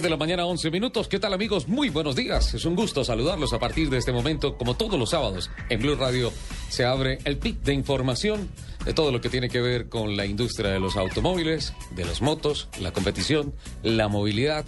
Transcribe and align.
De 0.00 0.08
la 0.08 0.16
mañana, 0.16 0.46
11 0.46 0.70
minutos. 0.70 1.06
¿Qué 1.06 1.18
tal, 1.18 1.34
amigos? 1.34 1.68
Muy 1.68 1.90
buenos 1.90 2.16
días. 2.16 2.54
Es 2.54 2.64
un 2.64 2.74
gusto 2.74 3.04
saludarlos 3.04 3.52
a 3.52 3.58
partir 3.58 3.90
de 3.90 3.98
este 3.98 4.10
momento. 4.10 4.56
Como 4.56 4.74
todos 4.74 4.98
los 4.98 5.10
sábados, 5.10 5.50
en 5.68 5.80
Blue 5.80 5.96
Radio 5.96 6.32
se 6.70 6.86
abre 6.86 7.18
el 7.24 7.36
pic 7.36 7.60
de 7.60 7.74
información 7.74 8.48
de 8.86 8.94
todo 8.94 9.12
lo 9.12 9.20
que 9.20 9.28
tiene 9.28 9.50
que 9.50 9.60
ver 9.60 9.90
con 9.90 10.16
la 10.16 10.24
industria 10.24 10.70
de 10.70 10.80
los 10.80 10.96
automóviles, 10.96 11.74
de 11.90 12.06
las 12.06 12.22
motos, 12.22 12.68
la 12.80 12.92
competición, 12.92 13.52
la 13.82 14.08
movilidad, 14.08 14.64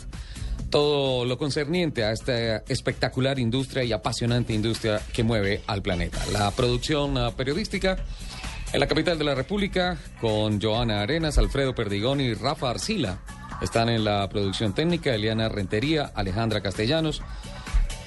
todo 0.69 1.25
lo 1.25 1.39
concerniente 1.39 2.05
a 2.05 2.13
esta 2.13 2.59
espectacular 2.69 3.39
industria 3.39 3.83
y 3.83 3.93
apasionante 3.93 4.53
industria 4.53 5.01
que 5.15 5.25
mueve 5.25 5.63
al 5.67 5.81
planeta. 5.81 6.23
La 6.33 6.51
producción 6.51 7.17
ah, 7.17 7.31
periodística 7.35 7.97
en 8.75 8.81
la 8.81 8.89
capital 8.89 9.17
de 9.17 9.25
la 9.25 9.35
República 9.35 9.97
con 10.21 10.61
Joana 10.61 11.01
Arenas, 11.01 11.39
Alfredo 11.39 11.75
Perdigón 11.75 12.21
y 12.21 12.35
Rafa 12.35 12.69
Arcila. 12.69 13.21
Están 13.61 13.89
en 13.89 14.05
la 14.05 14.29
producción 14.29 14.75
técnica 14.75 15.15
Eliana 15.15 15.49
Rentería, 15.49 16.13
Alejandra 16.15 16.61
Castellanos. 16.61 17.23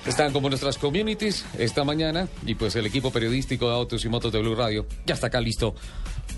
Están 0.05 0.31
como 0.31 0.49
nuestras 0.49 0.77
communities 0.77 1.45
esta 1.57 1.83
mañana 1.83 2.27
y 2.45 2.55
pues 2.55 2.75
el 2.75 2.85
equipo 2.85 3.11
periodístico 3.11 3.67
de 3.67 3.75
Autos 3.75 4.05
y 4.05 4.09
Motos 4.09 4.31
de 4.31 4.39
Blue 4.39 4.55
Radio 4.55 4.85
ya 5.05 5.15
está 5.15 5.27
acá 5.27 5.41
listo, 5.41 5.75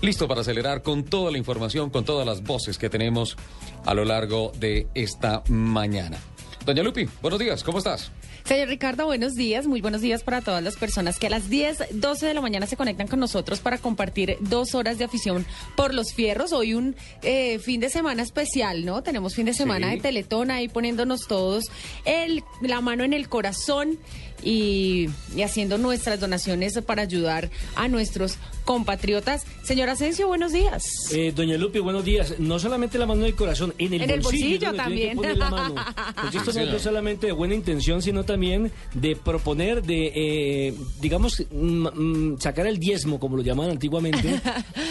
listo 0.02 0.26
para 0.26 0.40
acelerar 0.40 0.82
con 0.82 1.04
toda 1.04 1.30
la 1.30 1.38
información, 1.38 1.90
con 1.90 2.04
todas 2.04 2.26
las 2.26 2.42
voces 2.42 2.78
que 2.78 2.90
tenemos 2.90 3.36
a 3.84 3.94
lo 3.94 4.04
largo 4.04 4.50
de 4.58 4.88
esta 4.94 5.44
mañana. 5.48 6.18
Doña 6.66 6.82
Lupi, 6.82 7.08
buenos 7.22 7.38
días, 7.38 7.62
¿cómo 7.62 7.78
estás? 7.78 8.10
Señor 8.44 8.68
Ricardo, 8.68 9.06
buenos 9.06 9.34
días. 9.34 9.66
Muy 9.66 9.80
buenos 9.80 10.00
días 10.00 10.24
para 10.24 10.40
todas 10.40 10.62
las 10.62 10.76
personas 10.76 11.18
que 11.18 11.28
a 11.28 11.30
las 11.30 11.48
10, 11.48 11.84
12 11.92 12.26
de 12.26 12.34
la 12.34 12.40
mañana 12.40 12.66
se 12.66 12.76
conectan 12.76 13.06
con 13.06 13.20
nosotros 13.20 13.60
para 13.60 13.78
compartir 13.78 14.36
dos 14.40 14.74
horas 14.74 14.98
de 14.98 15.04
afición 15.04 15.46
por 15.76 15.94
los 15.94 16.12
fierros. 16.12 16.52
Hoy 16.52 16.74
un 16.74 16.96
eh, 17.22 17.58
fin 17.60 17.80
de 17.80 17.90
semana 17.90 18.22
especial, 18.22 18.84
¿no? 18.84 19.02
Tenemos 19.02 19.34
fin 19.34 19.46
de 19.46 19.54
semana 19.54 19.90
Sí. 19.90 19.96
de 19.96 20.00
Teletón 20.02 20.50
ahí 20.50 20.68
poniéndonos 20.68 21.26
todos 21.28 21.66
el, 22.04 22.42
la 22.60 22.80
mano 22.80 23.04
en 23.04 23.12
el 23.12 23.28
corazón 23.28 23.98
y, 24.42 25.08
y 25.36 25.42
haciendo 25.42 25.78
nuestras 25.78 26.20
donaciones 26.20 26.78
para 26.84 27.02
ayudar 27.02 27.50
a 27.76 27.88
nuestros 27.88 28.38
compatriotas. 28.64 29.44
Señor 29.62 29.88
Asensio, 29.88 30.28
buenos 30.28 30.52
días. 30.52 30.84
Eh, 31.12 31.32
doña 31.34 31.56
Lupi, 31.56 31.78
buenos 31.80 32.04
días. 32.04 32.34
No 32.38 32.58
solamente 32.58 32.98
la 32.98 33.06
mano 33.06 33.22
en 33.22 33.26
el 33.28 33.34
corazón, 33.34 33.74
en 33.78 33.94
el 33.94 34.02
En 34.02 34.10
el 34.10 34.20
bolsillo, 34.20 34.48
bolsillo 34.48 34.58
tiene 34.58 34.72
que 34.72 34.82
también. 34.82 35.16
poner 35.16 35.36
la 35.38 35.50
mano. 35.50 35.74
Esto 36.32 36.52
no 36.52 36.76
es 36.76 36.82
solamente 36.90 37.26
de 37.26 37.32
buena 37.32 37.54
intención, 37.54 38.00
sino 38.02 38.24
también 38.24 38.70
de 38.94 39.16
proponer, 39.16 39.82
de, 39.82 40.12
eh, 40.14 40.74
digamos, 41.00 41.42
mm, 41.50 41.86
mm, 42.34 42.40
sacar 42.40 42.66
el 42.66 42.78
diezmo, 42.78 43.18
como 43.18 43.36
lo 43.36 43.42
llamaban 43.42 43.72
antiguamente. 43.72 44.40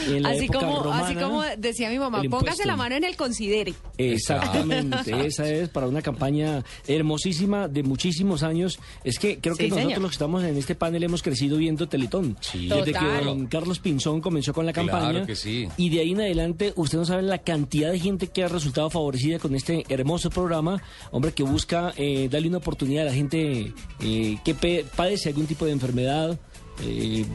En 0.08 0.24
la 0.24 0.30
Así 0.40 0.46
época 0.46 0.60
como, 0.60 0.84
romana, 0.84 1.06
así 1.06 1.16
como 1.16 1.44
decía 1.58 1.90
mi 1.90 2.00
mamá, 2.00 2.22
el 2.22 2.30
póngase 2.30 2.48
impuesto. 2.64 2.68
la 2.68 2.76
mano 2.76 2.96
en 2.96 3.04
el 3.04 3.16
considere. 3.16 3.74
Exactamente, 3.98 5.26
esa 5.26 5.48
es 5.50 5.70
para 5.70 5.88
una 5.88 6.02
campaña 6.02 6.64
hermosísima 6.88 7.68
de 7.68 7.84
muchísimos 7.84 8.44
años. 8.44 8.80
Es 9.04 9.20
que 9.20 9.39
creo 9.42 9.56
Sí, 9.56 9.64
que 9.64 9.70
nosotros 9.70 9.84
señor. 9.88 10.02
los 10.02 10.12
que 10.12 10.16
estamos 10.16 10.44
en 10.44 10.58
este 10.58 10.76
panel 10.76 11.04
hemos 11.04 11.22
crecido 11.24 11.58
viendo 11.58 11.88
Teletón. 11.88 12.38
Sí. 12.42 12.68
Desde 12.70 12.94
Total. 12.94 13.20
que 13.20 13.26
don 13.26 13.46
Carlos 13.48 13.80
Pinzón 13.80 14.22
comenzó 14.22 14.54
con 14.54 14.66
la 14.66 14.74
Claro 14.74 14.90
campaña. 14.90 15.26
que 15.26 15.36
sí. 15.36 15.68
Y 15.78 15.90
de 15.90 16.00
ahí 16.02 16.12
en 16.12 16.22
adelante, 16.22 16.74
usted 16.76 16.98
no 16.98 17.06
sabe 17.06 17.22
la 17.24 17.40
cantidad 17.40 17.92
de 17.92 18.00
gente 18.00 18.28
que 18.28 18.44
ha 18.44 18.48
resultado 18.48 18.90
favorecida 18.90 19.40
con 19.40 19.56
este 19.56 19.84
hermoso 19.90 20.30
programa. 20.30 20.82
Hombre, 21.12 21.32
que 21.34 21.44
busca 21.44 21.94
eh, 21.98 22.28
darle 22.32 22.48
una 22.50 22.58
oportunidad 22.60 23.04
a 23.04 23.10
la 23.10 23.14
gente 23.14 23.74
eh, 24.02 24.38
que 24.44 24.84
padece 24.96 25.30
algún 25.30 25.46
tipo 25.48 25.66
de 25.66 25.72
enfermedad. 25.72 26.40
eh, 26.84 27.26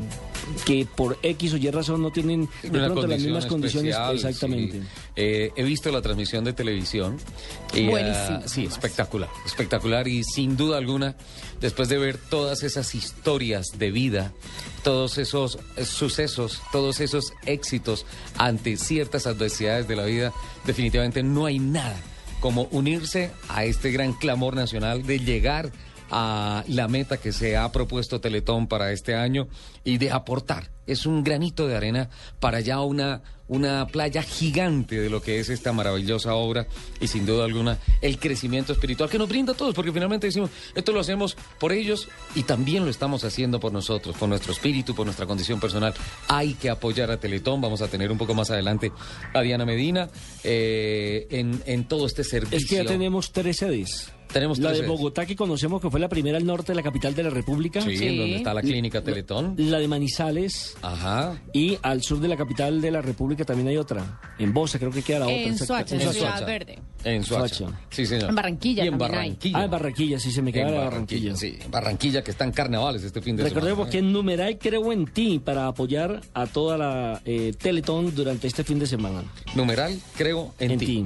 que 0.65 0.87
por 0.87 1.19
X 1.23 1.55
o 1.55 1.57
Y 1.57 1.71
razón 1.71 2.03
no 2.03 2.11
tienen 2.11 2.49
de 2.63 2.71
Una 2.71 2.87
pronto 2.87 3.07
las 3.07 3.21
mismas 3.21 3.47
condiciones 3.47 3.91
especial, 3.95 4.15
exactamente. 4.15 4.81
sí. 4.81 4.87
Eh, 5.17 5.53
he 5.57 5.63
visto 5.63 5.91
la 5.91 6.03
transmisión 6.03 6.45
de 6.45 6.53
televisión. 6.53 7.19
Y, 7.73 7.89
Buenísimo. 7.89 8.41
ah, 8.43 8.43
sí, 8.47 8.65
espectacular, 8.65 9.29
espectacular 9.47 10.09
y 10.09 10.25
sin 10.25 10.57
duda 10.57 10.79
alguna, 10.79 11.17
después 11.61 11.89
de 11.89 11.99
ver 11.99 12.19
todas 12.19 12.63
esas 12.63 12.95
historias 12.95 13.79
de 13.79 13.91
vida, 13.91 14.33
todos 14.83 15.19
esos 15.19 15.59
sucesos, 15.85 16.61
todos 16.73 17.01
esos 17.01 17.33
éxitos 17.47 18.07
ante 18.39 18.77
ciertas 18.77 19.27
adversidades 19.27 19.89
de 19.89 19.97
la 19.97 20.05
vida, 20.05 20.33
definitivamente 20.67 21.23
no 21.23 21.47
hay 21.47 21.59
nada 21.59 21.97
como 22.41 22.69
unirse 22.73 23.31
a 23.49 23.65
este 23.65 23.91
gran 23.91 24.13
clamor 24.13 24.55
nacional 24.55 25.07
de 25.07 25.19
llegar 25.19 25.67
a 25.67 25.94
la 26.11 26.89
meta 26.89 27.17
que 27.17 27.33
se 27.33 27.57
ha 27.57 27.71
propuesto 27.73 28.21
Teletón 28.21 28.67
para 28.67 28.93
este 28.93 29.15
año 29.15 29.49
y 29.85 29.99
de 29.99 30.11
aportar. 30.11 30.71
Es 30.87 31.07
un 31.07 31.25
granito 31.25 31.67
de 31.67 31.77
arena 31.77 32.11
para 32.41 32.61
ya 32.61 32.81
una, 32.81 33.23
una 33.49 33.87
playa 33.87 34.23
gigante 34.23 35.01
de 35.01 35.09
lo 35.09 35.23
que 35.23 35.41
es 35.41 35.49
esta 35.49 35.73
maravillosa 35.73 36.35
obra 36.35 36.67
y 37.01 37.09
sin 37.09 37.25
duda 37.25 37.47
alguna 37.47 37.79
el 38.03 38.19
crecimiento 38.19 38.75
espiritual 38.75 39.09
que 39.09 39.19
nos 39.19 39.29
brinda 39.29 39.53
a 39.53 39.57
todos, 39.57 39.75
porque 39.75 39.93
finalmente 39.93 40.27
decimos, 40.27 40.51
esto 40.75 40.93
lo 40.93 41.01
hacemos 41.01 41.37
por 41.59 41.73
ellos 41.73 42.09
y 42.35 42.43
también 42.43 42.85
lo 42.85 42.91
estamos 42.91 43.25
haciendo 43.25 43.61
por 43.61 43.73
nosotros, 43.73 44.15
por 44.17 44.29
nuestro 44.29 44.53
espíritu, 44.53 44.95
por 44.95 45.07
nuestra 45.07 45.27
condición 45.27 45.59
personal. 45.59 45.95
Hay 46.29 46.53
que 46.55 46.69
apoyar 46.69 47.11
a 47.11 47.19
Teletón, 47.19 47.63
vamos 47.63 47.81
a 47.81 47.89
tener 47.89 48.13
un 48.13 48.19
poco 48.19 48.35
más 48.35 48.51
adelante 48.51 48.93
a 49.33 49.41
Diana 49.41 49.65
Medina 49.65 50.11
eh, 50.43 51.27
en, 51.31 51.63
en 51.65 51.85
todo 51.89 52.07
este 52.07 52.25
servicio. 52.25 52.59
Es 52.59 52.67
que 52.67 52.77
ya 52.77 52.85
tenemos 52.85 53.33
tres 53.33 53.57
sedes. 53.57 54.13
Tenemos 54.35 54.59
la 54.59 54.71
de 54.71 54.77
sedes. 54.77 54.89
Bogotá 54.91 55.25
que 55.25 55.35
conocemos 55.37 55.81
que 55.81 55.89
fue 55.91 55.99
la 56.01 56.09
primera 56.11 56.37
al 56.37 56.45
norte 56.45 56.73
de 56.73 56.77
la 56.77 56.83
capital 56.83 57.15
de 57.15 57.23
la 57.23 57.31
República. 57.31 57.81
Sí, 57.81 57.97
Sí. 57.97 58.07
en 58.09 58.19
donde 58.19 58.37
está 58.37 58.53
la 58.53 58.61
clínica 58.61 59.01
Teletón. 59.03 59.55
La 59.57 59.79
de 59.79 59.89
Manizales. 59.89 60.77
Ajá. 60.83 61.41
Y 61.55 61.79
al 61.83 62.03
sur 62.03 62.21
de 62.21 62.29
la 62.29 62.37
capital 62.37 62.81
de 62.83 62.91
la 62.91 63.01
República 63.01 63.45
también 63.45 63.69
hay 63.69 63.77
otra. 63.79 64.21
En 64.39 64.53
Bosa 64.53 64.79
creo 64.79 64.91
que 64.91 65.01
queda 65.03 65.21
la 65.21 65.25
otra. 65.27 65.37
En 65.39 65.57
Soacha, 65.59 65.95
en. 65.97 66.13
Ciudad 66.13 66.47
Verde. 66.47 66.79
En 67.05 67.23
Soacha. 67.25 67.67
Sí, 67.91 68.05
señor. 68.07 68.31
En 68.31 68.35
Barranquilla 68.35 68.85
Y 68.85 68.89
en 68.89 68.99
también 68.99 69.11
hay. 69.13 69.17
Barranquilla. 69.29 69.59
Ah, 69.59 69.65
en 69.65 69.71
Barranquilla, 69.71 70.19
sí 70.19 70.31
se 70.33 70.43
me 70.43 70.53
queda 70.53 70.69
En 70.69 70.75
la 70.75 70.81
Barranquilla, 70.85 71.33
Barranquilla. 71.33 71.59
sí. 71.59 71.65
En 71.65 71.71
Barranquilla, 71.71 72.25
que 72.25 72.31
están 72.33 72.51
carnavales 72.53 73.03
este 73.05 73.23
fin 73.23 73.37
de 73.37 73.45
Recordemos 73.45 73.87
que 73.87 73.93
semana. 73.93 74.09
en 74.09 74.13
numeral 74.13 74.59
creo 74.59 74.93
en 74.93 75.07
ti 75.07 75.39
para 75.39 75.69
apoyar 75.69 76.21
a 76.35 76.47
toda 76.47 76.77
la 76.77 77.23
eh, 77.25 77.53
Teletón 77.57 78.15
durante 78.15 78.47
este 78.49 78.65
fin 78.65 78.79
de 78.79 78.87
semana. 78.87 79.23
Numeral, 79.55 79.99
creo 80.17 80.55
en, 80.59 80.73
En 80.73 80.79
ti. 80.79 81.05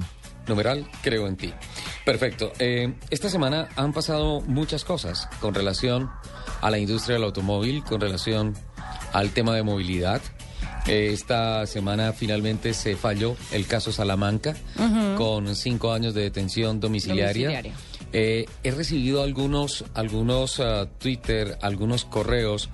Numeral, 0.48 0.88
creo 1.02 1.26
en 1.26 1.36
ti. 1.36 1.52
Perfecto. 2.04 2.52
Eh, 2.58 2.94
esta 3.10 3.28
semana 3.28 3.68
han 3.76 3.92
pasado 3.92 4.40
muchas 4.40 4.84
cosas 4.84 5.28
con 5.40 5.54
relación 5.54 6.10
a 6.60 6.70
la 6.70 6.78
industria 6.78 7.14
del 7.14 7.24
automóvil, 7.24 7.84
con 7.84 8.00
relación 8.00 8.54
al 9.12 9.30
tema 9.30 9.54
de 9.54 9.62
movilidad. 9.62 10.20
Eh, 10.86 11.10
esta 11.12 11.66
semana 11.66 12.12
finalmente 12.12 12.72
se 12.72 12.96
falló 12.96 13.36
el 13.52 13.66
caso 13.66 13.92
Salamanca 13.92 14.56
con 15.16 15.54
cinco 15.54 15.92
años 15.92 16.14
de 16.14 16.22
detención 16.22 16.80
domiciliaria. 16.80 17.48
Domiciliaria. 17.48 17.88
Eh, 18.12 18.46
he 18.62 18.70
recibido 18.70 19.22
algunos, 19.22 19.84
algunos 19.92 20.60
ah, 20.60 20.88
Twitter, 20.98 21.58
algunos 21.60 22.06
correos 22.06 22.70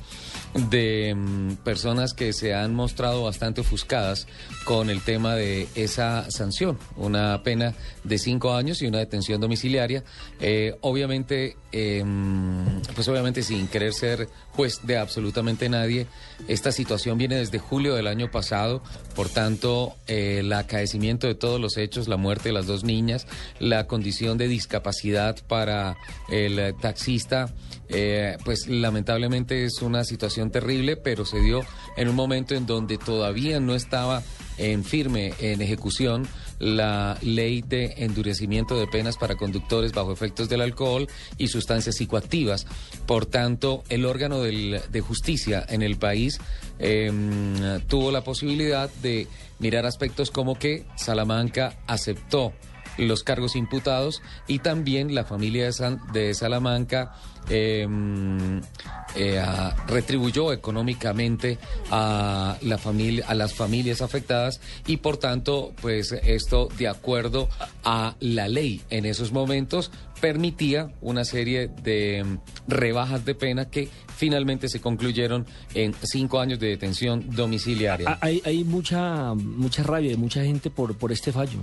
de 0.54 1.14
mm, 1.14 1.56
personas 1.64 2.14
que 2.14 2.32
se 2.32 2.54
han 2.54 2.74
mostrado 2.74 3.24
bastante 3.24 3.60
ofuscadas 3.62 4.26
con 4.64 4.88
el 4.88 5.02
tema 5.02 5.34
de 5.34 5.68
esa 5.74 6.30
sanción, 6.30 6.78
una 6.96 7.42
pena 7.42 7.74
de 8.04 8.18
cinco 8.18 8.54
años 8.54 8.80
y 8.82 8.86
una 8.86 8.98
detención 8.98 9.40
domiciliaria. 9.40 10.04
Eh, 10.40 10.76
obviamente, 10.80 11.56
em, 11.72 12.80
pues 12.94 13.08
obviamente 13.08 13.42
sin 13.42 13.68
querer 13.68 13.92
ser 13.92 14.28
juez 14.54 14.80
de 14.84 14.98
absolutamente 14.98 15.68
nadie, 15.68 16.06
esta 16.48 16.72
situación 16.72 17.18
viene 17.18 17.36
desde 17.36 17.58
julio 17.58 17.94
del 17.94 18.06
año 18.06 18.30
pasado, 18.30 18.82
por 19.14 19.28
tanto, 19.28 19.94
eh, 20.06 20.38
el 20.40 20.52
acaecimiento 20.52 21.26
de 21.26 21.34
todos 21.34 21.60
los 21.60 21.76
hechos, 21.76 22.08
la 22.08 22.16
muerte 22.16 22.50
de 22.50 22.54
las 22.54 22.66
dos 22.66 22.84
niñas, 22.84 23.26
la 23.58 23.86
condición 23.86 24.38
de 24.38 24.48
discapacidad 24.48 25.36
para 25.46 25.96
el 26.30 26.74
taxista, 26.80 27.52
eh, 27.88 28.36
pues 28.44 28.66
lamentablemente 28.66 29.64
es 29.64 29.82
una 29.82 30.04
situación 30.04 30.50
terrible, 30.50 30.96
pero 30.96 31.24
se 31.24 31.40
dio 31.40 31.60
en 31.96 32.08
un 32.08 32.16
momento 32.16 32.54
en 32.54 32.66
donde 32.66 32.98
todavía 32.98 33.60
no 33.60 33.74
estaba 33.74 34.22
en 34.56 34.84
firme 34.84 35.34
en 35.40 35.60
ejecución 35.60 36.26
la 36.58 37.18
ley 37.22 37.62
de 37.62 37.94
endurecimiento 37.98 38.78
de 38.78 38.86
penas 38.86 39.16
para 39.16 39.36
conductores 39.36 39.92
bajo 39.92 40.12
efectos 40.12 40.48
del 40.48 40.60
alcohol 40.60 41.08
y 41.38 41.48
sustancias 41.48 41.96
psicoactivas. 41.96 42.66
Por 43.06 43.26
tanto, 43.26 43.84
el 43.88 44.04
órgano 44.04 44.40
de 44.42 45.00
justicia 45.00 45.64
en 45.68 45.82
el 45.82 45.96
país 45.96 46.40
em, 46.78 47.80
tuvo 47.86 48.10
la 48.10 48.22
posibilidad 48.22 48.90
de 49.02 49.26
mirar 49.58 49.86
aspectos 49.86 50.30
como 50.30 50.58
que 50.58 50.84
Salamanca 50.96 51.76
aceptó 51.86 52.52
los 52.98 53.22
cargos 53.24 53.56
imputados 53.56 54.22
y 54.46 54.60
también 54.60 55.14
la 55.14 55.24
familia 55.24 55.68
de 56.12 56.34
Salamanca 56.34 57.14
eh, 57.48 57.86
eh, 59.16 59.44
retribuyó 59.86 60.52
económicamente 60.52 61.58
a 61.90 62.56
la 62.62 62.78
familia 62.78 63.26
a 63.28 63.34
las 63.34 63.54
familias 63.54 64.02
afectadas 64.02 64.60
y 64.86 64.96
por 64.96 65.18
tanto 65.18 65.72
pues 65.80 66.12
esto 66.12 66.68
de 66.76 66.88
acuerdo 66.88 67.48
a 67.84 68.16
la 68.20 68.48
ley 68.48 68.82
en 68.90 69.06
esos 69.06 69.32
momentos 69.32 69.90
permitía 70.20 70.90
una 71.00 71.24
serie 71.24 71.68
de 71.82 72.24
mm, 72.24 72.38
rebajas 72.66 73.24
de 73.24 73.34
pena 73.34 73.68
que 73.68 73.88
finalmente 74.16 74.68
se 74.68 74.80
concluyeron 74.80 75.46
en 75.74 75.94
cinco 76.02 76.40
años 76.40 76.58
de 76.58 76.68
detención 76.68 77.24
domiciliaria. 77.30 78.08
Ah, 78.08 78.18
Hay, 78.22 78.40
hay 78.44 78.64
mucha, 78.64 79.34
mucha 79.34 79.82
rabia 79.82 80.10
de 80.10 80.16
mucha 80.16 80.42
gente 80.42 80.70
por, 80.70 80.96
por 80.96 81.12
este 81.12 81.30
fallo. 81.30 81.58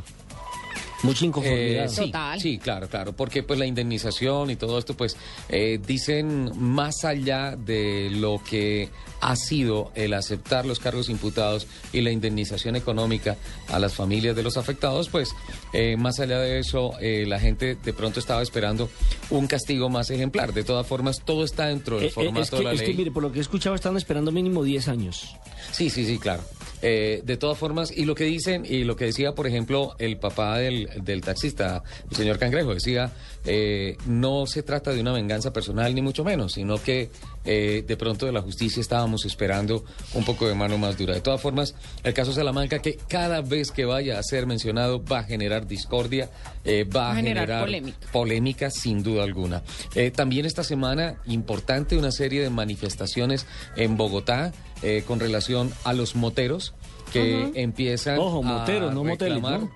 Mucha 1.03 1.25
inconformidad. 1.25 1.86
Eh, 1.86 1.89
sí, 1.89 2.06
Total. 2.06 2.39
sí, 2.39 2.57
claro, 2.57 2.88
claro, 2.88 3.13
porque 3.13 3.44
pues 3.44 3.57
la 3.57 3.65
indemnización 3.65 4.51
y 4.51 4.56
todo 4.56 4.77
esto 4.77 4.95
pues 4.95 5.18
eh, 5.50 5.80
dicen 5.86 6.51
más 6.57 7.03
allá 7.06 7.56
de 7.56 8.09
lo 8.12 8.42
que 8.44 8.89
ha 9.21 9.36
sido 9.36 9.92
el 9.95 10.13
aceptar 10.13 10.65
los 10.65 10.80
cargos 10.80 11.09
imputados 11.09 11.68
y 11.94 12.01
la 12.01 12.12
indemnización 12.12 12.75
económica 12.75 13.38
a 13.69 13.80
las 13.80 13.94
familias 13.94 14.36
de 14.36 14.44
los 14.44 14.57
afectados, 14.57 15.09
pues 15.09 15.33
eh, 15.74 15.95
más 15.98 16.19
allá 16.19 16.39
de 16.39 16.59
eso 16.59 16.94
eh, 17.00 17.25
la 17.27 17.39
gente 17.39 17.75
de 17.75 17.94
pronto 17.94 18.19
estaba 18.19 18.42
esperando 18.42 18.89
un 19.30 19.48
castigo 19.48 19.89
más 19.89 20.09
ejemplar. 20.09 20.53
De 20.53 20.63
todas 20.63 20.86
formas, 20.86 21.21
todo 21.24 21.44
está 21.44 21.68
dentro 21.68 22.00
del 22.00 22.12
formato 22.12 22.42
es, 22.42 22.50
que, 22.50 22.57
de 22.57 22.63
la 22.63 22.74
es 22.74 22.81
que, 22.81 22.88
ley. 22.88 22.98
mire, 22.98 23.12
por 23.12 23.24
lo 23.24 23.31
que 23.31 23.39
he 23.39 23.42
escuchado, 23.42 23.75
están 23.75 23.98
esperando 23.98 24.31
mínimo 24.31 24.63
10 24.63 24.88
años. 24.88 25.36
Sí, 25.71 25.89
sí, 25.89 26.06
sí, 26.06 26.18
claro. 26.18 26.44
Eh, 26.81 27.22
de 27.24 27.38
todas 27.38 27.57
formas, 27.57 27.95
y 27.95 28.06
lo 28.06 28.16
que 28.16 28.24
dicen, 28.24 28.66
y 28.68 28.83
lo 28.83 28.95
que 28.95 29.06
decía, 29.06 29.33
por 29.33 29.45
ejemplo, 29.45 29.95
el 30.00 30.18
papá 30.18 30.57
del, 30.57 30.89
del 31.04 31.22
taxista, 31.22 31.83
el 32.10 32.16
señor 32.16 32.39
Cangrejo, 32.39 32.74
decía, 32.74 33.12
eh, 33.45 33.97
no 34.05 34.45
se 34.45 34.63
trata 34.63 34.91
de 34.91 35.01
una 35.01 35.11
venganza 35.11 35.51
personal, 35.53 35.93
ni 35.95 36.01
mucho 36.01 36.23
menos, 36.23 36.53
sino 36.53 36.77
que 36.81 37.09
eh, 37.45 37.83
de 37.88 37.97
pronto 37.97 38.25
de 38.25 38.31
la 38.31 38.41
justicia 38.41 38.79
estábamos 38.81 39.25
esperando 39.25 39.83
un 40.13 40.23
poco 40.25 40.47
de 40.47 40.53
mano 40.55 40.77
más 40.77 40.97
dura. 40.97 41.13
De 41.15 41.21
todas 41.21 41.41
formas, 41.41 41.73
el 42.03 42.13
caso 42.13 42.33
Salamanca, 42.33 42.79
que 42.79 42.97
cada 43.07 43.41
vez 43.41 43.71
que 43.71 43.85
vaya 43.85 44.19
a 44.19 44.23
ser 44.23 44.45
mencionado 44.45 45.03
va 45.03 45.19
a 45.19 45.23
generar 45.23 45.65
discordia, 45.67 46.29
eh, 46.63 46.83
va 46.83 47.11
a 47.11 47.15
Generar 47.15 47.45
generar, 47.47 47.63
polémica. 47.65 47.97
polémica 48.11 48.69
sin 48.69 49.01
duda 49.03 49.23
alguna. 49.23 49.63
Eh, 49.95 50.11
también 50.11 50.45
esta 50.45 50.63
semana, 50.63 51.15
importante, 51.25 51.97
una 51.97 52.11
serie 52.11 52.41
de 52.41 52.49
manifestaciones 52.51 53.47
en 53.75 53.97
Bogotá 53.97 54.51
eh, 54.83 55.03
con 55.07 55.19
relación 55.19 55.71
a 55.83 55.93
los 55.93 56.15
moteros 56.15 56.73
que 57.11 57.51
empiezan 57.55 58.17
Ojo, 58.19 58.39
a 58.39 58.41
moteros, 58.41 58.93
moteles, 58.93 59.38
reclamar- 59.39 59.59
¿no? 59.61 59.71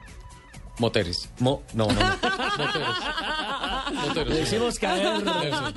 Moteres. 0.77 1.29
Mo- 1.39 1.63
no, 1.73 1.87
no, 1.87 1.93
no. 1.93 1.99
Moteros. 2.57 2.97
Moteros. 3.93 4.33
Le 4.33 4.39
decimos 4.41 4.79
caer. 4.79 5.23
Nelson, 5.23 5.73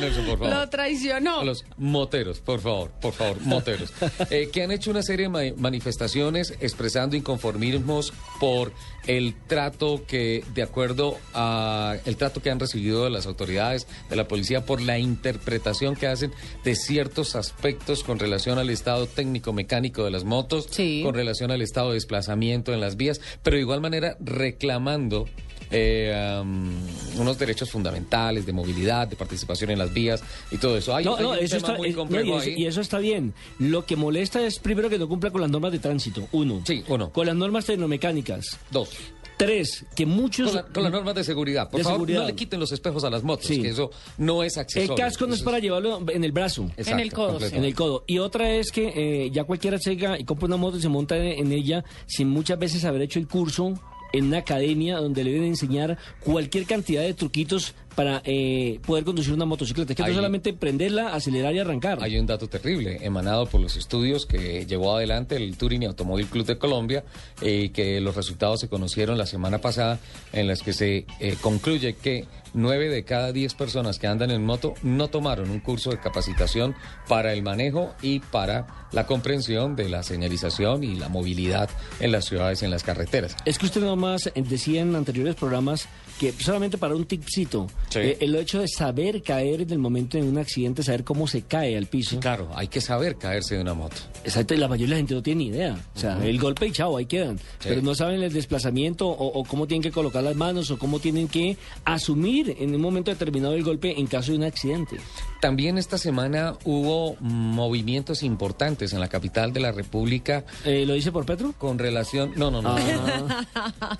Nelson, 0.00 0.24
por 0.26 0.38
favor. 0.38 0.48
Lo 0.56 0.68
traicionó. 0.68 1.40
A 1.40 1.44
los 1.44 1.64
moteros, 1.76 2.40
por 2.40 2.60
favor, 2.60 2.90
por 3.00 3.12
favor, 3.12 3.40
moteros. 3.42 3.92
Eh, 4.30 4.50
que 4.52 4.62
han 4.62 4.70
hecho 4.72 4.90
una 4.90 5.02
serie 5.02 5.24
de 5.24 5.28
ma- 5.30 5.56
manifestaciones 5.56 6.54
expresando 6.60 7.16
inconformismos 7.16 8.12
por 8.40 8.72
el 9.06 9.34
trato 9.46 10.02
que, 10.06 10.44
de 10.54 10.62
acuerdo 10.62 11.16
a 11.34 11.96
el 12.04 12.16
trato 12.16 12.42
que 12.42 12.50
han 12.50 12.60
recibido 12.60 13.04
de 13.04 13.10
las 13.10 13.26
autoridades, 13.26 13.86
de 14.10 14.16
la 14.16 14.28
policía, 14.28 14.64
por 14.66 14.82
la 14.82 14.98
interpretación 14.98 15.96
que 15.96 16.06
hacen 16.06 16.32
de 16.64 16.74
ciertos 16.76 17.36
aspectos 17.36 18.04
con 18.04 18.18
relación 18.18 18.58
al 18.58 18.68
estado 18.70 19.06
técnico-mecánico 19.06 20.04
de 20.04 20.10
las 20.10 20.24
motos, 20.24 20.66
Sí. 20.70 21.00
con 21.04 21.14
relación 21.14 21.50
al 21.50 21.62
estado 21.62 21.88
de 21.88 21.94
desplazamiento 21.94 22.74
en 22.74 22.80
las 22.80 22.96
vías, 22.96 23.20
pero 23.42 23.54
de 23.56 23.62
igual 23.62 23.80
manera 23.80 24.16
reclamando 24.20 25.26
eh, 25.70 26.38
um, 26.40 26.70
unos 27.18 27.38
derechos 27.38 27.70
fundamentales 27.70 28.46
de 28.46 28.52
movilidad, 28.52 29.08
de 29.08 29.16
participación 29.16 29.70
en 29.70 29.78
las 29.78 29.92
vías 29.92 30.22
y 30.50 30.58
todo 30.58 30.76
eso. 30.76 30.94
Hay, 30.94 31.04
No, 31.04 31.16
hay 31.16 31.22
no, 31.22 31.30
un 31.30 31.38
eso 31.38 31.56
tema 31.56 31.68
está, 31.68 31.78
muy 31.78 31.88
eh, 31.88 31.92
no, 31.92 31.98
complejo 31.98 32.24
y, 32.26 32.30
eso, 32.30 32.38
ahí. 32.40 32.54
y 32.56 32.66
eso 32.66 32.80
está 32.80 32.98
bien. 32.98 33.34
Lo 33.58 33.84
que 33.86 33.96
molesta 33.96 34.44
es 34.44 34.58
primero 34.58 34.88
que 34.88 34.98
no 34.98 35.08
cumpla 35.08 35.30
con 35.30 35.40
las 35.40 35.50
normas 35.50 35.72
de 35.72 35.78
tránsito, 35.78 36.28
uno. 36.32 36.62
Sí, 36.64 36.82
uno. 36.88 37.10
Con 37.12 37.26
las 37.26 37.36
normas 37.36 37.64
tecnomecánicas. 37.66 38.58
Dos. 38.70 38.90
Tres, 39.36 39.84
que 39.94 40.04
muchos... 40.04 40.48
Con, 40.48 40.56
la- 40.56 40.62
con 40.64 40.82
las 40.82 40.90
normas 40.92 41.14
de 41.14 41.22
seguridad. 41.22 41.70
Por 41.70 41.78
De 41.78 41.84
favor, 41.84 41.98
seguridad. 41.98 42.22
no 42.22 42.26
le 42.26 42.34
quiten 42.34 42.58
los 42.58 42.72
espejos 42.72 43.04
a 43.04 43.10
las 43.10 43.22
motos, 43.22 43.46
Sí. 43.46 43.62
que 43.62 43.68
eso 43.68 43.88
no 44.16 44.42
es 44.42 44.56
El 44.56 44.62
accesorio. 44.62 44.96
casco 44.96 45.28
no 45.28 45.34
es 45.34 45.42
para 45.42 45.60
llevarlo 45.60 46.04
en 46.10 46.24
el 46.24 46.32
brazo. 46.32 46.64
Exacto, 46.76 46.90
En 46.90 46.98
el 46.98 47.12
codo, 47.12 47.28
completo. 47.30 47.54
En 47.56 47.64
el 47.64 47.74
codo. 47.76 48.04
Y 48.08 48.18
otra 48.18 48.50
es 48.50 48.72
que 48.72 48.88
eh, 49.26 49.30
ya 49.30 49.44
cualquiera 49.44 49.76
llega 49.78 50.18
y 50.18 50.24
compra 50.24 50.46
una 50.46 50.56
moto 50.56 50.78
y 50.78 50.82
se 50.82 50.88
monta 50.88 51.16
en 51.16 51.52
ella 51.52 51.84
sin 52.06 52.28
muchas 52.30 52.58
veces 52.58 52.84
haber 52.84 53.02
hecho 53.02 53.20
el 53.20 53.28
curso 53.28 53.74
en 54.12 54.26
una 54.26 54.38
academia 54.38 54.98
donde 54.98 55.24
le 55.24 55.32
deben 55.32 55.48
enseñar 55.48 55.98
cualquier 56.20 56.66
cantidad 56.66 57.02
de 57.02 57.14
truquitos 57.14 57.74
para 57.98 58.22
eh, 58.24 58.78
poder 58.86 59.02
conducir 59.02 59.34
una 59.34 59.44
motocicleta. 59.44 59.92
Es 59.92 59.96
que 59.96 60.06
no 60.06 60.14
solamente 60.14 60.52
prenderla, 60.52 61.16
acelerar 61.16 61.52
y 61.52 61.58
arrancar. 61.58 61.98
Hay 62.00 62.16
un 62.16 62.26
dato 62.26 62.48
terrible 62.48 62.98
emanado 63.02 63.46
por 63.46 63.60
los 63.60 63.76
estudios 63.76 64.24
que 64.24 64.66
llevó 64.66 64.94
adelante 64.94 65.34
el 65.34 65.56
Touring 65.56 65.82
y 65.82 65.86
Automóvil 65.86 66.28
Club 66.28 66.46
de 66.46 66.58
Colombia 66.58 67.02
y 67.42 67.70
que 67.70 68.00
los 68.00 68.14
resultados 68.14 68.60
se 68.60 68.68
conocieron 68.68 69.18
la 69.18 69.26
semana 69.26 69.58
pasada 69.58 69.98
en 70.32 70.46
las 70.46 70.62
que 70.62 70.74
se 70.74 71.06
eh, 71.18 71.34
concluye 71.40 71.96
que 71.96 72.26
nueve 72.54 72.88
de 72.88 73.04
cada 73.04 73.32
diez 73.32 73.54
personas 73.54 73.98
que 73.98 74.06
andan 74.06 74.30
en 74.30 74.44
moto 74.44 74.74
no 74.82 75.08
tomaron 75.08 75.50
un 75.50 75.60
curso 75.60 75.90
de 75.90 75.98
capacitación 75.98 76.76
para 77.08 77.32
el 77.32 77.42
manejo 77.42 77.94
y 78.00 78.20
para 78.20 78.88
la 78.92 79.06
comprensión 79.06 79.76
de 79.76 79.88
la 79.88 80.02
señalización 80.02 80.84
y 80.84 80.94
la 80.94 81.08
movilidad 81.08 81.68
en 82.00 82.12
las 82.12 82.26
ciudades 82.26 82.62
y 82.62 82.64
en 82.64 82.70
las 82.70 82.84
carreteras. 82.84 83.36
Es 83.44 83.58
que 83.58 83.66
usted 83.66 83.80
nomás 83.80 84.28
eh, 84.28 84.32
decía 84.36 84.82
en 84.82 84.94
anteriores 84.94 85.34
programas 85.34 85.88
que 86.18 86.32
solamente 86.32 86.78
para 86.78 86.96
un 86.96 87.04
tipcito, 87.04 87.68
Sí. 87.90 87.98
eh, 88.00 88.16
el 88.20 88.34
hecho 88.36 88.60
de 88.60 88.68
saber 88.68 89.22
caer 89.22 89.62
en 89.62 89.70
el 89.70 89.78
momento 89.78 90.18
de 90.18 90.24
un 90.24 90.38
accidente, 90.38 90.82
saber 90.82 91.04
cómo 91.04 91.26
se 91.26 91.42
cae 91.42 91.76
al 91.76 91.86
piso. 91.86 92.20
Claro, 92.20 92.48
hay 92.54 92.68
que 92.68 92.80
saber 92.80 93.16
caerse 93.16 93.54
de 93.56 93.62
una 93.62 93.74
moto. 93.74 93.96
Exacto, 94.24 94.54
y 94.54 94.56
la 94.58 94.68
mayoría 94.68 94.88
de 94.88 94.90
la 94.94 94.96
gente 94.98 95.14
no 95.14 95.22
tiene 95.22 95.38
ni 95.44 95.50
idea. 95.50 95.78
O 95.94 95.98
sea, 95.98 96.18
el 96.24 96.38
golpe 96.38 96.66
y 96.66 96.72
chao, 96.72 96.96
ahí 96.96 97.06
quedan. 97.06 97.38
Pero 97.62 97.80
no 97.82 97.94
saben 97.94 98.22
el 98.22 98.32
desplazamiento 98.32 99.08
o, 99.08 99.26
o 99.40 99.44
cómo 99.44 99.66
tienen 99.66 99.82
que 99.82 99.90
colocar 99.90 100.22
las 100.22 100.36
manos 100.36 100.70
o 100.70 100.78
cómo 100.78 100.98
tienen 101.00 101.28
que 101.28 101.56
asumir 101.84 102.56
en 102.58 102.74
un 102.74 102.80
momento 102.80 103.10
determinado 103.10 103.54
el 103.54 103.64
golpe 103.64 103.98
en 103.98 104.06
caso 104.06 104.32
de 104.32 104.38
un 104.38 104.44
accidente. 104.44 104.96
También 105.40 105.78
esta 105.78 105.98
semana 105.98 106.54
hubo 106.64 107.16
movimientos 107.20 108.22
importantes 108.22 108.92
en 108.92 109.00
la 109.00 109.08
capital 109.08 109.52
de 109.52 109.60
la 109.60 109.72
República 109.72 110.44
Eh, 110.64 110.84
¿Lo 110.86 110.94
dice 110.94 111.12
por 111.12 111.24
Petro? 111.24 111.54
con 111.56 111.78
relación... 111.78 112.32
No, 112.36 112.50
no, 112.50 112.60
no. 112.62 112.76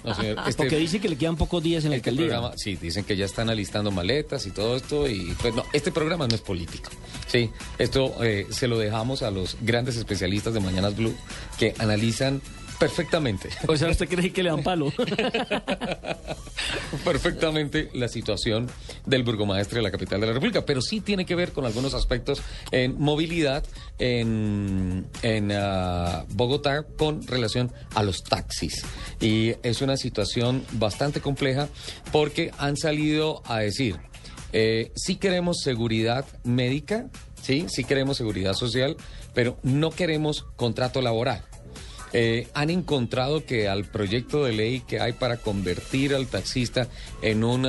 No, 0.04 0.14
señor, 0.14 0.38
este- 0.46 0.54
Porque 0.56 0.76
dice 0.76 1.00
que 1.00 1.08
le 1.08 1.16
quedan 1.16 1.36
pocos 1.36 1.62
días 1.62 1.84
en 1.84 1.90
la 1.90 1.96
este 1.96 2.10
alcaldía. 2.10 2.32
programa, 2.34 2.54
sí, 2.56 2.76
dicen 2.76 3.04
que 3.04 3.16
ya 3.16 3.24
están 3.24 3.48
alistando 3.68 3.90
maletas 3.90 4.46
y 4.46 4.50
todo 4.50 4.76
esto 4.76 5.06
y 5.06 5.36
pues 5.42 5.54
no, 5.54 5.62
este 5.74 5.92
programa 5.92 6.26
no 6.26 6.34
es 6.34 6.40
político. 6.40 6.90
Sí, 7.26 7.50
esto 7.76 8.14
eh, 8.24 8.46
se 8.48 8.66
lo 8.66 8.78
dejamos 8.78 9.22
a 9.22 9.30
los 9.30 9.58
grandes 9.60 9.96
especialistas 9.96 10.54
de 10.54 10.60
Mañanas 10.60 10.96
Blue 10.96 11.14
que 11.58 11.74
analizan 11.78 12.40
perfectamente, 12.78 13.48
O 13.66 13.76
sea, 13.76 13.88
¿usted 13.88 14.08
cree 14.08 14.32
que 14.32 14.42
le 14.42 14.50
dan 14.50 14.62
palo? 14.62 14.92
perfectamente 17.04 17.90
la 17.94 18.08
situación 18.08 18.68
del 19.06 19.22
burgomaestre 19.22 19.78
de 19.78 19.82
la 19.82 19.90
capital 19.90 20.20
de 20.20 20.26
la 20.26 20.32
República, 20.34 20.64
pero 20.64 20.80
sí 20.80 21.00
tiene 21.00 21.26
que 21.26 21.34
ver 21.34 21.52
con 21.52 21.64
algunos 21.66 21.94
aspectos 21.94 22.42
en 22.70 22.98
movilidad 22.98 23.64
en, 23.98 25.06
en 25.22 25.52
ah, 25.52 26.24
Bogotá 26.30 26.84
con 26.96 27.26
relación 27.26 27.72
a 27.94 28.02
los 28.02 28.22
taxis. 28.22 28.84
Y 29.20 29.54
es 29.62 29.82
una 29.82 29.96
situación 29.96 30.64
bastante 30.72 31.20
compleja 31.20 31.68
porque 32.12 32.52
han 32.58 32.76
salido 32.76 33.42
a 33.46 33.58
decir, 33.58 33.96
eh, 34.52 34.92
sí 34.94 35.16
queremos 35.16 35.58
seguridad 35.62 36.24
médica, 36.44 37.08
sí, 37.42 37.66
sí 37.68 37.84
queremos 37.84 38.16
seguridad 38.16 38.54
social, 38.54 38.96
pero 39.34 39.58
no 39.62 39.90
queremos 39.90 40.44
contrato 40.56 41.02
laboral. 41.02 41.44
Eh, 42.12 42.48
han 42.54 42.70
encontrado 42.70 43.44
que 43.44 43.68
al 43.68 43.84
proyecto 43.84 44.44
de 44.44 44.52
ley 44.52 44.80
que 44.80 45.00
hay 45.00 45.12
para 45.12 45.36
convertir 45.36 46.14
al 46.14 46.26
taxista 46.26 46.88
en 47.22 47.44
un 47.44 47.62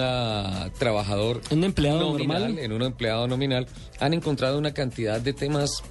trabajador 0.77 1.41
un 1.51 1.63
empleado 1.63 2.11
nominal, 2.11 2.41
normal, 2.41 2.59
en 2.59 2.71
un 2.71 2.83
empleado 2.83 3.27
nominal, 3.27 3.67
han 3.99 4.13
encontrado 4.13 4.57
una 4.57 4.73
cantidad 4.73 5.19
de 5.19 5.33
temas 5.33 5.83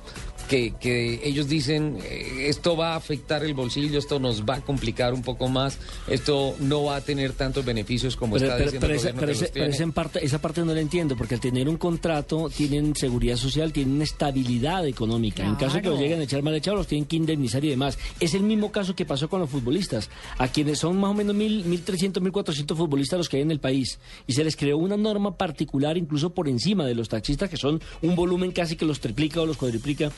que, 0.49 0.73
que 0.81 1.21
ellos 1.23 1.49
dicen 1.49 1.99
eh, 2.02 2.47
esto 2.49 2.76
va 2.76 2.95
a 2.95 2.97
afectar 2.97 3.45
el 3.45 3.55
bolsillo, 3.55 3.99
esto 3.99 4.19
nos 4.19 4.45
va 4.45 4.57
a 4.57 4.61
complicar 4.62 5.12
un 5.14 5.23
poco 5.23 5.49
más, 5.49 5.78
esto 6.09 6.55
no 6.61 6.85
va 6.85 6.97
a 6.97 7.00
tener 7.02 7.33
tantos 7.35 7.64
beneficios 7.64 8.17
como 8.17 8.35
pero, 8.35 8.47
está 8.47 8.57
pero, 8.57 8.64
diciendo 8.71 8.87
pero 8.87 8.93
el 8.95 8.99
esa, 8.99 9.09
gobierno 9.12 9.21
pero 9.21 9.26
que 9.28 9.33
ese- 9.37 9.45
los 9.45 9.50
pero 9.52 9.64
tiene. 9.64 9.75
esa 9.76 9.83
en 9.85 9.93
parte, 9.93 10.25
esa 10.25 10.40
parte 10.40 10.61
no 10.64 10.75
la 10.75 10.81
entiendo, 10.81 11.17
porque 11.17 11.35
al 11.35 11.40
tener 11.40 11.69
un 11.69 11.76
contrato 11.76 12.49
tienen 12.55 12.97
seguridad 12.97 13.37
social, 13.37 13.73
tienen 13.73 14.00
estabilidad 14.02 14.87
económica. 14.87 15.45
En 15.45 15.55
caso 15.57 15.76
de 15.76 15.83
que 15.83 15.88
los 15.90 15.99
lleguen 16.00 16.21
a 16.21 16.25
echar 16.25 16.43
mal 16.43 16.55
echados, 16.55 16.78
los 16.78 16.87
tienen 16.87 17.07
que 17.07 17.17
indemnizar 17.17 17.64
y 17.64 17.69
demás. 17.69 17.99
Es 18.21 18.35
el 18.35 18.43
mismo 18.43 18.73
caso 18.73 18.95
que 18.97 19.05
pasó 19.05 19.28
con 19.28 19.40
los 19.40 19.50
futbolistas, 19.50 20.09
a 20.38 20.49
quienes 20.49 20.78
son 20.78 20.99
más 20.99 21.11
o 21.11 21.14
menos 21.14 21.35
mil, 21.35 21.64
1.300, 21.67 22.21
1.400 22.23 22.76
futbolistas 22.76 23.19
los 23.19 23.28
que 23.28 23.37
hay 23.37 23.43
en 23.43 23.50
el 23.50 23.61
país. 23.61 23.99
Y 24.26 24.33
se 24.33 24.45
les 24.45 24.57
creó 24.57 24.78
una 24.78 24.97
norma 24.97 25.37
particular, 25.37 25.97
incluso 25.99 26.31
por 26.31 26.49
encima 26.49 26.87
de 26.87 26.95
los 26.95 27.09
taxistas, 27.09 27.50
que 27.50 27.57
son 27.57 27.81
un 28.02 28.17
volumen 28.17 28.52
casi 28.52 28.76
que 28.76 28.85
los 28.87 29.00
triplica 29.00 29.40
o 29.43 29.47
los 29.47 29.57
cuadriplica. 29.57 30.11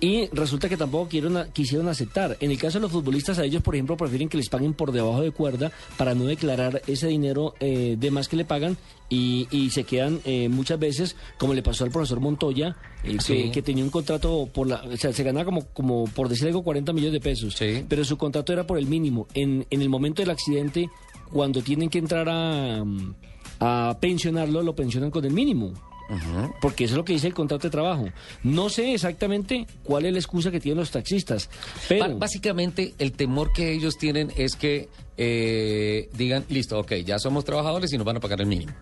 Y 0.00 0.26
resulta 0.32 0.68
que 0.68 0.76
tampoco 0.76 1.08
quisieron, 1.08 1.46
quisieron 1.52 1.88
aceptar. 1.88 2.36
En 2.40 2.50
el 2.50 2.58
caso 2.58 2.78
de 2.78 2.82
los 2.82 2.92
futbolistas, 2.92 3.38
a 3.38 3.44
ellos, 3.44 3.62
por 3.62 3.74
ejemplo, 3.74 3.96
prefieren 3.96 4.28
que 4.28 4.36
les 4.36 4.48
paguen 4.48 4.74
por 4.74 4.92
debajo 4.92 5.20
de 5.22 5.30
cuerda 5.30 5.70
para 5.96 6.14
no 6.14 6.24
declarar 6.24 6.82
ese 6.86 7.08
dinero 7.08 7.54
eh, 7.60 7.96
de 7.98 8.10
más 8.10 8.28
que 8.28 8.36
le 8.36 8.44
pagan 8.44 8.76
y, 9.08 9.46
y 9.50 9.70
se 9.70 9.84
quedan 9.84 10.20
eh, 10.24 10.48
muchas 10.48 10.78
veces, 10.78 11.16
como 11.38 11.54
le 11.54 11.62
pasó 11.62 11.84
al 11.84 11.90
profesor 11.90 12.20
Montoya, 12.20 12.76
eh, 13.04 13.16
Sí. 13.20 13.34
que, 13.44 13.50
que 13.52 13.62
tenía 13.62 13.84
un 13.84 13.90
contrato 13.90 14.48
por 14.52 14.66
la, 14.66 14.82
o 14.82 14.96
sea, 14.96 15.12
se 15.12 15.22
ganaba 15.22 15.44
como, 15.44 15.66
como 15.68 16.04
por 16.04 16.28
decir 16.28 16.46
algo, 16.48 16.62
40 16.62 16.92
millones 16.92 17.12
de 17.12 17.20
pesos, 17.20 17.54
Sí. 17.54 17.84
pero 17.88 18.04
su 18.04 18.16
contrato 18.16 18.52
era 18.52 18.66
por 18.66 18.78
el 18.78 18.86
mínimo. 18.86 19.26
En, 19.34 19.66
en 19.70 19.82
el 19.82 19.88
momento 19.88 20.22
del 20.22 20.30
accidente, 20.30 20.88
cuando 21.30 21.62
tienen 21.62 21.88
que 21.90 21.98
entrar 21.98 22.28
a, 22.28 22.84
a 23.60 23.98
pensionarlo, 24.00 24.62
lo 24.62 24.74
pensionan 24.74 25.10
con 25.10 25.24
el 25.24 25.32
mínimo. 25.32 25.72
Porque 26.60 26.84
eso 26.84 26.94
es 26.94 26.98
lo 26.98 27.04
que 27.04 27.12
dice 27.12 27.26
el 27.26 27.34
contrato 27.34 27.66
de 27.66 27.70
trabajo. 27.70 28.08
No 28.42 28.68
sé 28.68 28.94
exactamente 28.94 29.66
cuál 29.82 30.06
es 30.06 30.12
la 30.12 30.18
excusa 30.18 30.50
que 30.50 30.60
tienen 30.60 30.78
los 30.78 30.90
taxistas, 30.90 31.48
pero... 31.88 32.18
Básicamente, 32.18 32.94
el 32.98 33.12
temor 33.12 33.52
que 33.52 33.72
ellos 33.72 33.96
tienen 33.98 34.32
es 34.36 34.56
que 34.56 34.88
eh, 35.16 36.08
digan, 36.14 36.44
listo, 36.48 36.78
ok, 36.78 36.92
ya 37.04 37.18
somos 37.18 37.44
trabajadores 37.44 37.92
y 37.92 37.96
nos 37.96 38.06
van 38.06 38.16
a 38.16 38.20
pagar 38.20 38.40
el 38.40 38.46
mínimo. 38.46 38.72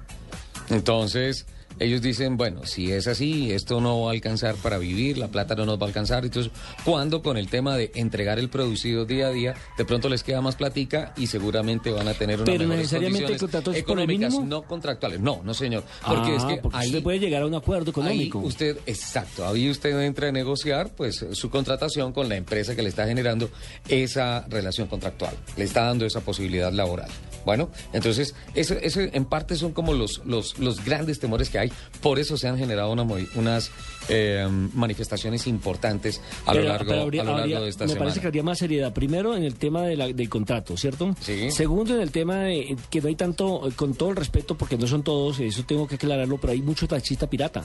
Entonces, 0.69 1.47
ellos 1.81 2.01
dicen, 2.03 2.37
bueno, 2.37 2.65
si 2.67 2.93
es 2.93 3.07
así, 3.09 3.51
esto 3.51 3.81
no 3.81 4.03
va 4.03 4.11
a 4.11 4.13
alcanzar 4.13 4.55
para 4.57 4.79
vivir, 4.79 5.19
la 5.19 5.29
plata 5.29 5.55
no 5.57 5.67
nos 5.67 5.79
va 5.79 5.85
a 5.85 5.87
alcanzar. 5.89 6.25
Entonces, 6.25 6.53
cuando 6.85 7.23
con 7.23 7.37
el 7.37 7.49
tema 7.49 7.77
de 7.77 7.91
entregar 7.95 8.39
el 8.39 8.49
producido 8.51 9.05
día 9.07 9.27
a 9.27 9.31
día, 9.31 9.55
de 9.77 9.85
pronto 9.85 10.09
les 10.09 10.23
queda 10.23 10.41
más 10.41 10.57
platica 10.57 11.13
y 11.17 11.27
seguramente 11.27 11.91
van 11.91 12.07
a 12.07 12.15
tener 12.15 12.37
una 12.37 12.45
Pero 12.45 12.67
necesariamente 12.69 13.33
el 13.33 13.39
contrato 13.39 13.73
es 13.73 13.83
por 13.83 13.99
el 13.99 14.05
económicas, 14.05 14.33
mínimo. 14.35 14.49
no 14.49 14.63
contractuales. 14.63 15.21
No, 15.21 15.41
no, 15.43 15.55
señor. 15.55 15.83
Porque 16.07 16.31
Ah, 16.33 16.37
es 16.37 16.45
que 16.45 16.57
porque 16.59 16.77
ahí 16.79 16.87
usted 16.89 17.03
puede 17.03 17.19
llegar 17.19 17.43
a 17.43 17.47
un 17.47 17.55
acuerdo 17.55 17.91
económico. 17.91 18.41
Ahí 18.41 18.47
usted, 18.47 18.79
exacto, 18.87 19.47
ahí 19.47 19.69
usted 19.71 19.99
entra 20.03 20.29
a 20.29 20.33
negociar 20.33 20.91
pues 20.95 21.25
su 21.33 21.51
contratación 21.51 22.13
con 22.13 22.29
la 22.29 22.37
empresa 22.37 22.77
que 22.77 22.83
le 22.83 22.91
está 22.91 23.07
generando 23.07 23.51
esa 23.89 24.47
relación 24.49 24.87
contractual, 24.87 25.35
le 25.57 25.65
está 25.65 25.85
dando 25.87 26.05
esa 26.07 26.21
posibilidad 26.21 26.73
laboral. 26.73 27.09
Bueno, 27.45 27.71
entonces, 27.93 28.35
eso, 28.55 28.75
eso 28.75 29.01
en 29.01 29.25
parte 29.25 29.57
son 29.57 29.73
como 29.73 29.93
los, 29.93 30.21
los, 30.25 30.59
los 30.59 30.85
grandes 30.85 31.19
temores 31.21 31.49
que 31.51 31.59
hay, 31.59 31.73
por 32.01 32.19
eso 32.19 32.37
se 32.37 32.49
han 32.49 32.59
generado 32.59 32.93
una 32.93 33.03
unas 33.35 33.71
eh, 34.09 34.47
manifestaciones 34.75 35.47
importantes 35.47 36.21
a 36.47 36.55
lo 36.55 36.63
largo, 36.63 36.93
habría- 36.93 37.23
a 37.23 37.25
lo 37.25 37.31
largo 37.33 37.43
habría- 37.45 37.61
de 37.61 37.69
esta 37.69 37.85
me 37.85 37.89
semana. 37.89 38.05
parece 38.07 38.21
que 38.21 38.27
habría 38.27 38.43
más 38.43 38.59
seriedad. 38.59 38.93
Primero, 38.93 39.37
en 39.37 39.45
el 39.45 39.55
tema 39.55 39.83
de 39.83 39.97
la- 39.97 40.09
del 40.09 40.29
contrato, 40.29 40.77
¿cierto? 40.77 41.15
Sí. 41.21 41.51
Segundo, 41.51 41.95
en 41.95 42.03
el 42.03 42.11
tema 42.11 42.37
de 42.41 42.77
que 42.91 43.01
no 43.01 43.09
hay 43.09 43.15
tanto, 43.17 43.69
eh, 43.69 43.73
con 43.75 43.95
todo 43.95 44.11
el 44.11 44.17
respeto, 44.17 44.55
porque 44.57 44.77
no 44.77 44.87
son 44.87 45.03
todos, 45.03 45.41
eso 45.41 45.63
tengo 45.65 45.87
que 45.87 45.95
aclararlo, 45.97 46.39
pero 46.39 46.53
hay 46.53 46.61
mucho 46.63 46.87
taxista 46.87 47.29
pirata. 47.29 47.65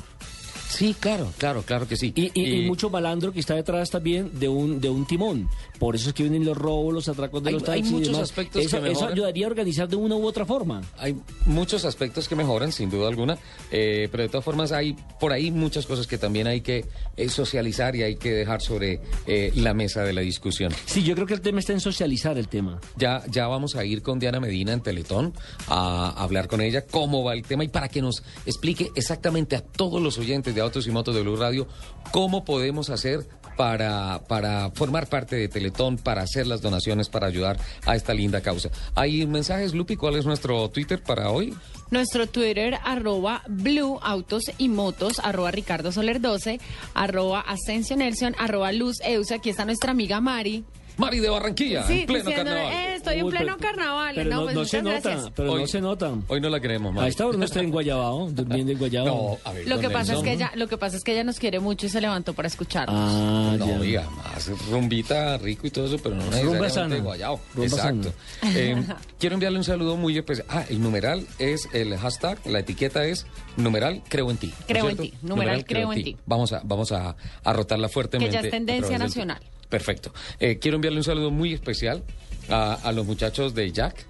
Sí, 0.75 0.95
claro, 0.99 1.31
claro, 1.37 1.61
claro 1.63 1.87
que 1.87 1.95
sí. 1.97 2.11
Y, 2.15 2.31
y- 2.39 2.63
y 2.63 2.67
mucho 2.67 2.89
malandro 2.89 3.31
que 3.31 3.39
está 3.39 3.55
detrás 3.55 3.89
también 3.89 4.37
de 4.39 4.47
un, 4.49 4.81
de 4.81 4.89
un 4.89 5.05
timón. 5.07 5.49
Por 5.79 5.95
eso 5.95 6.09
es 6.09 6.13
que 6.15 6.23
vienen 6.23 6.45
los 6.45 6.57
robos, 6.57 6.93
los 6.93 7.07
atracos 7.09 7.41
de 7.43 7.49
Hay- 7.49 7.53
los 7.53 7.63
hay 7.69 7.79
taxis 7.81 7.91
y 7.91 7.93
muchos 7.95 8.07
demás. 8.11 8.21
aspectos 8.29 8.61
eso, 8.65 8.81
que 8.81 8.83
eso 8.83 8.91
mejoran. 8.93 9.13
ayudaría 9.13 9.45
a 9.45 9.49
organizar 9.49 9.87
de 9.87 9.95
una 9.95 10.15
u 10.15 10.25
otra 10.25 10.45
forma. 10.45 10.81
Hay 10.97 11.15
muchos 11.45 11.85
aspectos 11.85 12.27
que 12.27 12.35
mejoran, 12.35 12.71
sin 12.71 12.89
duda 12.89 13.07
alguna, 13.07 13.37
eh, 13.71 14.07
pero 14.11 14.23
de 14.23 14.29
todas 14.29 14.43
formas 14.45 14.71
hay 14.71 14.95
por 15.19 15.31
ahí 15.31 15.51
muchas 15.51 15.85
cosas 15.85 16.07
que 16.07 16.17
también 16.17 16.47
hay 16.47 16.61
que 16.61 16.85
eh, 17.17 17.29
socializar 17.29 17.95
y 17.95 18.03
hay 18.03 18.15
que 18.15 18.31
dejar 18.31 18.61
sobre 18.61 18.99
eh, 19.27 19.51
la 19.55 19.73
mesa 19.73 20.03
de 20.03 20.13
la 20.13 20.21
discusión. 20.21 20.71
Sí, 20.85 21.03
yo 21.03 21.15
creo 21.15 21.27
que 21.27 21.33
el 21.33 21.41
tema 21.41 21.59
está 21.59 21.73
en 21.73 21.79
socializar 21.79 22.37
el 22.37 22.47
tema. 22.47 22.79
Ya, 22.97 23.23
ya 23.29 23.47
vamos 23.47 23.75
a 23.75 23.85
ir 23.85 24.01
con 24.01 24.19
Diana 24.19 24.39
Medina 24.39 24.73
en 24.73 24.81
Teletón 24.81 25.33
a 25.67 26.09
hablar 26.21 26.47
con 26.47 26.61
ella 26.61 26.85
cómo 26.85 27.23
va 27.23 27.33
el 27.33 27.43
tema 27.43 27.63
y 27.63 27.67
para 27.69 27.87
que 27.87 28.01
nos 28.01 28.23
explique 28.45 28.91
exactamente 28.95 29.55
a 29.55 29.61
todos 29.61 30.01
los 30.01 30.17
oyentes 30.17 30.53
de 30.55 30.61
Autos 30.65 30.87
y 30.87 30.91
Motos 30.91 31.15
de 31.15 31.21
Blue 31.21 31.35
Radio 31.35 31.67
cómo 32.11 32.45
podemos 32.45 32.89
hacer 32.89 33.27
para, 33.55 34.21
para 34.27 34.71
formar 34.71 35.07
parte 35.07 35.35
de 35.35 35.47
Teletón, 35.47 35.97
para 35.97 36.21
hacer 36.21 36.47
las 36.47 36.61
donaciones, 36.61 37.09
para 37.09 37.27
ayudar 37.27 37.57
a 37.85 37.95
esta 37.95 38.13
linda 38.13 38.41
causa. 38.41 38.69
¿Hay 38.95 39.25
mensajes, 39.25 39.73
Lupi? 39.73 39.95
¿Cuál 39.95 40.17
es 40.17 40.25
nuestro 40.25 40.69
Twitter 40.69 41.01
para 41.01 41.29
hoy? 41.29 41.53
Nuestro 41.91 42.27
Twitter, 42.27 42.77
arroba 42.83 43.43
Blue 43.47 43.99
Autos 44.01 44.43
y 44.57 44.69
Motos, 44.69 45.19
arroba 45.23 45.51
Ricardo 45.51 45.91
Soler 45.91 46.19
12, 46.19 46.59
arroba 46.93 47.41
Ascension 47.41 47.99
Nelson, 47.99 48.35
arroba 48.37 48.71
Luz. 48.71 48.97
Aquí 49.33 49.49
está 49.49 49.65
nuestra 49.65 49.91
amiga 49.91 50.19
Mari. 50.19 50.65
Mari 50.97 51.19
de 51.19 51.29
Barranquilla, 51.29 51.83
Sí, 51.87 52.01
en 52.01 52.05
pleno 52.07 52.25
diciendo, 52.29 52.51
carnaval. 52.51 52.73
eh, 52.73 52.95
estoy 52.95 53.19
en 53.19 53.29
pleno 53.29 53.45
pero- 53.45 53.57
carnaval. 53.57 54.15
Pero 54.15 54.29
no, 54.29 54.41
pues 54.43 54.53
no 54.55 54.59
muchas 54.61 54.71
se 54.71 54.81
nota, 54.81 54.99
gracias. 55.09 55.31
pero 55.35 55.51
Hoy- 55.53 55.61
no 55.61 55.67
se 55.67 55.81
nota. 55.81 56.11
Hoy 56.27 56.41
no 56.41 56.49
la 56.49 56.59
queremos, 56.59 56.93
Mari. 56.93 57.05
A 57.05 57.09
esta 57.09 57.25
hora 57.25 57.37
no 57.37 57.45
está 57.45 57.59
en 57.59 57.71
Guayabao, 57.71 58.29
durmiendo 58.31 58.71
en 58.71 58.77
Guayabao. 58.77 59.15
No, 59.43 59.49
a 59.49 59.53
ver, 59.53 59.67
Lo 59.67 59.79
que 59.79 59.89
pasa 59.89 60.13
es 60.13 60.23
que 60.23 60.33
ella, 60.33 60.51
lo 60.55 60.67
que 60.67 60.77
pasa 60.77 60.97
es 60.97 61.03
que 61.03 61.11
ella 61.13 61.23
nos 61.23 61.39
quiere 61.39 61.59
mucho 61.59 61.85
y 61.85 61.89
se 61.89 61.99
levantó 62.01 62.33
para 62.33 62.47
escucharnos. 62.47 62.95
Ah, 62.97 63.55
No, 63.57 63.67
ya. 63.67 63.79
oiga, 63.79 64.09
más 64.09 64.47
rumbita 64.69 65.37
rico 65.37 65.67
y 65.67 65.71
todo 65.71 65.85
eso, 65.87 65.97
pero 66.01 66.15
no 66.15 66.23
necesariamente 66.25 66.69
sana. 66.69 66.97
guayao. 66.97 67.39
Rumba 67.55 67.67
Exacto. 67.67 68.13
Eh, 68.55 68.83
quiero 69.19 69.33
enviarle 69.35 69.57
un 69.57 69.63
saludo 69.65 69.97
muy 69.97 70.17
especial. 70.17 70.45
Ah, 70.49 70.63
el 70.69 70.81
numeral 70.81 71.25
es 71.39 71.67
el 71.73 71.95
hashtag, 71.97 72.37
la 72.45 72.59
etiqueta 72.59 73.05
es 73.05 73.25
numeral 73.57 74.01
creo 74.07 74.29
en 74.31 74.37
ti. 74.37 74.47
¿no 74.47 74.53
es 74.59 74.65
Creo 74.67 74.89
en 74.89 74.97
ti, 74.97 75.13
numeral 75.21 75.65
creo 75.65 75.91
en 75.93 76.03
ti. 76.03 76.17
Vamos 76.25 76.53
a, 76.53 76.61
vamos 76.63 76.91
a, 76.91 77.15
a 77.43 77.53
rotarla 77.53 77.89
fuertemente. 77.89 78.29
Que 78.35 78.41
ya 78.41 78.47
es 78.47 78.51
tendencia 78.51 78.97
nacional. 78.97 79.39
Perfecto. 79.75 80.13
Eh, 80.39 80.57
quiero 80.57 80.75
enviarle 80.75 80.99
un 80.99 81.03
saludo 81.03 81.31
muy 81.31 81.53
especial 81.53 82.01
a, 82.47 82.75
a 82.75 82.93
los 82.93 83.05
muchachos 83.05 83.53
de 83.53 83.73
Jack. 83.73 84.07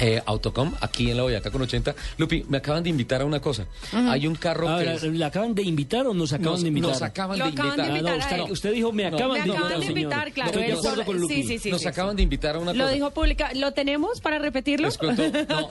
Eh, 0.00 0.22
Autocom, 0.26 0.72
aquí 0.80 1.10
en 1.10 1.16
la 1.16 1.22
Boyacá 1.24 1.50
con 1.50 1.62
80. 1.62 1.94
Lupi, 2.18 2.44
me 2.48 2.58
acaban 2.58 2.82
de 2.82 2.90
invitar 2.90 3.20
a 3.22 3.24
una 3.24 3.40
cosa. 3.40 3.66
Hay 3.92 4.26
un 4.26 4.34
carro 4.34 4.68
A 4.68 4.78
que 4.80 5.08
¿la 5.10 5.26
acaban 5.26 5.54
de 5.54 5.62
invitar 5.62 6.06
o 6.06 6.14
nos 6.14 6.32
acaban 6.32 6.52
nos, 6.52 6.62
de 6.62 6.68
invitar? 6.68 6.90
nos 6.90 7.02
acaban 7.02 7.38
Lo 7.38 7.44
de 7.46 7.50
acaban 7.52 7.76
de 7.76 7.82
invitar. 7.86 8.00
Ah, 8.00 8.02
no, 8.02 8.36
invitar 8.36 8.52
usted, 8.52 8.72
dijo, 8.72 8.92
me 8.92 9.10
No. 9.10 9.16
acaban 9.16 9.32
Me 9.38 9.44
de 9.44 9.50
acaban 9.52 9.62
invitar, 9.62 9.80
de 9.80 9.86
señor. 9.86 9.98
invitar, 9.98 10.32
claro. 10.32 10.50
Estoy 10.50 10.66
de 10.66 10.72
acuerdo 10.72 11.04
con 11.04 11.18
Lupi. 11.20 11.34
sí, 11.34 11.42
sí, 11.44 11.58
sí. 11.58 11.70
nos 11.70 11.80
sí, 11.82 11.88
acaban 11.88 12.12
sí. 12.12 12.16
de 12.16 12.22
invitar 12.22 12.56
a 12.56 12.58
una 12.58 12.72
Lo 12.72 12.84
cosa. 12.84 12.94
dijo 12.94 13.10
pública. 13.10 13.50
¿Lo 13.54 13.72
tenemos 13.72 14.20
para 14.20 14.38
repetirlo? 14.38 14.88
Cuento. 14.98 15.22
No, 15.50 15.68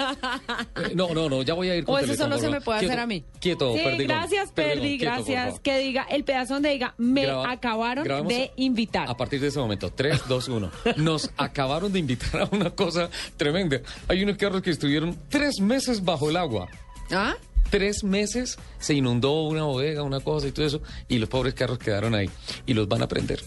Eh, 0.85 0.91
no, 0.95 1.13
no, 1.13 1.29
no, 1.29 1.41
ya 1.43 1.53
voy 1.53 1.69
a 1.69 1.75
ir 1.75 1.83
con 1.83 1.95
O 1.95 1.97
eso 1.97 2.15
solo 2.15 2.37
se 2.37 2.49
me 2.49 2.61
puede 2.61 2.79
Quieto, 2.79 2.91
hacer 2.93 2.99
a 3.03 3.07
mí. 3.07 3.23
Quieto, 3.39 3.73
sí, 3.73 3.79
Perdigón. 3.83 4.07
gracias, 4.07 4.51
Perdi, 4.51 4.97
gracias. 4.97 5.59
Que 5.59 5.79
diga, 5.79 6.03
el 6.09 6.23
pedazo 6.23 6.53
donde 6.55 6.69
diga, 6.69 6.93
me 6.97 7.23
Graba- 7.23 7.51
acabaron 7.51 8.27
de 8.27 8.51
invitar. 8.57 9.09
A 9.09 9.15
partir 9.17 9.39
de 9.41 9.47
ese 9.47 9.59
momento, 9.59 9.91
3, 9.91 10.21
2, 10.27 10.47
1. 10.47 10.71
Nos 10.97 11.29
acabaron 11.37 11.91
de 11.91 11.99
invitar 11.99 12.41
a 12.41 12.49
una 12.51 12.69
cosa 12.71 13.09
tremenda. 13.37 13.79
Hay 14.07 14.18
unos 14.23 14.37
carros 14.37 14.61
que 14.61 14.71
estuvieron 14.71 15.17
tres 15.29 15.59
meses 15.59 16.03
bajo 16.03 16.29
el 16.29 16.37
agua. 16.37 16.67
¿Ah? 17.11 17.35
Tres 17.69 18.03
meses 18.03 18.57
se 18.79 18.93
inundó 18.93 19.43
una 19.43 19.63
bodega, 19.63 20.03
una 20.03 20.19
cosa 20.19 20.47
y 20.47 20.51
todo 20.51 20.65
eso, 20.65 20.81
y 21.07 21.19
los 21.19 21.29
pobres 21.29 21.53
carros 21.53 21.77
quedaron 21.77 22.15
ahí. 22.15 22.29
Y 22.65 22.73
los 22.73 22.87
van 22.87 23.03
a 23.03 23.07
prender. 23.07 23.43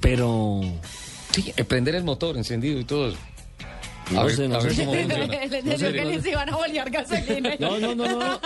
Pero... 0.00 0.60
Sí, 1.30 1.52
eh, 1.56 1.64
prender 1.64 1.94
el 1.94 2.02
motor 2.02 2.36
encendido 2.36 2.80
y 2.80 2.84
todo 2.84 3.08
eso. 3.08 3.18
A 4.10 4.22
No 4.22 4.28
sé, 4.30 4.48
no 4.48 4.56
a 4.56 4.62
ver 4.62 4.74
sé. 4.74 4.84
cómo 4.84 4.94
funciona. 4.94 5.26
Le 5.26 5.36
No 5.36 5.42
entendió 5.42 5.78
sé, 5.78 5.92
que 5.92 6.04
no 6.04 6.10
les 6.10 6.26
iban 6.26 6.48
a 6.50 6.56
bolear 6.56 6.90
gasolina. 6.90 7.50
No, 7.58 7.78
no, 7.78 7.94
no, 7.94 8.06
no, 8.06 8.18
no, 8.18 8.38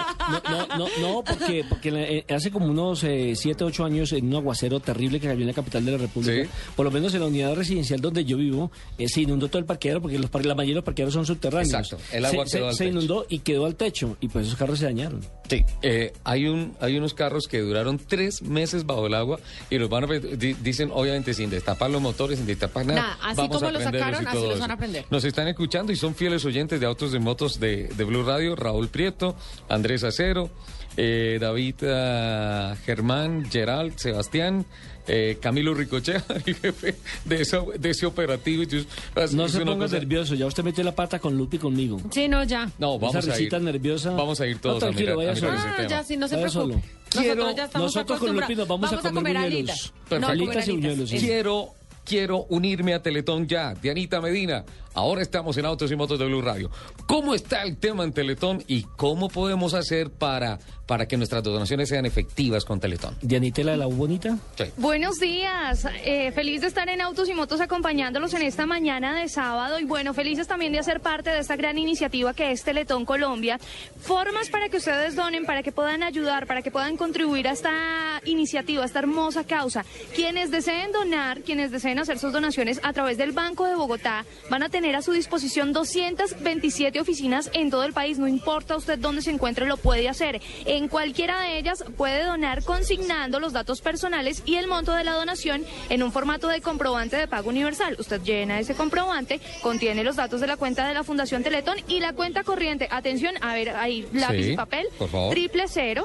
no, 0.51 0.67
no, 0.79 0.87
no, 1.01 1.25
porque, 1.25 1.65
porque 1.69 1.89
eh, 2.29 2.35
hace 2.35 2.51
como 2.51 2.67
unos 2.67 3.01
7, 3.01 3.65
8 3.65 3.85
años 3.85 4.13
en 4.13 4.27
un 4.27 4.35
aguacero 4.37 4.81
terrible 4.81 5.21
que 5.21 5.29
cayó 5.29 5.41
en 5.41 5.47
la 5.47 5.53
capital 5.53 5.85
de 5.85 5.93
la 5.93 5.99
República, 5.99 6.45
Sí. 6.45 6.51
por 6.77 6.85
lo 6.85 6.91
menos 6.91 7.15
en 7.15 7.21
la 7.21 7.27
unidad 7.27 7.55
residencial 7.55 8.01
donde 8.01 8.25
yo 8.25 8.37
vivo, 8.37 8.71
eh, 8.99 9.09
se 9.09 9.23
inundó 9.23 9.49
todo 9.49 9.59
el 9.59 9.65
parqueadero 9.65 10.01
porque 10.03 10.19
los, 10.19 10.31
par- 10.31 10.45
la 10.47 10.55
mayoría 10.55 10.75
de 10.75 10.77
los 10.77 10.85
parqueaderos 10.85 11.15
son 11.15 11.27
subterráneos. 11.27 11.73
Exacto, 11.73 11.99
el 12.13 12.25
agua 12.25 12.47
se, 12.47 12.59
quedó 12.59 12.65
se- 12.65 12.69
al 12.71 12.75
se 12.77 12.85
techo. 12.85 12.97
inundó 12.97 13.27
y 13.29 13.39
quedó 13.41 13.67
al 13.67 13.77
techo 13.77 14.17
y 14.21 14.29
pues 14.29 14.47
esos 14.47 14.59
carros 14.59 14.79
se 14.79 14.87
dañaron. 14.87 15.21
Sí, 15.49 15.65
eh, 15.83 16.13
hay, 16.25 16.47
un, 16.47 16.75
hay 16.81 16.97
unos 16.97 17.15
carros 17.15 17.47
que 17.49 17.61
duraron 17.61 17.99
tres 17.99 18.43
meses 18.43 18.87
bajo 18.87 19.07
el 19.07 19.15
agua 19.15 19.39
y 19.71 19.79
los 19.79 19.89
van 19.91 20.05
a 20.05 20.07
di- 20.19 20.55
dicen 20.55 20.91
obviamente 20.93 21.35
sin 21.35 21.51
destapar 21.51 21.91
los 21.91 22.01
motores, 22.01 22.39
sin 22.39 22.47
destapar 22.47 22.87
nada. 22.87 23.01
Nada, 23.01 23.19
así 23.23 23.37
vamos 23.37 23.57
como 23.57 23.69
a 23.69 23.73
lo 23.73 23.81
sacaron, 23.81 24.27
así 24.27 24.39
los 24.39 24.59
van 24.59 24.71
a 24.71 24.77
prender. 24.77 25.05
Nos 25.11 25.25
están 25.25 25.49
escuchando 25.55 25.93
y 25.93 25.97
son 25.97 26.15
fieles 26.15 26.45
oyentes 26.45 26.81
de 26.81 26.87
Autos 26.87 27.15
y 27.15 27.19
Motos 27.21 27.61
de, 27.61 27.89
de 27.89 28.05
Blue 28.05 28.25
Radio, 28.25 28.57
Raúl 28.57 28.89
Prieto, 28.89 29.37
Andrés 29.69 30.03
Acero, 30.05 30.51
eh, 30.97 31.39
David 31.41 31.77
ah, 31.85 32.75
Germán, 32.85 33.49
Gerald, 33.51 33.97
Sebastián, 33.97 34.67
eh, 35.07 35.39
Camilo 35.41 35.73
Ricochea, 35.75 36.25
el 36.47 36.55
jefe 36.57 36.97
de, 37.25 37.41
esa- 37.43 37.63
de 37.79 37.91
ese 37.91 38.05
operativo. 38.07 38.63
y 38.65 38.67
tú- 38.67 38.85
No 39.33 39.49
se 39.49 39.61
ponga 39.61 39.85
cosa- 39.87 39.99
nervioso, 39.99 40.35
ya 40.35 40.47
usted 40.47 40.65
metió 40.65 40.83
la 40.83 40.95
pata 40.95 41.19
con 41.21 41.37
Lupi 41.37 41.59
conmigo. 41.59 42.01
Sí, 42.11 42.27
no, 42.27 42.43
ya. 42.45 42.69
No, 42.79 42.99
vamos 42.99 43.15
Esa 43.25 43.35
a 43.35 43.41
ir. 43.41 43.53
nerviosa. 43.63 44.11
Vamos 44.11 44.41
a 44.41 44.47
ir 44.49 44.57
No, 44.57 44.61
todos 44.61 44.83
a 44.83 44.91
mirar- 44.91 45.13
a 45.13 45.17
vaya 45.17 45.33
mirar 45.35 45.37
solo. 45.51 45.55
ese 45.59 45.69
Ah, 45.69 45.77
tema. 45.77 45.89
ya, 45.89 46.05
sí, 46.05 46.17
no 46.17 46.27
se 46.29 46.35
Vaya 46.37 46.49
preocupe. 46.49 46.75
solo. 46.75 46.85
Quiero- 47.11 47.35
nosotros 47.37 47.57
ya 47.57 47.65
estamos 47.67 47.87
nosotros 47.95 48.19
con 48.19 48.37
Lupi 48.37 48.55
nos 48.57 48.67
vamos 48.69 48.93
a 48.93 48.97
comer 48.97 49.13
buñuelos. 49.15 49.45
alitas. 49.45 49.93
Perfecto. 50.09 50.19
No, 50.21 50.27
a 50.27 50.31
comer 50.31 50.43
Alitas 50.49 50.69
y 50.69 50.73
buñuelos, 50.73 51.11
sí. 51.11 51.19
Quiero, 51.19 51.69
quiero 52.05 52.39
unirme 52.49 52.95
a 52.95 53.03
Teletón 53.03 53.47
ya. 53.47 53.75
Dianita 53.75 54.21
Medina, 54.21 54.65
ahora 54.95 55.23
estamos 55.23 55.57
en 55.59 55.67
Autos 55.67 55.91
y 55.91 55.97
Motos 55.97 56.19
de 56.19 56.27
Blue 56.27 56.41
Radio. 56.41 56.71
¿Cómo 57.07 57.35
está 57.35 57.63
el 57.63 57.77
tema 57.77 58.05
en 58.05 58.13
Teletón 58.13 58.63
y 58.67 58.85
cómo 58.97 59.29
podemos 59.29 59.75
hacer 59.75 60.11
para, 60.11 60.59
para 60.87 61.07
que 61.07 61.17
nuestras 61.17 61.43
donaciones 61.43 61.89
sean 61.89 62.07
efectivas 62.07 62.65
con 62.65 62.81
Teletón? 62.81 63.17
Dianitela 63.21 63.73
de 63.73 63.79
la 63.79 63.89
U 63.89 63.93
bonita. 63.93 64.39
Sí. 64.57 64.65
Buenos 64.77 65.19
días, 65.19 65.87
eh, 66.05 66.33
feliz 66.33 66.61
de 66.61 66.69
estar 66.69 66.89
en 66.89 67.01
Autos 67.01 67.29
y 67.29 67.35
Motos 67.35 67.61
acompañándolos 67.61 68.33
en 68.35 68.43
esta 68.43 68.67
mañana 68.67 69.19
de 69.21 69.29
sábado 69.29 69.79
y 69.81 69.85
bueno, 69.85 70.15
felices 70.15 70.47
también 70.47 70.73
de 70.73 70.79
hacer 70.79 71.01
parte 71.01 71.31
de 71.31 71.41
esta 71.41 71.57
gran 71.57 71.77
iniciativa 71.77 72.33
que 72.33 72.53
es 72.53 72.63
Teletón 72.63 73.05
Colombia. 73.05 73.59
Formas 74.01 74.49
para 74.49 74.69
que 74.69 74.77
ustedes 74.77 75.17
donen, 75.17 75.45
para 75.45 75.63
que 75.63 75.73
puedan 75.73 76.03
ayudar, 76.03 76.47
para 76.47 76.63
que 76.63 76.71
puedan 76.71 76.97
contribuir 76.97 77.49
a 77.49 77.53
esta 77.53 78.21
iniciativa, 78.25 78.83
a 78.83 78.87
esta 78.87 79.01
hermosa 79.01 79.45
causa. 79.45 79.85
Quienes 80.15 80.51
deseen 80.51 80.93
donar, 80.93 81.43
quienes 81.43 81.71
deseen 81.71 81.99
hacer 81.99 82.19
sus 82.19 82.33
donaciones 82.33 82.81
a 82.83 82.93
través 82.93 83.19
del 83.19 83.33
Banco 83.33 83.67
de 83.67 83.75
Bogotá, 83.75 84.25
van 84.51 84.63
a 84.63 84.69
tener 84.69 84.84
a 84.93 85.01
su 85.03 85.13
disposición 85.13 85.73
227 85.73 87.01
oficinas 87.01 87.49
en 87.55 87.71
todo 87.71 87.85
el 87.85 87.93
país, 87.95 88.19
no 88.19 88.29
importa 88.29 88.77
usted 88.77 88.99
dónde 88.99 89.23
se 89.23 89.31
encuentre, 89.31 89.65
lo 89.67 89.79
puede 89.79 90.07
hacer. 90.09 90.43
En 90.67 90.89
cualquiera 90.89 91.41
de 91.41 91.59
ellas 91.59 91.83
puede 91.97 92.23
donar 92.25 92.63
consignando 92.65 93.41
los 93.41 93.55
datos 93.55 93.81
personales 93.81 94.43
y 94.45 94.57
el 94.57 94.67
monto 94.67 94.93
de 94.93 95.05
la 95.05 95.13
donación 95.13 95.65
en 95.89 96.03
un 96.03 96.13
formato 96.13 96.49
de 96.49 96.61
comprobante 96.61 97.17
de 97.17 97.27
pago 97.27 97.49
universal. 97.49 97.97
Usted 97.99 98.21
llena 98.23 98.61
ese 98.61 98.75
comprobante, 98.75 99.41
contiene 99.63 100.05
los 100.05 100.17
datos 100.17 100.41
de 100.43 100.47
la 100.47 100.59
cuenta 100.59 100.87
de 100.87 100.93
la 100.95 101.05
Fundación 101.05 101.43
Teletón 101.43 101.79
y 101.89 102.01
la 102.01 102.13
cuenta 102.13 102.45
corriente. 102.45 102.87
Atención, 102.91 103.35
a 103.41 103.55
ver, 103.55 103.71
ahí 103.71 104.07
lápiz 104.13 104.45
Sí, 104.45 104.53
y 104.53 104.57
papel. 104.57 104.89
por 104.99 105.09
favor. 105.09 105.33
Triple 105.33 105.65
cero. 105.69 106.05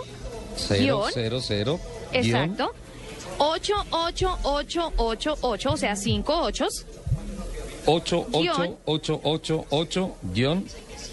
Cero, 0.56 0.80
guion. 0.80 1.12
cero, 1.14 1.40
cero. 1.42 1.80
Exacto. 2.14 2.72
88888, 3.38 5.38
o 5.42 5.78
sea, 5.78 5.96
cinco 5.96 6.42
ochos, 6.42 6.86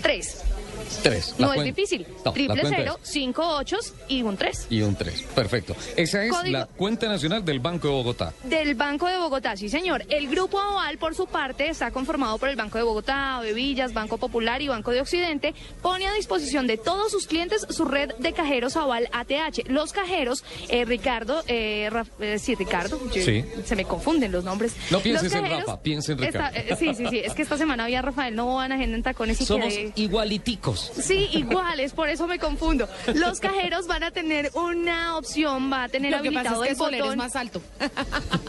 8, 0.02 0.44
8, 0.86 1.02
Guión. 1.02 1.02
8, 1.02 1.02
8, 1.02 1.02
8, 1.02 1.02
guion 1.02 1.02
3. 1.02 1.02
3. 1.02 1.34
No 1.38 1.52
es 1.54 1.64
difícil. 1.64 2.06
Triple 2.32 2.62
cero, 2.68 2.98
cinco 3.02 3.48
ochos 3.56 3.92
y 4.08 4.22
un 4.22 4.36
3. 4.36 4.66
Y 4.70 4.82
un 4.82 4.94
3. 4.96 5.22
Perfecto. 5.34 5.76
Esa 5.96 6.24
es 6.24 6.32
Código- 6.32 6.52
la 6.58 6.66
cuenta 6.66 7.08
nacional 7.08 7.44
del 7.44 7.60
Banco 7.60 7.88
de 7.88 7.94
Bogotá. 7.94 8.32
Del 8.44 8.74
Banco 8.74 9.06
de 9.06 9.18
Bogotá, 9.18 9.56
sí 9.56 9.68
señor. 9.68 10.04
El 10.08 10.28
Grupo 10.28 10.58
Aval, 10.60 10.98
por 10.98 11.14
su 11.14 11.26
parte, 11.26 11.68
está 11.68 11.90
conformado 11.90 12.38
por 12.38 12.48
el 12.48 12.56
Banco 12.56 12.78
de 12.78 12.84
Bogotá, 12.84 13.38
Bevillas, 13.40 13.92
Banco 13.92 14.18
Popular 14.18 14.60
y 14.62 14.68
Banco 14.68 14.90
de 14.90 15.00
Occidente. 15.00 15.54
Pone 15.82 16.06
a 16.06 16.12
disposición 16.14 16.66
de 16.66 16.76
todos 16.76 17.10
sus 17.12 17.26
clientes 17.26 17.66
su 17.70 17.84
red 17.84 18.10
de 18.18 18.32
cajeros 18.32 18.76
Aval 18.76 19.08
ATH. 19.12 19.68
Los 19.68 19.92
cajeros, 19.92 20.44
eh, 20.68 20.84
Ricardo, 20.84 21.42
eh, 21.46 21.88
Raf- 21.90 22.08
eh, 22.20 22.38
sí, 22.38 22.54
Ricardo, 22.54 23.00
yo- 23.12 23.22
Sí. 23.22 23.44
se 23.64 23.76
me 23.76 23.84
confunden 23.84 24.32
los 24.32 24.44
nombres. 24.44 24.72
No 24.90 25.00
pienses 25.00 25.32
Los 25.32 25.42
en 25.44 25.50
Rafa, 25.50 25.80
piensa 25.82 26.12
en 26.12 26.18
Ricardo. 26.18 26.56
eh, 26.56 26.76
sí, 26.78 26.94
sí, 26.94 27.04
sí. 27.10 27.18
Es 27.18 27.34
que 27.34 27.42
esta 27.42 27.56
semana 27.56 27.84
había 27.84 28.02
Rafael 28.02 28.34
Novoa 28.34 28.66
en 28.66 28.72
agenda 28.72 28.96
en 28.96 29.02
tacones 29.02 29.40
y 29.40 29.46
Somos 29.46 29.72
igualiticos. 29.94 30.75
Sí, 30.80 31.28
iguales, 31.32 31.92
por 31.92 32.08
eso 32.08 32.26
me 32.26 32.38
confundo. 32.38 32.88
Los 33.14 33.40
cajeros 33.40 33.86
van 33.86 34.02
a 34.04 34.10
tener 34.10 34.50
una 34.54 35.16
opción, 35.16 35.72
va 35.72 35.84
a 35.84 35.88
tener 35.88 36.12
Lo 36.12 36.22
que 36.22 36.30
pasa 36.32 36.50
habilitado 36.50 36.64
es 36.64 36.68
que 36.68 36.72
el 36.72 36.76
Soler 36.78 37.00
es 37.00 37.02
botón. 37.04 37.18
más 37.18 37.36
alto. 37.36 37.62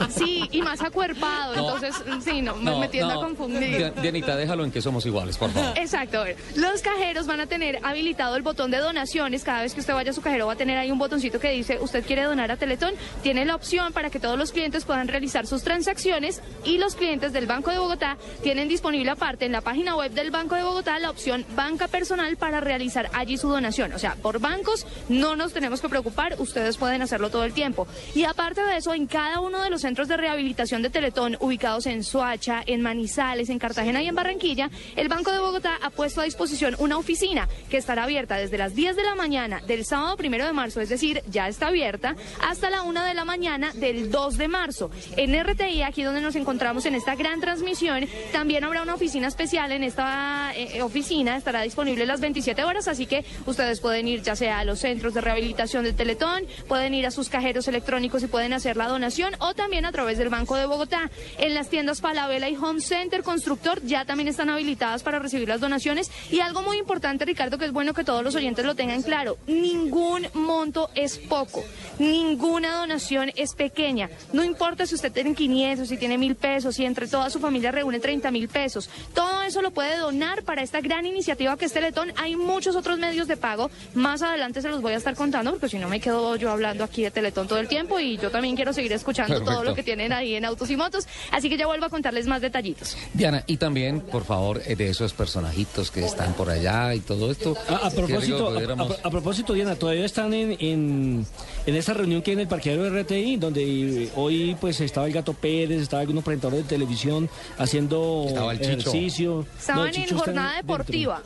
Sí, 0.10 0.48
y 0.52 0.62
más 0.62 0.82
acuerpado, 0.82 1.56
No. 1.56 1.62
entonces, 1.76 1.96
sí, 2.24 2.42
no, 2.42 2.56
me, 2.56 2.76
me 2.80 2.88
tiendo 2.88 3.14
a 3.14 3.24
confundir. 3.24 3.78
Dia- 3.78 3.92
Dianita, 4.02 4.36
déjalo 4.36 4.64
en 4.64 4.72
que 4.72 4.82
somos 4.82 5.06
iguales, 5.06 5.38
por 5.38 5.52
favor. 5.52 5.78
Exacto, 5.78 6.20
a 6.20 6.24
ver, 6.24 6.38
los 6.56 6.82
cajeros 6.82 7.28
van 7.28 7.42
a 7.42 7.48
tener 7.48 7.80
habilitado 7.84 8.36
el 8.36 8.42
botón 8.44 8.72
de 8.72 8.78
donaciones. 8.78 9.44
Cada 9.44 9.62
vez 9.62 9.74
que 9.74 9.80
usted 9.82 9.94
vaya 9.94 10.12
a 10.12 10.14
su 10.14 10.22
cajero 10.22 10.48
va 10.48 10.54
a 10.54 10.58
tener 10.58 10.78
ahí 10.78 10.92
un 10.92 11.00
botoncito 11.00 11.40
que 11.40 11.52
dice, 11.52 11.78
usted 11.82 12.06
quiere 12.06 12.24
donar 12.24 12.52
a 12.52 12.58
Teletón. 12.58 12.94
Tiene 13.24 13.46
la 13.46 13.56
opción 13.56 13.94
para 13.94 14.10
que 14.10 14.20
todos 14.20 14.38
los 14.38 14.52
clientes 14.52 14.86
puedan 14.86 15.08
realizar 15.08 15.46
sus 15.48 15.64
transacciones 15.64 16.42
y 16.66 16.78
los 16.78 16.96
clientes 16.96 17.34
del 17.34 17.48
Banco 17.48 17.72
de 17.72 17.78
Bogotá 17.80 18.18
tienen 18.44 18.68
disponible 18.68 19.12
aparte 19.12 19.46
en 19.46 19.52
la 19.52 19.62
página 19.62 19.96
web 19.96 20.12
del 20.12 20.32
Banco 20.32 20.56
de 20.56 20.64
Bogotá 20.64 20.98
la 21.00 21.10
opción 21.10 21.46
banca 21.56 21.88
personal 21.88 22.17
para 22.38 22.60
realizar 22.60 23.10
allí 23.14 23.38
su 23.38 23.50
donación. 23.50 23.94
O 23.94 24.00
sea, 24.00 24.16
por 24.16 24.40
bancos 24.40 24.86
no 25.10 25.36
nos 25.36 25.54
tenemos 25.54 25.82
que 25.82 25.90
preocupar, 25.90 26.36
ustedes 26.40 26.78
pueden 26.78 27.02
hacerlo 27.02 27.30
todo 27.30 27.44
el 27.44 27.54
tiempo. 27.54 27.88
Y 28.16 28.24
aparte 28.24 28.62
de 28.64 28.78
eso, 28.78 28.94
en 28.94 29.08
cada 29.08 29.40
uno 29.40 29.62
de 29.62 29.70
los 29.70 29.82
centros 29.82 30.08
de 30.08 30.18
rehabilitación 30.18 30.82
de 30.82 30.90
Teletón 30.90 31.38
ubicados 31.40 31.86
en 31.86 32.04
Soacha, 32.04 32.64
en 32.66 32.82
Manizales, 32.82 33.50
en 33.50 33.60
Cartagena 33.60 34.02
y 34.02 34.08
en 34.08 34.16
Barranquilla, 34.16 34.70
el 34.96 35.10
Banco 35.10 35.32
de 35.32 35.40
Bogotá 35.40 35.78
ha 35.82 35.90
puesto 35.90 36.22
a 36.22 36.24
disposición 36.24 36.76
una 36.80 36.98
oficina 36.98 37.48
que 37.70 37.78
estará 37.78 38.04
abierta 38.04 38.36
desde 38.36 38.58
las 38.58 38.74
10 38.74 38.96
de 38.96 39.04
la 39.04 39.16
mañana 39.16 39.62
del 39.68 39.86
sábado 39.86 40.18
primero 40.18 40.46
de 40.46 40.54
marzo, 40.54 40.82
es 40.82 40.90
decir, 40.90 41.22
ya 41.30 41.48
está 41.48 41.68
abierta, 41.68 42.16
hasta 42.42 42.70
la 42.70 42.82
1 42.82 43.04
de 43.04 43.14
la 43.14 43.26
mañana 43.26 43.72
del 43.74 44.10
2 44.12 44.38
de 44.38 44.48
marzo. 44.48 44.92
En 45.16 45.34
RTI, 45.40 45.84
aquí 45.84 46.04
donde 46.04 46.22
nos 46.22 46.36
encontramos 46.36 46.86
en 46.86 46.96
esta 46.96 47.16
gran 47.16 47.40
transmisión, 47.40 48.08
también 48.32 48.64
habrá 48.64 48.82
una 48.82 48.96
oficina 48.96 49.28
especial. 49.28 49.72
En 49.72 49.84
esta 49.84 50.52
eh, 50.56 50.82
oficina 50.82 51.38
estará 51.38 51.62
disponible 51.62 52.06
las 52.08 52.22
27 52.22 52.64
horas, 52.64 52.88
así 52.88 53.06
que 53.06 53.26
ustedes 53.46 53.80
pueden 53.80 54.08
ir 54.08 54.22
ya 54.22 54.36
sea 54.36 54.60
a 54.60 54.66
los 54.66 54.80
centros 54.80 55.14
de 55.14 55.22
rehabilitación 55.22 55.84
del 55.84 55.96
Teletón, 55.96 56.44
pueden 56.68 56.94
ir 56.94 57.06
a 57.06 57.12
sus 57.12 57.30
cajeros 57.30 57.68
electrónicos 57.68 58.24
y 58.24 58.28
pueden 58.28 58.54
hacer 58.54 58.78
la 58.78 58.88
donación, 58.88 59.36
o 59.40 59.54
también 59.54 59.86
a 59.86 59.92
través 59.92 60.18
del 60.18 60.30
Banco 60.30 60.56
de 60.56 60.66
Bogotá. 60.66 61.10
En 61.38 61.54
las 61.54 61.70
tiendas 61.70 62.02
Falabella 62.02 62.50
y 62.50 62.56
Home 62.56 62.82
Center 62.82 63.24
Constructor 63.24 63.82
ya 63.84 64.06
también 64.06 64.28
están 64.28 64.50
habilitadas 64.50 65.04
para 65.04 65.20
recibir 65.20 65.48
las 65.48 65.62
donaciones. 65.62 66.12
Y 66.32 66.40
algo 66.40 66.62
muy 66.62 66.78
importante, 66.78 67.26
Ricardo, 67.26 67.58
que 67.58 67.66
es 67.66 67.72
bueno 67.72 67.94
que 67.94 68.04
todos 68.04 68.24
los 68.24 68.36
oyentes 68.36 68.66
lo 68.66 68.76
tengan 68.76 69.02
claro, 69.02 69.38
ningún 69.48 70.28
monto 70.34 70.90
es 70.96 71.18
poco, 71.18 71.64
ninguna 72.00 72.76
donación 72.76 73.32
es 73.36 73.54
pequeña. 73.54 74.10
No 74.34 74.44
importa 74.44 74.86
si 74.86 74.96
usted 74.96 75.12
tiene 75.12 75.34
500, 75.34 75.88
si 75.88 75.98
tiene 75.98 76.18
mil 76.18 76.36
pesos, 76.36 76.76
si 76.76 76.86
entre 76.86 77.08
toda 77.08 77.30
su 77.30 77.40
familia 77.40 77.72
reúne 77.72 78.00
30 78.00 78.32
mil 78.32 78.48
pesos. 78.48 78.90
Todo 79.14 79.44
eso 79.44 79.62
lo 79.62 79.72
puede 79.72 79.98
donar 79.98 80.44
para 80.44 80.62
esta 80.62 80.82
gran 80.82 81.06
iniciativa 81.06 81.58
que 81.58 81.66
es 81.66 81.74
Teletón. 81.74 81.97
Hay 82.16 82.36
muchos 82.36 82.76
otros 82.76 83.00
medios 83.00 83.28
de 83.28 83.38
pago. 83.38 83.70
Más 83.94 84.22
adelante 84.22 84.62
se 84.62 84.70
los 84.70 84.82
voy 84.82 84.94
a 84.94 84.98
estar 84.98 85.16
contando 85.16 85.52
porque 85.52 85.70
si 85.70 85.78
no 85.80 85.88
me 85.90 86.00
quedo 86.00 86.36
yo 86.36 86.52
hablando 86.52 86.84
aquí 86.84 87.04
de 87.04 87.12
Teletón 87.12 87.48
todo 87.48 87.60
el 87.60 87.68
tiempo 87.68 88.00
y 88.00 88.18
yo 88.18 88.30
también 88.32 88.56
quiero 88.56 88.74
seguir 88.74 88.94
escuchando 88.94 89.42
todo 89.44 89.64
lo 89.64 89.74
que 89.76 89.84
tienen 89.84 90.14
ahí 90.14 90.36
en 90.36 90.46
Autos 90.46 90.70
y 90.70 90.76
Motos. 90.76 91.08
Así 91.32 91.50
que 91.50 91.58
ya 91.58 91.66
vuelvo 91.68 91.86
a 91.86 91.90
contarles 91.90 92.28
más 92.28 92.42
detallitos. 92.42 92.96
Diana, 93.14 93.44
y 93.48 93.58
también, 93.58 94.02
por 94.02 94.24
favor, 94.26 94.62
eh, 94.66 94.76
de 94.76 94.90
esos 94.90 95.14
personajitos 95.14 95.90
que 95.92 96.06
están 96.06 96.34
por 96.34 96.50
allá 96.50 96.94
y 96.94 97.00
todo 97.00 97.32
esto. 97.32 97.56
A, 97.70 97.90
propósito, 97.90 98.48
a, 98.50 98.54
pudiéramos- 98.54 98.92
a- 99.04 99.08
a 99.08 99.12
propósito, 99.12 99.54
Diana, 99.54 99.76
todavía 99.76 100.06
están 100.06 100.34
en, 100.34 100.58
en, 100.60 101.26
en 101.66 101.76
esa 101.76 101.94
reunión 101.94 102.22
que 102.22 102.32
hay 102.32 102.36
en 102.36 102.40
el 102.42 102.48
parqueadero 102.48 102.84
de 102.84 103.02
RTI, 103.04 103.38
donde 103.38 104.10
hoy 104.16 104.56
pues 104.60 104.80
estaba 104.82 105.08
el 105.08 105.14
Gato 105.14 105.34
Pérez, 105.34 105.82
estaba 105.82 106.02
algunos 106.02 106.24
presentadores 106.24 106.64
de 106.66 106.70
televisión 106.70 107.30
haciendo 107.58 108.26
Estaba 108.28 108.52
el 108.54 108.60
Chicho. 108.60 108.72
ejercicio. 108.90 109.46
Estaban 109.58 109.82
el 109.82 109.88
en 109.88 109.92
Chicho 110.04 110.16
está 110.16 110.26
jornada 110.26 110.56
deportiva. 110.58 111.24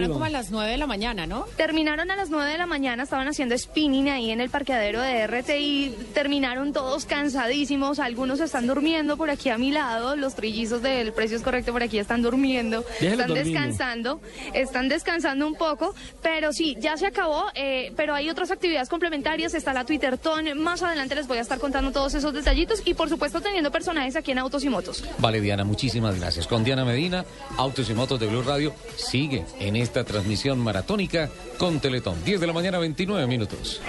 Terminaron 0.00 0.12
como 0.12 0.24
a 0.24 0.30
las 0.30 0.50
9 0.50 0.70
de 0.70 0.76
la 0.78 0.86
mañana, 0.86 1.26
¿no? 1.26 1.44
Terminaron 1.56 2.10
a 2.10 2.16
las 2.16 2.30
9 2.30 2.50
de 2.50 2.58
la 2.58 2.66
mañana, 2.66 3.02
estaban 3.02 3.28
haciendo 3.28 3.56
spinning 3.56 4.08
ahí 4.08 4.30
en 4.30 4.40
el 4.40 4.50
parqueadero 4.50 5.00
de 5.00 5.26
RTI, 5.26 5.96
terminaron 6.14 6.72
todos 6.72 7.04
cansadísimos, 7.04 7.98
algunos 7.98 8.40
están 8.40 8.66
durmiendo 8.66 9.16
por 9.16 9.30
aquí 9.30 9.50
a 9.50 9.58
mi 9.58 9.70
lado, 9.70 10.16
los 10.16 10.34
trillizos 10.34 10.82
del 10.82 11.12
precio 11.12 11.36
es 11.36 11.42
correcto 11.42 11.72
por 11.72 11.82
aquí 11.82 11.98
están 11.98 12.22
durmiendo, 12.22 12.84
están 13.00 13.32
descansando, 13.34 14.20
están 14.54 14.88
descansando 14.88 15.46
un 15.46 15.54
poco, 15.54 15.94
pero 16.22 16.52
sí, 16.52 16.76
ya 16.80 16.96
se 16.96 17.06
acabó, 17.06 17.46
eh, 17.54 17.92
pero 17.96 18.14
hay 18.14 18.30
otras 18.30 18.50
actividades 18.50 18.88
complementarias, 18.88 19.54
está 19.54 19.72
la 19.72 19.84
Twitterton, 19.84 20.58
más 20.58 20.82
adelante 20.82 21.14
les 21.14 21.26
voy 21.28 21.38
a 21.38 21.42
estar 21.42 21.58
contando 21.58 21.92
todos 21.92 22.14
esos 22.14 22.32
detallitos 22.32 22.82
y 22.84 22.94
por 22.94 23.08
supuesto 23.08 23.40
teniendo 23.40 23.70
personajes 23.70 24.16
aquí 24.16 24.32
en 24.32 24.38
Autos 24.38 24.64
y 24.64 24.68
Motos. 24.68 25.04
Vale, 25.18 25.40
Diana, 25.40 25.64
muchísimas 25.64 26.18
gracias. 26.18 26.46
Con 26.46 26.64
Diana 26.64 26.84
Medina, 26.84 27.24
Autos 27.56 27.88
y 27.90 27.94
Motos 27.94 28.18
de 28.20 28.26
Blue 28.26 28.42
Radio, 28.42 28.74
sigue 28.96 29.44
en 29.58 29.76
esta 29.90 30.04
transmisión 30.04 30.60
maratónica 30.60 31.28
con 31.58 31.80
Teletón. 31.80 32.22
10 32.24 32.40
de 32.40 32.46
la 32.46 32.52
mañana, 32.52 32.78
29 32.78 33.26
minutos. 33.26 33.80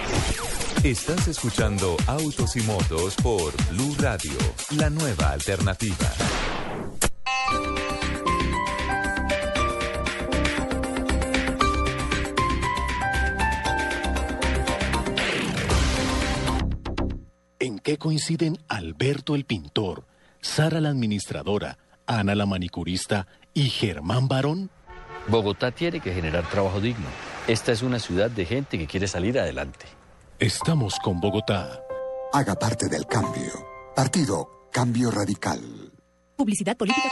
Estás 0.82 1.28
escuchando 1.28 1.96
Autos 2.08 2.56
y 2.56 2.62
Motos 2.62 3.14
por 3.22 3.52
Blue 3.70 3.94
Radio, 4.00 4.32
la 4.76 4.90
nueva 4.90 5.30
alternativa. 5.30 5.94
¿En 17.60 17.78
qué 17.78 17.96
coinciden 17.96 18.58
Alberto 18.66 19.36
el 19.36 19.44
pintor, 19.44 20.04
Sara 20.40 20.80
la 20.80 20.88
administradora, 20.88 21.78
Ana 22.06 22.34
la 22.34 22.46
manicurista 22.46 23.28
¿Y 23.54 23.68
Germán 23.68 24.28
Barón? 24.28 24.70
Bogotá 25.28 25.70
tiene 25.70 26.00
que 26.00 26.12
generar 26.12 26.48
trabajo 26.48 26.80
digno. 26.80 27.06
Esta 27.46 27.72
es 27.72 27.82
una 27.82 27.98
ciudad 27.98 28.30
de 28.30 28.44
gente 28.44 28.78
que 28.78 28.86
quiere 28.86 29.06
salir 29.06 29.38
adelante. 29.38 29.86
Estamos 30.38 30.98
con 31.02 31.20
Bogotá. 31.20 31.80
Haga 32.32 32.54
parte 32.54 32.88
del 32.88 33.06
cambio. 33.06 33.52
Partido 33.94 34.68
Cambio 34.72 35.10
Radical. 35.10 35.60
Publicidad 36.36 36.76
política 36.76 37.08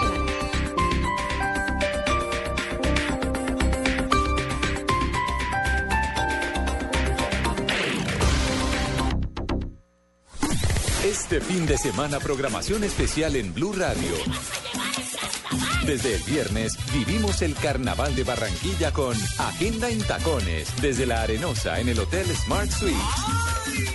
Este 11.04 11.40
fin 11.40 11.66
de 11.66 11.78
semana 11.78 12.18
programación 12.18 12.82
especial 12.82 13.36
en 13.36 13.54
Blue 13.54 13.72
Radio. 13.72 14.10
Desde 15.90 16.14
el 16.14 16.22
viernes 16.22 16.78
vivimos 16.92 17.42
el 17.42 17.52
Carnaval 17.56 18.14
de 18.14 18.22
Barranquilla 18.22 18.92
con 18.92 19.16
Agenda 19.38 19.90
en 19.90 20.00
Tacones 20.00 20.72
desde 20.80 21.04
la 21.04 21.22
Arenosa 21.22 21.80
en 21.80 21.88
el 21.88 21.98
Hotel 21.98 22.26
Smart 22.28 22.70
Suites. 22.70 23.00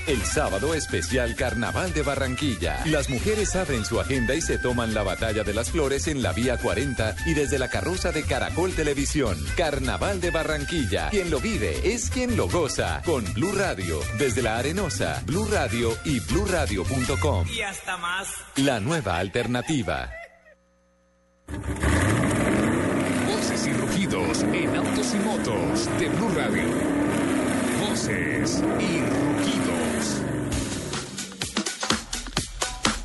El 0.06 0.22
sábado 0.26 0.74
especial 0.74 1.38
Carnaval 1.38 1.94
de 1.94 2.02
Barranquilla. 2.02 2.82
Las 2.86 3.10
mujeres 3.10 3.56
abren 3.56 3.86
su 3.86 4.02
agenda 4.02 4.36
y 4.36 4.42
se 4.42 4.58
toman 4.58 4.94
la 4.94 5.04
batalla 5.04 5.46
de 5.46 5.54
las 5.54 5.72
flores 5.72 6.10
en 6.10 6.22
la 6.22 6.34
Vía 6.34 6.58
40 6.58 7.16
y 7.28 7.34
desde 7.34 7.60
la 7.60 7.70
carroza 7.70 8.12
de 8.12 8.24
Caracol 8.24 8.74
Televisión. 8.74 9.38
Carnaval 9.56 10.20
de 10.20 10.32
Barranquilla. 10.32 11.12
Quien 11.12 11.32
lo 11.32 11.40
vive 11.40 11.80
es 11.94 12.10
quien 12.10 12.36
lo 12.36 12.50
goza. 12.50 13.04
Con 13.06 13.24
Blue 13.34 13.54
Radio 13.54 14.02
desde 14.20 14.42
la 14.42 14.58
Arenosa, 14.58 15.24
Blue 15.26 15.48
Radio 15.50 15.98
y 16.04 16.20
BlueRadio.com. 16.20 17.48
Y 17.48 17.62
hasta 17.62 17.96
más. 17.96 18.28
La 18.58 18.82
nueva 18.82 19.18
alternativa. 19.18 20.12
Voces 23.28 23.68
y 23.68 23.74
rugidos 23.74 24.44
en 24.44 24.76
autos 24.76 25.14
y 25.14 25.18
motos 25.18 26.00
de 26.00 26.10
Blue 26.10 26.30
Radio. 26.30 26.64
Voces 27.88 28.64
y 28.80 29.00
rugidos. 29.00 30.22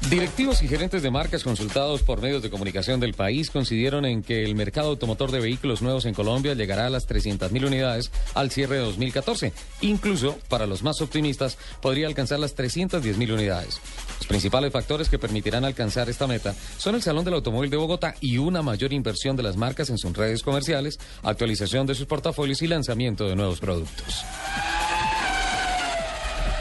Directivos 0.09 0.62
y 0.62 0.68
gerentes 0.68 1.03
de 1.03 1.11
marcas 1.11 1.44
consultados 1.44 2.03
por 2.03 2.22
medios 2.22 2.42
de 2.42 2.50
comunicación 2.50 2.98
del 2.98 3.14
país 3.14 3.50
coincidieron 3.50 4.05
en 4.07 4.22
que 4.22 4.42
el 4.42 4.55
mercado 4.55 4.88
automotor 4.88 5.31
de 5.31 5.40
vehículos 5.40 5.83
nuevos 5.83 6.07
en 6.07 6.14
Colombia 6.14 6.55
llegará 6.55 6.87
a 6.87 6.90
las 6.90 7.07
300.000 7.09 7.66
unidades 7.66 8.11
al 8.35 8.50
cierre 8.50 8.76
de 8.76 8.83
2014. 8.83 9.53
Incluso, 9.83 10.38
para 10.48 10.66
los 10.66 10.83
más 10.83 11.00
optimistas, 11.03 11.59
podría 11.81 12.07
alcanzar 12.07 12.40
las 12.40 12.57
310.000 12.57 13.33
unidades. 13.33 13.81
Los 14.20 14.26
principales 14.26 14.70
factores 14.70 15.09
que 15.09 15.18
permitirán 15.18 15.64
alcanzar 15.64 16.11
esta 16.11 16.26
meta 16.26 16.54
son 16.76 16.94
el 16.94 17.02
Salón 17.02 17.24
del 17.24 17.35
Automóvil 17.35 17.70
de 17.70 17.78
Bogotá 17.78 18.14
y 18.20 18.37
una 18.37 18.61
mayor 18.61 18.92
inversión 18.92 19.35
de 19.35 19.42
las 19.42 19.56
marcas 19.56 19.88
en 19.88 19.96
sus 19.96 20.14
redes 20.14 20.42
comerciales, 20.42 21.00
actualización 21.22 21.87
de 21.87 21.94
sus 21.94 22.06
portafolios 22.06 22.61
y 22.61 22.66
lanzamiento 22.66 23.26
de 23.26 23.35
nuevos 23.35 23.61
productos. 23.61 24.22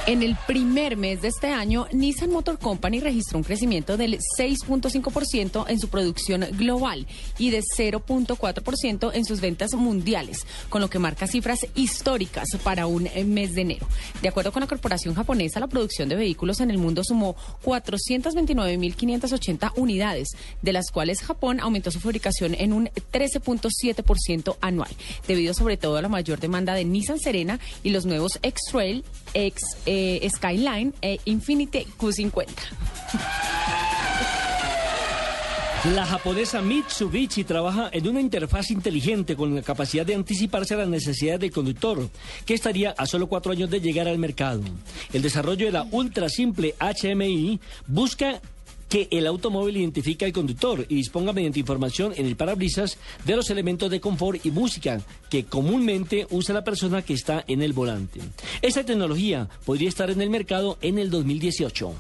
En 0.10 0.24
el 0.24 0.36
primer 0.48 0.98
mes 0.98 1.22
de 1.22 1.28
este 1.28 1.52
año, 1.52 1.86
Nissan 1.92 2.32
Motor 2.32 2.58
Company 2.58 3.00
registró 3.00 3.38
un 3.38 3.44
crecimiento 3.44 3.96
del 3.96 4.18
6.5% 4.40 5.66
en 5.68 5.80
su 5.80 5.88
producción 5.90 6.48
global 6.54 7.06
y 7.38 7.52
de 7.52 7.62
0.4% 7.62 9.12
en 9.14 9.24
sus 9.24 9.40
ventas 9.40 9.76
mundiales, 9.76 10.48
con 10.70 10.82
lo 10.82 10.90
que 10.90 10.98
marca 10.98 11.28
cifras 11.28 11.60
históricas 11.76 12.48
para 12.64 12.88
un 12.88 13.08
mes 13.28 13.54
de 13.54 13.62
enero. 13.62 13.88
De 14.24 14.30
acuerdo 14.30 14.52
con 14.52 14.62
la 14.62 14.68
corporación 14.68 15.14
japonesa, 15.14 15.60
la 15.60 15.68
producción 15.68 16.10
de 16.10 16.16
vehículos 16.16 16.60
en 16.60 16.72
el 16.72 16.80
mundo 16.80 17.04
sumó 17.04 17.36
429.580 17.64 19.74
unidades, 19.76 20.30
de 20.64 20.74
las 20.74 20.90
cuales 20.90 21.22
Japón 21.22 21.60
aumentó 21.60 21.92
su 21.92 22.00
fabricación 22.00 22.56
en 22.56 22.74
un 22.74 22.90
13.7% 23.14 24.58
anual, 24.60 24.90
debido 25.28 25.54
sobre 25.54 25.78
todo 25.78 25.98
a 25.98 26.02
la 26.02 26.10
mayor 26.10 26.40
demanda 26.40 26.74
de 26.74 26.84
Nissan 26.84 27.20
Serena 27.20 27.60
y 27.84 27.92
los 27.92 28.08
nuevos 28.08 28.40
X-Trail, 28.42 29.04
X, 29.34 29.62
eh, 29.86 30.28
Skyline 30.30 30.94
e 31.02 31.20
Infiniti 31.26 31.86
Q50. 31.98 32.48
La 35.96 36.06
japonesa 36.06 36.62
Mitsubishi 36.62 37.46
trabaja 37.46 37.90
en 37.94 38.06
una 38.06 38.20
interfaz 38.20 38.70
inteligente 38.70 39.38
con 39.38 39.56
la 39.56 39.62
capacidad 39.62 40.06
de 40.06 40.14
anticiparse 40.14 40.74
a 40.74 40.78
las 40.78 40.90
necesidades 40.90 41.40
del 41.40 41.52
conductor, 41.52 42.10
que 42.46 42.54
estaría 42.54 42.92
a 42.92 43.06
solo 43.06 43.28
cuatro 43.28 43.54
años 43.54 43.70
de 43.70 43.80
llegar 43.80 44.06
al 44.10 44.18
mercado. 44.18 44.62
El 45.14 45.22
desarrollo 45.22 45.68
de 45.68 45.72
la 45.72 45.88
ultra 45.90 46.28
simple 46.28 46.76
HMI 46.80 47.62
busca 47.88 48.42
que 48.90 49.08
el 49.12 49.28
automóvil 49.28 49.78
identifique 49.78 50.26
al 50.26 50.34
conductor 50.34 50.86
y 50.90 50.96
disponga 50.96 51.32
mediante 51.32 51.60
información 51.60 52.14
en 52.18 52.26
el 52.26 52.36
parabrisas 52.36 52.98
de 53.26 53.36
los 53.36 53.50
elementos 53.50 53.90
de 53.90 54.02
confort 54.02 54.46
y 54.46 54.52
música 54.52 55.00
que 55.30 55.46
comúnmente 55.46 56.28
usa 56.32 56.56
la 56.56 56.64
persona 56.64 57.04
que 57.04 57.14
está 57.14 57.46
en 57.48 57.62
el 57.62 57.74
volante. 57.74 58.20
Esta 58.62 58.84
tecnología 58.84 59.48
podría 59.66 59.90
estar 59.90 60.10
en 60.10 60.22
el 60.22 60.30
mercado 60.30 60.78
en 60.82 60.98
el 60.98 61.10
2018. 61.10 61.94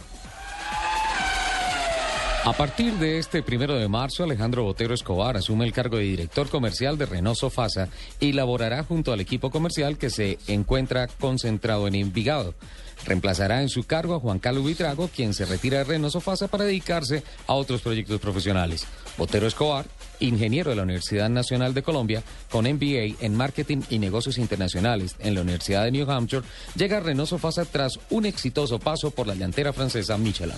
A 2.45 2.53
partir 2.53 2.93
de 2.93 3.19
este 3.19 3.43
primero 3.43 3.75
de 3.75 3.89
marzo, 3.89 4.23
Alejandro 4.23 4.63
Botero 4.63 4.93
Escobar 4.93 5.35
asume 5.35 5.65
el 5.65 5.73
cargo 5.73 5.97
de 5.97 6.03
director 6.03 6.49
comercial 6.49 6.97
de 6.97 7.05
Renault 7.05 7.37
Sofasa 7.37 7.89
y 8.19 8.31
laborará 8.31 8.83
junto 8.83 9.11
al 9.11 9.19
equipo 9.19 9.51
comercial 9.51 9.97
que 9.97 10.09
se 10.09 10.39
encuentra 10.47 11.07
concentrado 11.07 11.87
en 11.87 11.95
Envigado. 11.95 12.55
Reemplazará 13.05 13.61
en 13.61 13.69
su 13.69 13.83
cargo 13.83 14.15
a 14.15 14.19
Juan 14.19 14.39
Carlos 14.39 14.65
Vitrago, 14.65 15.09
quien 15.09 15.33
se 15.33 15.45
retira 15.45 15.79
de 15.79 15.83
Renault 15.85 16.13
Sofasa 16.13 16.47
para 16.47 16.65
dedicarse 16.65 17.23
a 17.47 17.53
otros 17.53 17.81
proyectos 17.81 18.19
profesionales. 18.19 18.85
Botero 19.17 19.47
Escobar, 19.47 19.85
ingeniero 20.19 20.69
de 20.69 20.75
la 20.75 20.83
Universidad 20.83 21.29
Nacional 21.29 21.73
de 21.73 21.83
Colombia, 21.83 22.23
con 22.49 22.65
MBA 22.65 23.15
en 23.21 23.35
Marketing 23.35 23.81
y 23.89 23.99
Negocios 23.99 24.37
Internacionales 24.37 25.15
en 25.19 25.35
la 25.35 25.41
Universidad 25.41 25.83
de 25.83 25.91
New 25.91 26.09
Hampshire, 26.09 26.43
llega 26.75 26.97
a 26.97 27.01
Renault 27.01 27.29
Sofasa 27.29 27.65
tras 27.65 27.99
un 28.09 28.25
exitoso 28.25 28.79
paso 28.79 29.11
por 29.11 29.27
la 29.27 29.35
llantera 29.35 29.73
francesa 29.73 30.17
Michelin. 30.17 30.55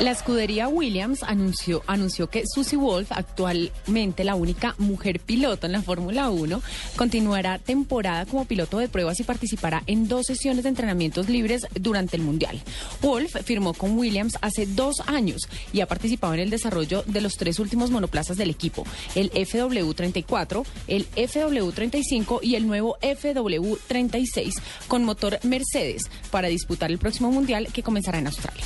La 0.00 0.12
escudería 0.12 0.66
Williams 0.66 1.22
anunció, 1.22 1.82
anunció 1.86 2.30
que 2.30 2.44
Susie 2.46 2.78
Wolf, 2.78 3.12
actualmente 3.12 4.24
la 4.24 4.34
única 4.34 4.74
mujer 4.78 5.20
piloto 5.20 5.66
en 5.66 5.72
la 5.72 5.82
Fórmula 5.82 6.30
1, 6.30 6.62
continuará 6.96 7.58
temporada 7.58 8.24
como 8.24 8.46
piloto 8.46 8.78
de 8.78 8.88
pruebas 8.88 9.20
y 9.20 9.24
participará 9.24 9.82
en 9.86 10.08
dos 10.08 10.24
sesiones 10.24 10.62
de 10.62 10.70
entrenamientos 10.70 11.28
libres 11.28 11.66
durante 11.74 12.16
el 12.16 12.22
Mundial. 12.22 12.62
Wolf 13.02 13.36
firmó 13.44 13.74
con 13.74 13.98
Williams 13.98 14.38
hace 14.40 14.64
dos 14.64 15.02
años 15.06 15.46
y 15.70 15.82
ha 15.82 15.86
participado 15.86 16.32
en 16.32 16.40
el 16.40 16.50
desarrollo 16.50 17.04
de 17.06 17.20
los 17.20 17.36
tres 17.36 17.58
últimos 17.58 17.90
monoplazas 17.90 18.38
del 18.38 18.48
equipo, 18.48 18.86
el 19.14 19.30
FW34, 19.32 20.64
el 20.88 21.10
FW35 21.10 22.38
y 22.40 22.54
el 22.54 22.66
nuevo 22.66 22.96
FW36 23.02 24.54
con 24.88 25.04
motor 25.04 25.40
Mercedes 25.42 26.04
para 26.30 26.48
disputar 26.48 26.90
el 26.90 26.96
próximo 26.96 27.30
Mundial 27.30 27.68
que 27.70 27.82
comenzará 27.82 28.18
en 28.18 28.28
Australia. 28.28 28.64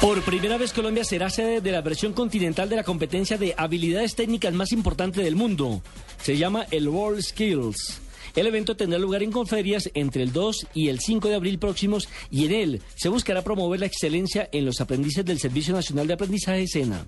Por 0.00 0.22
primera 0.22 0.56
vez 0.56 0.72
Colombia 0.72 1.02
será 1.02 1.28
sede 1.28 1.60
de 1.60 1.72
la 1.72 1.80
versión 1.80 2.12
continental 2.12 2.68
de 2.68 2.76
la 2.76 2.84
competencia 2.84 3.36
de 3.36 3.54
habilidades 3.58 4.14
técnicas 4.14 4.54
más 4.54 4.70
importante 4.70 5.22
del 5.22 5.34
mundo. 5.34 5.82
Se 6.22 6.36
llama 6.36 6.66
el 6.70 6.88
World 6.88 7.20
Skills. 7.20 8.00
El 8.38 8.46
evento 8.46 8.76
tendrá 8.76 9.00
lugar 9.00 9.24
en 9.24 9.32
Conferias 9.32 9.90
entre 9.94 10.22
el 10.22 10.32
2 10.32 10.68
y 10.72 10.90
el 10.90 11.00
5 11.00 11.26
de 11.26 11.34
abril 11.34 11.58
próximos 11.58 12.08
y 12.30 12.44
en 12.44 12.52
él 12.52 12.82
se 12.94 13.08
buscará 13.08 13.42
promover 13.42 13.80
la 13.80 13.86
excelencia 13.86 14.48
en 14.52 14.64
los 14.64 14.80
aprendices 14.80 15.24
del 15.24 15.40
Servicio 15.40 15.74
Nacional 15.74 16.06
de 16.06 16.14
Aprendizaje 16.14 16.68
SENA. 16.68 17.04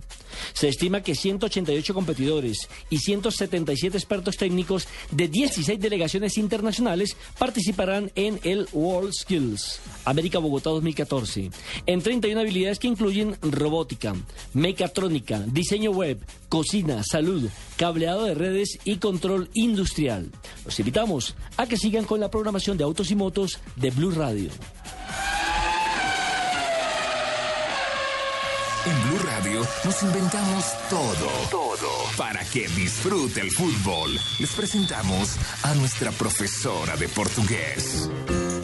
Se 0.54 0.66
estima 0.66 1.04
que 1.04 1.14
188 1.14 1.94
competidores 1.94 2.68
y 2.88 2.98
177 2.98 3.96
expertos 3.96 4.38
técnicos 4.38 4.88
de 5.12 5.28
16 5.28 5.78
delegaciones 5.78 6.36
internacionales 6.36 7.16
participarán 7.38 8.10
en 8.16 8.40
el 8.42 8.66
World 8.72 9.12
Skills 9.12 9.78
América 10.06 10.40
Bogotá 10.40 10.70
2014 10.70 11.52
en 11.86 12.02
31 12.02 12.40
habilidades 12.40 12.80
que 12.80 12.88
incluyen 12.88 13.36
robótica, 13.40 14.16
mecatrónica, 14.52 15.38
diseño 15.46 15.92
web, 15.92 16.18
cocina, 16.48 17.04
salud, 17.04 17.48
cableado 17.76 18.24
de 18.24 18.34
redes 18.34 18.80
y 18.82 18.96
control 18.96 19.48
industrial. 19.54 20.32
Los 20.64 20.80
invitamos 20.80 21.19
a 21.56 21.66
que 21.66 21.76
sigan 21.76 22.04
con 22.04 22.20
la 22.20 22.30
programación 22.30 22.76
de 22.76 22.84
autos 22.84 23.10
y 23.10 23.16
motos 23.16 23.58
de 23.76 23.90
Blue 23.90 24.10
Radio. 24.10 24.50
En 28.86 29.02
Blue 29.08 29.18
Radio 29.24 29.60
nos 29.84 30.02
inventamos 30.02 30.64
todo, 30.88 31.28
todo, 31.50 31.90
para 32.16 32.42
que 32.46 32.66
disfrute 32.68 33.40
el 33.42 33.50
fútbol. 33.50 34.18
Les 34.38 34.50
presentamos 34.52 35.36
a 35.62 35.74
nuestra 35.74 36.10
profesora 36.12 36.96
de 36.96 37.06
português. 37.08 38.08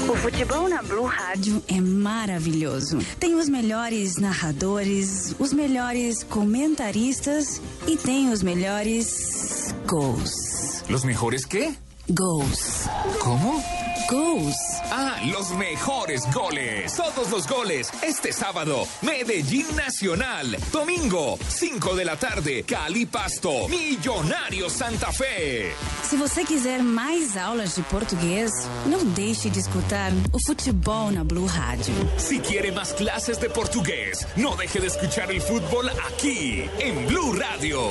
O 0.08 0.16
futebol 0.16 0.68
na 0.68 0.82
Blue 0.82 1.04
Rádio 1.04 1.62
é 1.68 1.80
maravilhoso. 1.80 2.98
Tem 3.20 3.34
os 3.34 3.48
melhores 3.48 4.16
narradores, 4.16 5.34
os 5.38 5.52
melhores 5.52 6.24
comentaristas 6.24 7.60
e 7.86 7.96
tem 7.96 8.30
os 8.30 8.42
melhores 8.42 9.74
gols. 9.86 10.82
¿Los 10.88 11.04
mejores 11.04 11.44
qué? 11.44 11.74
Gols. 12.08 12.88
¿Cómo? 13.20 13.62
gols. 14.08 14.56
Ah, 14.90 15.18
los 15.26 15.50
mejores 15.52 16.22
goles. 16.32 16.94
Todos 16.94 17.30
los 17.30 17.46
goles. 17.46 17.90
Este 18.02 18.32
sábado, 18.32 18.86
Medellín 19.02 19.66
Nacional. 19.74 20.56
Domingo, 20.72 21.38
5 21.48 21.94
de 21.94 22.04
la 22.04 22.16
tarde, 22.16 22.62
Cali 22.64 23.06
Pasto. 23.06 23.68
Millonario 23.68 24.70
Santa 24.70 25.12
Fe. 25.12 25.72
Se 26.08 26.16
você 26.16 26.44
quiser 26.44 26.82
mais 26.82 27.36
aulas 27.36 27.74
de 27.74 27.82
português, 27.82 28.50
não 28.86 29.04
deixe 29.04 29.50
de 29.50 29.58
escutar 29.58 30.12
o 30.32 30.38
Futebol 30.46 31.10
na 31.10 31.24
Blue 31.24 31.46
Rádio. 31.46 31.94
Si 32.18 32.38
quiere 32.38 32.70
más 32.70 32.92
clases 32.92 33.38
de 33.38 33.48
portugués, 33.48 34.26
no 34.36 34.54
deje 34.56 34.80
de 34.80 34.86
escuchar 34.86 35.30
el 35.30 35.40
fútbol 35.40 35.88
aquí, 35.88 36.70
en 36.78 37.06
Blue 37.06 37.32
Radio. 37.32 37.90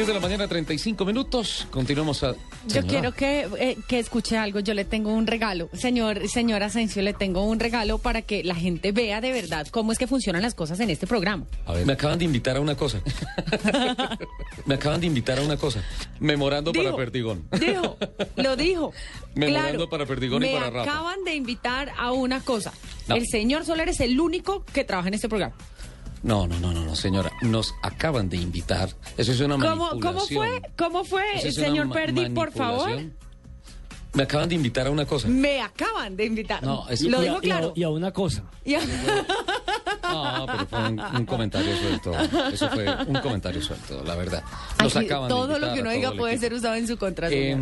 10 0.00 0.06
de 0.08 0.14
la 0.14 0.20
mañana, 0.20 0.48
35 0.48 1.04
minutos. 1.04 1.66
Continuamos 1.70 2.22
a. 2.22 2.32
Yo 2.32 2.36
Señora. 2.68 2.88
quiero 2.88 3.12
que, 3.12 3.48
eh, 3.58 3.76
que 3.86 3.98
escuche 3.98 4.38
algo. 4.38 4.60
Yo 4.60 4.72
le 4.72 4.86
tengo 4.86 5.12
un 5.12 5.26
regalo. 5.26 5.68
Señor, 5.74 6.26
señor 6.26 6.62
Asensio, 6.62 7.02
le 7.02 7.12
tengo 7.12 7.44
un 7.44 7.60
regalo 7.60 7.98
para 7.98 8.22
que 8.22 8.42
la 8.42 8.54
gente 8.54 8.92
vea 8.92 9.20
de 9.20 9.30
verdad 9.30 9.66
cómo 9.70 9.92
es 9.92 9.98
que 9.98 10.06
funcionan 10.06 10.40
las 10.40 10.54
cosas 10.54 10.80
en 10.80 10.88
este 10.88 11.06
programa. 11.06 11.44
A 11.66 11.74
ver, 11.74 11.84
me 11.84 11.92
acaban 11.92 12.18
de 12.18 12.24
invitar 12.24 12.56
a 12.56 12.60
una 12.60 12.76
cosa. 12.78 13.02
me 14.64 14.74
acaban 14.76 15.02
de 15.02 15.06
invitar 15.06 15.38
a 15.38 15.42
una 15.42 15.58
cosa. 15.58 15.82
Memorando 16.18 16.72
para 16.72 16.96
Perdigón. 16.96 17.46
Dijo, 17.60 17.98
lo 18.36 18.56
dijo. 18.56 18.94
Memorando 19.34 19.70
Claro, 19.70 19.90
para 19.90 20.06
Perdigón 20.06 20.42
y 20.44 20.46
me 20.46 20.52
para 20.54 20.70
Rafa. 20.70 20.90
acaban 20.90 21.24
de 21.24 21.34
invitar 21.34 21.92
a 21.98 22.12
una 22.12 22.40
cosa. 22.40 22.72
No. 23.06 23.16
El 23.16 23.26
señor 23.26 23.66
Soler 23.66 23.90
es 23.90 24.00
el 24.00 24.18
único 24.18 24.64
que 24.64 24.82
trabaja 24.84 25.08
en 25.08 25.14
este 25.14 25.28
programa. 25.28 25.54
No, 26.22 26.46
no, 26.46 26.58
no, 26.60 26.72
no, 26.72 26.84
no, 26.84 26.94
señora. 26.96 27.30
Nos 27.42 27.74
acaban 27.82 28.28
de 28.28 28.36
invitar. 28.36 28.90
Eso 29.16 29.32
es 29.32 29.40
una 29.40 29.56
¿Cómo, 29.56 29.88
manipulación. 29.88 30.00
¿Cómo 30.02 30.24
fue? 30.26 30.62
¿Cómo 30.76 31.04
fue, 31.04 31.22
Eso 31.36 31.48
es 31.48 31.58
una 31.58 31.66
señor 31.66 31.90
Perdi, 31.92 32.30
por 32.30 32.52
favor? 32.52 32.90
Me 34.12 34.24
acaban 34.24 34.48
de 34.48 34.56
invitar 34.56 34.86
a 34.88 34.90
una 34.90 35.06
cosa. 35.06 35.28
Me 35.28 35.60
acaban 35.62 36.16
de 36.16 36.24
invitar. 36.26 36.62
No, 36.64 36.86
es- 36.88 37.00
lo 37.02 37.22
y 37.22 37.28
a- 37.28 37.38
claro. 37.38 37.72
Y 37.76 37.84
a 37.84 37.90
una 37.90 38.10
cosa. 38.12 38.42
Y 38.64 38.74
a- 38.74 38.80
No, 40.02 40.46
pero 40.46 40.66
fue 40.66 40.88
un, 40.88 41.00
un 41.00 41.24
comentario 41.26 41.76
suelto. 41.76 42.12
Eso 42.52 42.68
fue 42.70 42.86
un 43.06 43.20
comentario 43.20 43.62
suelto, 43.62 44.02
la 44.04 44.16
verdad. 44.16 44.42
Nos 44.82 44.96
Aquí 44.96 45.06
acaban 45.06 45.28
de 45.28 45.34
todo 45.34 45.58
lo 45.58 45.72
que 45.72 45.80
uno 45.80 45.90
diga 45.90 46.12
puede 46.12 46.36
ser 46.38 46.52
usado 46.52 46.74
en 46.74 46.88
su 46.88 46.98
contra. 46.98 47.28
Eh, 47.30 47.56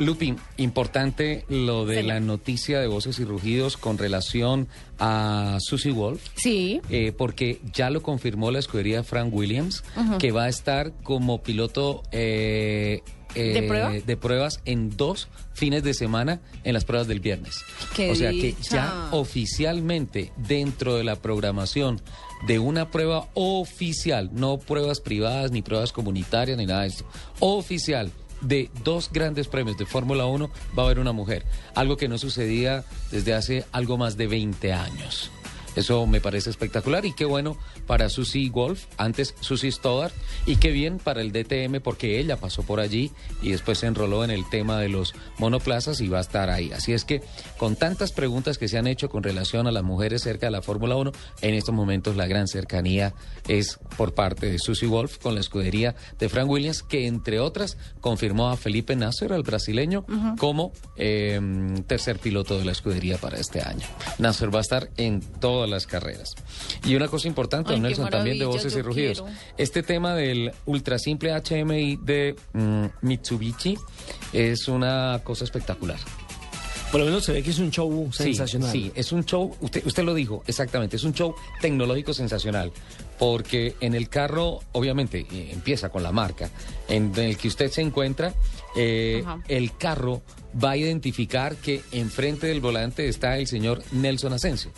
Lupi, 0.00 0.34
importante 0.56 1.44
lo 1.50 1.84
de 1.84 2.02
la 2.02 2.20
noticia 2.20 2.80
de 2.80 2.86
voces 2.86 3.18
y 3.18 3.24
rugidos 3.24 3.76
con 3.76 3.98
relación 3.98 4.66
a 4.98 5.58
Susie 5.60 5.92
Wolf. 5.92 6.22
sí. 6.36 6.80
eh, 6.88 7.12
porque 7.12 7.60
ya 7.74 7.90
lo 7.90 8.02
confirmó 8.02 8.50
la 8.50 8.60
escudería 8.60 9.04
Frank 9.04 9.32
Williams, 9.32 9.84
que 10.18 10.32
va 10.32 10.44
a 10.44 10.48
estar 10.48 10.92
como 11.02 11.42
piloto 11.42 12.02
eh, 12.12 13.02
eh, 13.34 13.52
¿De 13.52 13.62
prueba? 13.62 13.90
de 13.92 14.16
pruebas 14.16 14.60
en 14.64 14.96
dos 14.96 15.28
fines 15.52 15.82
de 15.82 15.92
semana 15.92 16.40
en 16.64 16.72
las 16.72 16.86
pruebas 16.86 17.06
del 17.06 17.20
viernes. 17.20 17.62
¡Qué 17.94 18.10
o 18.10 18.14
sea 18.14 18.30
que 18.30 18.54
ya 18.62 19.08
oficialmente 19.12 20.32
dentro 20.36 20.96
de 20.96 21.04
la 21.04 21.16
programación 21.16 22.00
de 22.46 22.58
una 22.58 22.90
prueba 22.90 23.28
oficial, 23.34 24.30
no 24.32 24.58
pruebas 24.58 25.00
privadas 25.00 25.52
ni 25.52 25.60
pruebas 25.60 25.92
comunitarias 25.92 26.56
ni 26.56 26.64
nada 26.64 26.82
de 26.82 26.88
esto, 26.88 27.04
oficial 27.40 28.10
de 28.40 28.70
dos 28.84 29.10
grandes 29.12 29.48
premios 29.48 29.76
de 29.76 29.86
Fórmula 29.86 30.26
1 30.26 30.50
va 30.78 30.82
a 30.82 30.86
haber 30.86 30.98
una 30.98 31.12
mujer, 31.12 31.44
algo 31.74 31.96
que 31.96 32.08
no 32.08 32.18
sucedía 32.18 32.84
desde 33.10 33.34
hace 33.34 33.64
algo 33.72 33.98
más 33.98 34.16
de 34.16 34.26
20 34.26 34.72
años. 34.72 35.30
Eso 35.76 36.06
me 36.06 36.20
parece 36.20 36.50
espectacular 36.50 37.04
y 37.06 37.12
qué 37.12 37.24
bueno 37.24 37.56
para 37.86 38.08
Susie 38.08 38.50
Wolf, 38.50 38.86
antes 38.96 39.34
Susie 39.40 39.70
Stoddard, 39.70 40.12
y 40.46 40.56
qué 40.56 40.70
bien 40.70 40.98
para 40.98 41.20
el 41.20 41.32
DTM 41.32 41.80
porque 41.82 42.18
ella 42.18 42.36
pasó 42.36 42.62
por 42.62 42.80
allí 42.80 43.10
y 43.42 43.50
después 43.50 43.78
se 43.78 43.86
enroló 43.86 44.24
en 44.24 44.30
el 44.30 44.48
tema 44.48 44.78
de 44.78 44.88
los 44.88 45.14
monoplazas 45.38 46.00
y 46.00 46.08
va 46.08 46.18
a 46.18 46.22
estar 46.22 46.50
ahí. 46.50 46.72
Así 46.72 46.92
es 46.92 47.04
que 47.04 47.22
con 47.56 47.76
tantas 47.76 48.12
preguntas 48.12 48.58
que 48.58 48.68
se 48.68 48.78
han 48.78 48.86
hecho 48.86 49.08
con 49.08 49.22
relación 49.22 49.66
a 49.66 49.72
las 49.72 49.82
mujeres 49.82 50.22
cerca 50.22 50.46
de 50.46 50.52
la 50.52 50.62
Fórmula 50.62 50.96
1, 50.96 51.12
en 51.42 51.54
estos 51.54 51.74
momentos 51.74 52.16
la 52.16 52.26
gran 52.26 52.48
cercanía 52.48 53.14
es 53.48 53.78
por 53.96 54.14
parte 54.14 54.50
de 54.50 54.58
Susie 54.58 54.88
Wolf 54.88 55.18
con 55.18 55.34
la 55.34 55.40
escudería 55.40 55.94
de 56.18 56.28
Frank 56.28 56.48
Williams, 56.48 56.82
que 56.82 57.06
entre 57.06 57.40
otras 57.40 57.76
confirmó 58.00 58.50
a 58.50 58.56
Felipe 58.56 58.96
Nasser, 58.96 59.32
el 59.32 59.42
brasileño, 59.42 60.04
como 60.38 60.72
eh, 60.96 61.40
tercer 61.86 62.18
piloto 62.18 62.58
de 62.58 62.64
la 62.64 62.72
escudería 62.72 63.18
para 63.18 63.38
este 63.38 63.62
año. 63.62 63.86
Nasser 64.18 64.54
va 64.54 64.58
a 64.58 64.62
estar 64.62 64.90
en 64.96 65.20
todas 65.60 65.70
las 65.70 65.86
carreras. 65.86 66.34
Y 66.84 66.94
una 66.94 67.08
cosa 67.08 67.28
importante, 67.28 67.70
Ay, 67.70 67.76
don 67.76 67.82
qué 67.82 67.88
Nelson, 67.88 68.10
también 68.10 68.38
de 68.38 68.46
voces 68.46 68.74
y 68.74 68.80
rugidos. 68.80 69.20
quiero. 69.20 69.36
Este 69.58 69.82
tema 69.82 70.14
del 70.14 70.52
ultra 70.64 70.98
simple 70.98 71.32
HMI 71.38 71.98
de 72.02 72.34
mm, 72.54 72.84
Mitsubishi 73.02 73.76
es 74.32 74.68
una 74.68 75.20
cosa 75.22 75.44
espectacular. 75.44 75.98
Por 76.90 77.00
lo 77.00 77.06
menos 77.06 77.24
se 77.24 77.32
ve 77.32 77.42
que 77.42 77.50
es 77.50 77.58
un 77.58 77.70
show 77.70 78.08
Sí, 78.12 78.24
sensacional. 78.24 78.72
Sí, 78.72 78.90
es 78.94 79.12
un 79.12 79.24
show, 79.24 79.54
usted, 79.60 79.86
usted 79.86 80.02
lo 80.02 80.12
dijo, 80.14 80.42
exactamente, 80.46 80.96
es 80.96 81.04
un 81.04 81.12
show 81.14 81.34
tecnológico 81.60 82.12
sensacional, 82.14 82.72
porque 83.18 83.76
en 83.80 83.94
el 83.94 84.08
carro, 84.08 84.58
obviamente, 84.72 85.24
eh, 85.30 85.50
empieza 85.52 85.90
con 85.90 86.02
la 86.02 86.10
marca, 86.10 86.50
en 86.88 87.14
el 87.16 87.36
que 87.36 87.46
usted 87.48 87.70
se 87.70 87.82
encuentra, 87.82 88.34
eh, 88.76 89.24
el 89.48 89.76
carro 89.76 90.22
va 90.62 90.72
a 90.72 90.76
identificar 90.76 91.56
que 91.56 91.82
enfrente 91.92 92.46
del 92.46 92.60
volante 92.60 93.08
está 93.08 93.38
el 93.38 93.46
señor 93.46 93.82
Nelson 93.92 94.32
Asensio, 94.32 94.70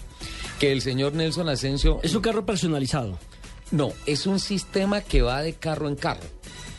que 0.58 0.72
el 0.72 0.80
señor 0.82 1.14
Nelson 1.14 1.48
Asensio... 1.48 2.00
Es 2.02 2.14
un 2.14 2.22
carro 2.22 2.44
personalizado. 2.46 3.18
No, 3.70 3.92
es 4.06 4.26
un 4.26 4.38
sistema 4.38 5.00
que 5.00 5.22
va 5.22 5.40
de 5.42 5.54
carro 5.54 5.88
en 5.88 5.96
carro, 5.96 6.20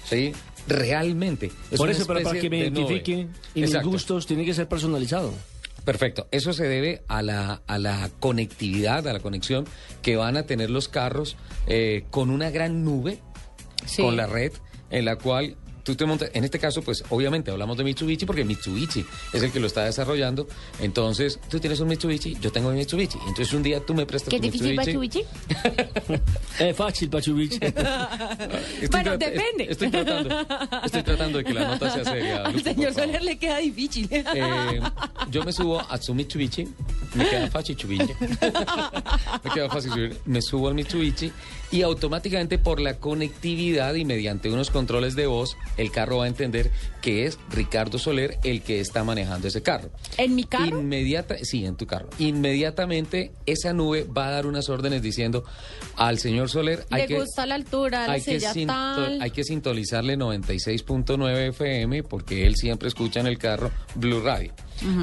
¿sí? 0.05 0.31
Realmente. 0.67 1.51
Es 1.71 1.77
Por 1.77 1.89
eso, 1.89 2.05
pero 2.05 2.21
para 2.23 2.39
que 2.39 2.49
me 2.49 2.63
de 2.63 2.69
nube. 2.71 2.81
identifique 2.81 3.27
y 3.55 3.61
mis 3.61 3.69
Exacto. 3.71 3.89
gustos, 3.89 4.27
tiene 4.27 4.45
que 4.45 4.53
ser 4.53 4.67
personalizado. 4.67 5.33
Perfecto. 5.83 6.27
Eso 6.31 6.53
se 6.53 6.63
debe 6.67 7.03
a 7.09 7.21
la, 7.21 7.61
a 7.67 7.77
la 7.77 8.09
conectividad, 8.19 9.05
a 9.07 9.11
la 9.13 9.19
conexión 9.19 9.65
que 10.01 10.15
van 10.15 10.37
a 10.37 10.43
tener 10.43 10.69
los 10.69 10.87
carros 10.87 11.35
eh, 11.67 12.05
con 12.11 12.29
una 12.29 12.49
gran 12.51 12.85
nube, 12.85 13.19
Sí. 13.85 14.01
con 14.01 14.15
la 14.15 14.27
red, 14.27 14.53
en 14.91 15.03
la 15.03 15.17
cual 15.17 15.57
tú 15.83 15.95
te 15.95 16.05
montas. 16.05 16.31
En 16.33 16.43
este 16.43 16.59
caso, 16.59 16.81
pues 16.81 17.03
obviamente 17.09 17.51
hablamos 17.51 17.77
de 17.77 17.83
Mitsubishi 17.83 18.25
porque 18.25 18.43
Mitsubishi 18.43 19.05
es 19.33 19.43
el 19.43 19.51
que 19.51 19.59
lo 19.59 19.67
está 19.67 19.83
desarrollando. 19.85 20.47
Entonces, 20.79 21.39
tú 21.49 21.59
tienes 21.59 21.79
un 21.79 21.89
Mitsubishi, 21.89 22.37
yo 22.39 22.51
tengo 22.51 22.69
un 22.69 22.75
Mitsubishi. 22.75 23.17
Entonces, 23.27 23.53
un 23.53 23.63
día 23.63 23.79
tú 23.85 23.93
me 23.93 24.05
prestas 24.05 24.29
¿Qué 24.29 24.37
tu 24.37 24.43
difícil 24.43 24.77
Mitsubishi. 24.77 25.23
Es 26.59 26.75
fácil, 26.77 27.09
Pachubichi. 27.09 27.59
Estoy 28.81 28.87
Bueno, 28.89 29.17
depende. 29.17 29.67
Estoy 29.69 29.89
tratando, 29.89 30.45
estoy 30.83 31.03
tratando 31.03 31.37
de 31.39 31.43
que 31.43 31.53
la 31.53 31.67
nota 31.67 31.89
sea 31.89 32.03
seria. 32.03 32.45
Al 32.45 32.53
Lupo, 32.53 32.63
señor. 32.63 32.93
Soler 32.93 33.21
le 33.21 33.37
queda 33.37 33.57
difícil. 33.57 34.07
Eh, 34.11 34.79
yo 35.29 35.43
me 35.43 35.51
subo 35.51 35.79
a 35.79 35.97
su 36.01 36.13
Mitsubishi, 36.13 36.67
me 37.15 37.27
queda 37.29 37.49
fácil 37.49 37.75
Mitsubishi. 37.75 38.13
me 39.43 39.51
queda 39.51 39.69
fácil 39.69 39.91
subir, 39.91 40.17
me 40.25 40.41
subo 40.41 40.67
al 40.67 40.75
Mitsubishi 40.75 41.31
y 41.73 41.81
automáticamente 41.81 42.59
por 42.59 42.79
la 42.79 42.97
conectividad 42.99 43.95
y 43.95 44.05
mediante 44.05 44.51
unos 44.51 44.69
controles 44.69 45.15
de 45.15 45.25
voz, 45.25 45.57
el 45.75 45.89
carro 45.89 46.17
va 46.17 46.25
a 46.25 46.27
entender 46.27 46.69
que 47.01 47.25
es 47.25 47.39
Ricardo 47.49 47.97
Soler 47.97 48.37
el 48.43 48.61
que 48.61 48.79
está 48.79 49.03
manejando 49.03 49.47
ese 49.47 49.63
carro. 49.63 49.89
¿En 50.17 50.35
mi 50.35 50.43
carro? 50.43 50.79
Inmediata, 50.79 51.35
sí, 51.41 51.65
en 51.65 51.75
tu 51.75 51.87
carro. 51.87 52.09
Inmediatamente 52.19 53.31
esa 53.47 53.73
nube 53.73 54.03
va 54.05 54.27
a 54.27 54.31
dar 54.31 54.45
unas 54.45 54.69
órdenes 54.69 55.01
diciendo 55.01 55.45
al 55.95 56.19
señor 56.19 56.47
Soler 56.47 56.85
hay 56.91 57.01
Le 57.01 57.07
que 57.07 57.19
gusta 57.19 57.47
la 57.47 57.55
altura, 57.55 58.05
la 58.05 58.13
hay 58.13 58.21
que, 58.21 58.39
tal. 58.67 59.19
hay 59.19 59.31
que 59.31 59.43
sintonizarle 59.43 60.15
96.9 60.15 61.49
FM 61.49 62.03
porque 62.03 62.45
él 62.45 62.55
siempre 62.55 62.87
escucha 62.87 63.19
en 63.19 63.25
el 63.25 63.39
carro 63.39 63.71
Blue 63.95 64.21
Radio. 64.21 64.53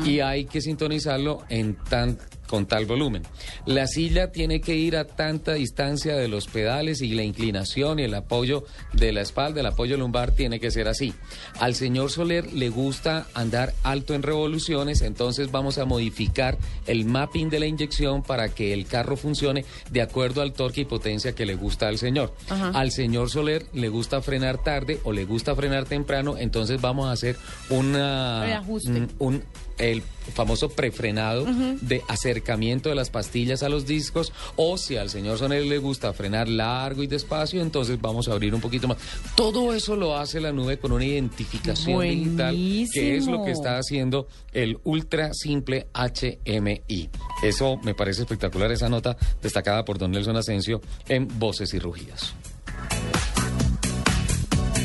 Y 0.04 0.20
hay 0.20 0.44
que 0.44 0.60
sintonizarlo 0.60 1.42
en 1.48 1.74
tan 1.74 2.18
con 2.50 2.66
tal 2.66 2.84
volumen. 2.84 3.22
La 3.64 3.86
silla 3.86 4.32
tiene 4.32 4.60
que 4.60 4.74
ir 4.74 4.96
a 4.96 5.04
tanta 5.04 5.52
distancia 5.52 6.16
de 6.16 6.26
los 6.26 6.48
pedales 6.48 7.00
y 7.00 7.14
la 7.14 7.22
inclinación 7.22 8.00
y 8.00 8.02
el 8.02 8.14
apoyo 8.14 8.64
de 8.92 9.12
la 9.12 9.20
espalda, 9.20 9.60
el 9.60 9.66
apoyo 9.66 9.96
lumbar 9.96 10.32
tiene 10.32 10.58
que 10.58 10.72
ser 10.72 10.88
así. 10.88 11.14
Al 11.60 11.76
señor 11.76 12.10
Soler 12.10 12.52
le 12.52 12.68
gusta 12.68 13.28
andar 13.34 13.72
alto 13.84 14.14
en 14.14 14.24
revoluciones, 14.24 15.02
entonces 15.02 15.52
vamos 15.52 15.78
a 15.78 15.84
modificar 15.84 16.58
el 16.88 17.04
mapping 17.04 17.50
de 17.50 17.60
la 17.60 17.66
inyección 17.66 18.24
para 18.24 18.48
que 18.48 18.72
el 18.72 18.86
carro 18.86 19.16
funcione 19.16 19.64
de 19.92 20.02
acuerdo 20.02 20.42
al 20.42 20.52
torque 20.52 20.80
y 20.80 20.84
potencia 20.86 21.36
que 21.36 21.46
le 21.46 21.54
gusta 21.54 21.86
al 21.86 21.98
señor. 21.98 22.34
Ajá. 22.48 22.70
Al 22.70 22.90
señor 22.90 23.30
Soler 23.30 23.64
le 23.72 23.88
gusta 23.88 24.22
frenar 24.22 24.60
tarde 24.60 24.98
o 25.04 25.12
le 25.12 25.24
gusta 25.24 25.54
frenar 25.54 25.84
temprano, 25.84 26.36
entonces 26.36 26.80
vamos 26.80 27.06
a 27.06 27.12
hacer 27.12 27.36
una 27.68 28.64
mm, 28.66 29.06
un 29.20 29.44
el 29.80 30.02
famoso 30.34 30.68
prefrenado 30.68 31.46
de 31.80 32.02
acercamiento 32.06 32.88
de 32.88 32.94
las 32.94 33.10
pastillas 33.10 33.62
a 33.62 33.68
los 33.68 33.86
discos, 33.86 34.32
o 34.56 34.78
si 34.78 34.96
al 34.96 35.10
señor 35.10 35.38
Sonel 35.38 35.68
le 35.68 35.78
gusta 35.78 36.12
frenar 36.12 36.48
largo 36.48 37.02
y 37.02 37.06
despacio, 37.06 37.62
entonces 37.62 38.00
vamos 38.00 38.28
a 38.28 38.32
abrir 38.32 38.54
un 38.54 38.60
poquito 38.60 38.86
más. 38.86 38.98
Todo 39.34 39.74
eso 39.74 39.96
lo 39.96 40.16
hace 40.16 40.40
la 40.40 40.52
nube 40.52 40.78
con 40.78 40.92
una 40.92 41.04
identificación 41.04 42.02
digital, 42.02 42.54
que 42.92 43.16
es 43.16 43.26
lo 43.26 43.44
que 43.44 43.50
está 43.50 43.78
haciendo 43.78 44.28
el 44.52 44.78
Ultra 44.84 45.32
Simple 45.34 45.88
HMI. 45.94 47.10
Eso 47.42 47.78
me 47.82 47.94
parece 47.94 48.22
espectacular, 48.22 48.70
esa 48.70 48.88
nota 48.88 49.16
destacada 49.42 49.84
por 49.84 49.98
don 49.98 50.12
Nelson 50.12 50.36
Asensio 50.36 50.80
en 51.08 51.26
Voces 51.38 51.74
y 51.74 51.78
Rugidas. 51.78 52.34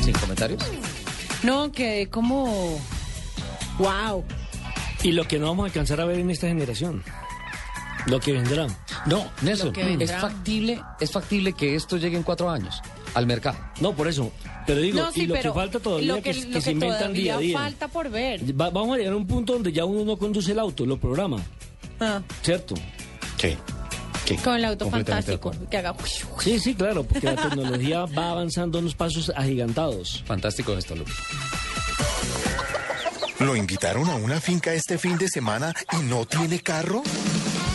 ¿Sin 0.02 0.14
comentarios? 0.14 0.62
No, 1.42 1.70
que 1.70 2.08
como... 2.10 2.80
¡Wow! 3.78 4.24
Y 5.06 5.12
lo 5.12 5.26
que 5.28 5.38
no 5.38 5.46
vamos 5.46 5.62
a 5.64 5.66
alcanzar 5.66 6.00
a 6.00 6.04
ver 6.04 6.18
en 6.18 6.30
esta 6.30 6.48
generación. 6.48 7.02
Lo 8.06 8.18
que 8.20 8.32
vendrá. 8.32 8.66
No, 9.06 9.24
Nelson, 9.42 9.68
Lo 9.68 9.72
que 9.72 9.84
vendrá. 9.84 10.04
es 10.16 10.20
factible, 10.20 10.80
es 11.00 11.10
factible 11.12 11.52
que 11.52 11.74
esto 11.76 11.96
llegue 11.96 12.16
en 12.16 12.22
cuatro 12.24 12.50
años 12.50 12.80
al 13.14 13.26
mercado. 13.26 13.56
No, 13.80 13.92
por 13.94 14.08
eso. 14.08 14.32
Pero 14.66 14.80
digo, 14.80 14.98
No, 15.00 15.12
sí, 15.12 15.22
y 15.22 15.26
lo 15.26 15.34
pero 15.34 15.52
que 15.52 15.58
falta 15.60 15.78
todavía 15.80 16.08
lo 16.16 16.22
que, 16.22 16.32
que, 16.32 16.40
que 16.40 16.46
lo 16.54 16.60
se 16.60 16.64
que 16.64 16.70
inventan 16.72 17.12
día 17.12 17.36
a 17.36 17.38
día. 17.38 17.58
falta 17.58 17.88
por 17.88 18.10
ver. 18.10 18.42
Va- 18.60 18.70
vamos 18.70 18.94
a 18.94 18.98
llegar 18.98 19.12
a 19.12 19.16
un 19.16 19.26
punto 19.28 19.52
donde 19.54 19.72
ya 19.72 19.84
uno 19.84 20.04
no 20.04 20.16
conduce 20.16 20.50
el 20.52 20.58
auto, 20.58 20.84
lo 20.84 20.98
programa. 20.98 21.38
Ah, 22.00 22.20
¿Cierto? 22.42 22.74
Sí. 23.38 23.56
con 24.42 24.56
el 24.56 24.64
auto 24.64 24.90
fantástico. 24.90 25.52
Que 25.70 25.76
haga... 25.76 25.94
Sí, 26.40 26.58
sí, 26.58 26.74
claro, 26.74 27.04
porque 27.04 27.26
la 27.26 27.36
tecnología 27.36 28.06
va 28.06 28.32
avanzando 28.32 28.80
unos 28.80 28.94
pasos 28.96 29.30
agigantados. 29.36 30.22
Fantástico 30.26 30.72
esto, 30.76 30.96
Lupe. 30.96 31.12
¿Lo 33.38 33.54
invitaron 33.54 34.08
a 34.08 34.14
una 34.14 34.40
finca 34.40 34.72
este 34.72 34.96
fin 34.96 35.18
de 35.18 35.28
semana 35.28 35.74
y 35.92 35.96
no 36.04 36.24
tiene 36.24 36.60
carro? 36.60 37.02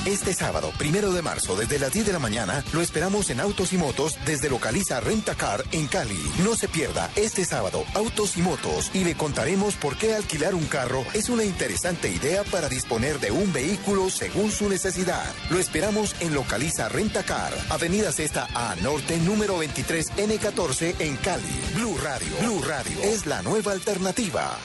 Este 0.06 0.34
sábado, 0.34 0.72
primero 0.80 1.14
de 1.14 1.22
marzo, 1.22 1.56
desde 1.56 1.78
las 1.78 1.94
10 1.94 2.08
de 2.08 2.14
la 2.14 2.18
mañana, 2.18 2.64
lo 2.74 2.82
esperamos 2.82 3.30
en 3.30 3.40
Autos 3.40 3.72
y 3.72 3.78
Motos 3.78 4.18
desde 4.26 4.50
Localiza 4.50 5.00
Rentacar 5.00 5.64
en 5.72 5.86
Cali. 5.86 6.20
No 6.44 6.56
se 6.56 6.68
pierda 6.68 7.12
este 7.16 7.46
sábado 7.46 7.86
Autos 7.94 8.38
y 8.38 8.42
Motos 8.42 8.90
y 8.96 9.04
le 9.04 9.16
contaremos 9.16 9.76
por 9.76 9.98
qué 9.98 10.16
alquilar 10.16 10.56
un 10.56 10.66
carro 10.66 11.06
es 11.14 11.30
una 11.30 11.44
interesante 11.44 12.10
idea 12.10 12.44
para 12.46 12.68
disponer 12.68 13.20
de 13.20 13.30
un 13.30 13.54
vehículo 13.54 14.10
según 14.10 14.50
su 14.50 14.68
necesidad. 14.68 15.32
Lo 15.52 15.60
esperamos 15.60 16.16
en 16.22 16.34
Localiza 16.34 16.90
Rentacar, 16.90 17.54
Avenida 17.70 18.12
Sexta 18.12 18.48
A 18.56 18.76
Norte, 18.78 19.16
número 19.20 19.64
23N14 19.64 20.96
en 20.98 21.18
Cali. 21.18 21.62
Blue 21.76 22.00
Radio. 22.04 22.36
Blue 22.42 22.64
Radio 22.64 23.04
es 23.04 23.28
la 23.28 23.44
nueva 23.44 23.74
alternativa. 23.74 24.58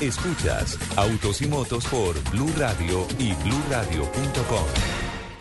Escuchas 0.00 0.78
Autos 0.96 1.42
y 1.42 1.46
Motos 1.46 1.84
por 1.86 2.14
Blue 2.30 2.50
Radio 2.56 3.06
y 3.18 3.32
BlueRadio.com. 3.34 4.64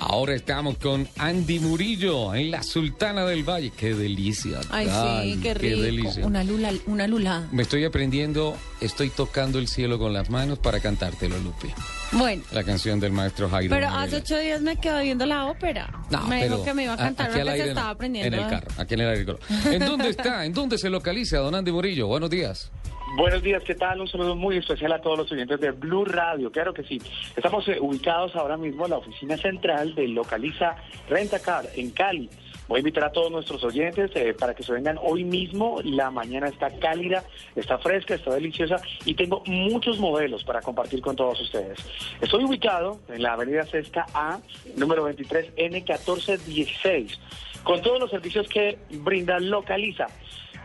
Ahora 0.01 0.33
estamos 0.33 0.77
con 0.77 1.07
Andy 1.17 1.59
Murillo 1.59 2.33
en 2.33 2.51
la 2.51 2.63
Sultana 2.63 3.25
del 3.25 3.43
Valle. 3.47 3.71
Qué 3.75 3.93
delicia. 3.93 4.59
Ay, 4.69 4.87
Ay, 4.89 5.33
sí, 5.35 5.39
qué 5.41 5.53
rico. 5.53 5.81
delicia. 5.81 6.25
Una 6.25 6.43
lula, 6.43 6.71
una 6.87 7.05
lula. 7.07 7.47
Me 7.51 7.63
estoy 7.63 7.83
aprendiendo, 7.85 8.55
estoy 8.81 9.09
tocando 9.09 9.59
el 9.59 9.67
cielo 9.67 9.99
con 9.99 10.13
las 10.13 10.29
manos 10.29 10.59
para 10.59 10.79
cantártelo, 10.79 11.37
Lupe. 11.39 11.73
Bueno, 12.13 12.43
La 12.51 12.63
canción 12.63 12.99
del 12.99 13.11
maestro 13.11 13.49
Jairo. 13.49 13.69
pero 13.75 13.87
hace 13.89 14.17
ocho 14.17 14.37
días 14.37 14.61
me 14.61 14.77
quedé 14.77 15.03
viendo 15.03 15.25
la 15.25 15.45
ópera. 15.45 15.91
No, 16.09 16.25
me 16.27 16.43
dijo 16.43 16.63
que 16.63 16.73
me 16.73 16.83
iba 16.83 16.93
a 16.93 16.97
cantar 16.97 17.27
al 17.27 17.33
que 17.33 17.43
se 17.43 17.49
aire 17.49 17.63
no, 17.65 17.69
estaba 17.69 17.89
aprendiendo. 17.91 18.35
En 18.37 18.43
el 18.43 18.49
carro, 18.49 18.67
aquí 18.77 18.93
en 18.93 18.99
el 19.01 19.09
aire. 19.09 19.35
¿En 19.65 19.79
dónde 19.85 20.09
está? 20.09 20.45
¿En 20.45 20.53
dónde 20.53 20.77
se 20.77 20.89
localiza, 20.89 21.37
don 21.37 21.55
Andy 21.55 21.71
Murillo? 21.71 22.07
Buenos 22.07 22.29
días. 22.29 22.71
Buenos 23.15 23.41
días, 23.41 23.63
¿qué 23.63 23.73
tal? 23.73 24.01
Un 24.01 24.07
saludo 24.07 24.35
muy 24.35 24.57
especial 24.57 24.91
a 24.91 25.01
todos 25.01 25.17
los 25.17 25.31
oyentes 25.31 25.59
de 25.59 25.71
Blue 25.71 26.05
Radio. 26.05 26.51
Claro 26.51 26.71
que 26.73 26.83
sí. 26.83 27.01
Estamos 27.35 27.67
eh, 27.67 27.79
ubicados 27.79 28.35
ahora 28.35 28.55
mismo 28.55 28.85
en 28.85 28.91
la 28.91 28.97
oficina 28.97 29.35
central 29.35 29.95
de 29.95 30.09
Localiza 30.09 30.75
Rentacar 31.09 31.65
en 31.75 31.89
Cali. 31.89 32.29
Voy 32.67 32.77
a 32.77 32.81
invitar 32.81 33.05
a 33.05 33.11
todos 33.11 33.31
nuestros 33.31 33.63
oyentes 33.63 34.11
eh, 34.13 34.35
para 34.37 34.53
que 34.53 34.61
se 34.61 34.71
vengan 34.71 34.99
hoy 35.01 35.23
mismo. 35.23 35.81
La 35.83 36.11
mañana 36.11 36.49
está 36.49 36.69
cálida, 36.77 37.23
está 37.55 37.79
fresca, 37.79 38.13
está 38.13 38.31
deliciosa 38.31 38.75
y 39.05 39.15
tengo 39.15 39.41
muchos 39.47 39.97
modelos 39.99 40.43
para 40.43 40.61
compartir 40.61 41.01
con 41.01 41.15
todos 41.15 41.41
ustedes. 41.41 41.79
Estoy 42.21 42.43
ubicado 42.43 42.99
en 43.09 43.23
la 43.23 43.33
avenida 43.33 43.65
Sexta 43.65 44.05
A, 44.13 44.39
número 44.77 45.09
23N1416, 45.09 47.17
con 47.63 47.81
todos 47.81 47.99
los 47.99 48.11
servicios 48.11 48.47
que 48.47 48.77
brinda 48.91 49.39
Localiza. 49.39 50.05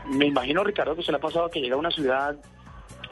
Me 0.06 0.26
imagino, 0.26 0.64
Ricardo, 0.64 0.94
que 0.94 1.02
se 1.02 1.12
le 1.12 1.18
ha 1.18 1.20
pasado 1.20 1.50
que 1.50 1.60
llega 1.60 1.76
a 1.76 1.78
una 1.78 1.90
ciudad 1.90 2.36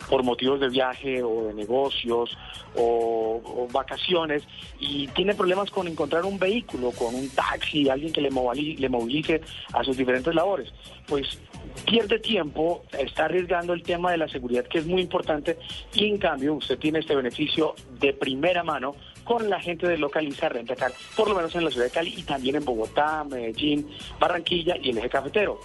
por 0.09 0.23
motivos 0.23 0.61
de 0.61 0.69
viaje 0.69 1.23
o 1.23 1.47
de 1.47 1.55
negocios 1.55 2.37
o, 2.77 3.69
vacaciones 3.73 4.43
y 4.79 5.07
tiene 5.09 5.35
problemas 5.35 5.71
con 5.71 5.89
encontrar 5.89 6.25
un 6.25 6.39
vehículo, 6.39 6.91
con 6.91 7.15
un 7.15 7.29
taxi, 7.31 7.89
alguien 7.89 8.13
que 8.13 8.21
le 8.21 8.31
movilice 8.31 9.41
a 9.73 9.83
sus 9.83 9.97
diferentes 9.97 10.35
labores. 10.35 10.73
Pues 11.07 11.39
pierde 11.87 12.19
tiempo, 12.19 12.85
está 12.99 13.25
arriesgando 13.25 13.73
el 13.73 13.83
tema 13.83 14.11
de 14.11 14.19
la 14.19 14.29
seguridad 14.29 14.65
que 14.65 14.79
es 14.79 14.87
muy 14.87 15.01
importante 15.01 15.59
y 15.95 16.07
en 16.07 16.19
cambio 16.19 16.55
usted 16.55 16.79
tiene 16.79 16.99
este 16.99 17.17
beneficio 17.17 17.75
de 17.99 18.13
primera 18.13 18.63
mano 18.63 18.95
con 19.25 19.49
la 19.49 19.61
gente 19.61 19.87
de 19.89 19.97
Localiza 19.97 20.49
Rentacar, 20.49 20.93
por 21.17 21.29
lo 21.29 21.35
menos 21.35 21.55
en 21.55 21.65
la 21.65 21.71
ciudad 21.71 21.87
de 21.87 21.93
Cali 21.93 22.15
y 22.17 22.23
también 22.23 22.57
en 22.57 22.65
Bogotá, 22.65 23.25
Medellín, 23.25 23.89
Barranquilla 24.19 24.77
y 24.77 24.91
el 24.91 24.99
eje 24.99 25.09
cafetero. 25.09 25.59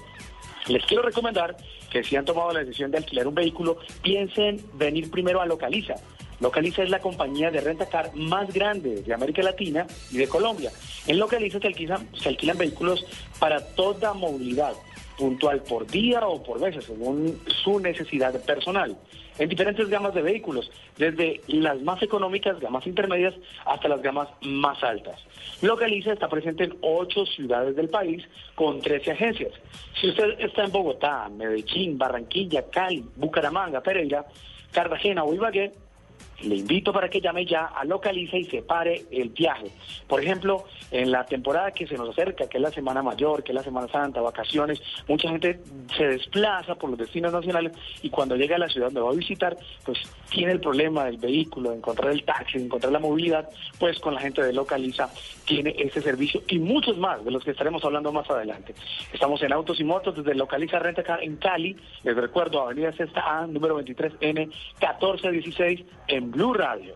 Les 0.68 0.86
quiero 0.86 1.04
recomendar 1.04 1.56
que 1.90 2.04
si 2.04 2.16
han 2.16 2.26
tomado 2.26 2.52
la 2.52 2.60
decisión 2.60 2.92
de 2.92 2.98
alquilar 2.98 3.28
un 3.28 3.36
vehículo, 3.36 3.78
piensen 4.02 4.62
venir 4.74 5.10
primero 5.10 5.42
a 5.42 5.46
Localiza. 5.46 5.96
Localiza 6.40 6.84
es 6.84 6.90
la 6.90 7.00
compañía 7.00 7.50
de 7.50 7.62
rentacar 7.62 8.14
más 8.16 8.54
grande 8.54 9.02
de 9.02 9.14
América 9.14 9.42
Latina 9.42 9.88
y 10.12 10.18
de 10.18 10.28
Colombia. 10.28 10.72
En 11.08 11.18
Localiza 11.18 11.60
se 11.60 11.68
alquilan, 11.68 12.08
se 12.14 12.30
alquilan 12.30 12.58
vehículos 12.58 13.06
para 13.40 13.60
toda 13.76 14.14
movilidad, 14.14 14.74
puntual 15.18 15.64
por 15.64 15.88
día 15.88 16.28
o 16.28 16.44
por 16.44 16.60
veces, 16.60 16.86
según 16.86 17.42
su 17.64 17.80
necesidad 17.80 18.40
personal, 18.44 18.96
en 19.38 19.50
diferentes 19.50 19.88
gamas 19.90 20.14
de 20.14 20.22
vehículos, 20.22 20.72
desde 20.98 21.42
las 21.48 21.82
más 21.82 22.02
económicas, 22.02 22.60
gamas 22.60 22.88
intermedias, 22.88 23.34
hasta 23.66 23.88
las 23.88 24.02
gamas 24.02 24.30
más 24.42 24.84
altas. 24.84 25.24
Localiza 25.62 26.14
está 26.14 26.28
presente 26.28 26.66
en 26.66 26.78
ocho 26.82 27.26
ciudades 27.26 27.76
del 27.76 27.90
país 27.90 28.24
con 28.56 28.80
13 28.80 29.12
agencias. 29.12 29.52
Si 30.00 30.10
usted 30.10 30.40
está 30.40 30.64
en 30.64 30.72
Bogotá, 30.72 31.30
Medellín, 31.30 31.98
Barranquilla, 31.98 32.70
Cali, 32.70 33.04
Bucaramanga, 33.16 33.82
Pereira, 33.82 34.26
Cartagena 34.72 35.24
o 35.24 35.34
Ibagué, 35.34 35.74
le 36.42 36.56
invito 36.56 36.94
para 36.94 37.10
que 37.10 37.20
llame 37.20 37.46
ya 37.46 37.66
a 37.66 37.84
Localiza 37.84 38.38
y 38.38 38.46
separe 38.46 39.06
el 39.12 39.30
viaje. 39.30 39.72
Por 40.08 40.22
ejemplo, 40.22 40.66
en 40.92 41.12
la 41.12 41.26
temporada 41.26 41.72
que 41.72 41.88
se 41.88 41.96
nos 41.96 42.10
acerca, 42.10 42.48
que 42.48 42.58
es 42.58 42.64
la 42.64 42.72
Semana 42.72 43.02
Mayor, 43.02 43.44
que 43.44 43.52
es 43.52 43.56
la 43.56 43.64
Semana 43.64 43.88
Santa, 43.88 44.22
vacaciones, 44.22 44.82
mucha 45.08 45.30
gente 45.30 45.60
se 45.96 46.08
desplaza 46.08 46.76
por 46.76 46.90
los 46.90 47.00
destinos 47.00 47.34
nacionales 47.34 47.74
y 48.02 48.10
cuando 48.10 48.36
llega 48.36 48.56
a 48.56 48.60
la 48.60 48.70
ciudad 48.70 48.88
donde 48.88 49.02
va 49.02 49.10
a 49.10 49.16
visitar, 49.16 49.58
pues 49.84 49.98
tiene 50.30 50.52
el 50.52 50.60
problema 50.60 51.06
del 51.06 51.18
vehículo, 51.18 51.72
de 51.72 51.78
encontrar 51.78 52.12
el 52.12 52.24
taxi, 52.24 52.60
de 52.60 52.66
encontrar 52.66 52.92
la 52.92 53.00
movilidad, 53.00 53.50
pues 53.80 54.00
con 54.00 54.14
la 54.14 54.22
gente 54.22 54.44
de 54.44 54.54
Localiza 54.54 55.10
tiene 55.46 55.76
este 55.78 56.02
servicio 56.02 56.42
y 56.48 56.60
muchos 56.60 56.98
más 56.98 57.24
de 57.24 57.32
los 57.32 57.44
que 57.44 57.52
estaremos 57.52 57.84
hablando 57.84 58.12
más 58.12 58.30
adelante. 58.30 58.76
Estamos 59.12 59.42
en 59.42 59.54
Autos 59.54 59.80
y 59.80 59.84
Motos 59.84 60.16
desde 60.16 60.36
Localiza 60.36 60.80
Rentacar 60.80 61.24
en 61.24 61.38
Cali, 61.38 61.76
les 62.04 62.16
recuerdo, 62.16 62.62
Avenida 62.62 62.92
Sexta 62.94 63.40
A, 63.40 63.48
número 63.48 63.80
23N, 63.82 64.48
1416 64.48 65.84
en 66.08 66.27
Blue 66.28 66.54
Radio. 66.54 66.96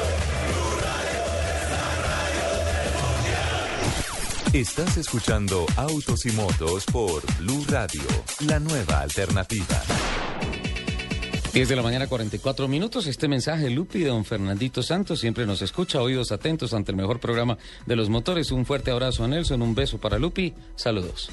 Estás 4.53 4.97
escuchando 4.97 5.65
Autos 5.77 6.25
y 6.25 6.31
Motos 6.33 6.85
por 6.91 7.21
Blue 7.39 7.63
Radio, 7.69 8.01
la 8.45 8.59
nueva 8.59 8.99
alternativa. 9.01 9.81
10 11.53 11.69
de 11.69 11.75
la 11.75 11.81
mañana, 11.81 12.07
44 12.07 12.67
minutos. 12.67 13.07
Este 13.07 13.27
mensaje, 13.29 13.69
Lupi, 13.69 13.99
de 13.99 14.07
don 14.09 14.25
Fernandito 14.25 14.83
Santos, 14.83 15.19
siempre 15.21 15.45
nos 15.45 15.61
escucha, 15.61 16.01
oídos 16.01 16.31
atentos 16.33 16.73
ante 16.73 16.91
el 16.91 16.97
mejor 16.97 17.19
programa 17.19 17.57
de 17.85 17.95
los 17.95 18.09
motores. 18.09 18.51
Un 18.51 18.65
fuerte 18.65 18.91
abrazo 18.91 19.23
a 19.23 19.27
Nelson, 19.27 19.61
un 19.61 19.73
beso 19.73 19.97
para 19.99 20.19
Lupi. 20.19 20.53
Saludos. 20.75 21.29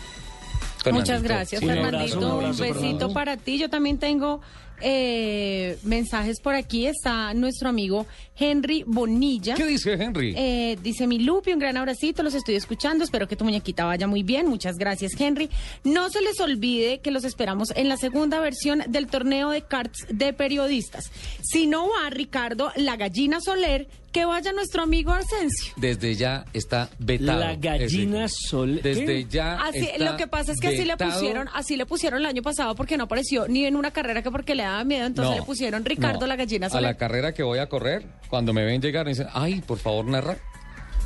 Muchas 0.93 1.23
gracias, 1.23 1.61
Sí, 1.61 1.67
un 1.67 1.73
Fernandito. 1.75 2.17
abrazo, 2.17 2.19
Un, 2.19 2.43
abrazo, 2.45 2.63
besito 2.63 2.79
Fernando. 2.81 3.13
para 3.13 3.37
ti. 3.37 3.59
Yo 3.59 3.69
también 3.69 3.99
tengo 3.99 4.41
eh, 4.81 5.79
mensajes 5.83 6.41
por 6.41 6.55
aquí. 6.55 6.87
Está 6.87 7.35
nuestro 7.35 7.69
amigo 7.69 8.07
Henry 8.39 8.85
Bonilla. 8.87 9.55
¿Qué 9.55 9.67
dice 9.67 9.93
Henry? 9.95 10.35
Eh, 10.37 10.79
dice 10.83 11.07
mi 11.07 11.19
Lupi, 11.19 11.53
un 11.53 11.59
gran 11.59 11.77
abracito, 11.77 12.23
los 12.23 12.35
estoy 12.35 12.55
escuchando, 12.55 13.05
espero 13.05 13.27
que 13.27 13.37
tu 13.37 13.45
muñequita 13.45 13.85
vaya 13.85 14.07
muy 14.07 14.23
bien, 14.23 14.47
muchas 14.49 14.77
gracias 14.77 15.13
Henry. 15.19 15.51
No 15.85 16.09
se 16.11 16.21
les 16.21 16.39
olvide 16.41 16.99
que 17.01 17.11
los 17.11 17.25
esperamos 17.25 17.73
en 17.77 17.89
la 17.89 17.97
segunda 17.97 18.41
versión 18.41 18.83
del 18.89 19.07
torneo 19.09 19.51
de 19.51 19.63
cards 19.63 20.07
de 20.11 20.33
periodistas. 20.33 21.11
Si 21.43 21.67
no 21.67 21.89
va 21.89 22.11
Ricardo, 22.11 22.73
la 22.77 22.97
gallina 22.97 23.41
Soler, 23.41 23.89
que 24.13 24.25
vaya 24.25 24.53
nuestro 24.53 24.83
amigo 24.83 25.13
Arsencio. 25.13 25.73
Desde 25.77 26.15
ya 26.15 26.45
está 26.55 26.89
vetado. 26.99 27.41
La 27.41 27.57
gallina 27.57 28.25
ese- 28.25 28.35
Soler. 28.49 28.83
Desde 28.83 29.27
ya 29.29 29.57
Así, 29.61 29.81
está 29.81 30.05
lo 30.13 30.17
que 30.17 30.27
pasa 30.27 30.53
es 30.53 30.61
que 30.61 30.69
así 30.69 30.85
le 30.85 30.97
pusieron, 30.97 31.49
así 31.53 31.77
le 31.77 31.85
pusieron 31.87 32.21
el 32.21 32.27
año 32.27 32.43
pasado 32.43 32.75
porque 32.75 32.97
no 32.97 33.05
apareció 33.05 33.49
ni 33.49 33.67
en 33.67 33.77
una 33.77 33.91
carrera 33.91 34.23
que 34.23 34.31
porque 34.31 34.55
le 34.55 34.63
daba 34.69 34.85
miedo, 34.85 35.07
entonces 35.07 35.35
No, 35.35 35.41
le 35.41 35.47
pusieron 35.47 35.85
Ricardo 35.85 36.21
no. 36.21 36.27
la 36.27 36.37
gallina 36.37 36.67
A 36.69 36.81
la 36.81 36.95
carrera 36.97 37.33
que 37.35 37.43
voy 37.43 37.59
a 37.59 37.69
correr, 37.69 38.07
cuando 38.29 38.53
me 38.53 38.65
ven 38.65 38.81
llegar, 38.81 39.05
me 39.05 39.11
dicen, 39.13 39.27
ay, 39.33 39.61
por 39.61 39.79
favor, 39.79 40.05
narra. 40.05 40.37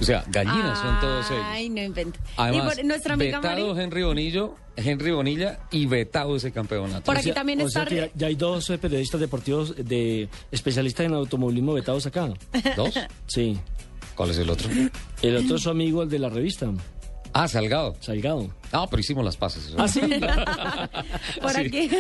O 0.01 0.05
sea, 0.05 0.25
gallinas 0.29 0.79
son 0.79 0.99
todos 1.01 1.31
ellos. 1.31 1.45
Ay, 1.47 1.69
no 1.69 1.81
invento. 1.83 2.19
Además, 2.37 2.73
y 2.73 2.77
por- 2.77 2.85
nuestra 2.87 3.15
amiga 3.15 3.39
vetado 3.41 3.69
Mari, 3.75 3.83
Henry 3.85 4.03
Bonillo, 4.03 4.57
Henry 4.75 5.11
Bonilla 5.13 5.61
y 5.71 5.87
vetado 5.87 6.35
ese 6.35 6.51
campeonato. 6.51 7.03
Por 7.05 7.15
O 7.15 7.19
aquí 7.19 7.27
sea- 7.27 7.35
también 7.35 7.61
o 7.61 7.67
está 7.67 7.81
sea 7.81 7.89
que 7.89 7.97
ya, 7.97 8.09
ya 8.15 8.27
hay 8.27 8.35
dos 8.35 8.69
eh, 8.71 8.79
periodistas 8.79 9.21
deportivos 9.21 9.75
de 9.77 10.29
especialistas 10.51 11.07
en 11.07 11.15
automovilismo 11.15 11.75
vetados 11.75 12.05
acá. 12.07 12.29
¿Dos? 12.77 12.95
Sí. 13.27 13.59
¿Cuál 14.17 14.31
es 14.31 14.39
el 14.39 14.51
otro? 14.51 14.69
El 15.23 15.37
otro 15.37 15.57
es 15.57 15.63
su 15.63 15.71
amigo, 15.71 16.03
el 16.03 16.09
de 16.09 16.19
la 16.19 16.29
revista. 16.31 16.69
Ah, 17.33 17.47
Salgado. 17.47 17.95
Salgado. 18.01 18.51
Ah, 18.73 18.87
pero 18.91 19.01
hicimos 19.01 19.25
las 19.25 19.37
pases. 19.37 19.73
Ah, 19.77 19.87
sí. 19.87 20.01
por 21.43 21.53
Sí. 21.53 21.61
aquí, 21.61 21.91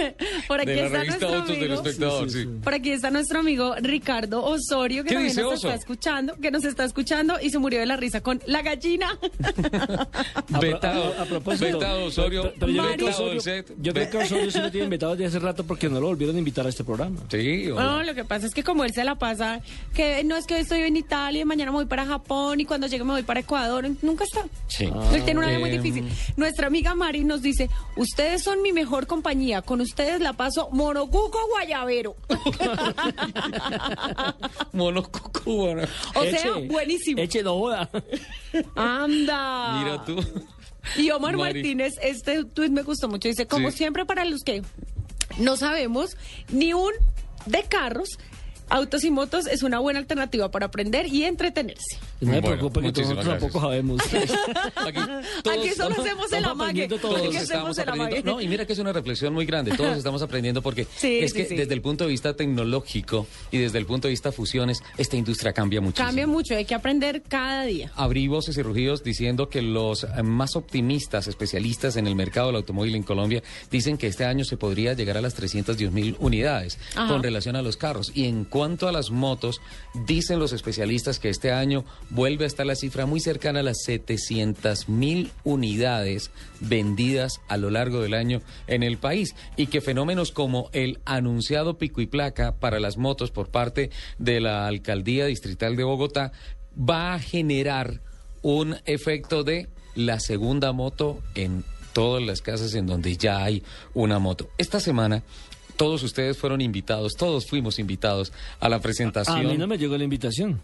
por 0.48 0.60
aquí 0.60 0.70
de 0.70 0.86
está 0.86 1.04
nuestro 1.04 1.28
amigo. 1.42 1.74
Espectador, 1.74 2.30
sí. 2.30 2.46
Por 2.64 2.74
aquí 2.74 2.90
está 2.90 3.10
nuestro 3.10 3.40
amigo 3.40 3.74
Ricardo 3.80 4.42
Osorio, 4.44 5.02
que 5.04 5.10
¿Qué 5.10 5.14
también 5.16 5.36
nos 5.36 5.46
Oso? 5.54 5.68
está 5.68 5.74
escuchando, 5.78 6.34
que 6.40 6.50
nos 6.50 6.64
está 6.64 6.84
escuchando 6.84 7.34
y 7.42 7.50
se 7.50 7.58
murió 7.58 7.80
de 7.80 7.86
la 7.86 7.96
risa 7.96 8.20
con 8.22 8.40
la 8.46 8.62
gallina. 8.62 9.18
Vetado, 10.60 11.14
a- 11.18 11.22
a 11.22 11.24
propósito, 11.26 11.78
vetado 11.78 12.04
Osorio, 12.06 12.42
pero- 12.42 12.54
pero 12.60 12.72
yo 12.72 12.82
creo 12.82 12.96
que 12.96 13.04
vetado 13.04 13.10
Osorio- 13.24 13.32
el 13.32 13.40
set. 13.40 13.72
Yo 13.80 13.92
creo 13.92 14.10
que 14.10 14.16
Osorio 14.18 14.50
sí 14.50 14.58
lo 14.58 14.70
tienen 14.70 14.90
vetado 14.90 15.12
desde 15.12 15.26
hace 15.26 15.38
rato 15.38 15.64
porque 15.64 15.88
no 15.88 16.00
lo 16.00 16.06
volvieron 16.08 16.36
a 16.36 16.38
invitar 16.38 16.66
a 16.66 16.68
este 16.68 16.84
programa. 16.84 17.20
Sí, 17.30 17.70
o- 17.70 17.80
No, 17.80 18.02
lo 18.02 18.14
que 18.14 18.24
pasa 18.24 18.46
es 18.46 18.54
que 18.54 18.62
como 18.62 18.84
él 18.84 18.92
se 18.94 19.04
la 19.04 19.16
pasa, 19.16 19.60
que 19.94 20.24
no 20.24 20.36
es 20.36 20.46
que 20.46 20.54
hoy 20.54 20.60
estoy 20.60 20.80
en 20.80 20.96
Italia, 20.96 21.44
mañana 21.44 21.70
me 21.70 21.76
voy 21.78 21.86
para 21.86 22.06
Japón 22.06 22.60
y 22.60 22.64
cuando 22.64 22.86
llegue 22.86 23.04
me 23.04 23.12
voy 23.12 23.22
para 23.22 23.40
Ecuador, 23.40 23.88
nunca 24.02 24.24
está. 24.24 24.46
sí. 24.68 24.88
Él 25.12 25.22
tiene 25.24 25.38
una 25.40 25.48
vida 25.48 25.58
muy 25.58 25.70
Eh, 25.70 25.78
difícil. 25.78 26.08
Nuestra 26.36 26.61
amiga 26.66 26.94
Mari 26.94 27.24
nos 27.24 27.42
dice, 27.42 27.68
ustedes 27.96 28.42
son 28.42 28.62
mi 28.62 28.72
mejor 28.72 29.06
compañía, 29.06 29.62
con 29.62 29.80
ustedes 29.80 30.20
la 30.20 30.32
paso 30.32 30.68
monocuco 30.72 31.38
guayabero. 31.50 32.16
Monocuco, 34.72 35.52
bueno. 35.52 35.82
o 36.14 36.22
Eche, 36.22 36.38
sea, 36.38 36.52
buenísimo. 36.68 37.20
Eche, 37.20 37.42
no 37.42 37.58
joda. 37.58 37.90
Anda. 38.74 39.82
Mira 39.82 40.04
tú. 40.04 40.16
Y 40.96 41.10
Omar 41.10 41.36
Mari. 41.36 41.54
Martínez, 41.54 41.94
este 42.02 42.44
tuit 42.44 42.70
me 42.72 42.82
gustó 42.82 43.08
mucho. 43.08 43.28
Dice, 43.28 43.46
como 43.46 43.70
Sí. 43.70 43.78
siempre 43.78 44.04
para 44.04 44.24
los 44.24 44.42
que 44.42 44.62
no 45.38 45.56
sabemos 45.56 46.16
ni 46.50 46.72
un 46.72 46.90
de 47.46 47.62
carros, 47.64 48.08
autos 48.68 49.04
y 49.04 49.10
motos 49.10 49.46
es 49.46 49.62
una 49.62 49.78
buena 49.78 49.98
alternativa 50.00 50.50
para 50.50 50.66
aprender 50.66 51.06
y 51.06 51.24
entretenerse. 51.24 51.98
No 52.22 52.30
me 52.30 52.40
Bueno, 52.40 52.56
preocupe 52.56 52.92
que 52.92 53.02
nosotros 53.02 53.26
tampoco 53.26 53.60
sabemos. 53.60 54.00
Aquí, 54.76 55.00
Aquí 55.50 55.68
solo 55.76 56.00
hacemos 56.00 56.32
el 56.32 56.44
amague. 56.44 56.88
todos. 56.88 57.16
Aquí 57.20 57.36
estamos 57.36 57.76
el 57.78 57.88
aprendiendo. 57.88 58.30
amague. 58.30 58.36
No, 58.36 58.40
y 58.40 58.48
mira 58.48 58.64
que 58.66 58.72
es 58.74 58.78
una 58.78 58.92
reflexión 58.92 59.34
muy 59.34 59.44
grande. 59.44 59.76
Todos 59.76 59.96
estamos 59.96 60.22
aprendiendo 60.22 60.62
porque 60.62 60.86
Sí, 60.96 61.18
es 61.18 61.32
sí, 61.32 61.38
que 61.38 61.44
sí. 61.46 61.56
desde 61.56 61.74
el 61.74 61.82
punto 61.82 62.04
de 62.04 62.10
vista 62.10 62.34
tecnológico 62.34 63.26
y 63.50 63.58
desde 63.58 63.78
el 63.78 63.86
punto 63.86 64.08
de 64.08 64.12
vista 64.12 64.30
fusiones, 64.32 64.82
esta 64.98 65.16
industria 65.16 65.52
cambia 65.52 65.80
muchísimo. 65.80 66.06
Cambia 66.06 66.26
mucho, 66.26 66.54
hay 66.54 66.64
que 66.64 66.74
aprender 66.74 67.22
cada 67.28 67.64
día. 67.64 67.90
Abrí 67.96 68.28
voces 68.28 68.56
y 68.56 68.62
rugidos 68.62 69.02
diciendo 69.02 69.48
que 69.48 69.60
los 69.62 70.04
eh, 70.04 70.22
más 70.22 70.54
optimistas, 70.56 71.26
especialistas 71.26 71.96
en 71.96 72.06
el 72.06 72.14
mercado 72.14 72.48
del 72.48 72.56
automóvil 72.56 72.94
en 72.94 73.02
Colombia, 73.02 73.42
dicen 73.70 73.98
que 73.98 74.06
este 74.06 74.24
año 74.24 74.44
se 74.44 74.56
podría 74.56 74.94
llegar 74.94 75.16
a 75.16 75.20
las 75.20 75.34
310 75.34 75.90
mil 75.92 76.16
unidades 76.20 76.78
Ajá. 76.94 77.08
con 77.12 77.22
relación 77.22 77.56
a 77.56 77.62
los 77.62 77.76
carros. 77.76 78.12
Y 78.14 78.26
en 78.26 78.44
cuanto 78.44 78.86
a 78.88 78.92
las 78.92 79.10
motos, 79.10 79.60
dicen 80.06 80.38
los 80.38 80.52
especialistas 80.52 81.18
que 81.18 81.28
este 81.28 81.50
año 81.52 81.84
vuelve 82.12 82.44
a 82.44 82.46
estar 82.46 82.66
la 82.66 82.76
cifra 82.76 83.06
muy 83.06 83.20
cercana 83.20 83.60
a 83.60 83.62
las 83.62 83.82
700 83.84 84.88
mil 84.88 85.32
unidades 85.44 86.30
vendidas 86.60 87.40
a 87.48 87.56
lo 87.56 87.70
largo 87.70 88.02
del 88.02 88.14
año 88.14 88.42
en 88.66 88.82
el 88.82 88.98
país. 88.98 89.34
Y 89.56 89.66
que 89.66 89.80
fenómenos 89.80 90.30
como 90.30 90.68
el 90.72 91.00
anunciado 91.04 91.78
pico 91.78 92.00
y 92.00 92.06
placa 92.06 92.56
para 92.56 92.80
las 92.80 92.98
motos 92.98 93.30
por 93.30 93.48
parte 93.48 93.90
de 94.18 94.40
la 94.40 94.66
Alcaldía 94.66 95.26
Distrital 95.26 95.74
de 95.74 95.84
Bogotá 95.84 96.32
va 96.78 97.14
a 97.14 97.18
generar 97.18 98.00
un 98.42 98.76
efecto 98.84 99.42
de 99.42 99.68
la 99.94 100.20
segunda 100.20 100.72
moto 100.72 101.20
en 101.34 101.64
todas 101.92 102.22
las 102.22 102.42
casas 102.42 102.74
en 102.74 102.86
donde 102.86 103.16
ya 103.16 103.42
hay 103.42 103.62
una 103.94 104.18
moto. 104.18 104.50
Esta 104.58 104.80
semana 104.80 105.22
todos 105.76 106.02
ustedes 106.02 106.36
fueron 106.36 106.60
invitados, 106.60 107.14
todos 107.14 107.46
fuimos 107.46 107.78
invitados 107.78 108.32
a 108.60 108.68
la 108.68 108.80
presentación. 108.80 109.38
A 109.38 109.42
mí 109.42 109.56
no 109.56 109.66
me 109.66 109.78
llegó 109.78 109.96
la 109.96 110.04
invitación. 110.04 110.60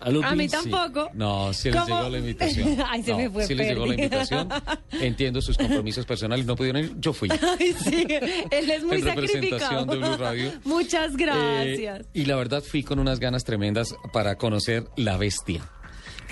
A, 0.00 0.34
mí 0.34 0.48
sí. 0.48 0.70
tampoco. 0.70 1.10
No, 1.14 1.52
sí 1.52 1.70
les 1.70 1.86
llegó 1.86 2.08
la 2.08 2.18
invitación. 2.18 2.76
Ay, 2.88 3.02
se 3.02 3.10
No, 3.10 3.16
me 3.18 3.30
fue 3.30 3.46
Sí 3.46 3.54
les 3.54 3.68
llegó 3.68 3.86
la 3.86 3.94
invitación. 3.94 4.48
Entiendo 4.92 5.40
sus 5.40 5.56
compromisos 5.56 6.06
personales, 6.06 6.46
no 6.46 6.56
pudieron 6.56 6.84
ir, 6.84 6.92
yo 6.98 7.12
fui. 7.12 7.28
Ay, 7.30 7.74
sí, 7.82 8.06
él 8.50 8.70
es 8.70 8.84
muy 8.84 8.96
En 8.98 9.04
sacrificado. 9.04 9.84
de 9.86 9.96
Blue 9.96 10.16
Radio. 10.16 10.52
Muchas 10.64 11.16
gracias. 11.16 12.00
Eh, 12.00 12.06
y 12.14 12.24
la 12.26 12.36
verdad 12.36 12.62
fui 12.62 12.82
con 12.82 12.98
unas 12.98 13.18
ganas 13.20 13.44
tremendas 13.44 13.94
para 14.12 14.36
conocer 14.36 14.84
la 14.96 15.16
bestia. 15.16 15.68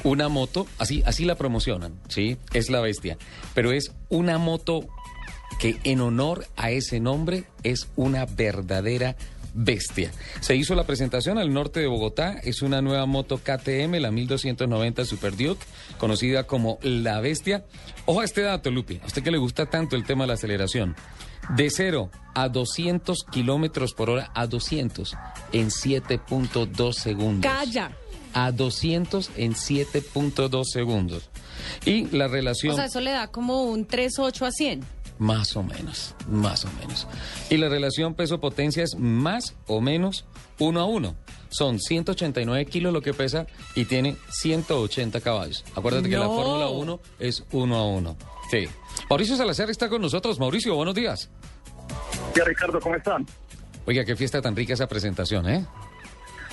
Una 0.04 0.28
moto, 0.28 0.66
así, 0.78 1.02
así 1.06 1.24
la 1.24 1.34
promocionan, 1.36 1.98
¿sí? 2.08 2.36
Es 2.52 2.70
la 2.70 2.80
bestia. 2.80 3.16
Pero 3.54 3.72
es 3.72 3.92
una 4.08 4.38
moto 4.38 4.86
que 5.58 5.78
en 5.84 6.00
honor 6.00 6.46
a 6.56 6.70
ese 6.70 7.00
nombre 7.00 7.44
es 7.62 7.88
una 7.96 8.26
verdadera 8.26 9.12
bestia. 9.12 9.35
Se 10.40 10.54
hizo 10.54 10.74
la 10.74 10.84
presentación 10.84 11.38
al 11.38 11.52
norte 11.52 11.80
de 11.80 11.86
Bogotá, 11.86 12.38
es 12.42 12.62
una 12.62 12.82
nueva 12.82 13.06
moto 13.06 13.38
KTM, 13.38 13.94
la 14.00 14.10
1290 14.10 15.04
Super 15.04 15.36
Duke, 15.36 15.64
conocida 15.98 16.44
como 16.44 16.78
La 16.82 17.20
Bestia. 17.20 17.64
Ojo 18.04 18.20
a 18.20 18.24
este 18.24 18.42
dato, 18.42 18.70
Lupi, 18.70 19.00
a 19.02 19.06
usted 19.06 19.22
que 19.22 19.30
le 19.30 19.38
gusta 19.38 19.66
tanto 19.66 19.96
el 19.96 20.04
tema 20.04 20.24
de 20.24 20.28
la 20.28 20.34
aceleración. 20.34 20.94
De 21.56 21.70
0 21.70 22.10
a 22.34 22.48
200 22.48 23.24
kilómetros 23.30 23.94
por 23.94 24.10
hora, 24.10 24.30
a 24.34 24.46
200 24.46 25.16
en 25.52 25.68
7.2 25.68 26.92
segundos. 26.92 27.50
Calla. 27.50 27.92
A 28.34 28.52
200 28.52 29.30
en 29.36 29.54
7.2 29.54 30.64
segundos. 30.64 31.30
Y 31.84 32.06
la 32.08 32.28
relación... 32.28 32.74
O 32.74 32.76
sea, 32.76 32.86
eso 32.86 33.00
le 33.00 33.12
da 33.12 33.28
como 33.28 33.62
un 33.64 33.86
3.8 33.86 34.46
a 34.46 34.52
100. 34.52 34.95
Más 35.18 35.56
o 35.56 35.62
menos, 35.62 36.14
más 36.28 36.64
o 36.64 36.68
menos. 36.80 37.06
Y 37.48 37.56
la 37.56 37.68
relación 37.68 38.14
peso-potencia 38.14 38.84
es 38.84 38.96
más 38.98 39.54
o 39.66 39.80
menos 39.80 40.26
uno 40.58 40.80
a 40.80 40.84
uno. 40.84 41.14
Son 41.48 41.78
189 41.78 42.66
kilos 42.66 42.92
lo 42.92 43.00
que 43.00 43.14
pesa 43.14 43.46
y 43.74 43.86
tiene 43.86 44.16
180 44.30 45.20
caballos. 45.20 45.64
Acuérdate 45.74 46.08
que 46.08 46.18
la. 46.18 46.26
Fórmula 46.26 46.68
1 46.68 47.00
es 47.18 47.44
uno 47.52 47.76
a 47.76 47.86
uno. 47.86 48.16
Sí. 48.50 48.66
Mauricio 49.08 49.36
Salazar 49.36 49.70
está 49.70 49.88
con 49.88 50.02
nosotros. 50.02 50.38
Mauricio, 50.38 50.74
buenos 50.74 50.94
días. 50.94 51.30
Ya, 52.34 52.44
Ricardo, 52.44 52.80
¿cómo 52.80 52.94
están? 52.96 53.26
Oiga, 53.86 54.04
qué 54.04 54.16
fiesta 54.16 54.42
tan 54.42 54.54
rica 54.56 54.74
esa 54.74 54.88
presentación, 54.88 55.48
¿eh? 55.48 55.64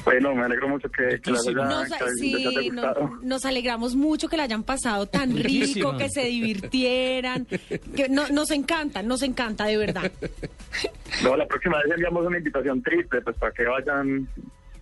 Bueno, 0.05 0.35
me 0.35 0.43
alegro 0.43 0.67
mucho 0.67 0.89
que, 0.89 1.19
que 1.21 1.31
haya, 1.31 1.51
Nos, 1.63 1.89
que 1.89 2.09
sí, 2.19 2.35
haya 2.35 2.51
no- 2.73 2.81
gustado. 2.81 3.09
nos 3.21 3.45
alegramos 3.45 3.95
mucho 3.95 4.27
que 4.27 4.35
la 4.37 4.43
hayan 4.43 4.63
pasado 4.63 5.05
tan 5.07 5.35
rico, 5.37 5.97
que 5.97 6.09
se 6.09 6.25
divirtieran. 6.25 7.45
Que 7.95 8.09
no- 8.09 8.27
nos 8.29 8.51
encanta, 8.51 9.01
nos 9.01 9.21
encanta, 9.23 9.65
de 9.65 9.77
verdad. 9.77 10.11
No, 11.23 11.37
la 11.37 11.47
próxima 11.47 11.77
vez 11.83 11.93
enviamos 11.93 12.25
una 12.25 12.37
invitación 12.37 12.81
triple, 12.83 13.21
pues 13.21 13.35
para 13.37 13.51
que 13.53 13.63
vayan 13.63 14.27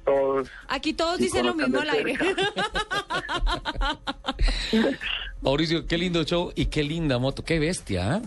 todos. 0.06 0.50
Aquí 0.68 0.94
todos 0.94 1.20
dicen 1.20 1.46
lo 1.46 1.54
mismo 1.54 1.80
al 1.80 1.90
aire. 1.92 2.18
Mauricio, 5.42 5.86
qué 5.88 5.98
lindo 5.98 6.24
show 6.24 6.52
y 6.56 6.68
qué 6.68 6.84
linda 6.84 7.18
moto. 7.20 7.44
Qué 7.44 7.60
bestia, 7.60 8.18
¿eh? 8.18 8.22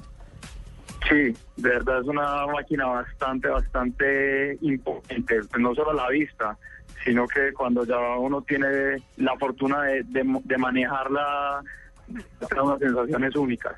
Sí, 1.09 1.37
de 1.57 1.69
verdad 1.69 2.01
es 2.01 2.07
una 2.07 2.47
máquina 2.47 2.87
bastante, 2.87 3.49
bastante 3.49 4.57
imponente, 4.63 5.41
pues 5.51 5.63
no 5.63 5.75
solo 5.75 5.91
a 5.91 5.95
la 5.95 6.09
vista, 6.09 6.57
sino 7.05 7.27
que 7.29 7.53
cuando 7.53 7.85
ya 7.85 7.97
uno 8.19 8.41
tiene 8.43 9.03
la 9.19 9.37
fortuna 9.39 9.83
de, 9.83 10.03
de, 10.05 10.41
de 10.45 10.59
manejarla, 10.59 11.63
da 12.09 12.63
unas 12.63 12.79
sensaciones 12.79 13.37
únicas. 13.37 13.75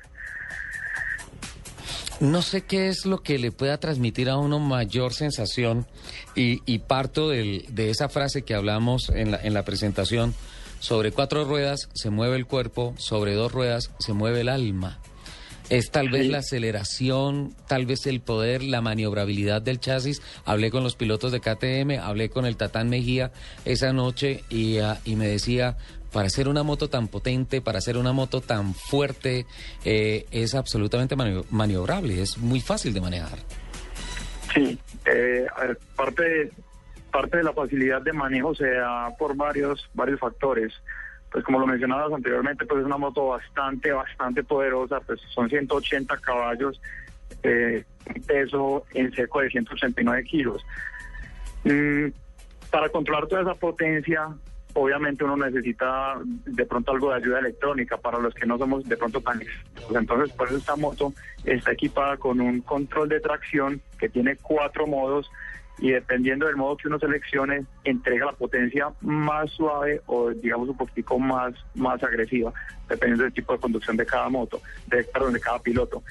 No 2.19 2.41
sé 2.41 2.63
qué 2.63 2.87
es 2.87 3.05
lo 3.05 3.19
que 3.21 3.37
le 3.37 3.51
pueda 3.51 3.77
transmitir 3.79 4.29
a 4.29 4.37
uno 4.37 4.57
mayor 4.59 5.13
sensación 5.13 5.85
y, 6.35 6.61
y 6.65 6.79
parto 6.79 7.29
del- 7.29 7.65
de 7.69 7.91
esa 7.91 8.09
frase 8.09 8.41
que 8.43 8.55
hablamos 8.55 9.09
en 9.09 9.31
la, 9.31 9.37
en 9.41 9.53
la 9.53 9.63
presentación. 9.63 10.33
Sobre 10.79 11.11
cuatro 11.11 11.43
ruedas 11.45 11.89
se 11.93 12.09
mueve 12.09 12.35
el 12.37 12.45
cuerpo, 12.47 12.95
sobre 12.97 13.33
dos 13.33 13.51
ruedas 13.51 13.91
se 13.99 14.13
mueve 14.13 14.41
el 14.41 14.49
alma. 14.49 14.99
Es 15.69 15.91
tal 15.91 16.09
vez 16.09 16.23
Sí. 16.23 16.27
la 16.29 16.37
aceleración, 16.39 17.53
tal 17.67 17.85
vez 17.85 18.05
el 18.07 18.21
poder, 18.21 18.63
la 18.63 18.79
maniobrabilidad 18.81 19.61
del 19.61 19.79
chasis. 19.79 20.21
Hablé 20.45 20.71
con 20.71 20.83
los 20.83 20.95
pilotos 20.95 21.31
de 21.33 21.41
KTM, 21.41 21.99
hablé 21.99 22.29
con 22.29 22.45
el 22.45 22.55
Tatán 22.55 22.89
Mejía 22.89 23.31
esa 23.65 23.91
noche 23.91 24.43
y, 24.49 24.77
ah, 24.77 24.99
y 25.03 25.15
me 25.17 25.27
decía, 25.27 25.75
para 26.13 26.27
hacer 26.27 26.47
una 26.47 26.63
moto 26.63 26.89
tan 26.89 27.09
potente, 27.09 27.59
para 27.59 27.79
hacer 27.79 27.97
una 27.97 28.13
moto 28.13 28.39
tan 28.39 28.73
fuerte, 28.75 29.45
eh, 29.83 30.25
es 30.31 30.55
absolutamente 30.55 31.17
manio- 31.17 31.45
maniobrable, 31.49 32.21
es 32.21 32.37
muy 32.37 32.61
fácil 32.61 32.93
de 32.93 33.01
manejar. 33.01 33.39
Sí, 34.55 34.79
eh, 35.05 35.45
parte, 35.97 36.23
de, 36.23 36.51
parte 37.11 37.37
de 37.37 37.43
la 37.43 37.51
facilidad 37.51 38.01
de 38.01 38.13
manejo 38.13 38.55
se 38.55 38.69
da 38.69 39.09
por 39.19 39.35
varios, 39.35 39.85
varios 39.93 40.19
factores. 40.21 40.71
Pues 41.31 41.43
como 41.43 41.59
lo 41.59 41.67
mencionabas 41.67 42.13
anteriormente, 42.13 42.65
pues 42.65 42.79
es 42.79 42.85
una 42.85 42.97
moto 42.97 43.27
bastante, 43.27 43.91
bastante 43.91 44.43
poderosa, 44.43 44.99
pues 45.01 45.19
son 45.33 45.49
180 45.49 46.17
caballos, 46.17 46.81
eh, 47.43 47.83
peso 48.25 48.85
en 48.93 49.11
seco 49.13 49.41
de 49.41 49.49
189 49.49 50.23
kilos. 50.23 50.65
Mm, 51.63 52.07
para 52.71 52.89
controlar 52.89 53.27
toda 53.27 53.41
esa 53.41 53.55
potencia, 53.55 54.29
obviamente 54.73 55.23
uno 55.23 55.37
necesita 55.37 56.19
de 56.23 56.65
pronto 56.65 56.91
algo 56.91 57.09
de 57.09 57.17
ayuda 57.17 57.39
electrónica 57.39 57.97
para 57.97 58.19
los 58.19 58.33
que 58.33 58.45
no 58.45 58.57
somos 58.57 58.83
de 58.83 58.95
pronto 58.95 59.21
tan 59.21 59.41
expertos. 59.41 59.95
Entonces, 59.95 60.35
por 60.35 60.47
eso 60.47 60.57
esta 60.57 60.75
moto 60.75 61.13
está 61.43 61.71
equipada 61.71 62.17
con 62.17 62.39
un 62.39 62.61
control 62.61 63.09
de 63.09 63.19
tracción 63.19 63.81
que 63.99 64.09
tiene 64.09 64.35
cuatro 64.37 64.85
modos 64.85 65.29
y 65.79 65.91
dependiendo 65.91 66.47
del 66.47 66.55
modo 66.55 66.77
que 66.77 66.87
uno 66.87 66.99
seleccione, 66.99 67.65
entrega 67.83 68.25
la 68.25 68.31
potencia 68.33 68.91
más 69.01 69.51
suave 69.51 70.01
o 70.07 70.31
digamos 70.31 70.69
un 70.69 70.77
poquitico 70.77 71.19
más, 71.19 71.53
más 71.75 72.01
agresiva, 72.03 72.51
dependiendo 72.89 73.23
del 73.23 73.33
tipo 73.33 73.53
de 73.53 73.59
conducción 73.59 73.95
de 73.95 74.05
cada 74.05 74.27
moto, 74.29 74.61
de, 74.87 75.05
cada 75.39 75.59
piloto. 75.59 76.03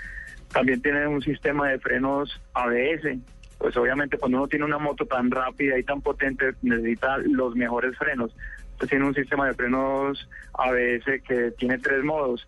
También 0.52 0.80
tiene 0.80 1.06
un 1.08 1.20
sistema 1.20 1.68
de 1.68 1.78
frenos 1.80 2.40
ABS. 2.54 3.18
Pues 3.58 3.76
obviamente 3.76 4.18
cuando 4.18 4.38
uno 4.38 4.48
tiene 4.48 4.66
una 4.66 4.78
moto 4.78 5.06
tan 5.06 5.30
rápida 5.30 5.78
y 5.78 5.82
tan 5.82 6.00
potente 6.00 6.54
necesita 6.62 7.18
los 7.18 7.56
mejores 7.56 7.96
frenos. 7.98 8.36
Pues 8.78 8.90
tiene 8.90 9.06
un 9.06 9.14
sistema 9.14 9.46
de 9.46 9.54
frenos 9.54 10.28
ABS 10.54 11.22
que 11.26 11.52
tiene 11.58 11.78
tres 11.78 12.04
modos 12.04 12.46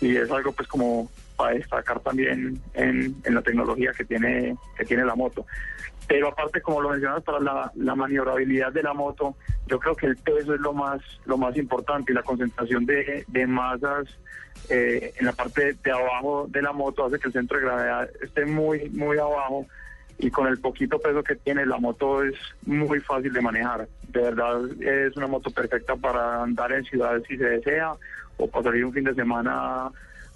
y 0.00 0.16
es 0.16 0.30
algo 0.30 0.52
pues 0.52 0.68
como 0.68 1.10
para 1.36 1.54
destacar 1.54 2.00
también 2.00 2.60
en, 2.74 3.16
en 3.24 3.34
la 3.34 3.42
tecnología 3.42 3.92
que 3.92 4.04
tiene 4.04 4.56
que 4.76 4.84
tiene 4.84 5.04
la 5.04 5.14
moto. 5.14 5.44
Pero 6.08 6.28
aparte, 6.28 6.62
como 6.62 6.80
lo 6.80 6.88
mencionas, 6.88 7.22
para 7.22 7.38
la, 7.38 7.70
la 7.76 7.94
maniobrabilidad 7.94 8.72
de 8.72 8.82
la 8.82 8.94
moto, 8.94 9.36
yo 9.66 9.78
creo 9.78 9.94
que 9.94 10.06
el 10.06 10.16
peso 10.16 10.54
es 10.54 10.60
lo 10.60 10.72
más 10.72 11.02
lo 11.26 11.36
más 11.36 11.54
importante 11.56 12.12
y 12.12 12.14
la 12.14 12.22
concentración 12.22 12.86
de, 12.86 13.24
de 13.28 13.46
masas 13.46 14.08
eh, 14.70 15.12
en 15.18 15.26
la 15.26 15.32
parte 15.32 15.74
de 15.74 15.90
abajo 15.90 16.46
de 16.48 16.62
la 16.62 16.72
moto 16.72 17.04
hace 17.04 17.18
que 17.18 17.28
el 17.28 17.34
centro 17.34 17.58
de 17.58 17.64
gravedad 17.64 18.08
esté 18.22 18.46
muy 18.46 18.88
muy 18.88 19.18
abajo 19.18 19.66
y 20.18 20.30
con 20.30 20.46
el 20.46 20.58
poquito 20.58 20.98
peso 20.98 21.22
que 21.22 21.36
tiene 21.36 21.66
la 21.66 21.78
moto 21.78 22.24
es 22.24 22.34
muy 22.64 23.00
fácil 23.00 23.32
de 23.32 23.40
manejar. 23.42 23.86
De 24.08 24.22
verdad 24.22 24.60
es 24.80 25.16
una 25.16 25.26
moto 25.26 25.50
perfecta 25.50 25.94
para 25.94 26.42
andar 26.42 26.72
en 26.72 26.84
ciudades 26.84 27.22
si 27.28 27.36
se 27.36 27.44
desea 27.44 27.92
o 28.38 28.48
para 28.48 28.64
salir 28.64 28.84
un 28.86 28.94
fin 28.94 29.04
de 29.04 29.14
semana 29.14 29.90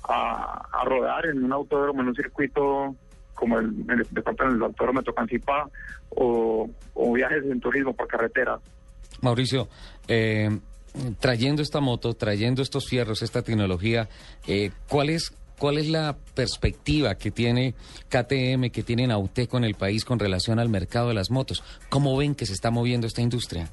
a, 0.04 0.68
a 0.72 0.84
rodar 0.84 1.26
en 1.26 1.42
un 1.42 1.52
autódromo, 1.52 2.02
en 2.02 2.08
un 2.08 2.14
circuito 2.14 2.94
como 3.34 3.58
el, 3.58 3.66
el, 3.88 4.06
de 4.10 4.22
pronto 4.22 4.44
en 4.44 4.56
el 4.56 4.62
autódromo 4.62 5.02
Tocancipá 5.02 5.68
o, 6.10 6.68
o 6.94 7.12
viajes 7.12 7.44
en 7.44 7.60
turismo 7.60 7.94
por 7.94 8.06
carretera. 8.06 8.58
Mauricio, 9.20 9.68
eh, 10.08 10.50
trayendo 11.20 11.62
esta 11.62 11.80
moto, 11.80 12.14
trayendo 12.14 12.62
estos 12.62 12.88
fierros, 12.88 13.22
esta 13.22 13.42
tecnología, 13.42 14.08
eh, 14.46 14.70
¿cuál 14.88 15.10
es 15.10 15.32
cuál 15.58 15.78
es 15.78 15.88
la 15.88 16.16
perspectiva 16.34 17.14
que 17.14 17.30
tiene 17.30 17.74
KTM, 18.08 18.70
que 18.70 18.82
tiene 18.82 19.06
Nauteco 19.06 19.58
en 19.58 19.64
el 19.64 19.74
país 19.74 20.04
con 20.04 20.18
relación 20.18 20.58
al 20.58 20.68
mercado 20.68 21.08
de 21.08 21.14
las 21.14 21.30
motos? 21.30 21.62
¿Cómo 21.88 22.16
ven 22.16 22.34
que 22.34 22.46
se 22.46 22.52
está 22.52 22.70
moviendo 22.72 23.06
esta 23.06 23.22
industria? 23.22 23.68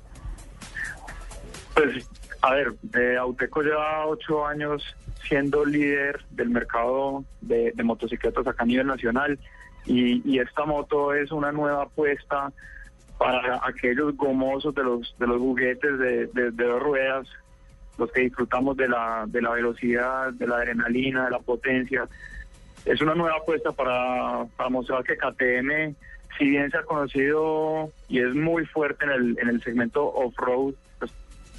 Pues, 1.74 2.08
a 2.42 2.54
ver, 2.54 2.76
eh, 2.94 3.18
Auteco 3.18 3.62
lleva 3.62 4.06
ocho 4.06 4.46
años 4.46 4.84
siendo 5.28 5.66
líder 5.66 6.22
del 6.32 6.50
mercado 6.50 7.24
de, 7.42 7.72
de 7.76 7.84
motocicletas 7.84 8.46
acá 8.48 8.64
a 8.64 8.66
nivel 8.66 8.88
nacional 8.88 9.38
y, 9.86 10.22
y 10.30 10.40
esta 10.40 10.66
moto 10.66 11.14
es 11.14 11.32
una 11.32 11.52
nueva 11.52 11.84
apuesta 11.84 12.52
para 13.18 13.60
aquellos 13.66 14.16
gomosos 14.16 14.74
de 14.76 14.84
los 14.84 15.16
de 15.20 15.28
los 15.28 15.38
juguetes 15.38 16.00
de, 16.00 16.28
de- 16.28 16.52
de 16.52 16.64
dos 16.66 16.82
ruedas, 16.82 17.28
los 17.98 18.10
que 18.12 18.22
disfrutamos 18.22 18.78
de 18.78 18.88
la, 18.88 19.26
de 19.28 19.42
la 19.42 19.52
velocidad, 19.52 20.32
de 20.34 20.48
la 20.48 20.56
adrenalina, 20.58 21.26
de 21.26 21.32
la 21.32 21.40
potencia. 21.40 22.08
Es 22.86 23.02
una 23.02 23.14
nueva 23.14 23.38
apuesta 23.38 23.74
para, 23.74 24.46
para 24.56 24.70
mostrar 24.70 25.04
que 25.04 25.18
KTM, 25.18 25.96
si 26.38 26.46
bien 26.46 26.72
se 26.72 26.78
ha 26.78 26.84
conocido 26.84 27.92
y 28.08 28.20
es 28.20 28.34
muy 28.34 28.66
fuerte 28.66 29.04
en 29.04 29.12
el, 29.12 29.38
en 29.42 29.50
el 29.50 29.62
segmento 29.62 30.06
off-road, 30.06 30.76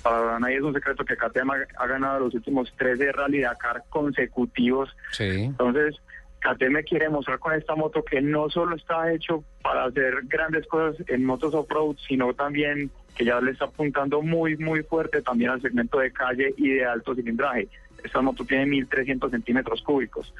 para 0.03 0.38
nadie 0.38 0.57
es 0.57 0.62
un 0.62 0.74
secreto 0.74 1.05
que 1.05 1.16
KTM 1.16 1.51
ha, 1.51 1.57
ha 1.78 1.86
ganado 1.86 2.20
los 2.20 2.34
últimos 2.34 2.72
13 2.76 3.12
Rally 3.12 3.40
Dakar 3.40 3.84
consecutivos. 3.90 4.94
Sí. 5.12 5.44
Entonces, 5.44 6.01
KTM 6.40 6.82
quiere 6.88 7.09
mostrar 7.09 7.38
con 7.38 7.53
esta 7.55 7.74
moto 7.76 8.03
que 8.03 8.20
no 8.20 8.48
solo 8.48 8.76
está 8.76 9.12
hecho 9.12 9.44
para 9.62 9.84
hacer 9.84 10.14
grandes 10.24 10.66
cosas 10.66 10.96
en 11.09 11.24
motos 11.24 11.55
off-road, 11.55 11.96
sino 12.09 12.32
también 12.32 12.90
que 13.14 13.24
ya 13.24 13.40
le 13.40 13.51
está 13.51 13.66
apuntando 13.66 14.22
muy, 14.22 14.57
muy 14.57 14.82
fuerte 14.82 15.20
también 15.20 15.51
al 15.51 15.61
segmento 15.61 15.98
de 15.98 16.12
calle 16.12 16.55
y 16.57 16.70
de 16.70 16.86
alto 16.86 17.14
cilindraje. 17.14 17.68
Esta 18.03 18.22
moto 18.22 18.44
tiene 18.44 18.64
1.300 18.64 19.30
centímetros 19.30 19.82
cúbicos. 19.82 20.32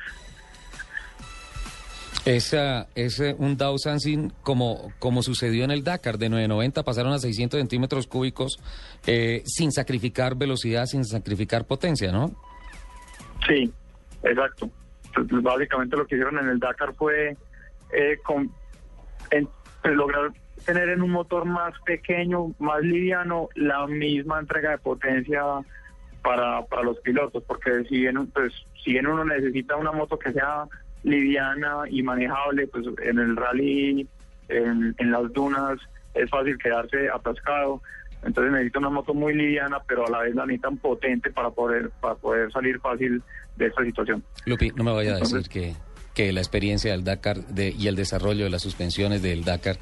Es 2.27 2.53
eh, 2.53 3.35
un 3.39 3.57
Dow 3.57 3.79
Sansin 3.79 4.33
como, 4.43 4.93
como 4.99 5.23
sucedió 5.23 5.65
en 5.65 5.71
el 5.71 5.83
Dakar, 5.85 6.19
de 6.19 6.29
990 6.29 6.83
pasaron 6.83 7.13
a 7.13 7.19
600 7.19 7.59
centímetros 7.59 8.07
cúbicos 8.07 8.59
eh, 9.07 9.43
sin 9.47 9.73
sacrificar 9.73 10.37
velocidad, 10.37 10.85
sin 10.87 11.05
sacrificar 11.05 11.65
potencia, 11.65 12.13
¿no? 12.13 12.31
Sí, 13.49 13.73
exacto. 14.23 14.69
Básicamente 15.43 15.97
lo 15.97 16.07
que 16.07 16.17
hicieron 16.17 16.39
en 16.39 16.49
el 16.51 16.59
Dakar 16.61 16.95
fue 16.95 17.37
eh, 17.93 18.19
con, 18.23 18.51
en- 19.31 19.49
pues, 19.83 19.95
lograr 19.95 20.31
tener 20.67 20.91
en 20.91 21.01
un 21.01 21.11
motor 21.11 21.47
más 21.47 21.73
pequeño, 21.87 22.53
más 22.59 22.83
liviano, 22.83 23.49
la 23.55 23.87
misma 23.87 24.39
entrega 24.41 24.73
de 24.73 24.79
potencia 24.79 25.43
para, 26.23 26.67
para 26.67 26.83
los 26.83 27.01
pilotos, 27.01 27.43
porque 27.45 27.83
si 27.89 28.01
bien, 28.01 28.27
pues, 28.27 28.53
si 28.85 28.93
bien 28.93 29.07
uno 29.07 29.25
necesita 29.25 29.77
una 29.77 29.91
moto 29.91 30.19
que 30.19 30.33
sea 30.33 30.65
liviana 31.03 31.83
y 31.89 32.03
manejable, 32.03 32.67
pues 32.67 32.87
en 33.03 33.19
el 33.19 33.37
rally, 33.37 34.07
en, 34.49 34.95
en 34.99 35.11
las 35.11 35.33
dunas, 35.33 35.79
es 36.15 36.29
fácil 36.31 36.59
quedarse 36.59 37.09
atascado. 37.09 37.81
Entonces 38.23 38.53
necesita 38.53 38.81
una 38.81 38.91
moto 38.91 39.15
muy 39.15 39.33
liviana, 39.35 39.79
pero 39.89 40.07
a 40.07 40.11
la 40.11 40.19
vez 40.21 40.35
la 40.35 40.45
necesitan 40.45 40.77
potente 40.77 41.31
para 41.31 41.51
poder, 41.51 41.91
para 42.01 42.15
poder 42.17 42.53
salir 42.53 42.79
fácil 42.81 43.23
de 43.57 43.67
esta 43.67 43.83
situación. 43.85 44.23
Lupi, 44.45 44.71
no 44.77 44.85
me 44.85 44.93
vaya 44.93 45.15
a 45.15 45.19
decir 45.19 45.49
que, 45.49 45.75
que 46.15 46.31
la 46.33 46.41
experiencia 46.41 46.93
del 46.93 47.03
Dakar 47.05 47.39
de- 47.47 47.71
y 47.71 47.87
el 47.89 47.97
desarrollo 47.97 48.45
de 48.45 48.51
las 48.51 48.61
suspensiones 48.63 49.23
del 49.23 49.45
Dakar 49.45 49.77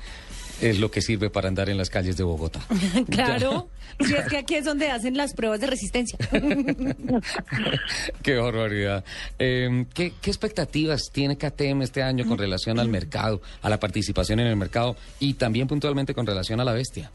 es 0.61 0.79
lo 0.81 0.91
que 0.91 1.01
sirve 1.03 1.31
para 1.31 1.49
andar 1.49 1.69
en 1.69 1.77
las 1.79 1.91
calles 1.91 2.17
de 2.17 2.25
Bogotá. 2.25 2.61
Claro, 3.11 3.69
si 4.01 4.15
es 4.15 4.27
que 4.29 4.39
aquí 4.39 4.55
es 4.57 4.65
donde 4.65 4.91
hacen 4.91 5.17
las 5.17 5.35
pruebas 5.35 5.61
de 5.61 5.67
resistencia. 5.69 6.19
Qué 8.23 8.37
barbaridad. 8.37 9.05
Eh, 9.39 9.87
¿qué, 9.95 10.13
qué 10.21 10.31
expectativas 10.31 11.11
tiene 11.13 11.37
KTM 11.37 11.83
este 11.83 12.03
año 12.03 12.27
con 12.27 12.39
relación 12.39 12.79
al 12.79 12.89
mercado, 12.89 13.41
a 13.63 13.69
la 13.69 13.79
participación 13.81 14.41
en 14.41 14.47
el 14.49 14.57
mercado 14.57 14.97
y 15.21 15.35
también 15.35 15.67
puntualmente 15.69 16.15
con 16.15 16.27
relación 16.27 16.61
a 16.61 16.65
la 16.65 16.73
bestia? 16.73 17.11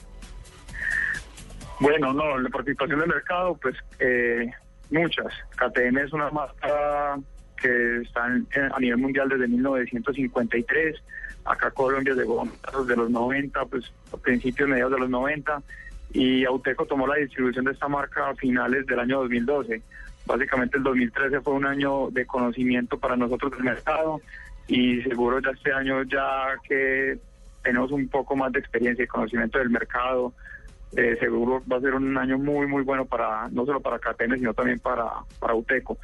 Bueno, 1.80 2.14
no, 2.14 2.38
la 2.38 2.50
participación 2.50 3.00
del 3.00 3.10
mercado, 3.10 3.58
pues 3.62 3.76
eh, 4.00 4.50
muchas. 4.92 5.28
KTM 5.58 5.98
es 6.00 6.14
una 6.14 6.30
marca 6.30 7.18
que 7.62 8.02
está 8.04 8.28
en- 8.28 8.48
en- 8.56 8.72
a 8.74 8.80
nivel 8.80 8.98
mundial 8.98 9.28
desde 9.30 9.48
1953. 9.48 10.96
Acá 11.46 11.72
Colombia 11.72 12.14
llegó 12.14 12.48
desde 12.80 12.96
los 12.96 13.10
90, 13.10 13.66
pues 13.66 13.92
a 14.14 14.18
principios, 14.18 14.70
mediados 14.70 14.94
de 14.94 15.00
los 15.00 15.10
90. 15.10 15.62
Y 16.14 16.46
Auteco 16.46 16.86
tomó 16.86 17.08
la 17.08 17.16
distribución 17.16 17.66
de 17.66 17.72
esta 17.72 17.88
marca 17.88 18.30
a 18.30 18.36
finales 18.36 18.86
del 18.86 19.00
año 19.00 19.20
2012. 19.22 19.82
Básicamente 20.26 20.78
el 20.78 20.84
2013 20.84 21.42
fue 21.42 21.54
un 21.54 21.66
año 21.66 22.10
de 22.12 22.26
conocimiento 22.26 22.98
para 22.98 23.18
nosotros 23.18 23.52
del 23.52 23.64
mercado 23.64 24.22
y 24.68 25.02
seguro 25.02 25.40
ya 25.40 25.50
este 25.50 25.74
año 25.74 26.04
ya 26.04 26.56
que 26.68 27.20
tenemos 27.64 27.92
un 27.92 28.08
poco 28.08 28.36
más 28.36 28.52
de 28.52 28.60
experiencia 28.60 29.04
y 29.04 29.08
conocimiento 29.08 29.58
del 29.58 29.70
mercado, 29.70 30.34
eh, 30.96 31.18
seguro 31.20 31.64
va 31.72 31.78
a 31.78 31.82
ser 31.82 31.96
un 31.96 32.18
año 32.18 32.38
muy, 32.38 32.68
muy 32.68 32.84
bueno 32.84 33.06
para 33.06 33.50
no 33.50 33.66
solo 33.66 33.80
para 33.80 34.00
KTM, 34.00 34.36
sino 34.36 34.54
también 34.54 34.80
para, 34.80 35.06
para 35.40 35.56
UTECO. 35.56 35.98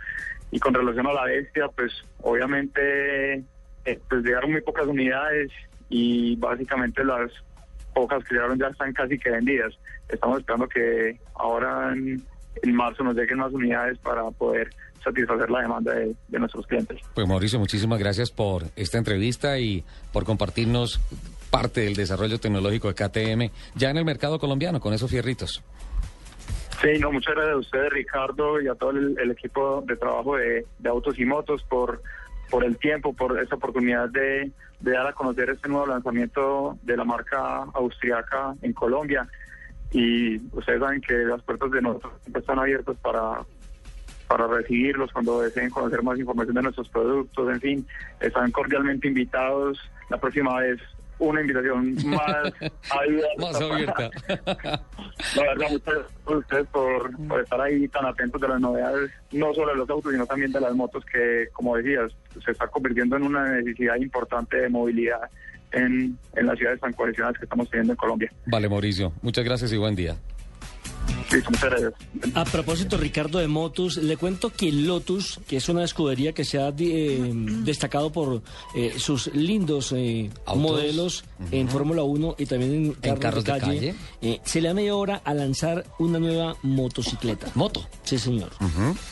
Y 0.52 0.60
con 0.60 0.74
relación 0.74 1.06
a 1.08 1.14
la 1.14 1.26
bestia, 1.26 1.68
pues 1.68 1.94
obviamente 2.22 3.44
eh, 3.86 4.00
pues 4.10 4.24
llegaron 4.24 4.52
muy 4.52 4.62
pocas 4.62 4.88
unidades 4.88 5.52
y 5.90 6.36
básicamente 6.36 7.04
las 7.04 7.32
pocas 7.94 8.24
que 8.24 8.36
llegaron 8.36 8.60
ya 8.60 8.68
están 8.68 8.94
casi 8.94 9.18
que 9.18 9.32
vendidas. 9.32 9.74
Estamos 10.08 10.40
esperando 10.40 10.68
que 10.68 11.20
ahora 11.36 11.92
en, 11.94 12.22
en 12.62 12.76
marzo 12.76 13.04
nos 13.04 13.16
lleguen 13.16 13.40
más 13.40 13.52
unidades 13.54 13.98
para 14.00 14.30
poder 14.32 14.70
satisfacer 15.04 15.50
la 15.50 15.62
demanda 15.62 15.94
de, 15.94 16.16
de 16.28 16.40
nuestros 16.40 16.68
clientes. 16.68 17.00
Pues 17.14 17.28
Mauricio, 17.28 17.60
muchísimas 17.60 18.00
gracias 18.00 18.32
por 18.32 18.64
esta 18.76 18.98
entrevista 18.98 19.58
y 19.60 19.84
por 20.12 20.26
compartirnos 20.26 21.00
parte 21.50 21.82
del 21.82 21.96
desarrollo 21.96 22.40
tecnológico 22.40 22.92
de 22.92 22.96
KTM 22.96 23.52
ya 23.76 23.90
en 23.90 23.98
el 23.98 24.06
mercado 24.06 24.40
colombiano 24.40 24.80
con 24.80 24.94
esos 24.94 25.10
fierritos. 25.10 25.64
Sí, 26.82 26.98
no, 27.00 27.12
muchas 27.12 27.36
gracias 27.36 27.56
a 27.56 27.60
ustedes, 27.60 27.90
Ricardo, 27.90 28.62
y 28.62 28.68
a 28.70 28.76
todo 28.76 28.92
el, 28.92 29.18
el 29.20 29.32
equipo 29.32 29.84
de 29.86 29.98
trabajo 29.98 30.38
de, 30.38 30.66
de 30.78 30.90
Autos 30.90 31.20
y 31.20 31.26
Motos 31.26 31.62
por, 31.64 32.02
por 32.50 32.64
el 32.64 32.78
tiempo, 32.78 33.14
por 33.14 33.40
esta 33.40 33.56
oportunidad 33.56 34.10
de, 34.10 34.52
de 34.80 34.92
dar 34.92 35.08
a 35.08 35.14
conocer 35.14 35.50
este 35.50 35.70
nuevo 35.70 35.88
lanzamiento 35.88 36.78
de 36.84 36.98
la 36.98 37.04
marca 37.04 37.64
austriaca 37.74 38.56
en 38.62 38.74
Colombia. 38.74 39.28
Y 39.92 40.38
ustedes 40.56 40.80
saben 40.80 41.02
que 41.02 41.14
las 41.14 41.42
puertas 41.42 41.72
de 41.72 41.82
nosotros 41.82 42.14
están 42.34 42.60
abiertas 42.60 42.96
para, 42.98 43.44
para 44.28 44.48
recibirlos 44.48 45.12
cuando 45.12 45.42
deseen 45.42 45.70
conocer 45.70 46.04
más 46.04 46.20
información 46.20 46.56
de 46.56 46.62
nuestros 46.64 46.90
productos. 46.90 47.50
En 47.50 47.60
fin, 47.60 47.88
están 48.20 48.52
cordialmente 48.52 49.08
invitados. 49.08 49.80
La 50.10 50.18
próxima 50.18 50.60
vez 50.60 50.80
una 51.20 51.42
invitación 51.42 51.96
más 52.06 52.54
abierta. 52.90 53.28
Más 53.38 53.62
abierta. 53.62 54.10
La 55.36 55.44
verdad, 55.44 55.68
muchas 55.70 55.94
gracias 55.94 56.12
a 56.26 56.32
ustedes 56.32 56.68
por, 56.68 57.28
por 57.28 57.42
estar 57.42 57.62
ahí 57.62 57.88
tan 57.90 58.06
atentos 58.06 58.42
de 58.42 58.48
las 58.48 58.60
novedades, 58.60 59.12
no 59.32 59.54
solo 59.54 59.72
de 59.72 59.78
los 59.78 59.90
autos, 59.90 60.12
sino 60.12 60.26
también 60.26 60.52
de 60.52 60.62
las 60.62 60.74
motos, 60.74 61.04
que, 61.06 61.50
como 61.54 61.76
decías, 61.76 62.12
se 62.44 62.52
está 62.52 62.68
convirtiendo 62.68 63.18
en 63.18 63.24
una 63.24 63.52
necesidad 63.52 63.96
importante 63.98 64.58
de 64.58 64.70
movilidad 64.70 65.30
en, 65.72 66.18
en 66.36 66.46
las 66.46 66.58
ciudades 66.58 66.80
tan 66.80 66.94
cohesionadas 66.94 67.38
que 67.38 67.46
estamos 67.46 67.70
teniendo 67.70 67.94
en 67.94 67.98
Colombia. 67.98 68.32
Vale, 68.46 68.70
Mauricio, 68.70 69.14
muchas 69.22 69.46
gracias 69.46 69.72
y 69.74 69.78
buen 69.78 69.96
día. 69.96 70.16
Listo, 71.32 71.52
muchas 71.52 71.70
gracias. 71.70 71.94
A 72.36 72.44
propósito, 72.46 72.98
Ricardo 72.98 73.40
de 73.40 73.48
Motus, 73.48 73.98
le 73.98 74.18
cuento 74.18 74.52
que 74.52 74.72
Lotus, 74.72 75.40
que 75.48 75.58
es 75.58 75.70
una 75.70 75.84
escudería 75.84 76.34
que 76.34 76.44
se 76.44 76.58
ha 76.60 76.74
eh, 76.78 77.32
destacado 77.64 78.12
por 78.12 78.42
eh, 78.76 78.94
sus 78.98 79.28
lindos 79.34 79.94
eh, 79.96 80.30
modelos 80.56 81.24
en 81.52 81.70
Fórmula 81.70 82.04
1 82.04 82.36
y 82.38 82.46
también 82.46 82.74
en 82.74 82.94
carros, 82.94 83.20
carros 83.20 83.44
de 83.44 83.54
de 83.54 83.60
calle, 83.60 83.76
calle. 83.78 83.96
eh, 84.22 84.40
se 84.44 84.62
le 84.62 84.70
ha 84.70 84.74
medio 84.74 84.98
hora 84.98 85.22
a 85.24 85.34
lanzar 85.34 85.86
una 86.00 86.20
nueva 86.20 86.56
motocicleta. 86.64 87.48
¿Moto? 87.56 87.86
Sí, 88.04 88.18
señor. 88.18 88.50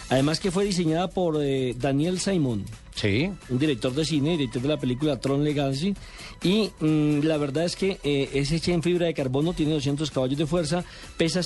Además 0.09 0.39
que 0.39 0.51
fue 0.51 0.65
diseñada 0.65 1.07
por 1.09 1.37
eh, 1.41 1.75
Daniel 1.77 2.19
Simon. 2.19 2.65
Sí. 2.95 3.29
Un 3.49 3.59
director 3.59 3.93
de 3.93 4.03
cine, 4.05 4.31
director 4.31 4.59
de 4.63 4.69
la 4.69 4.77
película 4.77 5.19
Tron 5.19 5.43
Legacy. 5.43 5.93
Y 6.41 6.71
mm, 6.79 7.19
la 7.25 7.37
verdad 7.37 7.65
es 7.65 7.75
que 7.75 7.99
eh, 8.03 8.29
es 8.33 8.51
hecha 8.51 8.71
en 8.71 8.81
fibra 8.81 9.05
de 9.05 9.13
carbono, 9.13 9.53
tiene 9.53 9.73
200 9.73 10.09
caballos 10.09 10.37
de 10.39 10.47
fuerza, 10.47 10.83
pesa 11.15 11.43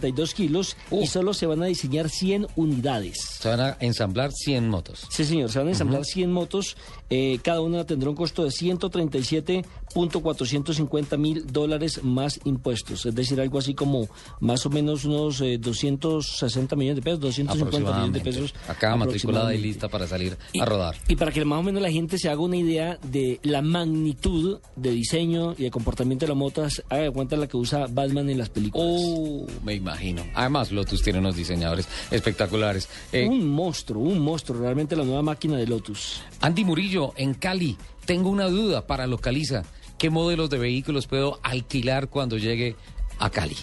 182 0.00 0.34
kilos 0.34 0.76
y 0.90 1.06
solo 1.06 1.34
se 1.34 1.46
van 1.46 1.62
a 1.62 1.66
diseñar 1.66 2.08
100 2.08 2.48
unidades. 2.56 3.18
Se 3.40 3.48
van 3.48 3.60
a 3.60 3.76
ensamblar 3.80 4.30
100 4.32 4.68
motos. 4.68 5.06
Sí, 5.10 5.24
señor, 5.24 5.50
se 5.50 5.58
van 5.58 5.68
a 5.68 5.70
ensamblar 5.70 6.04
100 6.04 6.30
motos, 6.32 6.76
eh, 7.10 7.38
cada 7.42 7.60
una 7.60 7.84
tendrá 7.84 8.08
un 8.10 8.16
costo 8.16 8.44
de 8.44 8.50
137.450 8.50 11.18
mil 11.18 11.46
dólares 11.46 12.02
más 12.02 12.40
impuestos, 12.44 13.06
es 13.06 13.14
decir, 13.14 13.40
algo 13.40 13.58
así 13.58 13.74
como 13.74 14.08
más 14.40 14.66
o 14.66 14.70
menos 14.70 15.04
unos 15.04 15.40
eh, 15.40 15.58
260 15.58 16.74
millones 16.76 16.96
de 16.96 17.02
pesos, 17.02 17.20
250 17.20 17.92
millones 17.92 18.12
de 18.12 18.20
pesos. 18.20 18.54
Acá 18.68 18.96
matriculada 18.96 19.54
y 19.54 19.58
lista 19.58 19.88
para 19.88 20.06
salir 20.06 20.36
a 20.58 20.64
rodar. 20.64 20.96
Y 21.08 21.16
para 21.16 21.32
que 21.32 21.44
más 21.44 21.60
o 21.60 21.62
menos 21.62 21.82
la 21.82 21.90
gente 21.90 22.18
se 22.18 22.28
haga 22.28 22.40
una 22.40 22.56
idea 22.56 22.98
de 23.02 23.40
la 23.42 23.62
magnitud 23.62 24.58
de 24.74 24.90
diseño 24.90 25.54
y 25.56 25.62
de 25.64 25.70
comportamiento 25.70 26.26
de 26.26 26.30
las 26.30 26.38
motos, 26.38 26.82
haga 26.88 27.02
de 27.02 27.10
cuenta 27.10 27.36
la 27.36 27.46
que 27.46 27.56
usa 27.56 27.86
Batman 27.88 28.30
en 28.30 28.38
las 28.38 28.48
películas. 28.48 28.86
Oh, 28.88 29.46
me 29.64 29.74
imagino. 29.74 30.24
Además, 30.34 30.72
Lotus 30.72 31.02
tiene 31.02 31.18
unos 31.18 31.36
diseñadores 31.36 31.88
espectaculares. 32.10 32.88
Eh, 33.12 33.26
un 33.28 33.48
monstruo, 33.48 34.02
un 34.02 34.18
monstruo, 34.18 34.60
realmente 34.60 34.96
la 34.96 35.04
nueva 35.04 35.22
máquina 35.22 35.56
de 35.56 35.66
Lotus. 35.66 36.22
Andy 36.40 36.64
Murillo, 36.64 36.95
en 37.16 37.34
Cali, 37.34 37.76
tengo 38.06 38.30
una 38.30 38.48
duda 38.48 38.86
para 38.86 39.06
Localiza. 39.06 39.64
¿Qué 39.98 40.10
modelos 40.10 40.50
de 40.50 40.58
vehículos 40.58 41.06
puedo 41.06 41.38
alquilar 41.42 42.08
cuando 42.08 42.38
llegue 42.38 42.76
a 43.18 43.30
Cali? 43.30 43.56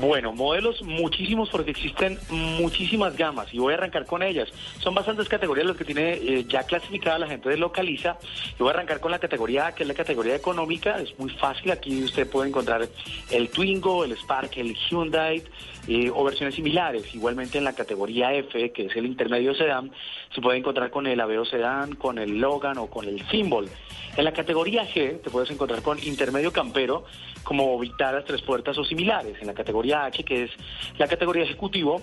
Bueno, 0.00 0.32
modelos 0.32 0.82
muchísimos 0.82 1.48
porque 1.48 1.70
existen 1.70 2.18
muchísimas 2.30 3.16
gamas 3.16 3.52
y 3.52 3.58
voy 3.58 3.72
a 3.72 3.76
arrancar 3.76 4.04
con 4.04 4.22
ellas. 4.22 4.48
Son 4.80 4.94
bastantes 4.94 5.28
categorías 5.28 5.66
las 5.66 5.76
que 5.76 5.84
tiene 5.84 6.12
eh, 6.12 6.44
ya 6.46 6.62
clasificada 6.64 7.18
la 7.18 7.26
gente 7.26 7.48
de 7.48 7.56
Localiza. 7.56 8.18
Voy 8.58 8.68
a 8.68 8.72
arrancar 8.72 9.00
con 9.00 9.10
la 9.10 9.18
categoría 9.18 9.68
A, 9.68 9.74
que 9.74 9.84
es 9.84 9.88
la 9.88 9.94
categoría 9.94 10.34
económica. 10.36 11.00
Es 11.00 11.18
muy 11.18 11.30
fácil, 11.30 11.70
aquí 11.70 12.02
usted 12.04 12.28
puede 12.28 12.48
encontrar 12.48 12.86
el 13.30 13.48
Twingo, 13.48 14.04
el 14.04 14.12
Spark, 14.12 14.56
el 14.56 14.76
Hyundai 14.76 15.42
eh, 15.88 16.10
o 16.14 16.22
versiones 16.22 16.54
similares. 16.54 17.14
Igualmente 17.14 17.58
en 17.58 17.64
la 17.64 17.72
categoría 17.72 18.34
F, 18.34 18.72
que 18.72 18.86
es 18.86 18.96
el 18.96 19.06
intermedio 19.06 19.54
sedán, 19.54 19.90
se 20.34 20.40
puede 20.40 20.58
encontrar 20.58 20.90
con 20.90 21.06
el 21.06 21.18
Aveo 21.20 21.44
sedán, 21.44 21.94
con 21.94 22.18
el 22.18 22.38
Logan 22.38 22.78
o 22.78 22.88
con 22.88 23.06
el 23.06 23.26
Symbol. 23.28 23.68
En 24.16 24.24
la 24.24 24.32
categoría 24.32 24.84
G 24.84 25.22
te 25.22 25.30
puedes 25.30 25.50
encontrar 25.50 25.80
con 25.82 25.98
intermedio 26.02 26.52
campero 26.52 27.04
como 27.42 27.78
Vitaras 27.78 28.24
tres 28.26 28.42
puertas 28.42 28.76
o 28.76 28.84
similares. 28.84 29.36
En 29.40 29.46
la 29.46 29.54
categoría 29.54 30.04
H, 30.04 30.24
que 30.24 30.44
es 30.44 30.50
la 30.98 31.08
categoría 31.08 31.44
ejecutivo, 31.44 32.02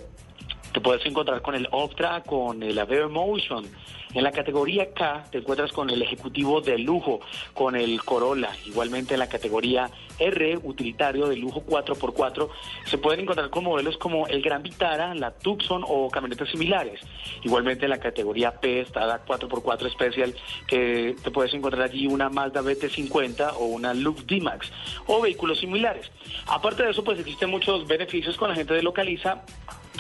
te 0.76 0.82
puedes 0.82 1.06
encontrar 1.06 1.42
con 1.42 1.56
el 1.56 1.70
Optra, 1.72 2.22
con 2.22 2.62
el 2.62 2.78
Aveo 2.78 3.06
Emotion. 3.06 3.66
En 4.14 4.24
la 4.24 4.32
categoría 4.34 4.94
K 4.94 5.24
te 5.32 5.38
encuentras 5.38 5.72
con 5.72 5.90
el 5.90 6.02
ejecutivo 6.02 6.60
de 6.60 6.78
lujo, 6.78 7.22
con 7.54 7.78
el 7.78 8.04
Corolla. 8.04 8.50
Igualmente 8.66 9.14
en 9.14 9.22
la 9.22 9.30
categoría 9.30 9.90
R, 10.20 10.60
utilitario 10.64 11.28
de 11.28 11.38
lujo 11.38 11.64
4x4, 11.66 12.50
se 12.88 12.98
pueden 12.98 13.22
encontrar 13.22 13.50
con 13.52 13.64
modelos 13.64 13.98
como 13.98 14.28
el 14.28 14.42
Gran 14.42 14.64
Vitara, 14.64 15.16
la 15.16 15.32
Tucson 15.32 15.86
o 15.88 16.10
camionetas 16.10 16.50
similares. 16.50 17.00
Igualmente 17.44 17.86
en 17.86 17.92
la 17.92 18.00
categoría 18.00 18.60
P 18.60 18.82
está 18.82 19.06
la 19.06 19.26
4x4 19.26 19.90
Special, 19.90 20.36
que 20.68 21.16
te 21.24 21.32
puedes 21.32 21.54
encontrar 21.54 21.84
allí 21.84 22.06
una 22.06 22.30
Mazda 22.30 22.62
BT50 22.62 23.54
o 23.60 23.66
una 23.68 23.94
Lux 23.94 24.28
D-Max 24.28 24.70
o 25.08 25.22
vehículos 25.22 25.58
similares. 25.60 26.12
Aparte 26.48 26.84
de 26.84 26.92
eso, 26.92 27.02
pues 27.02 27.18
existen 27.18 27.50
muchos 27.50 27.88
beneficios 27.88 28.36
con 28.36 28.50
la 28.50 28.56
gente 28.56 28.74
de 28.74 28.84
Localiza 28.84 29.42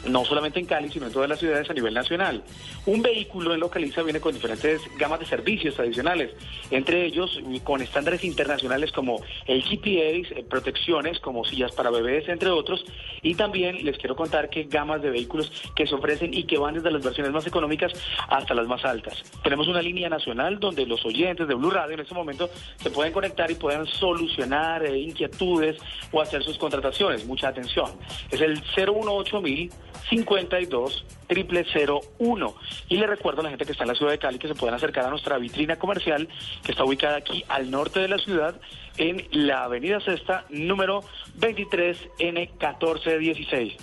no 0.09 0.25
solamente 0.25 0.59
en 0.59 0.65
Cali, 0.65 0.89
sino 0.89 1.07
en 1.07 1.13
todas 1.13 1.29
las 1.29 1.39
ciudades 1.39 1.69
a 1.69 1.73
nivel 1.73 1.93
nacional. 1.93 2.43
Un 2.85 3.01
vehículo 3.01 3.53
en 3.53 3.59
Localiza 3.59 4.03
viene 4.03 4.19
con 4.19 4.33
diferentes 4.33 4.81
gamas 4.97 5.19
de 5.19 5.25
servicios 5.25 5.79
adicionales, 5.79 6.31
entre 6.71 7.05
ellos 7.05 7.39
con 7.63 7.81
estándares 7.81 8.23
internacionales 8.23 8.91
como 8.91 9.21
el 9.47 9.63
GPS, 9.63 10.39
eh, 10.39 10.45
protecciones 10.47 11.19
como 11.19 11.43
sillas 11.45 11.71
para 11.71 11.89
bebés, 11.89 12.27
entre 12.29 12.49
otros, 12.49 12.85
y 13.21 13.35
también 13.35 13.83
les 13.83 13.97
quiero 13.97 14.15
contar 14.15 14.49
que 14.49 14.63
gamas 14.63 15.01
de 15.01 15.09
vehículos 15.09 15.51
que 15.75 15.87
se 15.87 15.95
ofrecen 15.95 16.33
y 16.33 16.43
que 16.43 16.57
van 16.57 16.75
desde 16.75 16.91
las 16.91 17.03
versiones 17.03 17.31
más 17.31 17.47
económicas 17.47 17.93
hasta 18.27 18.53
las 18.53 18.67
más 18.67 18.85
altas. 18.85 19.23
Tenemos 19.43 19.67
una 19.67 19.81
línea 19.81 20.09
nacional 20.09 20.59
donde 20.59 20.85
los 20.85 21.05
oyentes 21.05 21.47
de 21.47 21.55
Blue 21.55 21.71
Radio 21.71 21.95
en 21.95 22.01
este 22.01 22.13
momento 22.13 22.49
se 22.77 22.89
pueden 22.89 23.13
conectar 23.13 23.49
y 23.49 23.55
puedan 23.55 23.85
solucionar 23.85 24.85
eh, 24.85 24.99
inquietudes 24.99 25.77
o 26.11 26.21
hacer 26.21 26.43
sus 26.43 26.57
contrataciones. 26.57 27.25
Mucha 27.25 27.49
atención. 27.49 27.91
Es 28.29 28.41
el 28.41 28.61
018 28.75 29.41
mil 29.41 29.71
52 30.09 31.05
0001. 31.27 32.55
Y 32.89 32.97
le 32.97 33.07
recuerdo 33.07 33.39
a 33.41 33.43
la 33.43 33.49
gente 33.49 33.65
que 33.65 33.71
está 33.71 33.83
en 33.83 33.89
la 33.89 33.95
ciudad 33.95 34.11
de 34.11 34.19
Cali 34.19 34.37
que 34.39 34.47
se 34.47 34.55
pueden 34.55 34.75
acercar 34.75 35.05
a 35.05 35.09
nuestra 35.09 35.37
vitrina 35.37 35.77
comercial 35.77 36.27
que 36.63 36.71
está 36.71 36.83
ubicada 36.83 37.17
aquí 37.17 37.43
al 37.47 37.69
norte 37.71 37.99
de 37.99 38.07
la 38.07 38.17
ciudad 38.17 38.59
en 38.97 39.27
la 39.31 39.65
avenida 39.65 39.99
Sexta, 39.99 40.45
número 40.49 41.03
23N1416. 41.39 43.75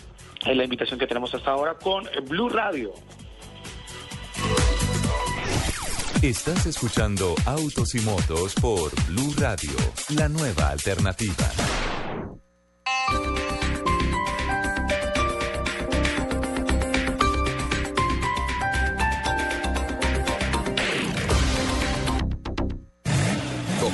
Es 0.46 0.56
la 0.56 0.64
invitación 0.64 0.98
que 0.98 1.06
tenemos 1.06 1.34
hasta 1.34 1.50
ahora 1.50 1.74
con 1.74 2.08
Blue 2.28 2.48
Radio. 2.48 2.94
Estás 6.22 6.64
escuchando 6.66 7.34
Autos 7.46 7.94
y 7.96 8.00
Motos 8.00 8.54
por 8.54 8.92
Blue 9.06 9.34
Radio, 9.38 9.72
la 10.10 10.28
nueva 10.28 10.70
alternativa. 10.70 11.50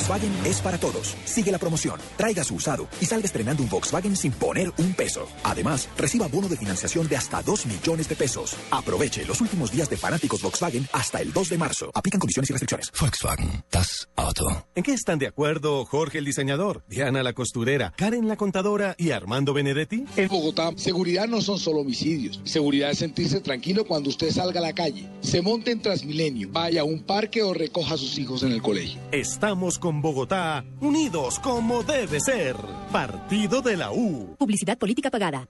Volkswagen 0.08 0.46
es 0.46 0.60
para 0.62 0.78
todos. 0.78 1.14
Sigue 1.26 1.52
la 1.52 1.58
promoción, 1.58 2.00
traiga 2.16 2.42
su 2.42 2.54
usado 2.54 2.88
y 2.98 3.04
salga 3.04 3.26
estrenando 3.26 3.62
un 3.62 3.68
Volkswagen 3.68 4.16
sin 4.16 4.32
poner 4.32 4.72
un 4.78 4.94
peso. 4.94 5.28
Además, 5.44 5.86
reciba 5.98 6.26
bono 6.28 6.48
de 6.48 6.56
financiación 6.56 7.06
de 7.08 7.16
hasta 7.16 7.42
2 7.42 7.66
millones 7.66 8.08
de 8.08 8.16
pesos. 8.16 8.56
Aproveche 8.70 9.26
los 9.26 9.38
últimos 9.42 9.70
días 9.70 9.90
de 9.90 9.98
fanáticos 9.98 10.40
Volkswagen 10.40 10.88
hasta 10.94 11.20
el 11.20 11.30
2 11.30 11.50
de 11.50 11.58
marzo. 11.58 11.90
Aplican 11.92 12.20
condiciones 12.20 12.48
y 12.48 12.52
restricciones. 12.54 12.90
Volkswagen, 12.98 13.62
das 13.70 14.08
Auto. 14.16 14.66
¿En 14.74 14.82
qué 14.82 14.94
están 14.94 15.18
de 15.18 15.26
acuerdo 15.26 15.84
Jorge 15.84 16.18
el 16.18 16.24
diseñador, 16.24 16.82
Diana 16.88 17.22
la 17.22 17.34
costurera, 17.34 17.92
Karen 17.96 18.28
la 18.28 18.36
contadora 18.36 18.94
y 18.96 19.10
Armando 19.10 19.52
Benedetti? 19.52 20.06
En 20.16 20.28
Bogotá, 20.28 20.72
seguridad 20.76 21.28
no 21.28 21.42
son 21.42 21.58
solo 21.58 21.80
homicidios. 21.80 22.40
Seguridad 22.44 22.90
es 22.90 22.98
sentirse 22.98 23.40
tranquilo 23.40 23.84
cuando 23.84 24.08
usted 24.08 24.30
salga 24.30 24.60
a 24.60 24.62
la 24.62 24.72
calle, 24.72 25.06
se 25.20 25.42
monte 25.42 25.70
en 25.70 25.82
Transmilenio, 25.82 26.48
vaya 26.50 26.80
a 26.80 26.84
un 26.84 27.02
parque 27.02 27.42
o 27.42 27.52
recoja 27.52 27.94
a 27.94 27.98
sus 27.98 28.18
hijos 28.18 28.42
en 28.42 28.52
el 28.52 28.62
colegio. 28.62 28.98
Estamos 29.12 29.78
con 29.78 29.97
Bogotá, 30.02 30.64
unidos 30.80 31.38
como 31.38 31.82
debe 31.82 32.20
ser. 32.20 32.56
Partido 32.92 33.62
de 33.62 33.76
la 33.76 33.92
U. 33.92 34.36
Publicidad 34.38 34.78
política 34.78 35.10
pagada. 35.10 35.48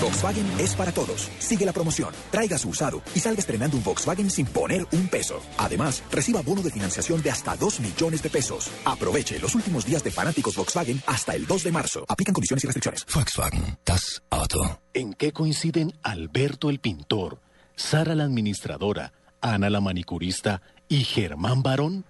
Volkswagen 0.00 0.46
es 0.58 0.74
para 0.74 0.92
todos. 0.92 1.30
Sigue 1.38 1.64
la 1.64 1.72
promoción, 1.72 2.12
traiga 2.30 2.58
su 2.58 2.68
usado 2.68 3.02
y 3.14 3.20
salga 3.20 3.40
estrenando 3.40 3.76
un 3.76 3.82
Volkswagen 3.82 4.30
sin 4.30 4.46
poner 4.46 4.86
un 4.92 5.08
peso. 5.08 5.40
Además, 5.56 6.02
reciba 6.10 6.42
bono 6.42 6.62
de 6.62 6.70
financiación 6.70 7.22
de 7.22 7.30
hasta 7.30 7.56
2 7.56 7.80
millones 7.80 8.22
de 8.22 8.30
pesos. 8.30 8.70
Aproveche 8.84 9.38
los 9.38 9.54
últimos 9.54 9.86
días 9.86 10.04
de 10.04 10.10
fanáticos 10.10 10.56
Volkswagen 10.56 11.02
hasta 11.06 11.34
el 11.34 11.46
2 11.46 11.64
de 11.64 11.72
marzo. 11.72 12.04
Aplican 12.08 12.34
condiciones 12.34 12.64
y 12.64 12.66
restricciones. 12.66 13.06
Volkswagen, 13.14 13.78
das 13.84 14.22
Auto. 14.30 14.80
¿En 14.92 15.14
qué 15.14 15.32
coinciden 15.32 15.92
Alberto 16.02 16.70
el 16.70 16.80
pintor, 16.80 17.40
Sara 17.74 18.14
la 18.14 18.24
administradora, 18.24 19.12
Ana 19.40 19.70
la 19.70 19.80
manicurista 19.80 20.60
y 20.88 21.04
Germán 21.04 21.62
Barón? 21.62 22.04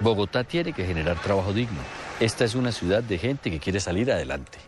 Bogotá 0.00 0.44
tiene 0.44 0.72
que 0.72 0.84
generar 0.84 1.20
trabajo 1.20 1.52
digno. 1.52 1.80
Esta 2.20 2.44
es 2.44 2.54
una 2.54 2.72
ciudad 2.72 3.02
de 3.02 3.18
gente 3.18 3.50
que 3.50 3.60
quiere 3.60 3.80
salir 3.80 4.10
adelante. 4.10 4.58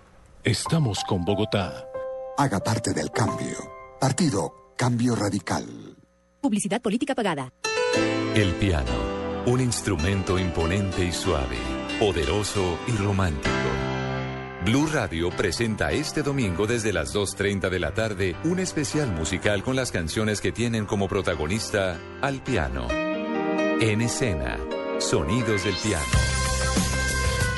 Estamos 0.42 1.02
con 1.04 1.24
Bogotá. 1.24 1.86
Haga 2.36 2.60
parte 2.60 2.92
del 2.92 3.10
cambio. 3.10 3.56
Partido 4.00 4.74
Cambio 4.76 5.14
Radical. 5.14 5.96
Publicidad 6.40 6.82
política 6.82 7.14
pagada. 7.14 7.52
El 8.34 8.52
piano, 8.54 8.90
un 9.46 9.60
instrumento 9.60 10.38
imponente 10.38 11.04
y 11.04 11.12
suave, 11.12 11.56
poderoso 11.98 12.78
y 12.88 12.92
romántico. 12.96 13.50
Blue 14.64 14.88
Radio 14.92 15.30
presenta 15.30 15.92
este 15.92 16.22
domingo 16.22 16.66
desde 16.66 16.92
las 16.92 17.14
2.30 17.14 17.68
de 17.68 17.78
la 17.78 17.92
tarde 17.92 18.36
un 18.44 18.58
especial 18.58 19.12
musical 19.12 19.62
con 19.62 19.76
las 19.76 19.92
canciones 19.92 20.40
que 20.40 20.52
tienen 20.52 20.86
como 20.86 21.06
protagonista 21.06 22.00
al 22.20 22.42
piano. 22.42 22.88
En 22.90 24.00
escena, 24.00 24.58
sonidos 24.98 25.64
del 25.64 25.74
piano. 25.76 26.04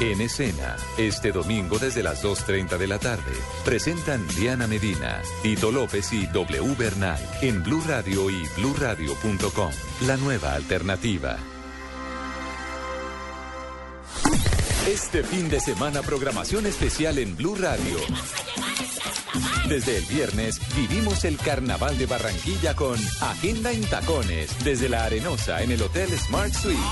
En 0.00 0.20
escena, 0.20 0.76
este 0.98 1.32
domingo 1.32 1.78
desde 1.78 2.02
las 2.02 2.22
2.30 2.22 2.76
de 2.76 2.86
la 2.86 2.98
tarde, 2.98 3.32
presentan 3.64 4.26
Diana 4.28 4.66
Medina, 4.66 5.22
Tito 5.42 5.72
López 5.72 6.12
y 6.12 6.26
W 6.26 6.74
Bernal 6.76 7.18
en 7.40 7.62
Blue 7.62 7.82
Radio 7.88 8.28
y 8.28 8.46
bluradio.com. 8.56 9.70
La 10.06 10.16
nueva 10.18 10.52
alternativa. 10.52 11.38
Este 14.86 15.22
fin 15.22 15.48
de 15.48 15.60
semana 15.60 16.02
programación 16.02 16.66
especial 16.66 17.18
en 17.18 17.34
Blue 17.36 17.56
Radio. 17.56 17.96
Desde 19.68 19.98
el 19.98 20.04
viernes 20.06 20.60
vivimos 20.76 21.24
el 21.24 21.36
Carnaval 21.36 21.98
de 21.98 22.06
Barranquilla 22.06 22.74
con 22.74 22.98
Agenda 23.20 23.72
en 23.72 23.84
Tacones 23.84 24.56
desde 24.64 24.88
la 24.88 25.04
Arenosa 25.04 25.62
en 25.62 25.72
el 25.72 25.82
Hotel 25.82 26.08
Smart 26.18 26.52
Suites. 26.52 26.82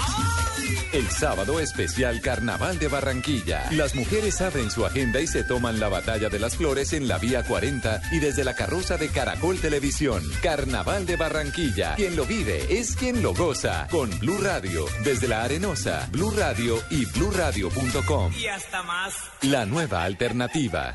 El 0.93 1.09
sábado 1.11 1.59
especial 1.61 2.21
Carnaval 2.21 2.79
de 2.79 2.89
Barranquilla. 2.89 3.69
Las 3.73 3.95
mujeres 3.95 4.41
abren 4.41 4.71
su 4.71 4.87
agenda 4.87 5.21
y 5.21 5.27
se 5.27 5.45
toman 5.45 5.81
la 5.81 5.89
batalla 5.89 6.29
de 6.29 6.39
las 6.39 6.57
flores 6.57 6.93
en 6.93 7.09
la 7.09 7.19
vía 7.19 7.43
40 7.43 8.01
y 8.13 8.21
desde 8.21 8.45
la 8.45 8.55
carroza 8.55 8.97
de 8.97 9.09
Caracol 9.09 9.59
Televisión. 9.59 10.23
Carnaval 10.43 11.05
de 11.07 11.17
Barranquilla. 11.17 11.97
Quien 11.97 12.17
lo 12.17 12.25
vive 12.25 12.79
es 12.79 12.95
quien 12.97 13.23
lo 13.23 13.35
goza. 13.35 13.89
Con 13.91 14.17
Blue 14.21 14.39
Radio 14.39 14.87
desde 15.03 15.29
la 15.29 15.43
Arenosa, 15.43 16.09
Blue 16.13 16.31
Radio 16.31 16.81
y 16.91 17.05
bluradio.com. 17.07 18.33
Y 18.33 18.47
hasta 18.47 18.83
más. 18.85 19.15
La 19.43 19.67
nueva 19.67 20.05
alternativa. 20.05 20.95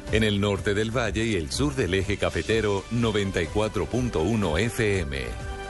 En 0.11 0.23
el 0.23 0.41
norte 0.41 0.73
del 0.73 0.91
valle 0.95 1.23
y 1.23 1.35
el 1.35 1.51
sur 1.51 1.73
del 1.73 1.93
eje 1.93 2.17
cafetero 2.17 2.83
94.1 2.91 4.59
FM. 4.59 5.19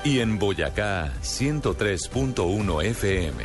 Y 0.04 0.20
en 0.20 0.40
Boyacá 0.40 1.14
103.1 1.22 2.84
FM. 2.86 3.44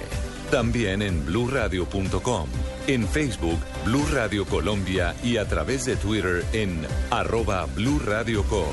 También 0.51 1.03
en 1.03 1.27
bluradio.com. 1.27 2.49
En 2.87 3.07
Facebook, 3.07 3.59
Blue 3.85 4.07
Radio 4.13 4.47
Colombia 4.47 5.15
y 5.23 5.37
a 5.37 5.47
través 5.47 5.85
de 5.85 5.97
Twitter 5.97 6.45
en 6.55 6.87
arroba 7.11 7.67
Co. 8.49 8.67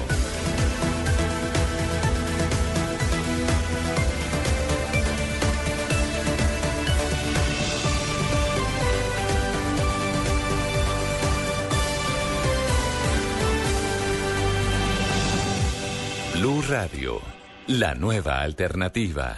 Blue 16.64 16.76
Radio, 16.76 17.22
la 17.68 17.94
nueva 17.94 18.40
alternativa. 18.40 19.36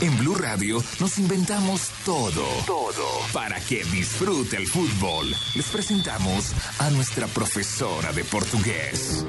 En 0.00 0.16
Blue 0.16 0.34
Radio 0.34 0.82
nos 0.98 1.18
inventamos 1.18 1.90
todo. 2.06 2.42
Todo. 2.66 3.04
Para 3.34 3.60
que 3.60 3.84
disfrute 3.84 4.56
el 4.56 4.66
fútbol. 4.66 5.26
Les 5.54 5.68
presentamos 5.68 6.52
a 6.78 6.90
nuestra 6.90 7.26
profesora 7.26 8.12
de 8.12 8.24
português. 8.24 9.26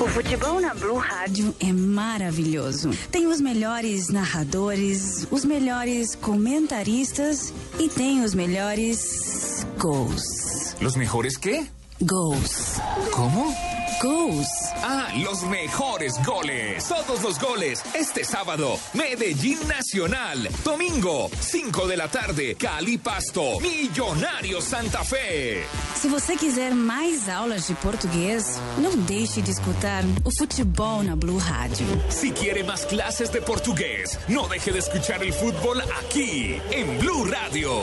O 0.00 0.06
futebol 0.08 0.60
na 0.60 0.74
Blue 0.74 0.98
Rádio 0.98 1.54
é 1.60 1.72
maravilhoso. 1.72 2.90
Tem 3.10 3.26
os 3.26 3.40
melhores 3.40 4.08
narradores, 4.08 5.26
os 5.30 5.44
melhores 5.46 6.14
comentaristas 6.14 7.54
e 7.78 7.88
tem 7.88 8.22
os 8.22 8.34
melhores 8.34 9.66
gols. 9.78 10.76
¿Los 10.80 10.96
mejores 10.96 11.38
qué? 11.38 11.66
Gols. 12.00 12.80
¿Cómo? 13.12 13.69
Goals. 14.02 14.48
Ah, 14.82 15.08
los 15.14 15.42
mejores 15.42 16.14
goles. 16.24 16.88
Todos 16.88 17.22
los 17.22 17.38
goles. 17.38 17.82
Este 17.94 18.24
sábado, 18.24 18.78
Medellín 18.94 19.58
Nacional. 19.68 20.48
Domingo, 20.64 21.30
5 21.38 21.86
de 21.86 21.96
la 21.98 22.08
tarde, 22.08 22.54
Cali 22.54 22.96
Pasto. 22.96 23.60
Millonario 23.60 24.62
Santa 24.62 25.04
Fe. 25.04 25.66
Se 25.94 26.08
você 26.08 26.34
quiser 26.36 26.74
mais 26.74 27.28
aulas 27.28 27.66
de 27.66 27.74
português, 27.74 28.58
não 28.78 28.96
deixe 29.04 29.42
de 29.42 29.50
escutar 29.50 30.02
o 30.24 30.30
futebol 30.30 31.02
na 31.02 31.14
Blue 31.14 31.38
Rádio. 31.38 31.86
Si 32.08 32.30
quiere 32.30 32.64
más 32.64 32.86
clases 32.86 33.30
de 33.30 33.42
portugués, 33.42 34.18
no 34.28 34.48
deje 34.48 34.72
de 34.72 34.78
escuchar 34.78 35.22
el 35.22 35.32
fútbol 35.32 35.80
aquí, 36.00 36.58
en 36.70 36.98
Blue 36.98 37.26
Radio. 37.26 37.82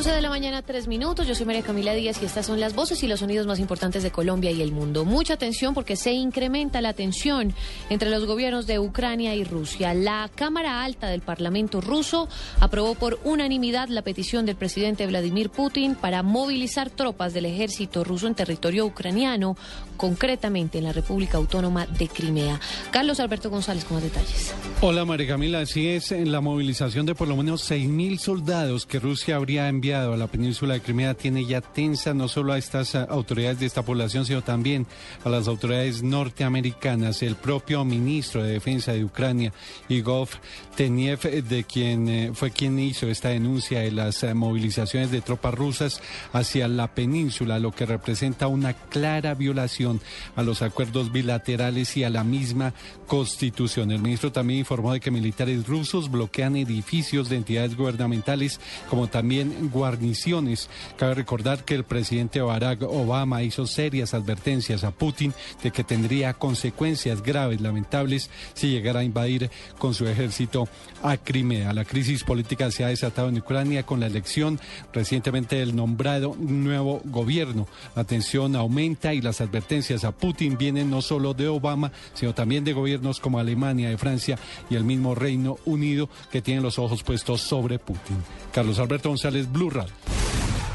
11 0.00 0.12
de 0.12 0.22
la 0.22 0.30
mañana, 0.30 0.62
3 0.62 0.88
minutos. 0.88 1.26
Yo 1.26 1.34
soy 1.34 1.44
María 1.44 1.60
Camila 1.60 1.92
Díaz 1.92 2.22
y 2.22 2.24
estas 2.24 2.46
son 2.46 2.58
las 2.58 2.74
voces 2.74 3.02
y 3.02 3.06
los 3.06 3.20
sonidos 3.20 3.46
más 3.46 3.58
importantes 3.58 4.02
de 4.02 4.10
Colombia 4.10 4.50
y 4.50 4.62
el 4.62 4.72
mundo. 4.72 5.04
Mucha 5.04 5.34
atención 5.34 5.74
porque 5.74 5.94
se 5.94 6.12
incrementa 6.12 6.80
la 6.80 6.94
tensión 6.94 7.52
entre 7.90 8.08
los 8.08 8.24
gobiernos 8.24 8.66
de 8.66 8.78
Ucrania 8.78 9.34
y 9.34 9.44
Rusia. 9.44 9.92
La 9.92 10.30
Cámara 10.34 10.84
Alta 10.84 11.08
del 11.08 11.20
Parlamento 11.20 11.82
ruso 11.82 12.30
aprobó 12.60 12.94
por 12.94 13.20
unanimidad 13.24 13.90
la 13.90 14.00
petición 14.00 14.46
del 14.46 14.56
presidente 14.56 15.06
Vladimir 15.06 15.50
Putin 15.50 15.94
para 15.94 16.22
movilizar 16.22 16.88
tropas 16.88 17.34
del 17.34 17.44
ejército 17.44 18.02
ruso 18.02 18.26
en 18.26 18.34
territorio 18.34 18.86
ucraniano, 18.86 19.54
concretamente 19.98 20.78
en 20.78 20.84
la 20.84 20.94
República 20.94 21.36
Autónoma 21.36 21.84
de 21.84 22.08
Crimea. 22.08 22.58
Carlos 22.90 23.20
Alberto 23.20 23.50
González 23.50 23.84
con 23.84 23.96
más 23.96 24.04
detalles. 24.04 24.54
Hola 24.80 25.04
María 25.04 25.26
Camila, 25.26 25.60
así 25.60 25.88
es, 25.88 26.10
en 26.10 26.32
la 26.32 26.40
movilización 26.40 27.04
de 27.04 27.14
por 27.14 27.28
lo 27.28 27.36
menos 27.36 27.70
6.000 27.70 28.18
soldados 28.18 28.86
que 28.86 28.98
Rusia 28.98 29.36
habría 29.36 29.68
enviado 29.68 29.89
a 29.94 30.16
la 30.16 30.26
península 30.26 30.74
de 30.74 30.80
Crimea 30.80 31.14
tiene 31.14 31.44
ya 31.44 31.60
tensa 31.60 32.14
no 32.14 32.28
solo 32.28 32.52
a 32.52 32.58
estas 32.58 32.94
uh, 32.94 33.06
autoridades 33.08 33.60
de 33.60 33.66
esta 33.66 33.82
población, 33.82 34.24
sino 34.26 34.42
también 34.42 34.86
a 35.24 35.28
las 35.28 35.48
autoridades 35.48 36.02
norteamericanas. 36.02 37.22
El 37.22 37.36
propio 37.36 37.84
ministro 37.84 38.42
de 38.42 38.52
Defensa 38.52 38.92
de 38.92 39.04
Ucrania, 39.04 39.52
Igor 39.88 40.28
Teniev, 40.76 41.20
de 41.20 41.64
quien 41.64 42.08
eh, 42.08 42.30
fue 42.34 42.50
quien 42.50 42.78
hizo 42.78 43.08
esta 43.08 43.28
denuncia 43.30 43.80
de 43.80 43.92
las 43.92 44.24
movilizaciones 44.34 45.10
de 45.10 45.20
tropas 45.20 45.54
rusas 45.54 46.00
hacia 46.32 46.68
la 46.68 46.94
península, 46.94 47.58
lo 47.58 47.72
que 47.72 47.86
representa 47.86 48.46
una 48.46 48.74
clara 48.74 49.34
violación 49.34 50.00
a 50.36 50.42
los 50.42 50.62
acuerdos 50.62 51.12
bilaterales 51.12 51.96
y 51.96 52.04
a 52.04 52.10
la 52.10 52.24
misma 52.24 52.74
constitución. 53.06 53.90
El 53.90 54.02
ministro 54.02 54.32
también 54.32 54.60
informó 54.60 54.92
de 54.92 55.00
que 55.00 55.10
militares 55.10 55.66
rusos 55.66 56.10
bloquean 56.10 56.56
edificios 56.56 57.28
de 57.28 57.36
entidades 57.36 57.76
gubernamentales, 57.76 58.60
como 58.88 59.08
también 59.08 59.70
guarniciones. 59.80 60.68
Cabe 60.98 61.14
recordar 61.14 61.64
que 61.64 61.74
el 61.74 61.84
presidente 61.84 62.42
Barack 62.42 62.82
Obama 62.82 63.42
hizo 63.42 63.66
serias 63.66 64.12
advertencias 64.12 64.84
a 64.84 64.90
Putin 64.90 65.32
de 65.62 65.70
que 65.70 65.84
tendría 65.84 66.34
consecuencias 66.34 67.22
graves, 67.22 67.62
lamentables, 67.62 68.28
si 68.52 68.68
llegara 68.68 69.00
a 69.00 69.04
invadir 69.04 69.50
con 69.78 69.94
su 69.94 70.06
ejército 70.06 70.68
a 71.02 71.16
Crimea. 71.16 71.72
La 71.72 71.86
crisis 71.86 72.24
política 72.24 72.70
se 72.70 72.84
ha 72.84 72.88
desatado 72.88 73.30
en 73.30 73.38
Ucrania 73.38 73.86
con 73.86 74.00
la 74.00 74.06
elección 74.06 74.60
recientemente 74.92 75.56
del 75.56 75.74
nombrado 75.74 76.36
nuevo 76.38 77.00
gobierno. 77.06 77.66
La 77.96 78.04
tensión 78.04 78.56
aumenta 78.56 79.14
y 79.14 79.22
las 79.22 79.40
advertencias 79.40 80.04
a 80.04 80.12
Putin 80.12 80.58
vienen 80.58 80.90
no 80.90 81.00
solo 81.00 81.32
de 81.32 81.48
Obama, 81.48 81.90
sino 82.12 82.34
también 82.34 82.64
de 82.64 82.74
gobiernos 82.74 83.18
como 83.18 83.38
Alemania, 83.38 83.88
de 83.88 83.96
Francia 83.96 84.38
y 84.68 84.74
el 84.74 84.84
mismo 84.84 85.14
Reino 85.14 85.56
Unido 85.64 86.10
que 86.30 86.42
tienen 86.42 86.62
los 86.62 86.78
ojos 86.78 87.02
puestos 87.02 87.40
sobre 87.40 87.78
Putin. 87.78 88.18
Carlos 88.52 88.78
Alberto 88.78 89.08
González, 89.08 89.50
Blue 89.50 89.69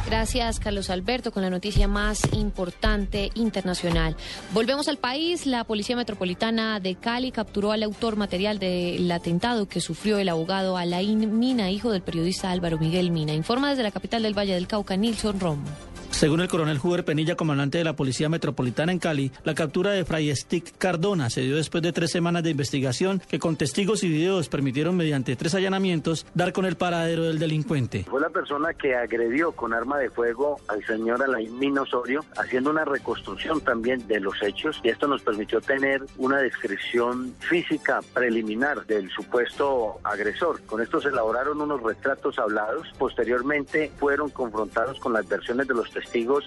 Gracias, 0.06 0.60
Carlos 0.60 0.92
Alberto, 0.92 1.32
con 1.32 1.42
la 1.42 1.50
noticia 1.50 1.88
más 1.88 2.22
importante 2.34 3.32
internacional. 3.34 4.16
Volvemos 4.54 4.88
al 4.88 4.98
país. 4.98 5.48
La 5.48 5.64
Policía 5.64 5.96
Metropolitana 5.96 6.80
de 6.80 6.94
Cali 6.94 7.32
capturó 7.32 7.72
al 7.72 7.82
autor 7.82 8.16
material 8.16 8.60
del 8.60 9.12
atentado 9.12 9.68
que 9.68 9.82
sufrió 9.82 10.20
el 10.20 10.30
abogado 10.30 10.78
Alain 10.78 11.40
Mina, 11.40 11.72
hijo 11.72 11.92
del 11.92 12.04
periodista 12.04 12.52
Álvaro 12.52 12.78
Miguel 12.78 13.10
Mina. 13.10 13.34
Informa 13.34 13.72
desde 13.72 13.82
la 13.82 13.92
capital 13.92 14.22
del 14.22 14.38
Valle 14.38 14.54
del 14.54 14.68
Cauca, 14.68 14.96
Nilson 14.96 15.40
Romo. 15.40 15.64
Según 16.16 16.40
el 16.40 16.48
coronel 16.48 16.80
Huber 16.82 17.04
Penilla, 17.04 17.36
comandante 17.36 17.78
de 17.78 17.84
la 17.84 17.98
Policía 17.98 18.30
Metropolitana 18.30 18.94
en 18.94 19.00
Cali, 19.00 19.34
la 19.44 19.54
captura 19.54 19.92
de 19.92 20.06
Fray 20.06 20.34
Stick 20.34 20.78
Cardona 20.78 21.30
se 21.30 21.42
dio 21.42 21.58
después 21.58 21.84
de 21.84 21.92
tres 21.92 22.10
semanas 22.10 22.42
de 22.42 22.52
investigación 22.52 23.22
que 23.30 23.38
con 23.38 23.58
testigos 23.58 24.02
y 24.02 24.08
videos 24.08 24.48
permitieron 24.48 24.96
mediante 24.96 25.36
tres 25.36 25.56
allanamientos 25.56 26.26
dar 26.34 26.54
con 26.54 26.64
el 26.64 26.78
paradero 26.78 27.24
del 27.24 27.38
delincuente. 27.38 28.06
Fue 28.10 28.22
la 28.22 28.30
persona 28.30 28.74
que 28.74 28.96
agredió 28.96 29.52
con 29.52 29.74
arma 29.74 29.98
de 29.98 30.10
fuego 30.10 30.56
al 30.70 30.86
señor 30.86 31.22
Alain 31.22 31.60
Minosorio, 31.60 32.24
haciendo 32.38 32.70
una 32.70 32.86
reconstrucción 32.86 33.60
también 33.60 34.08
de 34.08 34.22
los 34.22 34.42
hechos 34.42 34.80
y 34.84 34.90
esto 34.90 35.08
nos 35.08 35.22
permitió 35.22 35.60
tener 35.60 36.02
una 36.16 36.38
descripción 36.38 37.36
física 37.40 38.00
preliminar 38.14 38.86
del 38.86 39.10
supuesto 39.10 40.00
agresor. 40.02 40.62
Con 40.62 40.82
esto 40.82 41.02
se 41.02 41.10
elaboraron 41.10 41.60
unos 41.60 41.84
retratos 41.84 42.40
hablados. 42.40 42.88
Posteriormente 42.98 43.92
fueron 44.00 44.30
confrontados 44.30 44.98
con 45.02 45.12
las 45.12 45.28
versiones 45.28 45.68
de 45.68 45.74
los 45.74 45.92
testigos 45.92 46.05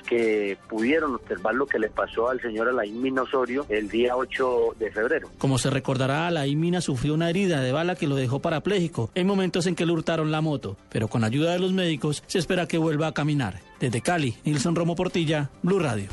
que 0.09 0.56
pudieron 0.68 1.14
observar 1.14 1.54
lo 1.54 1.66
que 1.66 1.78
le 1.78 1.88
pasó 1.88 2.28
al 2.28 2.40
señor 2.40 2.68
Alain 2.68 3.00
Mina 3.00 3.22
Osorio 3.22 3.66
el 3.68 3.88
día 3.88 4.16
8 4.16 4.76
de 4.78 4.90
febrero. 4.90 5.30
Como 5.38 5.59
se 5.59 5.70
recordará, 5.70 6.26
Alain 6.26 6.59
Mina 6.59 6.80
sufrió 6.80 7.14
una 7.14 7.30
herida 7.30 7.61
de 7.61 7.72
bala 7.72 7.94
que 7.94 8.06
lo 8.06 8.16
dejó 8.16 8.40
parapléjico 8.40 9.11
en 9.14 9.26
momentos 9.26 9.66
en 9.66 9.74
que 9.74 9.86
le 9.86 9.92
hurtaron 9.92 10.30
la 10.30 10.40
moto, 10.40 10.76
pero 10.88 11.09
con 11.09 11.24
ayuda 11.24 11.52
de 11.52 11.59
los 11.59 11.72
médicos 11.72 12.22
se 12.26 12.38
espera 12.38 12.66
que 12.66 12.78
vuelva 12.78 13.09
a 13.09 13.14
caminar. 13.14 13.61
Desde 13.80 14.00
Cali, 14.00 14.36
Nilson 14.44 14.74
Romo 14.74 14.96
Portilla, 14.96 15.50
Blue 15.62 15.78
Radio. 15.78 16.09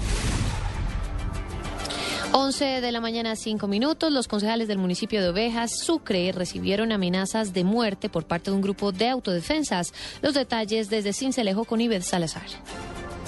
11 2.37 2.81
de 2.81 2.91
la 2.91 2.99
mañana, 2.99 3.37
5 3.37 3.65
minutos. 3.65 4.11
Los 4.11 4.27
concejales 4.27 4.67
del 4.67 4.77
municipio 4.77 5.21
de 5.21 5.29
Ovejas, 5.29 5.79
Sucre, 5.79 6.33
recibieron 6.33 6.91
amenazas 6.91 7.53
de 7.53 7.63
muerte 7.63 8.09
por 8.09 8.25
parte 8.25 8.51
de 8.51 8.57
un 8.57 8.61
grupo 8.61 8.91
de 8.91 9.07
autodefensas. 9.07 9.93
Los 10.21 10.33
detalles 10.33 10.89
desde 10.89 11.13
Cincelejo 11.13 11.63
con 11.63 11.79
Iber 11.79 12.03
Salazar. 12.03 12.47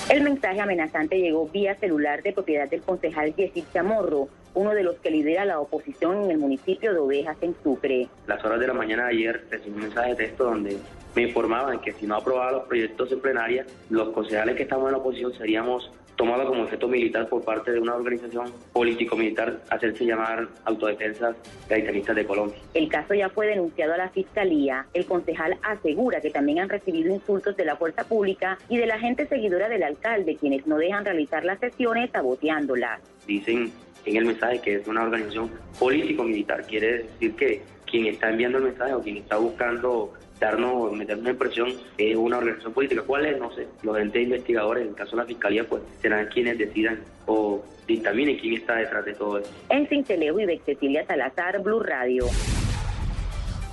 El 0.10 0.24
mensaje 0.24 0.62
amenazante 0.62 1.20
llegó 1.20 1.50
vía 1.50 1.76
celular 1.76 2.24
de 2.24 2.32
propiedad 2.32 2.70
del 2.70 2.82
concejal 2.82 3.36
Yesid 3.36 3.66
Chamorro, 3.74 4.30
uno 4.54 4.74
de 4.74 4.82
los 4.84 4.96
que 5.00 5.12
lidera 5.12 5.44
la 5.44 5.60
oposición 5.60 6.24
en 6.24 6.32
el 6.32 6.38
municipio 6.38 6.94
de 6.94 7.00
Ovejas 7.00 7.36
en 7.42 7.54
Sucre. 7.62 8.08
Las 8.26 8.44
horas 8.46 8.60
de 8.62 8.68
la 8.68 8.74
mañana 8.74 9.04
de 9.04 9.10
ayer 9.10 9.46
recibí 9.52 9.76
un 9.76 9.82
mensaje 9.82 10.12
de 10.12 10.16
texto 10.16 10.46
donde 10.46 10.78
me 11.14 11.24
informaban 11.24 11.82
que 11.82 11.92
si 11.92 12.08
no 12.08 12.16
aprobaba 12.16 12.54
los 12.54 12.64
proyectos 12.68 13.12
en 13.12 13.20
plenaria, 13.20 13.66
los 13.90 14.10
concejales 14.10 14.56
que 14.56 14.64
estamos 14.64 14.86
en 14.86 14.94
la 14.94 14.98
oposición 15.00 15.34
seríamos 15.34 15.92
tomados 16.18 16.48
como 16.48 16.66
efecto 16.66 16.88
militar 16.88 17.30
por 17.30 17.44
parte 17.44 17.72
de 17.72 17.80
una 17.80 17.96
organización 17.96 18.52
político-militar, 18.74 19.62
hacerse 19.70 20.04
llamar 20.04 20.48
Autodefensas 20.66 21.36
Gaitanistas 21.70 22.16
de 22.16 22.26
Colombia. 22.26 22.58
El 22.74 22.90
caso 22.90 23.14
ya 23.14 23.30
fue 23.30 23.48
denunciado 23.48 23.94
a 23.94 23.98
la 23.98 24.10
Fiscalía. 24.10 24.88
El 24.94 25.06
concejal 25.06 25.58
asegura 25.62 26.20
que 26.20 26.32
también 26.32 26.60
han 26.60 26.70
recibido 26.70 27.14
insultos 27.14 27.56
de 27.56 27.66
la 27.66 27.76
fuerza 27.76 28.04
pública 28.04 28.58
y 28.68 28.78
de 28.78 28.88
la 28.88 29.00
gente 29.00 29.28
seguidora 29.28 29.70
del 29.70 29.84
alcalde, 29.84 30.36
quienes 30.36 30.66
no 30.66 30.78
dejan 30.78 31.06
realizar 31.06 31.46
las 31.46 31.60
sesiones 31.60 32.10
saboteándolas. 32.12 33.00
Dicen 33.28 33.72
en 34.06 34.16
el 34.16 34.26
mensaje 34.26 34.60
que 34.60 34.76
es 34.76 34.88
una 34.88 35.04
organización 35.04 35.52
político-militar. 35.78 36.66
Quiere 36.66 37.04
decir 37.04 37.36
que 37.36 37.62
quien 37.86 38.08
está 38.08 38.30
enviando 38.30 38.58
el 38.58 38.66
mensaje 38.66 38.94
o 38.94 39.02
quien 39.02 39.18
está 39.18 39.38
buscando 39.38 40.14
darnos, 40.40 40.92
meternos 40.94 41.28
en 41.28 41.38
presión 41.38 41.74
es 41.98 42.16
una 42.16 42.38
organización 42.38 42.74
política. 42.74 43.02
¿Cuál 43.06 43.26
es? 43.26 43.40
No 43.40 43.54
sé. 43.54 43.68
Los 43.84 43.98
entes 43.98 44.24
investigadores, 44.24 44.84
en 44.84 44.90
el 44.90 44.96
caso 44.96 45.12
de 45.12 45.24
la 45.24 45.26
Fiscalía, 45.26 45.64
pues 45.64 45.82
serán 46.02 46.28
quienes 46.28 46.58
decidan 46.58 47.00
o 47.26 47.64
dictaminen 47.88 48.38
quién 48.38 48.56
está 48.56 48.76
detrás 48.76 49.06
de 49.06 49.14
todo 49.14 49.40
esto. 49.40 49.50
En 49.70 49.88
Cincelejo 49.88 50.40
y 50.40 50.60
Cecilia 50.60 51.06
Salazar, 51.06 51.62
Blue 51.62 51.80
Radio. 51.80 52.26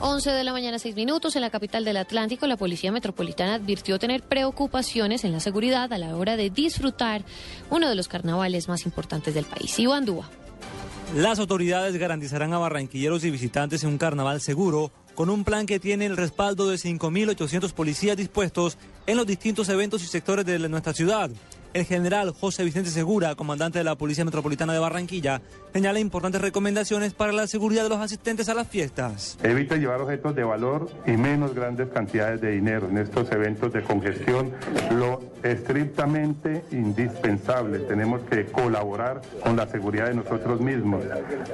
11 0.01 0.31
de 0.33 0.45
la 0.45 0.53
mañana, 0.53 0.79
6 0.79 0.97
minutos. 0.97 1.35
En 1.37 1.43
la 1.43 1.51
capital 1.51 1.85
del 1.85 1.97
Atlántico, 1.97 2.47
la 2.47 2.57
Policía 2.57 2.93
Metropolitana 2.93 3.55
advirtió 3.55 3.99
tener 3.99 4.23
preocupaciones 4.23 5.25
en 5.25 5.33
la 5.33 5.41
seguridad 5.41 5.93
a 5.93 5.99
la 5.99 6.17
hora 6.17 6.37
de 6.37 6.51
disfrutar 6.51 7.23
uno 7.71 7.89
de 7.89 7.95
los 7.95 8.09
carnavales 8.09 8.69
más 8.69 8.85
importantes 8.87 9.35
del 9.35 9.45
país. 9.45 9.79
Iván 9.79 10.05
Dúa. 10.05 10.29
Las 11.15 11.39
autoridades 11.39 11.97
garantizarán 11.97 12.53
a 12.55 12.59
barranquilleros 12.59 13.23
y 13.23 13.31
visitantes 13.31 13.85
un 13.85 13.99
carnaval 13.99 14.41
seguro 14.41 14.91
con 15.15 15.31
un 15.31 15.45
plan 15.45 15.65
que 15.65 15.79
tiene 15.79 16.07
el 16.07 16.17
respaldo 16.17 16.69
de 16.69 16.75
5.800 16.75 17.73
policías 17.73 18.17
dispuestos 18.17 18.79
en 19.07 19.17
los 19.17 19.25
distintos 19.25 19.69
eventos 19.69 20.03
y 20.03 20.09
sectores 20.09 20.45
de 20.45 20.59
nuestra 20.69 20.93
ciudad. 20.93 21.31
El 21.73 21.85
general 21.85 22.33
José 22.33 22.65
Vicente 22.65 22.91
Segura, 22.91 23.37
comandante 23.37 23.79
de 23.79 23.85
la 23.85 23.95
Policía 23.95 24.25
Metropolitana 24.25 24.73
de 24.73 24.81
Barranquilla, 24.81 25.41
señala 25.75 25.99
importantes 25.99 26.41
recomendaciones 26.41 27.15
para 27.15 27.33
la 27.33 27.49
seguridad 27.49 27.83
de 27.83 27.89
los 27.89 27.99
asistentes 27.99 28.49
a 28.49 28.55
las 28.55 28.69
fiestas. 28.69 29.37
Evita 29.43 29.75
llevar 29.75 30.01
objetos 30.01 30.37
de 30.37 30.45
valor 30.45 30.89
y 31.05 31.17
menos 31.17 31.53
grandes 31.53 31.89
cantidades 31.89 32.41
de 32.41 32.53
dinero 32.53 32.89
en 32.89 32.99
estos 32.99 33.29
eventos 33.33 33.73
de 33.73 33.83
congestión. 33.83 34.53
Lo 34.93 35.21
estrictamente 35.43 36.65
indispensable, 36.71 37.81
tenemos 37.81 38.23
que 38.31 38.47
colaborar 38.47 39.21
con 39.43 39.57
la 39.57 39.67
seguridad 39.67 40.07
de 40.07 40.15
nosotros 40.15 40.61
mismos, 40.61 41.03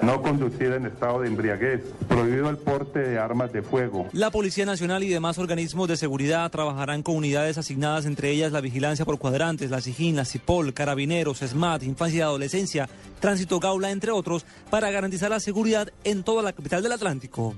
no 0.02 0.20
conducir 0.20 0.72
en 0.72 0.84
estado 0.84 1.22
de 1.22 1.28
embriaguez, 1.28 1.80
prohibido 2.06 2.50
el 2.50 2.58
porte 2.58 2.98
de 2.98 3.18
armas 3.18 3.52
de 3.54 3.62
fuego. 3.62 4.06
La 4.12 4.30
Policía 4.30 4.66
Nacional 4.66 5.02
y 5.02 5.08
demás 5.08 5.38
organismos 5.38 5.88
de 5.88 5.96
seguridad 5.96 6.50
trabajarán 6.50 7.02
con 7.02 7.16
unidades 7.16 7.56
asignadas, 7.56 8.04
entre 8.04 8.30
ellas 8.30 8.52
la 8.52 8.60
vigilancia 8.60 9.06
por 9.06 9.18
cuadrantes, 9.18 9.70
la 9.70 9.80
SIGIN, 9.80 10.16
la 10.16 10.26
CIPOL, 10.26 10.74
Carabineros, 10.74 11.38
SMAT, 11.38 11.84
Infancia 11.84 12.18
y 12.18 12.20
Adolescencia, 12.20 12.86
Tránsito 13.18 13.58
Gaula, 13.60 13.90
entre 13.90 14.09
otros, 14.10 14.44
para 14.70 14.90
garantizar 14.90 15.30
la 15.30 15.40
seguridad 15.40 15.92
en 16.04 16.22
toda 16.22 16.42
la 16.42 16.52
capital 16.52 16.82
del 16.82 16.92
Atlántico. 16.92 17.54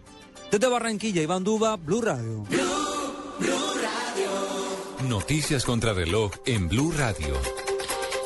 Desde 0.50 0.68
Barranquilla, 0.68 1.22
Iván 1.22 1.44
Duba, 1.44 1.76
Blue 1.76 2.02
Radio. 2.02 2.44
Noticias 5.08 5.64
contra 5.64 5.92
reloj 5.92 6.32
en 6.46 6.68
Blue 6.68 6.92
Radio. 6.92 7.34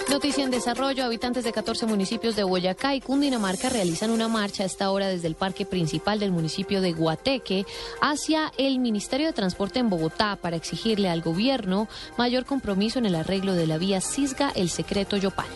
Noticia 0.08 0.44
en 0.44 0.50
desarrollo. 0.50 1.04
Habitantes 1.04 1.42
de 1.42 1.52
14 1.52 1.86
municipios 1.86 2.36
de 2.36 2.44
Boyacá 2.44 2.94
y 2.94 3.00
Cundinamarca 3.00 3.70
realizan 3.70 4.10
una 4.10 4.28
marcha 4.28 4.62
a 4.62 4.66
esta 4.66 4.90
hora 4.90 5.08
desde 5.08 5.26
el 5.26 5.34
parque 5.34 5.66
principal 5.66 6.20
del 6.20 6.30
municipio 6.30 6.80
de 6.80 6.92
Guateque 6.92 7.66
hacia 8.00 8.52
el 8.56 8.78
Ministerio 8.78 9.26
de 9.26 9.32
Transporte 9.32 9.80
en 9.80 9.90
Bogotá 9.90 10.36
para 10.36 10.56
exigirle 10.56 11.08
al 11.08 11.22
gobierno 11.22 11.88
mayor 12.18 12.44
compromiso 12.44 12.98
en 13.00 13.06
el 13.06 13.16
arreglo 13.16 13.54
de 13.54 13.66
la 13.66 13.78
vía 13.78 14.00
Cisga 14.00 14.50
El 14.50 14.70
Secreto 14.70 15.16
Yopal. 15.16 15.46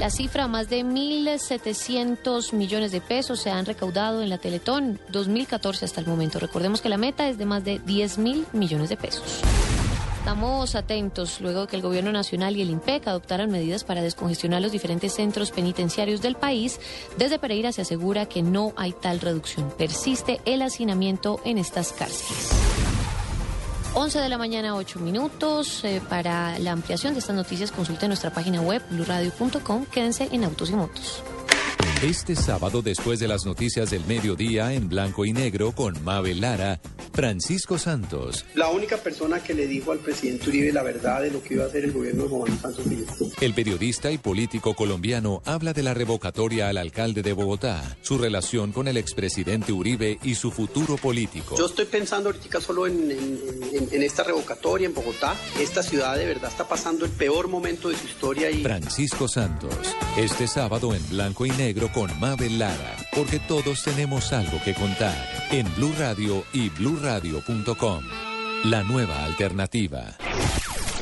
La 0.00 0.08
cifra, 0.08 0.48
más 0.48 0.70
de 0.70 0.82
1.700 0.82 2.54
millones 2.54 2.90
de 2.90 3.02
pesos 3.02 3.38
se 3.38 3.50
han 3.50 3.66
recaudado 3.66 4.22
en 4.22 4.30
la 4.30 4.38
Teletón 4.38 4.98
2014 5.10 5.84
hasta 5.84 6.00
el 6.00 6.06
momento. 6.06 6.38
Recordemos 6.38 6.80
que 6.80 6.88
la 6.88 6.96
meta 6.96 7.28
es 7.28 7.36
de 7.36 7.44
más 7.44 7.64
de 7.64 7.80
10 7.80 8.16
mil 8.16 8.46
millones 8.54 8.88
de 8.88 8.96
pesos. 8.96 9.42
Estamos 10.18 10.74
atentos 10.74 11.42
luego 11.42 11.60
de 11.62 11.66
que 11.66 11.76
el 11.76 11.82
Gobierno 11.82 12.12
Nacional 12.12 12.56
y 12.56 12.62
el 12.62 12.70
IMPEC 12.70 13.08
adoptaran 13.08 13.50
medidas 13.50 13.84
para 13.84 14.00
descongestionar 14.00 14.62
los 14.62 14.72
diferentes 14.72 15.12
centros 15.12 15.50
penitenciarios 15.50 16.22
del 16.22 16.34
país. 16.34 16.80
Desde 17.18 17.38
Pereira 17.38 17.70
se 17.70 17.82
asegura 17.82 18.24
que 18.24 18.40
no 18.40 18.72
hay 18.76 18.92
tal 18.92 19.20
reducción. 19.20 19.70
Persiste 19.76 20.40
el 20.46 20.62
hacinamiento 20.62 21.42
en 21.44 21.58
estas 21.58 21.92
cárceles. 21.92 22.99
11 23.94 24.20
de 24.20 24.28
la 24.28 24.38
mañana, 24.38 24.76
8 24.76 25.00
minutos. 25.00 25.84
Eh, 25.84 26.00
para 26.08 26.58
la 26.58 26.72
ampliación 26.72 27.14
de 27.14 27.20
estas 27.20 27.34
noticias, 27.34 27.72
consulte 27.72 28.06
nuestra 28.06 28.30
página 28.30 28.60
web, 28.60 28.82
bluradio.com. 28.90 29.86
Quédense 29.86 30.28
en 30.32 30.44
Autos 30.44 30.70
y 30.70 30.74
Motos. 30.74 31.22
Este 32.02 32.34
sábado, 32.34 32.80
después 32.80 33.20
de 33.20 33.28
las 33.28 33.44
noticias 33.44 33.90
del 33.90 34.02
mediodía 34.06 34.72
en 34.72 34.88
blanco 34.88 35.26
y 35.26 35.34
negro 35.34 35.72
con 35.72 36.02
Mabel 36.02 36.40
Lara, 36.40 36.80
Francisco 37.12 37.76
Santos. 37.76 38.46
La 38.54 38.70
única 38.70 38.96
persona 38.96 39.42
que 39.42 39.52
le 39.52 39.66
dijo 39.66 39.92
al 39.92 39.98
presidente 39.98 40.48
Uribe 40.48 40.72
la 40.72 40.82
verdad 40.82 41.20
de 41.20 41.30
lo 41.30 41.42
que 41.42 41.54
iba 41.54 41.64
a 41.64 41.66
hacer 41.66 41.84
el 41.84 41.92
gobierno 41.92 42.22
de 42.22 42.28
Juan 42.30 42.58
Santos. 42.58 42.86
El 43.42 43.52
periodista 43.52 44.10
y 44.10 44.16
político 44.16 44.72
colombiano 44.74 45.42
habla 45.44 45.74
de 45.74 45.82
la 45.82 45.92
revocatoria 45.92 46.70
al 46.70 46.78
alcalde 46.78 47.20
de 47.20 47.34
Bogotá, 47.34 47.98
su 48.00 48.16
relación 48.16 48.72
con 48.72 48.88
el 48.88 48.96
expresidente 48.96 49.70
Uribe 49.74 50.18
y 50.22 50.36
su 50.36 50.50
futuro 50.50 50.96
político. 50.96 51.54
Yo 51.58 51.66
estoy 51.66 51.84
pensando 51.84 52.30
ahorita 52.30 52.62
solo 52.62 52.86
en, 52.86 53.10
en- 53.10 53.38
en- 53.74 53.88
en 53.92 54.02
esta 54.02 54.22
revocatoria 54.22 54.86
en 54.86 54.94
Bogotá. 54.94 55.36
Esta 55.60 55.82
ciudad 55.82 56.16
de 56.16 56.24
verdad 56.24 56.50
está 56.50 56.66
pasando 56.66 57.04
el 57.04 57.10
peor 57.10 57.48
momento 57.48 57.90
de 57.90 57.96
su 57.98 58.06
historia 58.06 58.50
y 58.50 58.62
Francisco 58.62 59.28
Santos, 59.28 59.74
este 60.16 60.46
sábado 60.48 60.94
en 60.94 61.06
blanco 61.10 61.44
y 61.44 61.50
negro 61.50 61.89
con 61.92 62.18
Mabel 62.20 62.58
Lara, 62.58 62.96
porque 63.14 63.38
todos 63.38 63.82
tenemos 63.82 64.32
algo 64.32 64.60
que 64.64 64.74
contar 64.74 65.16
en 65.50 65.66
Blue 65.76 65.94
Radio 65.98 66.44
y 66.52 66.68
bluradio.com. 66.70 68.04
La 68.64 68.82
nueva 68.82 69.24
alternativa. 69.24 70.16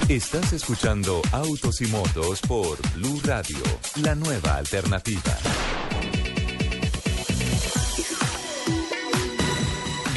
Estás 0.09 0.53
escuchando 0.53 1.20
Autos 1.32 1.80
y 1.80 1.86
Motos 1.86 2.41
por 2.41 2.78
Blue 2.95 3.20
Radio, 3.24 3.59
la 4.03 4.14
nueva 4.14 4.57
alternativa. 4.57 5.36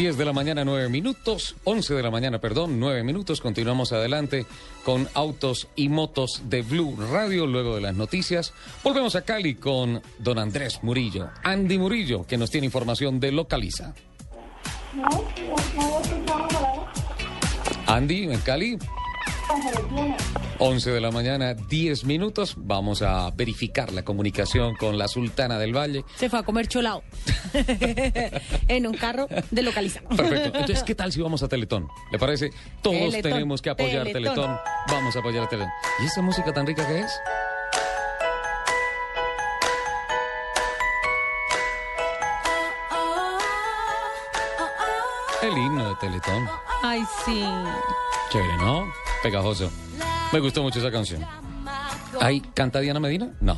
10 0.02 0.18
de 0.18 0.26
la 0.26 0.34
mañana, 0.34 0.66
9 0.66 0.90
minutos. 0.90 1.56
11 1.64 1.94
de 1.94 2.02
la 2.02 2.10
mañana, 2.10 2.40
perdón, 2.40 2.80
9 2.80 3.04
minutos. 3.04 3.40
Continuamos 3.40 3.92
adelante 3.92 4.48
con 4.84 5.08
autos 5.14 5.68
y 5.76 5.90
motos 5.90 6.42
de 6.46 6.64
Blue 6.64 6.98
Radio. 7.12 7.46
Luego 7.46 7.76
de 7.76 7.82
las 7.82 7.94
noticias, 7.94 8.52
volvemos 8.84 9.16
a 9.16 9.22
Cali 9.22 9.54
con 9.54 10.02
don 10.18 10.40
Andrés 10.40 10.80
Murillo. 10.82 11.30
Andy 11.44 11.78
Murillo, 11.78 12.26
que 12.26 12.36
nos 12.36 12.50
tiene 12.50 12.66
información 12.66 13.20
de 13.20 13.32
Localiza. 13.32 13.94
Andy, 17.86 18.24
en 18.24 18.40
Cali. 18.40 18.80
11 20.64 20.92
de 20.92 21.02
la 21.02 21.10
mañana, 21.10 21.56
10 21.56 22.06
minutos. 22.06 22.54
Vamos 22.56 23.02
a 23.02 23.32
verificar 23.32 23.92
la 23.92 24.04
comunicación 24.04 24.76
con 24.76 24.98
la 24.98 25.08
Sultana 25.08 25.58
del 25.58 25.76
Valle. 25.76 26.06
Se 26.18 26.30
fue 26.30 26.38
a 26.38 26.44
comer 26.44 26.68
cholao 26.68 27.02
en 28.68 28.86
un 28.86 28.94
carro 28.94 29.28
de 29.50 29.62
localiza. 29.64 30.02
Perfecto. 30.02 30.60
Entonces, 30.60 30.84
¿qué 30.84 30.94
tal 30.94 31.12
si 31.12 31.20
vamos 31.20 31.42
a 31.42 31.48
Teletón? 31.48 31.88
¿Le 32.12 32.20
parece? 32.20 32.52
Todos 32.84 32.96
Teletón, 32.96 33.32
tenemos 33.32 33.62
que 33.62 33.72
apoyar 33.72 34.04
Teletón. 34.04 34.36
Teletón. 34.36 34.60
Vamos 34.90 35.16
a 35.16 35.20
apoyar 35.20 35.44
a 35.46 35.50
Teletón. 35.50 35.74
¿Y 36.02 36.06
esa 36.06 36.22
música 36.22 36.54
tan 36.54 36.68
rica 36.68 36.88
que 36.88 37.00
es? 37.00 37.12
El 45.42 45.58
himno 45.58 45.90
de 45.90 45.96
Teletón. 45.96 46.48
Ay, 46.84 47.04
sí. 47.26 47.44
Chévere, 48.30 48.58
¿no? 48.58 48.86
Pegajoso. 49.24 49.72
Me 50.32 50.40
gustó 50.40 50.64
mucho 50.64 50.80
esa 50.80 50.92
canción. 50.92 51.26
¿Ahí 52.20 52.42
canta 52.54 52.80
Diana 52.80 53.00
Medina? 53.00 53.30
No, 53.40 53.58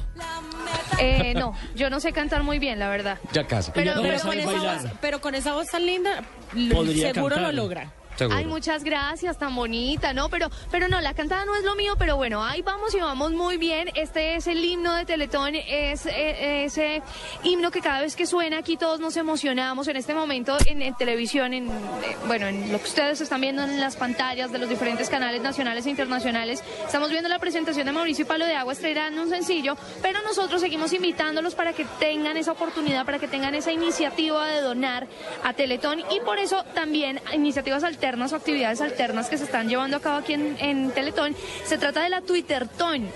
Eh, 0.99 1.33
no, 1.35 1.53
yo 1.75 1.89
no 1.89 1.99
sé 1.99 2.11
cantar 2.13 2.43
muy 2.43 2.59
bien, 2.59 2.79
la 2.79 2.89
verdad. 2.89 3.17
ya 3.31 3.45
casi. 3.47 3.71
Pero, 3.71 3.95
no 3.95 4.01
pero 4.01 4.13
le 4.15 4.19
con 4.21 4.39
esa 4.39 4.51
voz, 4.51 4.91
pero 5.01 5.21
con 5.21 5.35
esa 5.35 5.53
voz 5.53 5.67
tan 5.67 5.85
linda, 5.85 6.23
Podría 6.71 7.13
seguro 7.13 7.35
cantar. 7.35 7.53
lo 7.53 7.61
logra. 7.63 7.91
Seguro. 8.15 8.37
Ay, 8.37 8.45
muchas 8.45 8.83
gracias, 8.83 9.37
tan 9.37 9.55
bonita, 9.55 10.13
¿no? 10.13 10.29
Pero, 10.29 10.49
pero 10.71 10.87
no, 10.87 11.01
la 11.01 11.13
cantada 11.13 11.45
no 11.45 11.55
es 11.55 11.63
lo 11.63 11.75
mío, 11.75 11.95
pero 11.97 12.15
bueno, 12.15 12.43
ahí 12.43 12.61
vamos 12.61 12.93
y 12.93 12.99
vamos 12.99 13.31
muy 13.31 13.57
bien. 13.57 13.89
Este 13.95 14.35
es 14.35 14.47
el 14.47 14.63
himno 14.63 14.93
de 14.93 15.05
Teletón, 15.05 15.55
es 15.55 16.05
eh, 16.05 16.65
ese 16.65 17.01
himno 17.43 17.71
que 17.71 17.81
cada 17.81 18.01
vez 18.01 18.15
que 18.15 18.25
suena 18.25 18.59
aquí 18.59 18.77
todos 18.77 18.99
nos 18.99 19.17
emocionamos. 19.17 19.87
En 19.87 19.97
este 19.97 20.13
momento 20.13 20.57
en, 20.65 20.81
en 20.81 20.95
televisión, 20.95 21.53
en, 21.53 21.67
eh, 21.67 21.71
bueno, 22.27 22.47
en 22.47 22.71
lo 22.71 22.79
que 22.79 22.85
ustedes 22.85 23.21
están 23.21 23.41
viendo 23.41 23.63
en 23.63 23.79
las 23.79 23.95
pantallas 23.95 24.51
de 24.51 24.59
los 24.59 24.69
diferentes 24.69 25.09
canales 25.09 25.41
nacionales 25.41 25.85
e 25.85 25.89
internacionales, 25.89 26.63
estamos 26.85 27.09
viendo 27.09 27.29
la 27.29 27.39
presentación 27.39 27.85
de 27.85 27.91
Mauricio 27.91 28.23
y 28.23 28.27
Palo 28.27 28.45
de 28.45 28.55
Agua 28.55 28.73
estrenando 28.73 29.23
un 29.23 29.29
sencillo, 29.29 29.75
pero 30.01 30.21
nosotros 30.21 30.61
seguimos 30.61 30.93
invitándolos 30.93 31.55
para 31.55 31.73
que 31.73 31.85
tengan 31.99 32.37
esa 32.37 32.51
oportunidad, 32.51 33.05
para 33.05 33.19
que 33.19 33.27
tengan 33.27 33.55
esa 33.55 33.71
iniciativa 33.71 34.47
de 34.47 34.61
donar 34.61 35.07
a 35.43 35.53
Teletón 35.53 35.99
y 36.11 36.19
por 36.21 36.39
eso 36.39 36.63
también 36.73 37.19
iniciativas 37.33 37.83
alternas 38.03 38.33
o 38.33 38.35
actividades 38.35 38.81
alternas 38.81 39.29
que 39.29 39.37
se 39.37 39.45
están 39.45 39.69
llevando 39.69 39.95
a 39.95 40.01
cabo 40.01 40.17
aquí 40.17 40.33
en, 40.33 40.91
Teletón. 40.91 41.33
Se 41.63 41.77
trata 41.77 42.03
de 42.03 42.09
la 42.09 42.19
Twitterton. 42.19 43.07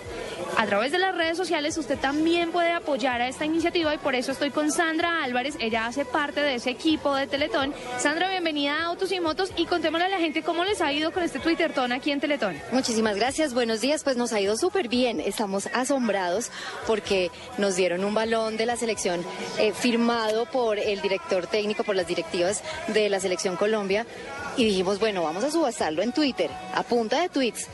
A 0.55 0.65
través 0.65 0.93
de 0.93 0.97
las 0.97 1.13
redes 1.13 1.35
sociales 1.35 1.77
usted 1.77 1.99
también 1.99 2.51
puede 2.51 2.71
apoyar 2.71 3.21
a 3.21 3.27
esta 3.27 3.43
iniciativa 3.43 3.93
y 3.93 3.97
por 3.97 4.15
eso 4.15 4.31
estoy 4.31 4.49
con 4.49 4.71
Sandra 4.71 5.25
Álvarez. 5.25 5.57
Ella 5.59 5.87
hace 5.87 6.05
parte 6.05 6.39
de 6.39 6.55
ese 6.55 6.69
equipo 6.69 7.13
de 7.15 7.27
Teletón. 7.27 7.73
Sandra, 7.99 8.29
bienvenida 8.29 8.77
a 8.77 8.85
Autos 8.85 9.11
y 9.11 9.19
Motos 9.19 9.51
y 9.57 9.65
contémosle 9.65 10.05
a 10.05 10.09
la 10.09 10.19
gente 10.19 10.41
cómo 10.41 10.63
les 10.63 10.79
ha 10.79 10.93
ido 10.93 11.11
con 11.11 11.21
este 11.21 11.39
Twitterton 11.39 11.91
aquí 11.91 12.11
en 12.11 12.21
Teletón. 12.21 12.55
Muchísimas 12.71 13.17
gracias, 13.17 13.53
buenos 13.53 13.81
días. 13.81 14.05
Pues 14.05 14.15
nos 14.15 14.31
ha 14.31 14.39
ido 14.39 14.55
súper 14.55 14.87
bien. 14.87 15.19
Estamos 15.19 15.67
asombrados 15.73 16.49
porque 16.87 17.29
nos 17.57 17.75
dieron 17.75 18.05
un 18.05 18.13
balón 18.13 18.55
de 18.55 18.65
la 18.65 18.77
selección 18.77 19.21
eh, 19.59 19.73
firmado 19.73 20.45
por 20.45 20.79
el 20.79 21.01
director 21.01 21.45
técnico, 21.45 21.83
por 21.83 21.97
las 21.97 22.07
directivas 22.07 22.63
de 22.87 23.09
la 23.09 23.19
selección 23.19 23.57
Colombia. 23.57 24.05
Y 24.57 24.65
dijimos, 24.65 24.99
bueno, 24.99 25.21
vamos 25.21 25.43
a 25.43 25.51
subastarlo 25.51 26.01
en 26.01 26.11
Twitter, 26.11 26.49
a 26.73 26.81
punta 26.81 27.21
de 27.21 27.29
tweets. 27.29 27.67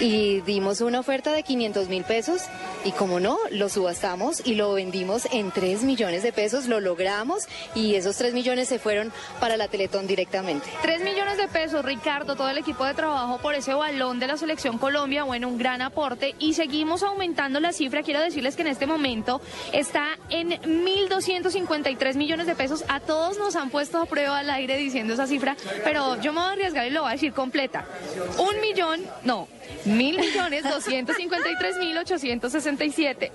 Y 0.00 0.40
dimos 0.42 0.80
una 0.80 1.00
oferta 1.00 1.32
de 1.32 1.42
500 1.42 1.88
mil 1.88 2.04
pesos 2.04 2.42
y 2.84 2.92
como 2.92 3.20
no, 3.20 3.38
lo 3.50 3.68
subastamos 3.68 4.42
y 4.44 4.54
lo 4.54 4.72
vendimos 4.72 5.26
en 5.32 5.50
3 5.50 5.84
millones 5.84 6.22
de 6.22 6.32
pesos, 6.32 6.66
lo 6.66 6.80
logramos 6.80 7.48
y 7.74 7.94
esos 7.94 8.16
3 8.16 8.34
millones 8.34 8.68
se 8.68 8.78
fueron 8.78 9.12
para 9.40 9.56
la 9.56 9.68
Teletón 9.68 10.06
directamente. 10.06 10.68
Tres 10.82 11.02
millones 11.02 11.38
de 11.38 11.48
pesos, 11.48 11.84
Ricardo, 11.84 12.36
todo 12.36 12.48
el 12.48 12.58
equipo 12.58 12.84
de 12.84 12.94
trabajo 12.94 13.38
por 13.38 13.54
ese 13.54 13.72
balón 13.72 14.18
de 14.20 14.26
la 14.26 14.36
selección 14.36 14.78
Colombia, 14.78 15.24
bueno, 15.24 15.48
un 15.48 15.58
gran 15.58 15.80
aporte 15.80 16.34
y 16.38 16.54
seguimos 16.54 17.02
aumentando 17.02 17.60
la 17.60 17.72
cifra. 17.72 18.02
Quiero 18.02 18.20
decirles 18.20 18.56
que 18.56 18.62
en 18.62 18.68
este 18.68 18.86
momento 18.86 19.40
está 19.72 20.18
en 20.30 20.50
1.253 20.50 22.16
millones 22.16 22.46
de 22.46 22.54
pesos. 22.54 22.84
A 22.88 23.00
todos 23.00 23.38
nos 23.38 23.56
han 23.56 23.70
puesto 23.70 23.98
a 23.98 24.06
prueba 24.06 24.38
al 24.38 24.50
aire 24.50 24.76
diciendo 24.76 25.14
esa 25.14 25.26
cifra, 25.26 25.56
pero 25.84 26.20
yo 26.20 26.32
me 26.32 26.40
voy 26.40 26.48
a 26.48 26.52
arriesgar 26.52 26.86
y 26.86 26.90
lo 26.90 27.02
voy 27.02 27.10
a 27.10 27.12
decir 27.12 27.32
completa. 27.32 27.86
Un 28.38 28.60
millón, 28.60 29.00
no, 29.22 29.48
mil 29.84 30.18
millones 30.18 30.64
doscientos 30.64 31.16
cincuenta 31.16 31.50
y 31.50 31.58
tres 31.58 31.76
mil 31.76 31.96
ochocientos 31.98 32.52
sesenta 32.52 32.84
y 32.84 32.92
siete. 32.92 33.32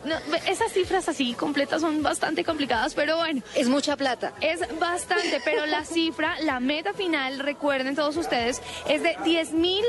Esas 0.47 0.71
cifras 0.71 1.07
así 1.09 1.33
completas 1.33 1.81
son 1.81 2.01
bastante 2.01 2.43
complicadas, 2.43 2.93
pero 2.93 3.17
bueno. 3.17 3.41
Es 3.55 3.67
mucha 3.67 3.95
plata. 3.95 4.33
Es 4.41 4.61
bastante, 4.79 5.41
pero 5.43 5.65
la 5.65 5.85
cifra, 5.85 6.39
la 6.41 6.59
meta 6.59 6.93
final, 6.93 7.39
recuerden 7.39 7.95
todos 7.95 8.17
ustedes, 8.17 8.61
es 8.87 9.03
de 9.03 9.15
10 9.23 9.53
mil 9.53 9.85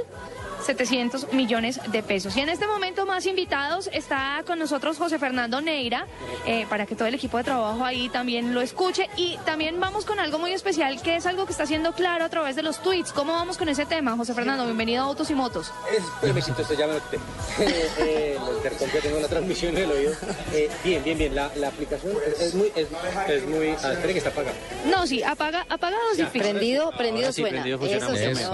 700 0.64 1.32
millones 1.32 1.80
de 1.90 2.02
pesos. 2.02 2.36
Y 2.36 2.40
en 2.40 2.48
este 2.48 2.66
momento 2.66 3.06
más 3.06 3.26
invitados 3.26 3.88
está 3.92 4.42
con 4.46 4.58
nosotros 4.58 4.98
José 4.98 5.18
Fernando 5.18 5.60
Neira, 5.60 6.06
eh, 6.46 6.66
para 6.68 6.86
que 6.86 6.94
todo 6.94 7.08
el 7.08 7.14
equipo 7.14 7.38
de 7.38 7.44
trabajo 7.44 7.84
ahí 7.84 8.08
también 8.08 8.54
lo 8.54 8.60
escuche. 8.60 9.08
Y 9.16 9.36
también 9.44 9.80
vamos 9.80 10.04
con 10.04 10.20
algo 10.20 10.38
muy 10.38 10.52
especial, 10.52 11.00
que 11.02 11.16
es 11.16 11.26
algo 11.26 11.46
que 11.46 11.52
está 11.52 11.66
siendo 11.66 11.92
claro 11.92 12.24
a 12.24 12.28
través 12.28 12.56
de 12.56 12.62
los 12.62 12.82
tweets. 12.82 13.12
¿Cómo 13.12 13.32
vamos 13.32 13.56
con 13.56 13.68
ese 13.68 13.86
tema, 13.86 14.16
José 14.16 14.34
Fernando? 14.34 14.64
Bienvenido 14.64 15.02
a 15.02 15.06
Autos 15.06 15.30
y 15.30 15.34
Motos. 15.34 15.72
Espérame, 15.90 16.42
si 16.42 16.50
esto 16.50 16.74
ya 16.74 16.86
me. 16.86 16.94
Eh, 17.60 17.90
eh, 17.98 18.38
que 18.92 19.00
tengo 19.00 19.20
la 19.20 19.28
transmisión 19.28 19.76
en 19.76 19.84
el 19.84 19.90
oído. 19.90 20.12
Eh, 20.52 20.70
bien, 20.84 21.02
bien, 21.04 21.18
bien. 21.18 21.34
La, 21.34 21.50
la 21.56 21.68
aplicación 21.68 22.12
es, 22.26 22.40
es 22.40 22.54
muy. 22.54 22.72
Es, 22.74 22.88
es 23.28 23.46
muy. 23.46 23.68
Ah, 23.82 23.92
espere 23.92 24.12
que 24.12 24.18
está 24.18 24.30
apagada. 24.30 24.56
No, 24.86 25.06
sí, 25.06 25.22
apaga, 25.22 25.66
apagado 25.68 26.02
sí. 26.14 26.24
Prendido, 26.24 26.90
prendido 26.92 27.26
Ahora 27.26 27.32
sí, 27.32 27.40
suena. 27.42 27.62
prendido. 27.62 27.86
Eso, 27.86 28.12
Eso. 28.14 28.34
señor. 28.36 28.50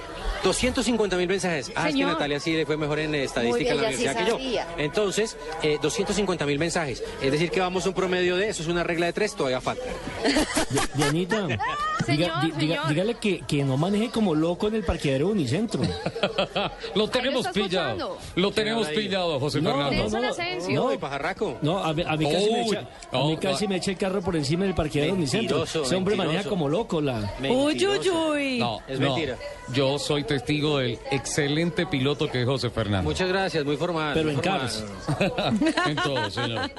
250 0.44 1.16
mil 1.16 1.28
mensajes. 1.28 1.72
Ah, 1.74 1.88
es 1.88 1.94
que. 1.94 2.02
Natalia 2.02 2.40
sí 2.40 2.52
le 2.52 2.66
fue 2.66 2.76
mejor 2.76 2.98
en 2.98 3.14
eh, 3.14 3.24
estadística 3.24 3.70
en 3.70 3.76
la 3.76 3.82
universidad 3.84 4.18
sí 4.18 4.24
que 4.24 4.30
yo. 4.30 4.62
Entonces, 4.76 5.36
eh, 5.62 5.78
250 5.80 6.44
mil 6.46 6.58
mensajes. 6.58 7.02
Es 7.22 7.32
decir, 7.32 7.50
que 7.50 7.60
vamos 7.60 7.86
a 7.86 7.88
un 7.88 7.94
promedio 7.94 8.36
de, 8.36 8.48
eso 8.48 8.62
es 8.62 8.68
una 8.68 8.82
regla 8.82 9.06
de 9.06 9.12
tres, 9.12 9.34
todavía 9.34 9.60
falta. 9.60 9.84
Diga- 12.06 12.40
diga- 12.58 12.88
dígale 12.88 13.14
que, 13.14 13.40
que 13.46 13.62
no 13.62 13.76
maneje 13.76 14.10
como 14.10 14.34
loco 14.34 14.66
en 14.66 14.74
el 14.74 14.82
parqueadero 14.82 15.26
de 15.28 15.32
Unicentro. 15.34 15.80
Lo 16.96 17.08
tenemos 17.08 17.46
pillado. 17.48 17.90
escuchando. 17.90 18.18
Lo 18.34 18.50
tenemos 18.50 18.88
ahí. 18.88 18.96
pillado, 18.96 19.38
José 19.38 19.60
No, 19.60 19.70
Fernando. 19.70 20.08
no, 20.08 20.20
no, 20.20 20.78
no, 20.88 20.92
No, 20.92 20.98
pajarraco. 20.98 21.58
No, 21.62 21.78
a 21.78 21.92
mí, 21.92 22.02
a 22.06 22.16
mí 22.16 22.24
casi, 22.30 22.50
me 22.50 22.62
Uy, 22.62 22.66
echa, 22.70 22.80
a 22.80 23.16
no, 23.18 23.28
mí 23.28 23.36
casi 23.36 23.64
no. 23.64 23.70
me 23.70 23.76
echa 23.76 23.90
el 23.92 23.96
carro 23.98 24.20
por 24.20 24.34
encima 24.34 24.64
del 24.64 24.74
parqueadero 24.74 25.12
de 25.14 25.18
Unicentro. 25.18 25.58
Mentiroso, 25.58 25.86
Ese 25.86 25.94
hombre 25.94 26.16
mentiroso. 26.16 26.32
maneja 26.36 26.48
como 26.48 26.68
loco 26.68 27.00
la... 27.00 27.32
Uy, 27.40 27.86
uy, 27.86 28.10
uy. 28.10 28.58
No, 28.58 28.80
Es 28.88 28.98
no. 28.98 29.06
mentira. 29.14 29.36
Yo 29.72 29.98
soy 29.98 30.24
testigo 30.24 30.78
del 30.78 30.98
excelente 31.12 31.86
piloto 31.86 32.28
que 32.28 32.40
es 32.42 32.46
José 32.46 32.68
Fernando. 32.70 33.08
Muchas 33.08 33.28
gracias, 33.28 33.64
muy 33.64 33.76
formal. 33.76 34.12
Pero 34.12 34.24
muy 34.26 34.34
en 34.34 34.42
formal. 34.42 34.60
cars. 34.60 34.84
en 35.86 35.96
todo, 35.96 36.30
señor. 36.30 36.70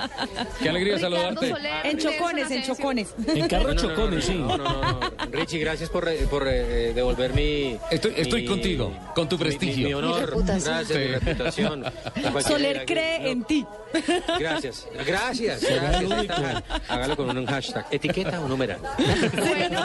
Qué 0.61 0.69
alegría 0.69 0.99
saludarte. 0.99 1.53
En 1.85 1.97
chocones, 1.97 2.51
en 2.51 2.63
chocones. 2.63 3.15
En 3.25 3.47
carro 3.47 3.69
No, 3.69 3.73
no, 3.73 3.81
no, 3.81 3.89
chocones, 3.89 4.22
sí. 4.23 4.33
No, 4.35 4.57
no, 4.57 4.63
no, 4.63 4.81
no. 4.99 4.99
Richie, 5.31 5.59
gracias 5.59 5.89
por, 5.89 6.05
re- 6.05 6.25
por 6.29 6.47
eh, 6.47 6.93
devolver 6.93 7.33
mi... 7.33 7.77
Estoy, 7.91 8.13
estoy 8.17 8.41
mi- 8.43 8.47
contigo, 8.47 8.91
con 9.15 9.27
tu 9.29 9.37
mi- 9.37 9.43
mi- 9.43 9.49
prestigio. 9.49 9.87
Mi, 9.87 9.93
honor. 9.93 10.25
reputación. 10.29 10.75
Gracias, 10.75 10.97
mi 10.99 11.05
reputación. 11.07 11.85
Soler 12.47 12.79
que- 12.85 12.93
cree 12.93 13.19
no. 13.19 13.27
en 13.27 13.43
ti. 13.43 13.65
Gracias, 14.39 14.87
gracias, 15.05 15.61
gracias. 15.63 16.63
Hágalo 16.89 17.15
con 17.15 17.37
un 17.37 17.45
hashtag. 17.45 17.85
¿Etiqueta 17.91 18.39
o 18.41 18.47
numeral? 18.47 18.79
Bueno, 19.33 19.81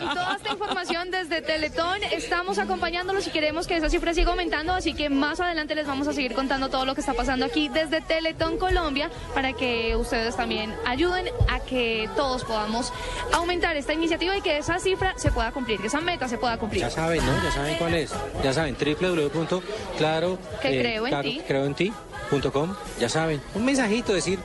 con 0.00 0.14
toda 0.14 0.36
esta 0.36 0.52
información 0.52 1.10
desde 1.10 1.42
Teletón, 1.42 1.98
estamos 2.12 2.58
acompañándolos 2.58 3.26
y 3.26 3.30
queremos 3.30 3.66
que 3.66 3.76
esa 3.76 3.88
cifra 3.90 4.14
siga 4.14 4.30
aumentando, 4.30 4.72
así 4.72 4.94
que 4.94 5.08
más 5.10 5.38
adelante 5.40 5.74
les 5.74 5.86
vamos 5.86 6.08
a 6.08 6.12
seguir 6.12 6.34
contando 6.34 6.68
todo 6.70 6.84
lo 6.86 6.94
que 6.94 7.00
está 7.00 7.14
pasando 7.14 7.44
aquí 7.46 7.68
desde 7.68 8.00
Teletón 8.00 8.58
Colombia 8.58 9.10
para 9.34 9.52
que 9.52 9.94
ustedes 9.96 10.36
también 10.36 10.74
ayuden 10.86 11.26
a 11.48 11.60
que 11.60 12.08
todos 12.16 12.44
podamos 12.44 12.92
aumentar 13.32 13.76
esta 13.76 13.92
iniciativa 13.92 14.36
y 14.36 14.40
que 14.40 14.58
esa 14.58 14.78
cifra 14.78 15.14
se 15.16 15.30
pueda 15.30 15.52
cumplir, 15.52 15.80
que 15.80 15.86
esa 15.86 16.00
meta 16.00 16.28
se 16.28 16.38
pueda 16.38 16.58
cumplir. 16.58 16.82
Ya 16.82 16.90
saben, 16.90 17.24
¿no? 17.24 17.42
Ya 17.42 17.50
saben 17.52 17.76
cuál 17.76 17.94
es. 17.94 18.12
Ya 18.42 18.52
saben, 18.52 18.76
www.claro... 18.76 20.38
Que 20.60 20.80
creo 20.80 21.06
en 21.06 21.10
claro, 21.10 21.28
ti. 21.28 21.42
creo 21.46 21.64
en 21.64 21.74
ti.com. 21.74 22.74
Ya 22.98 23.08
saben, 23.08 23.40
un 23.54 23.64
mensajito, 23.64 24.12
decir 24.12 24.38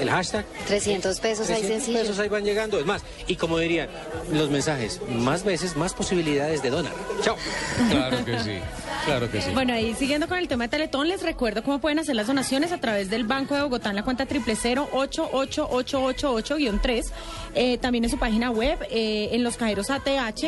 el 0.00 0.10
hashtag 0.10 0.44
300 0.66 1.20
pesos 1.20 1.48
ahí 1.48 1.56
300 1.56 1.68
sencillo. 1.84 1.98
pesos 2.00 2.18
ahí 2.18 2.28
van 2.28 2.44
llegando. 2.44 2.78
Es 2.78 2.86
más, 2.86 3.02
y 3.26 3.36
como 3.36 3.58
dirían 3.58 3.88
los 4.32 4.50
mensajes, 4.50 5.00
más 5.08 5.44
veces, 5.44 5.76
más 5.76 5.94
posibilidades 5.94 6.62
de 6.62 6.70
donar. 6.70 6.92
Chao. 7.22 7.36
Claro 7.90 8.24
que 8.24 8.38
sí, 8.40 8.58
claro 9.06 9.30
que 9.30 9.40
sí. 9.40 9.50
Bueno, 9.54 9.72
ahí 9.74 9.94
siguiendo 9.94 10.28
con 10.28 10.38
el 10.38 10.48
tema 10.48 10.64
de 10.64 10.68
Teletón, 10.68 11.08
les 11.08 11.22
recuerdo 11.22 11.62
cómo 11.62 11.80
pueden 11.80 11.98
hacer 11.98 12.16
las 12.16 12.26
donaciones 12.26 12.72
a 12.72 12.78
través 12.78 13.10
del 13.10 13.24
Banco 13.24 13.54
de 13.54 13.62
Bogotá 13.62 13.90
en 13.90 13.96
la 13.96 14.02
cuenta 14.02 14.26
triple 14.26 14.56
cero 14.56 14.88
ocho 14.92 15.28
ocho 15.32 15.68
ocho 15.70 16.02
ocho 16.02 16.32
ocho 16.32 16.56
guion 16.56 16.80
tres. 16.80 17.06
Eh, 17.54 17.78
también 17.78 18.04
en 18.04 18.10
su 18.10 18.18
página 18.18 18.50
web, 18.50 18.78
eh, 18.90 19.28
en 19.32 19.44
los 19.44 19.56
cajeros 19.56 19.88
ATH, 19.90 20.44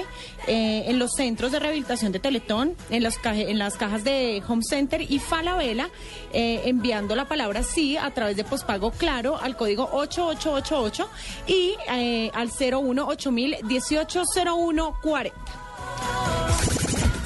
eh, 0.48 0.84
en 0.88 0.98
los 0.98 1.12
centros 1.16 1.52
de 1.52 1.60
rehabilitación 1.60 2.10
de 2.12 2.18
Teletón, 2.18 2.74
en, 2.90 3.02
los 3.04 3.16
caje- 3.18 3.48
en 3.50 3.58
las 3.58 3.76
cajas 3.76 4.02
de 4.02 4.42
Home 4.48 4.62
Center 4.68 5.00
y 5.00 5.18
Falabella, 5.20 5.88
eh, 6.32 6.62
enviando 6.64 7.14
la 7.14 7.26
palabra 7.26 7.62
sí 7.62 7.96
a 7.96 8.10
través 8.12 8.36
de 8.36 8.42
pospago 8.44 8.90
claro 8.90 9.35
al 9.40 9.56
código 9.56 9.88
8888 9.92 11.08
y 11.46 11.74
eh, 11.88 12.30
al 12.34 12.50
018 12.50 13.32
180140. 13.32 15.36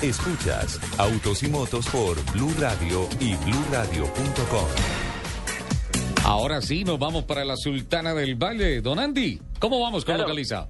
Escuchas 0.03 0.79
Autos 0.99 1.43
y 1.43 1.49
Motos 1.49 1.87
por 1.89 2.23
Blue 2.33 2.53
Radio 2.59 3.07
y 3.21 3.35
BlueRadio.com. 3.35 4.67
Ahora 6.25 6.63
sí, 6.63 6.85
nos 6.85 6.99
vamos 6.99 7.25
para 7.25 7.45
la 7.45 7.57
Sultana 7.57 8.15
del 8.15 8.37
Valle. 8.37 8.81
Don 8.81 8.99
Andy, 8.99 9.41
¿cómo 9.59 9.81
vamos 9.81 10.05
con 10.05 10.15
Claro. 10.15 10.29
Localiza? 10.29 10.69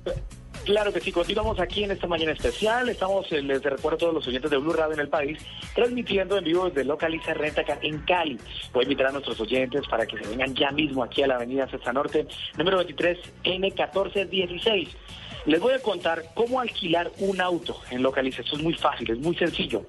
Claro 0.64 0.92
que 0.92 1.00
sí, 1.00 1.10
continuamos 1.10 1.58
aquí 1.58 1.84
en 1.84 1.90
esta 1.90 2.06
mañana 2.06 2.32
especial. 2.32 2.88
Estamos, 2.88 3.30
eh, 3.32 3.40
les 3.40 3.62
recuerdo 3.62 3.96
a 3.96 3.98
todos 3.98 4.14
los 4.14 4.28
oyentes 4.28 4.50
de 4.50 4.58
Blue 4.58 4.74
Radio 4.74 4.92
en 4.92 5.00
el 5.00 5.08
país, 5.08 5.38
transmitiendo 5.74 6.36
en 6.36 6.44
vivo 6.44 6.68
desde 6.68 6.84
Localiza 6.84 7.32
Rentacar 7.32 7.78
en 7.82 7.98
Cali. 8.00 8.38
Voy 8.72 8.82
a 8.82 8.84
invitar 8.84 9.06
a 9.06 9.12
nuestros 9.12 9.40
oyentes 9.40 9.88
para 9.88 10.06
que 10.06 10.18
se 10.18 10.28
vengan 10.28 10.54
ya 10.54 10.70
mismo 10.70 11.02
aquí 11.02 11.22
a 11.22 11.28
la 11.28 11.36
avenida 11.36 11.68
Sexta 11.68 11.92
Norte, 11.92 12.26
número 12.58 12.76
23, 12.76 13.18
N1416. 13.42 14.88
Les 15.46 15.60
voy 15.60 15.72
a 15.72 15.78
contar 15.78 16.24
cómo 16.34 16.60
alquilar 16.60 17.10
un 17.18 17.40
auto 17.40 17.80
en 17.90 18.02
Localiza. 18.02 18.42
Esto 18.42 18.56
es 18.56 18.62
muy 18.62 18.74
fácil, 18.74 19.10
es 19.10 19.18
muy 19.18 19.34
sencillo. 19.36 19.86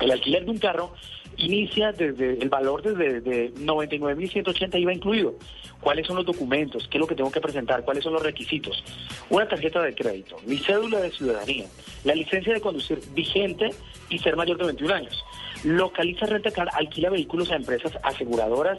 El 0.00 0.10
alquiler 0.10 0.44
de 0.44 0.50
un 0.50 0.58
carro 0.58 0.94
inicia 1.38 1.92
desde 1.92 2.38
el 2.42 2.48
valor 2.48 2.82
desde 2.82 3.20
de 3.20 3.54
99.180 3.54 4.80
IVA 4.80 4.92
incluido. 4.92 5.34
¿Cuáles 5.80 6.06
son 6.06 6.16
los 6.16 6.26
documentos? 6.26 6.88
¿Qué 6.88 6.98
es 6.98 7.00
lo 7.00 7.06
que 7.06 7.14
tengo 7.14 7.30
que 7.30 7.40
presentar? 7.40 7.84
¿Cuáles 7.84 8.02
son 8.02 8.12
los 8.12 8.22
requisitos? 8.22 8.82
Una 9.30 9.46
tarjeta 9.48 9.80
de 9.80 9.94
crédito, 9.94 10.36
mi 10.44 10.58
cédula 10.58 11.00
de 11.00 11.10
ciudadanía, 11.10 11.66
la 12.04 12.14
licencia 12.14 12.52
de 12.52 12.60
conducir 12.60 13.00
vigente 13.14 13.70
y 14.10 14.18
ser 14.18 14.36
mayor 14.36 14.58
de 14.58 14.66
21 14.66 14.94
años. 14.94 15.24
Localiza 15.64 16.26
Rentacar 16.26 16.68
alquila 16.74 17.10
vehículos 17.10 17.50
a 17.50 17.56
empresas 17.56 17.92
aseguradoras, 18.02 18.78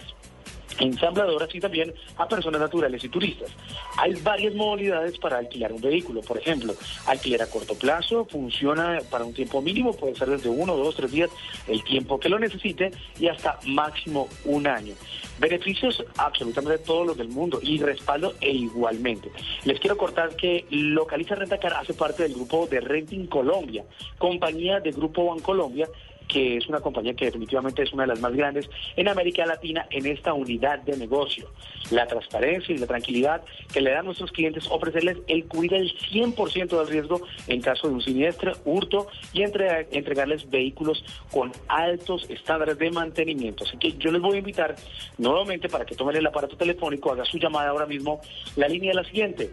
ensambladoras 0.79 1.53
y 1.53 1.59
también 1.59 1.93
a 2.17 2.27
personas 2.27 2.61
naturales 2.61 3.03
y 3.03 3.09
turistas. 3.09 3.49
Hay 3.97 4.13
varias 4.21 4.53
modalidades 4.55 5.17
para 5.17 5.37
alquilar 5.37 5.73
un 5.73 5.81
vehículo. 5.81 6.21
Por 6.21 6.37
ejemplo, 6.37 6.73
alquiler 7.05 7.41
a 7.41 7.49
corto 7.49 7.75
plazo, 7.75 8.25
funciona 8.25 8.99
para 9.09 9.25
un 9.25 9.33
tiempo 9.33 9.61
mínimo, 9.61 9.93
puede 9.93 10.15
ser 10.15 10.29
desde 10.29 10.49
uno, 10.49 10.75
dos, 10.75 10.95
tres 10.95 11.11
días, 11.11 11.29
el 11.67 11.83
tiempo 11.83 12.19
que 12.19 12.29
lo 12.29 12.39
necesite 12.39 12.91
y 13.19 13.27
hasta 13.27 13.59
máximo 13.65 14.27
un 14.45 14.67
año. 14.67 14.93
Beneficios 15.39 16.03
absolutamente 16.17 16.83
todos 16.83 17.07
los 17.07 17.17
del 17.17 17.29
mundo 17.29 17.59
y 17.61 17.79
respaldo 17.79 18.33
e 18.41 18.51
igualmente. 18.51 19.31
Les 19.63 19.79
quiero 19.79 19.97
cortar 19.97 20.35
que 20.35 20.65
Localiza 20.69 21.35
Rentacar 21.35 21.73
hace 21.73 21.93
parte 21.93 22.23
del 22.23 22.33
grupo 22.33 22.67
de 22.67 22.81
Renting 22.81 23.27
Colombia, 23.27 23.85
compañía 24.17 24.79
de 24.79 24.91
Grupo 24.91 25.25
Bancolombia 25.25 25.87
que 26.29 26.57
es 26.57 26.67
una 26.67 26.79
compañía 26.79 27.15
que 27.15 27.25
definitivamente 27.25 27.81
es 27.83 27.91
una 27.91 28.03
de 28.03 28.07
las 28.07 28.21
más 28.21 28.33
grandes 28.33 28.69
en 28.95 29.07
América 29.09 29.45
Latina 29.47 29.87
en 29.89 30.05
esta 30.05 30.33
unidad 30.33 30.79
de 30.79 30.95
negocio. 30.95 31.49
La 31.91 32.05
transparencia 32.07 32.73
y 32.73 32.77
la 32.77 32.85
tranquilidad 32.87 33.41
que 33.73 33.81
le 33.81 33.89
dan 33.89 34.01
a 34.01 34.03
nuestros 34.03 34.31
clientes, 34.31 34.67
ofrecerles 34.69 35.17
el 35.27 35.45
cubrir 35.47 35.73
el 35.73 35.91
100% 35.97 36.77
del 36.77 36.87
riesgo 36.87 37.21
en 37.47 37.61
caso 37.61 37.87
de 37.87 37.95
un 37.95 38.01
siniestro, 38.01 38.53
hurto 38.63 39.07
y 39.33 39.41
entre- 39.41 39.87
entregarles 39.91 40.47
vehículos 40.49 41.03
con 41.31 41.51
altos 41.67 42.29
estándares 42.29 42.77
de 42.77 42.91
mantenimiento. 42.91 43.63
Así 43.65 43.75
que 43.77 43.93
yo 43.97 44.11
les 44.11 44.21
voy 44.21 44.35
a 44.35 44.39
invitar 44.39 44.75
nuevamente 45.17 45.67
para 45.67 45.83
que 45.85 45.95
tomen 45.95 46.15
el 46.15 46.27
aparato 46.27 46.55
telefónico, 46.55 47.11
haga 47.11 47.25
su 47.25 47.39
llamada 47.39 47.69
ahora 47.69 47.87
mismo. 47.87 48.21
La 48.55 48.67
línea 48.67 48.91
es 48.91 48.95
la 48.95 49.03
siguiente, 49.03 49.49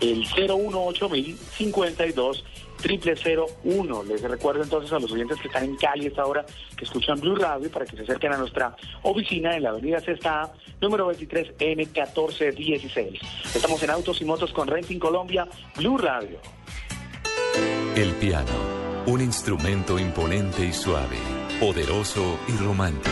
el 0.00 0.24
018 0.24 1.10
52 1.58 2.44
triple 2.80 3.14
cero 3.16 3.46
uno. 3.64 4.02
Les 4.02 4.22
recuerdo 4.22 4.62
entonces 4.62 4.92
a 4.92 4.98
los 4.98 5.12
oyentes 5.12 5.38
que 5.40 5.48
están 5.48 5.64
en 5.64 5.76
Cali 5.76 6.06
esta 6.06 6.24
hora, 6.24 6.44
que 6.76 6.84
escuchan 6.84 7.20
Blue 7.20 7.36
Radio, 7.36 7.70
para 7.70 7.84
que 7.84 7.96
se 7.96 8.02
acerquen 8.02 8.32
a 8.32 8.38
nuestra 8.38 8.74
oficina 9.02 9.56
en 9.56 9.62
la 9.62 9.70
avenida 9.70 10.00
Sexta, 10.00 10.52
número 10.80 11.06
23 11.06 11.56
N1416. 11.58 13.20
Estamos 13.54 13.82
en 13.82 13.90
Autos 13.90 14.20
y 14.20 14.24
Motos 14.24 14.52
con 14.52 14.68
Renting 14.68 14.98
Colombia, 14.98 15.46
Blue 15.76 15.98
Radio. 15.98 16.40
El 17.96 18.12
piano, 18.14 18.52
un 19.06 19.20
instrumento 19.20 19.98
imponente 19.98 20.64
y 20.64 20.72
suave, 20.72 21.18
poderoso 21.58 22.38
y 22.48 22.56
romántico. 22.62 23.10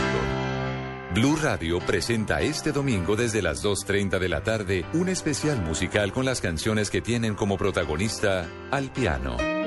Blue 1.13 1.37
Radio 1.41 1.79
presenta 1.79 2.41
este 2.41 2.71
domingo 2.71 3.15
desde 3.15 3.41
las 3.41 3.63
2.30 3.63 4.19
de 4.19 4.29
la 4.29 4.43
tarde 4.43 4.85
un 4.93 5.09
especial 5.09 5.59
musical 5.59 6.13
con 6.13 6.23
las 6.23 6.39
canciones 6.39 6.91
que 6.91 7.01
tienen 7.01 7.33
como 7.33 7.57
protagonista 7.57 8.47
al 8.69 8.91
piano. 8.91 9.58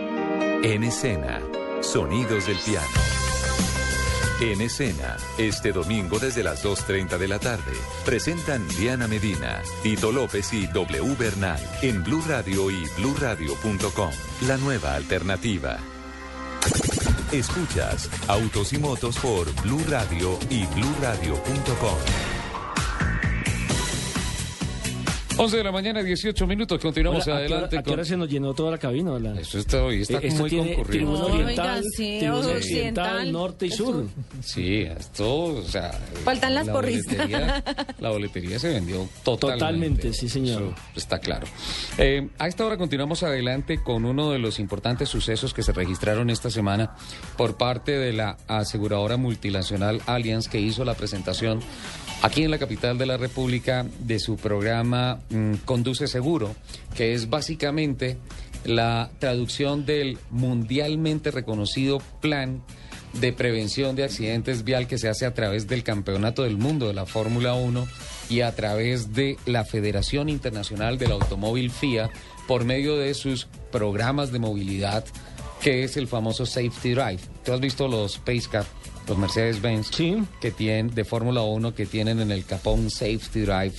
En 0.64 0.84
escena, 0.84 1.40
sonidos 1.80 2.46
del 2.46 2.56
piano. 2.58 2.86
En 4.40 4.60
escena, 4.60 5.16
este 5.36 5.72
domingo 5.72 6.20
desde 6.20 6.44
las 6.44 6.64
2.30 6.64 7.18
de 7.18 7.26
la 7.26 7.40
tarde, 7.40 7.72
presentan 8.04 8.68
Diana 8.68 9.08
Medina, 9.08 9.60
Tito 9.82 10.12
López 10.12 10.52
y 10.52 10.68
W 10.68 11.16
Bernal 11.18 11.58
en 11.82 12.04
Blue 12.04 12.22
Radio 12.28 12.70
y 12.70 12.84
BlueRadio.com, 12.96 14.10
la 14.46 14.56
nueva 14.58 14.94
alternativa. 14.94 15.78
Escuchas 17.32 18.08
Autos 18.28 18.72
y 18.72 18.78
Motos 18.78 19.18
por 19.18 19.52
Blue 19.62 19.82
Radio 19.88 20.38
y 20.48 20.64
BlueRadio.com. 20.66 22.31
11 25.38 25.56
de 25.56 25.64
la 25.64 25.72
mañana, 25.72 26.02
18 26.02 26.46
minutos. 26.46 26.78
Continuamos 26.80 27.26
Hola, 27.26 27.36
¿a 27.36 27.38
qué 27.38 27.44
hora- 27.46 27.54
adelante. 27.54 27.78
¿A 27.78 27.82
qué 27.82 27.90
hora 27.90 28.04
se 28.04 28.16
nos 28.16 28.28
llenó 28.28 28.54
toda 28.54 28.70
la 28.70 28.78
cabina? 28.78 29.18
La- 29.18 29.40
Eso 29.40 29.58
está 29.58 29.82
hoy, 29.82 30.02
está 30.02 30.18
Eh, 30.18 30.30
muy 30.32 30.50
tiene 30.50 30.74
concurrido. 30.74 30.90
tribuna 31.06 31.24
Oiga, 31.24 31.44
oriental, 31.44 31.82
sí, 31.96 32.16
tribuna 32.20 32.38
occidental, 32.38 32.56
occidental, 32.56 33.32
norte 33.32 33.66
y 33.66 33.70
sur. 33.70 34.06
Sí, 34.42 34.82
esto, 34.82 35.44
o 35.44 35.62
sea. 35.62 35.90
Faltan 36.24 36.54
las 36.54 36.66
la 36.66 36.72
porristas. 36.72 37.16
boletería, 37.16 37.64
la 37.98 38.10
boletería 38.10 38.58
se 38.58 38.68
vendió 38.68 39.08
totalmente. 39.24 39.58
Totalmente, 39.58 40.12
sí, 40.12 40.28
señor. 40.28 40.62
Eso 40.62 40.74
está 40.96 41.18
claro. 41.18 41.46
Eh, 41.98 42.28
a 42.38 42.46
esta 42.46 42.64
hora 42.66 42.76
continuamos 42.76 43.22
adelante 43.22 43.82
con 43.82 44.04
uno 44.04 44.30
de 44.30 44.38
los 44.38 44.60
importantes 44.60 45.08
sucesos 45.08 45.54
que 45.54 45.62
se 45.62 45.72
registraron 45.72 46.30
esta 46.30 46.50
semana 46.50 46.94
por 47.36 47.56
parte 47.56 47.92
de 47.92 48.12
la 48.12 48.36
aseguradora 48.48 49.16
multinacional 49.16 50.02
Allianz 50.06 50.48
que 50.48 50.60
hizo 50.60 50.84
la 50.84 50.94
presentación 50.94 51.60
aquí 52.22 52.44
en 52.44 52.50
la 52.50 52.58
capital 52.58 52.96
de 52.96 53.06
la 53.06 53.16
República 53.16 53.84
de 54.00 54.18
su 54.18 54.36
programa 54.36 55.20
mm, 55.30 55.54
Conduce 55.64 56.06
Seguro, 56.06 56.54
que 56.96 57.14
es 57.14 57.28
básicamente 57.28 58.16
la 58.64 59.10
traducción 59.18 59.84
del 59.84 60.18
mundialmente 60.30 61.32
reconocido 61.32 61.98
plan 62.20 62.62
de 63.14 63.32
prevención 63.32 63.94
de 63.96 64.04
accidentes 64.04 64.64
vial 64.64 64.86
que 64.86 64.98
se 64.98 65.08
hace 65.08 65.26
a 65.26 65.34
través 65.34 65.66
del 65.66 65.82
Campeonato 65.82 66.44
del 66.44 66.56
Mundo 66.56 66.86
de 66.86 66.94
la 66.94 67.04
Fórmula 67.04 67.54
1 67.54 67.86
y 68.30 68.40
a 68.40 68.54
través 68.54 69.12
de 69.12 69.36
la 69.44 69.64
Federación 69.64 70.28
Internacional 70.28 70.96
del 70.96 71.12
Automóvil 71.12 71.70
FIA 71.70 72.08
por 72.46 72.64
medio 72.64 72.96
de 72.96 73.12
sus 73.14 73.48
programas 73.70 74.32
de 74.32 74.38
movilidad 74.38 75.04
que 75.60 75.84
es 75.84 75.96
el 75.96 76.08
famoso 76.08 76.44
Safety 76.46 76.94
Drive. 76.94 77.20
¿Tú 77.44 77.52
has 77.52 77.60
visto 77.60 77.86
los 77.86 78.18
Pace 78.18 78.48
Car, 78.50 78.64
los 79.08 79.18
Mercedes-Benz 79.18 79.90
que 80.40 80.50
tienen 80.50 80.94
de 80.94 81.04
Fórmula 81.04 81.42
1 81.42 81.74
que 81.74 81.86
tienen 81.86 82.20
en 82.20 82.30
el 82.30 82.44
capón 82.44 82.90
Safety 82.90 83.40
Drive 83.40 83.74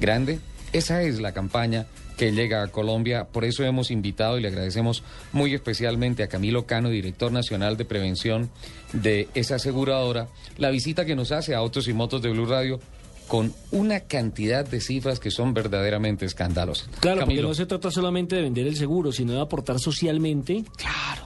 grande? 0.00 0.38
Esa 0.72 1.02
es 1.02 1.20
la 1.20 1.32
campaña 1.32 1.86
que 2.16 2.32
llega 2.32 2.62
a 2.62 2.68
Colombia. 2.68 3.26
Por 3.30 3.44
eso 3.44 3.64
hemos 3.64 3.90
invitado 3.90 4.38
y 4.38 4.42
le 4.42 4.48
agradecemos 4.48 5.02
muy 5.32 5.54
especialmente 5.54 6.22
a 6.22 6.28
Camilo 6.28 6.66
Cano, 6.66 6.88
director 6.88 7.30
nacional 7.30 7.76
de 7.76 7.84
prevención 7.84 8.50
de 8.92 9.28
esa 9.34 9.56
aseguradora, 9.56 10.28
la 10.56 10.70
visita 10.70 11.04
que 11.04 11.16
nos 11.16 11.32
hace 11.32 11.54
a 11.54 11.58
Autos 11.58 11.88
y 11.88 11.92
Motos 11.92 12.22
de 12.22 12.30
Blue 12.30 12.46
Radio 12.46 12.80
con 13.28 13.52
una 13.72 14.00
cantidad 14.00 14.64
de 14.64 14.80
cifras 14.80 15.18
que 15.18 15.30
son 15.30 15.52
verdaderamente 15.52 16.24
escandalosas. 16.26 16.88
Claro, 17.00 17.22
porque 17.24 17.42
no 17.42 17.54
se 17.54 17.66
trata 17.66 17.90
solamente 17.90 18.36
de 18.36 18.42
vender 18.42 18.66
el 18.66 18.76
seguro, 18.76 19.10
sino 19.12 19.32
de 19.32 19.40
aportar 19.40 19.78
socialmente 19.80 20.64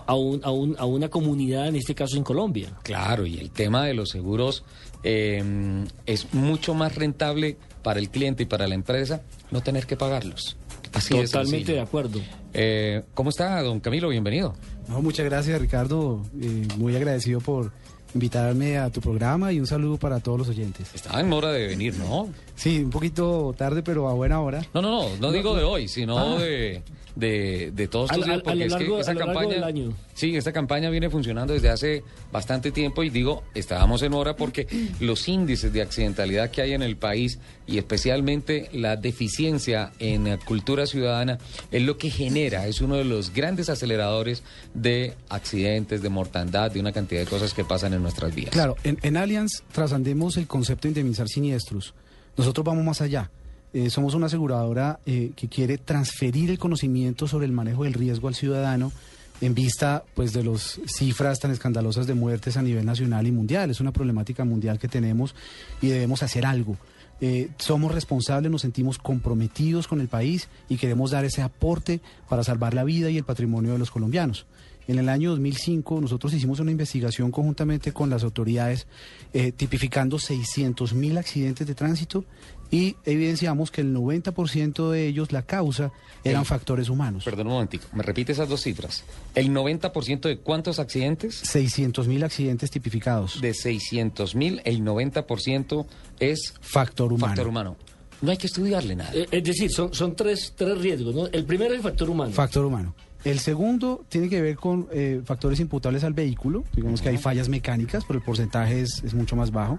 a, 0.06 0.14
un, 0.14 0.40
a, 0.44 0.50
un- 0.50 0.76
a 0.78 0.86
una 0.86 1.08
comunidad, 1.08 1.68
en 1.68 1.76
este 1.76 1.94
caso 1.94 2.16
en 2.16 2.24
Colombia. 2.24 2.70
Claro, 2.82 3.26
y 3.26 3.38
el 3.38 3.50
tema 3.50 3.84
de 3.84 3.94
los 3.94 4.08
seguros 4.10 4.64
eh, 5.02 5.84
es 6.06 6.32
mucho 6.34 6.74
más 6.74 6.94
rentable 6.94 7.56
para 7.82 7.98
el 8.00 8.08
cliente 8.10 8.42
y 8.44 8.46
para 8.46 8.66
la 8.66 8.74
empresa 8.74 9.22
no 9.50 9.60
tener 9.62 9.86
que 9.86 9.96
pagarlos. 9.96 10.56
Así 10.92 11.14
Totalmente 11.14 11.72
de 11.72 11.80
acuerdo. 11.80 12.20
Eh, 12.52 13.02
¿Cómo 13.14 13.30
está, 13.30 13.62
don 13.62 13.78
Camilo? 13.78 14.08
Bienvenido. 14.08 14.54
No, 14.88 15.00
muchas 15.00 15.24
gracias, 15.26 15.60
Ricardo. 15.60 16.20
Eh, 16.40 16.66
muy 16.78 16.96
agradecido 16.96 17.40
por 17.40 17.72
invitarme 18.14 18.78
a 18.78 18.90
tu 18.90 19.00
programa 19.00 19.52
y 19.52 19.60
un 19.60 19.66
saludo 19.66 19.96
para 19.96 20.20
todos 20.20 20.38
los 20.38 20.48
oyentes. 20.48 20.90
Estaba 20.94 21.20
en 21.20 21.32
hora 21.32 21.50
de 21.52 21.66
venir, 21.68 21.94
¿no? 21.96 22.28
Sí, 22.56 22.80
un 22.84 22.90
poquito 22.90 23.54
tarde, 23.56 23.82
pero 23.82 24.08
a 24.08 24.14
buena 24.14 24.40
hora. 24.40 24.62
No, 24.74 24.82
no, 24.82 24.90
no, 24.90 25.16
no 25.18 25.32
digo 25.32 25.54
de 25.56 25.64
hoy, 25.64 25.88
sino 25.88 26.18
Ah. 26.18 26.38
de, 26.38 26.82
de, 27.16 27.70
de 27.72 27.88
todos 27.88 28.10
A 28.10 28.14
estos 28.14 28.26
lo- 28.28 28.32
días, 28.34 28.40
a 28.40 28.44
porque 28.44 28.64
es 28.66 28.74
que 28.74 29.00
esa 29.00 29.10
a 29.10 29.14
lo 29.14 29.20
largo 29.20 29.32
campaña, 29.34 29.54
del 29.54 29.64
año. 29.64 29.92
Sí, 30.20 30.36
esta 30.36 30.52
campaña 30.52 30.90
viene 30.90 31.08
funcionando 31.08 31.54
desde 31.54 31.70
hace 31.70 32.04
bastante 32.30 32.70
tiempo 32.70 33.02
y 33.02 33.10
digo, 33.10 33.42
estábamos 33.54 34.02
en 34.02 34.12
hora 34.12 34.36
porque 34.36 34.66
los 35.00 35.26
índices 35.28 35.72
de 35.72 35.80
accidentalidad 35.80 36.50
que 36.50 36.60
hay 36.62 36.74
en 36.74 36.82
el 36.82 36.96
país 36.96 37.38
y 37.66 37.78
especialmente 37.78 38.68
la 38.72 38.96
deficiencia 38.96 39.92
en 39.98 40.36
cultura 40.44 40.86
ciudadana 40.86 41.38
es 41.70 41.82
lo 41.82 41.96
que 41.96 42.10
genera, 42.10 42.66
es 42.66 42.80
uno 42.80 42.96
de 42.96 43.04
los 43.04 43.32
grandes 43.32 43.70
aceleradores 43.70 44.42
de 44.74 45.14
accidentes, 45.30 46.02
de 46.02 46.08
mortandad, 46.10 46.70
de 46.70 46.80
una 46.80 46.92
cantidad 46.92 47.20
de 47.20 47.26
cosas 47.26 47.54
que 47.54 47.64
pasan 47.64 47.94
en 47.94 48.02
nuestras 48.02 48.34
vías. 48.34 48.50
Claro, 48.50 48.76
en, 48.84 48.98
en 49.02 49.16
Allianz 49.16 49.62
trascendemos 49.72 50.36
el 50.36 50.46
concepto 50.46 50.82
de 50.82 50.90
indemnizar 50.90 51.28
siniestros. 51.28 51.94
Nosotros 52.36 52.64
vamos 52.64 52.84
más 52.84 53.00
allá. 53.00 53.30
Eh, 53.72 53.88
somos 53.88 54.14
una 54.14 54.26
aseguradora 54.26 54.98
eh, 55.06 55.30
que 55.36 55.48
quiere 55.48 55.78
transferir 55.78 56.50
el 56.50 56.58
conocimiento 56.58 57.28
sobre 57.28 57.46
el 57.46 57.52
manejo 57.52 57.84
del 57.84 57.94
riesgo 57.94 58.28
al 58.28 58.34
ciudadano 58.34 58.92
en 59.40 59.54
vista 59.54 60.04
pues 60.14 60.32
de 60.32 60.44
las 60.44 60.80
cifras 60.86 61.40
tan 61.40 61.50
escandalosas 61.50 62.06
de 62.06 62.14
muertes 62.14 62.56
a 62.56 62.62
nivel 62.62 62.84
nacional 62.84 63.26
y 63.26 63.32
mundial. 63.32 63.70
Es 63.70 63.80
una 63.80 63.92
problemática 63.92 64.44
mundial 64.44 64.78
que 64.78 64.88
tenemos 64.88 65.34
y 65.80 65.88
debemos 65.88 66.22
hacer 66.22 66.46
algo. 66.46 66.76
Eh, 67.22 67.50
somos 67.58 67.92
responsables, 67.92 68.50
nos 68.50 68.62
sentimos 68.62 68.98
comprometidos 68.98 69.86
con 69.86 70.00
el 70.00 70.08
país 70.08 70.48
y 70.68 70.76
queremos 70.76 71.10
dar 71.10 71.24
ese 71.24 71.42
aporte 71.42 72.00
para 72.28 72.42
salvar 72.42 72.72
la 72.72 72.84
vida 72.84 73.10
y 73.10 73.18
el 73.18 73.24
patrimonio 73.24 73.72
de 73.72 73.78
los 73.78 73.90
colombianos. 73.90 74.46
En 74.88 74.98
el 74.98 75.08
año 75.08 75.30
2005 75.30 76.00
nosotros 76.00 76.32
hicimos 76.32 76.58
una 76.60 76.70
investigación 76.70 77.30
conjuntamente 77.30 77.92
con 77.92 78.10
las 78.10 78.24
autoridades 78.24 78.86
eh, 79.32 79.52
tipificando 79.52 80.18
600 80.18 80.94
mil 80.94 81.16
accidentes 81.18 81.66
de 81.66 81.74
tránsito 81.74 82.24
y 82.70 82.96
evidenciamos 83.04 83.70
que 83.70 83.80
el 83.80 83.94
90% 83.94 84.90
de 84.90 85.06
ellos 85.08 85.32
la 85.32 85.42
causa 85.42 85.90
eran 86.24 86.42
El- 86.42 86.46
factores 86.46 86.88
humanos. 86.88 87.24
Perdón 87.24 87.48
un 87.48 87.54
momentico, 87.54 87.86
me 87.92 88.02
repite 88.02 88.32
esas 88.32 88.48
dos 88.48 88.60
cifras. 88.62 89.04
¿El 89.34 89.50
90% 89.50 90.28
de 90.28 90.38
cuántos 90.38 90.78
accidentes? 90.78 91.34
600 91.34 92.06
mil 92.08 92.22
accidentes 92.24 92.70
tipificados. 92.70 93.40
De 93.40 93.54
600 93.54 94.34
mil, 94.34 94.60
el 94.64 94.82
90% 94.84 95.86
es 96.20 96.54
factor 96.60 97.12
humano. 97.12 97.28
Factor 97.34 97.48
humano. 97.48 97.76
No 98.22 98.30
hay 98.30 98.36
que 98.36 98.46
estudiarle 98.48 98.94
nada. 98.96 99.10
Eh, 99.14 99.26
es 99.30 99.42
decir, 99.44 99.70
son, 99.70 99.94
son 99.94 100.14
tres, 100.14 100.52
tres 100.54 100.76
riesgos. 100.78 101.14
¿no? 101.14 101.26
El 101.28 101.44
primero 101.46 101.72
es 101.72 101.78
el 101.78 101.82
factor 101.82 102.10
humano. 102.10 102.32
Factor 102.32 102.64
humano. 102.66 102.94
El 103.24 103.38
segundo 103.38 104.04
tiene 104.08 104.28
que 104.30 104.40
ver 104.40 104.56
con 104.56 104.88
eh, 104.92 105.20
factores 105.24 105.60
imputables 105.60 106.04
al 106.04 106.14
vehículo, 106.14 106.64
digamos 106.74 107.02
que 107.02 107.10
hay 107.10 107.18
fallas 107.18 107.48
mecánicas, 107.50 108.04
pero 108.06 108.18
el 108.18 108.24
porcentaje 108.24 108.80
es, 108.80 109.02
es 109.04 109.12
mucho 109.12 109.36
más 109.36 109.50
bajo. 109.50 109.78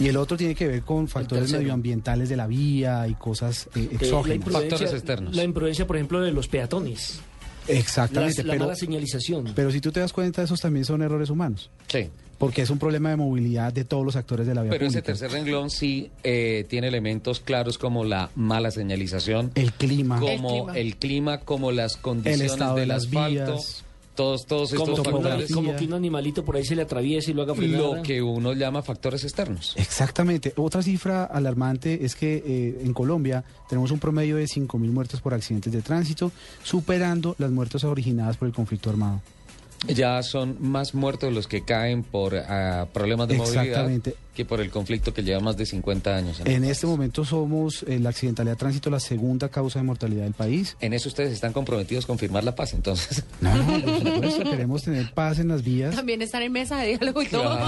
Y 0.00 0.08
el 0.08 0.16
otro 0.16 0.36
tiene 0.38 0.54
que 0.54 0.66
ver 0.66 0.82
con 0.82 1.06
factores 1.06 1.52
medioambientales 1.52 2.28
de 2.30 2.36
la 2.36 2.46
vía 2.46 3.06
y 3.06 3.14
cosas 3.14 3.68
eh, 3.74 3.80
Eh, 3.80 3.88
la 3.92 3.96
exógenas. 3.98 4.38
imprudencia- 4.46 5.26
La 5.36 5.44
imprudencia, 5.44 5.86
por 5.86 5.96
ejemplo, 5.96 6.20
de 6.22 6.32
los 6.32 6.48
peatones. 6.48 7.20
Exactamente, 7.66 8.42
la 8.42 8.52
pero, 8.54 8.64
mala 8.64 8.76
señalización. 8.76 9.52
pero 9.54 9.70
si 9.70 9.80
tú 9.80 9.92
te 9.92 10.00
das 10.00 10.12
cuenta, 10.14 10.42
esos 10.42 10.58
también 10.60 10.84
son 10.86 11.02
errores 11.02 11.28
humanos. 11.28 11.70
Sí. 11.88 12.08
Porque 12.38 12.62
es 12.62 12.70
un 12.70 12.78
problema 12.78 13.10
de 13.10 13.16
movilidad 13.16 13.72
de 13.72 13.84
todos 13.84 14.04
los 14.04 14.14
actores 14.14 14.46
de 14.46 14.54
la 14.54 14.62
vía 14.62 14.70
Pero 14.70 14.86
ese 14.86 15.02
tercer 15.02 15.30
renglón 15.32 15.70
sí 15.70 16.10
eh, 16.22 16.64
tiene 16.68 16.86
elementos 16.88 17.40
claros 17.40 17.78
como 17.78 18.04
la 18.04 18.30
mala 18.36 18.70
señalización, 18.70 19.50
El 19.56 19.72
clima. 19.72 20.20
como 20.20 20.70
el 20.72 20.96
clima, 20.96 21.40
como 21.40 21.72
las 21.72 21.96
condiciones 21.96 22.52
estado 22.52 22.74
de 22.76 22.80
del 22.82 22.88
las 22.90 23.06
asfalto, 23.06 23.30
vías. 23.54 23.84
todos, 24.14 24.46
todos 24.46 24.72
estos 24.72 25.00
factores. 25.02 25.52
como 25.52 25.74
que 25.74 25.84
un 25.86 25.94
animalito 25.94 26.44
por 26.44 26.54
ahí 26.56 26.64
se 26.64 26.76
le 26.76 26.82
atraviese 26.82 27.32
y 27.32 27.34
lo 27.34 27.42
haga 27.42 27.56
frenar. 27.56 27.80
Lo 27.80 28.02
que 28.02 28.22
uno 28.22 28.52
llama 28.52 28.82
factores 28.82 29.24
externos. 29.24 29.74
Exactamente. 29.76 30.52
Otra 30.56 30.80
cifra 30.82 31.24
alarmante 31.24 32.04
es 32.04 32.14
que 32.14 32.42
eh, 32.46 32.82
en 32.84 32.92
Colombia 32.94 33.42
tenemos 33.68 33.90
un 33.90 33.98
promedio 33.98 34.36
de 34.36 34.44
5.000 34.44 34.78
muertes 34.90 35.20
por 35.20 35.34
accidentes 35.34 35.72
de 35.72 35.82
tránsito, 35.82 36.30
superando 36.62 37.34
las 37.38 37.50
muertes 37.50 37.82
originadas 37.82 38.36
por 38.36 38.46
el 38.46 38.54
conflicto 38.54 38.90
armado. 38.90 39.20
Ya 39.86 40.22
son 40.22 40.56
más 40.60 40.94
muertos 40.94 41.32
los 41.32 41.46
que 41.46 41.62
caen 41.62 42.02
por 42.02 42.34
ah, 42.36 42.86
problemas 42.92 43.28
de 43.28 43.36
movilidad 43.36 43.64
Exactamente. 43.64 44.14
Que 44.38 44.44
por 44.44 44.60
el 44.60 44.70
conflicto 44.70 45.12
que 45.12 45.24
lleva 45.24 45.40
más 45.40 45.56
de 45.56 45.66
50 45.66 46.14
años. 46.14 46.40
En 46.44 46.62
este 46.62 46.86
momento 46.86 47.24
somos 47.24 47.82
eh, 47.88 47.98
la 47.98 48.10
accidentalidad 48.10 48.52
de 48.52 48.56
tránsito 48.56 48.88
la 48.88 49.00
segunda 49.00 49.48
causa 49.48 49.80
de 49.80 49.84
mortalidad 49.84 50.22
del 50.22 50.32
país. 50.32 50.76
En 50.78 50.92
eso 50.92 51.08
ustedes 51.08 51.32
están 51.32 51.52
comprometidos 51.52 52.06
con 52.06 52.18
firmar 52.18 52.44
la 52.44 52.54
paz, 52.54 52.72
entonces. 52.72 53.24
No, 53.40 53.52
no, 53.56 53.80
por 53.82 53.98
supuesto, 53.98 54.44
queremos 54.44 54.82
tener 54.84 55.12
paz 55.12 55.40
en 55.40 55.48
las 55.48 55.64
vías. 55.64 55.96
También 55.96 56.22
están 56.22 56.42
en 56.42 56.52
mesa 56.52 56.76
de 56.78 56.86
diálogo 56.96 57.20
y 57.20 57.26
todo. 57.26 57.58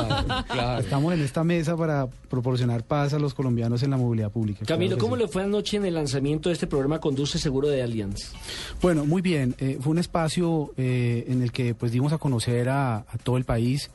Estamos 0.78 1.12
en 1.12 1.22
esta 1.22 1.42
mesa 1.42 1.76
para 1.76 2.06
proporcionar 2.28 2.84
paz 2.84 3.14
a 3.14 3.18
los 3.18 3.34
colombianos 3.34 3.82
en 3.82 3.90
la 3.90 3.97
movilidad 3.97 4.30
pública. 4.30 4.64
Camilo, 4.64 4.90
Claro 4.90 5.02
¿cómo 5.02 5.16
sí. 5.16 5.22
le 5.22 5.28
fue 5.28 5.42
anoche 5.42 5.76
en 5.76 5.86
el 5.86 5.94
lanzamiento 5.94 6.51
de 6.51 6.52
este 6.52 6.68
programa 6.68 7.01
Conduce 7.01 7.40
Seguro 7.40 7.66
de 7.66 7.82
Allianz? 7.82 8.30
Bueno, 8.80 9.05
muy 9.05 9.22
bien. 9.22 9.56
Eh, 9.59 9.78
fue 9.80 9.90
un 9.90 9.98
espacio 9.98 10.72
eh, 10.76 11.24
en 11.26 11.42
el 11.42 11.51
que 11.51 11.74
pues 11.74 11.90
dimos 11.90 12.12
a 12.12 12.18
conocer 12.18 12.68
a, 12.68 12.98
a 12.98 13.18
todo 13.24 13.36
el 13.38 13.44
país 13.44 13.90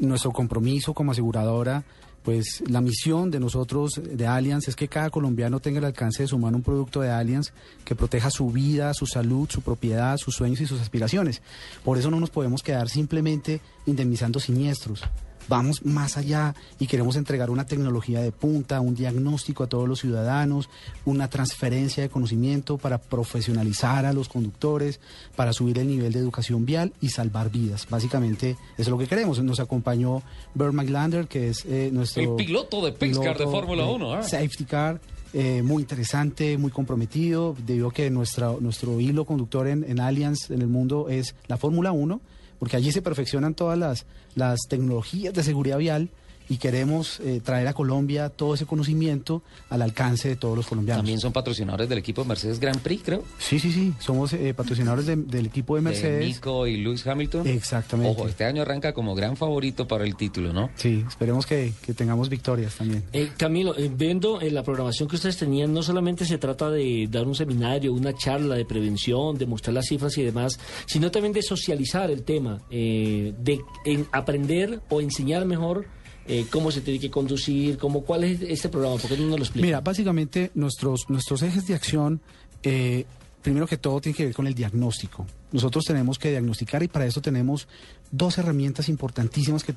nuestro 0.00 0.30
compromiso 0.32 0.94
como 0.94 1.12
aseguradora. 1.12 1.82
Pues 2.22 2.62
la 2.68 2.80
misión 2.80 3.30
de 3.30 3.40
nosotros 3.40 3.92
de 4.02 4.26
Allianz 4.26 4.68
es 4.68 4.76
que 4.76 4.88
cada 4.88 5.08
colombiano 5.08 5.60
tenga 5.60 5.78
el 5.78 5.86
alcance 5.86 6.22
de 6.22 6.28
su 6.28 6.38
mano 6.38 6.58
un 6.58 6.62
producto 6.62 7.00
de 7.00 7.10
Allianz 7.10 7.52
que 7.84 7.94
proteja 7.94 8.30
su 8.30 8.50
vida, 8.50 8.92
su 8.92 9.06
salud, 9.06 9.48
su 9.48 9.62
propiedad, 9.62 10.18
sus 10.18 10.34
sueños 10.34 10.60
y 10.60 10.66
sus 10.66 10.80
aspiraciones. 10.80 11.40
Por 11.82 11.96
eso 11.96 12.10
no 12.10 12.20
nos 12.20 12.30
podemos 12.30 12.62
quedar 12.62 12.88
simplemente 12.90 13.60
indemnizando 13.86 14.38
siniestros. 14.38 15.02
Vamos 15.50 15.84
más 15.84 16.16
allá 16.16 16.54
y 16.78 16.86
queremos 16.86 17.16
entregar 17.16 17.50
una 17.50 17.66
tecnología 17.66 18.20
de 18.20 18.30
punta, 18.30 18.80
un 18.80 18.94
diagnóstico 18.94 19.64
a 19.64 19.66
todos 19.66 19.88
los 19.88 19.98
ciudadanos, 19.98 20.68
una 21.04 21.28
transferencia 21.28 22.04
de 22.04 22.08
conocimiento 22.08 22.78
para 22.78 22.98
profesionalizar 22.98 24.06
a 24.06 24.12
los 24.12 24.28
conductores, 24.28 25.00
para 25.34 25.52
subir 25.52 25.80
el 25.80 25.88
nivel 25.88 26.12
de 26.12 26.20
educación 26.20 26.64
vial 26.64 26.92
y 27.00 27.08
salvar 27.08 27.50
vidas. 27.50 27.88
Básicamente 27.90 28.50
eso 28.50 28.58
es 28.78 28.88
lo 28.90 28.96
que 28.96 29.08
queremos. 29.08 29.42
Nos 29.42 29.58
acompañó 29.58 30.22
Bert 30.54 30.72
McLander, 30.72 31.26
que 31.26 31.48
es 31.48 31.64
eh, 31.64 31.90
nuestro... 31.92 32.22
El 32.22 32.46
piloto 32.46 32.84
de 32.84 32.92
Pace 32.92 33.18
Car 33.20 33.36
de 33.36 33.46
Fórmula 33.46 33.82
de 33.82 33.92
1, 33.92 34.14
ah. 34.14 34.22
Safety 34.22 34.64
Car. 34.66 35.00
eh, 35.32 35.62
muy 35.64 35.82
interesante, 35.82 36.58
muy 36.58 36.70
comprometido, 36.70 37.56
debido 37.66 37.88
a 37.88 37.92
que 37.92 38.08
nuestra, 38.08 38.52
nuestro 38.60 39.00
hilo 39.00 39.24
conductor 39.24 39.66
en, 39.66 39.82
en 39.82 39.98
Allianz, 39.98 40.48
en 40.52 40.62
el 40.62 40.68
mundo, 40.68 41.08
es 41.08 41.34
la 41.48 41.56
Fórmula 41.56 41.90
1, 41.90 42.20
porque 42.60 42.76
allí 42.76 42.92
se 42.92 43.02
perfeccionan 43.02 43.54
todas 43.54 43.76
las, 43.76 44.06
las 44.36 44.60
tecnologías 44.68 45.34
de 45.34 45.42
seguridad 45.42 45.78
vial 45.78 46.10
y 46.50 46.58
queremos 46.58 47.18
eh, 47.20 47.40
traer 47.42 47.66
a 47.68 47.72
Colombia 47.72 48.28
todo 48.28 48.52
ese 48.54 48.66
conocimiento 48.66 49.42
al 49.70 49.80
alcance 49.80 50.28
de 50.28 50.36
todos 50.36 50.56
los 50.56 50.66
colombianos. 50.66 50.98
También 51.00 51.18
son 51.20 51.32
patrocinadores 51.32 51.88
del 51.88 51.96
equipo 51.98 52.24
Mercedes 52.26 52.60
Grand 52.60 52.80
Prix, 52.80 53.02
creo. 53.04 53.24
Sí, 53.38 53.58
sí, 53.58 53.72
sí, 53.72 53.94
somos 54.00 54.32
eh, 54.34 54.52
patrocinadores 54.52 55.06
de- 55.06 55.16
del 55.16 55.46
equipo 55.46 55.76
de 55.76 55.82
Mercedes. 55.82 56.20
De 56.20 56.26
Nico 56.26 56.66
y 56.66 56.76
Lewis 56.76 57.06
Hamilton. 57.06 57.46
Exactamente. 57.46 58.10
Ojo, 58.12 58.28
este 58.28 58.44
año 58.44 58.62
arranca 58.62 58.92
como 58.92 59.14
gran 59.14 59.36
favorito 59.36 59.86
para 59.88 60.04
el 60.04 60.16
título, 60.16 60.52
¿no? 60.52 60.68
Sí, 60.74 61.04
esperemos 61.08 61.46
que, 61.46 61.72
que 61.86 61.94
tengamos 61.94 62.28
victorias 62.28 62.74
también. 62.74 63.04
Eh, 63.12 63.30
Camilo, 63.36 63.76
eh, 63.78 63.88
viendo 63.94 64.40
en 64.42 64.52
la 64.54 64.62
programación 64.64 65.08
que 65.08 65.16
ustedes 65.16 65.36
tenían, 65.36 65.72
no 65.72 65.82
solamente 65.84 66.24
se 66.24 66.36
trata 66.38 66.68
de 66.68 67.06
dar 67.10 67.26
un 67.28 67.34
seminario, 67.36 67.92
una 67.94 68.12
charla 68.12 68.56
de 68.56 68.64
prevención, 68.64 69.38
de 69.38 69.46
mostrar 69.46 69.74
las 69.74 69.86
cifras 69.86 70.18
y 70.18 70.24
demás, 70.24 70.58
sino 70.86 71.10
también 71.12 71.32
de 71.32 71.42
socializar 71.42 72.10
el 72.10 72.24
tema, 72.24 72.58
eh, 72.70 73.32
de 73.38 73.60
en 73.84 74.06
aprender 74.10 74.80
o 74.90 75.00
enseñar 75.00 75.44
mejor 75.44 75.86
eh, 76.26 76.46
cómo 76.50 76.70
se 76.70 76.80
tiene 76.80 77.00
que 77.00 77.10
conducir, 77.10 77.78
cómo, 77.78 78.02
cuál 78.02 78.24
es 78.24 78.40
este 78.42 78.68
programa, 78.68 78.96
¿por 78.96 79.10
qué 79.10 79.16
no 79.16 79.26
nos 79.26 79.38
lo 79.38 79.44
explica? 79.44 79.66
Mira, 79.66 79.80
básicamente 79.80 80.50
nuestros, 80.54 81.06
nuestros 81.08 81.42
ejes 81.42 81.66
de 81.66 81.74
acción, 81.74 82.20
eh, 82.62 83.04
primero 83.42 83.66
que 83.66 83.78
todo, 83.78 84.00
tiene 84.00 84.16
que 84.16 84.26
ver 84.26 84.34
con 84.34 84.46
el 84.46 84.54
diagnóstico. 84.54 85.26
Nosotros 85.52 85.84
tenemos 85.84 86.18
que 86.18 86.30
diagnosticar 86.30 86.82
y 86.82 86.88
para 86.88 87.06
eso 87.06 87.20
tenemos 87.20 87.66
dos 88.12 88.38
herramientas 88.38 88.88
importantísimas 88.88 89.64
que 89.64 89.74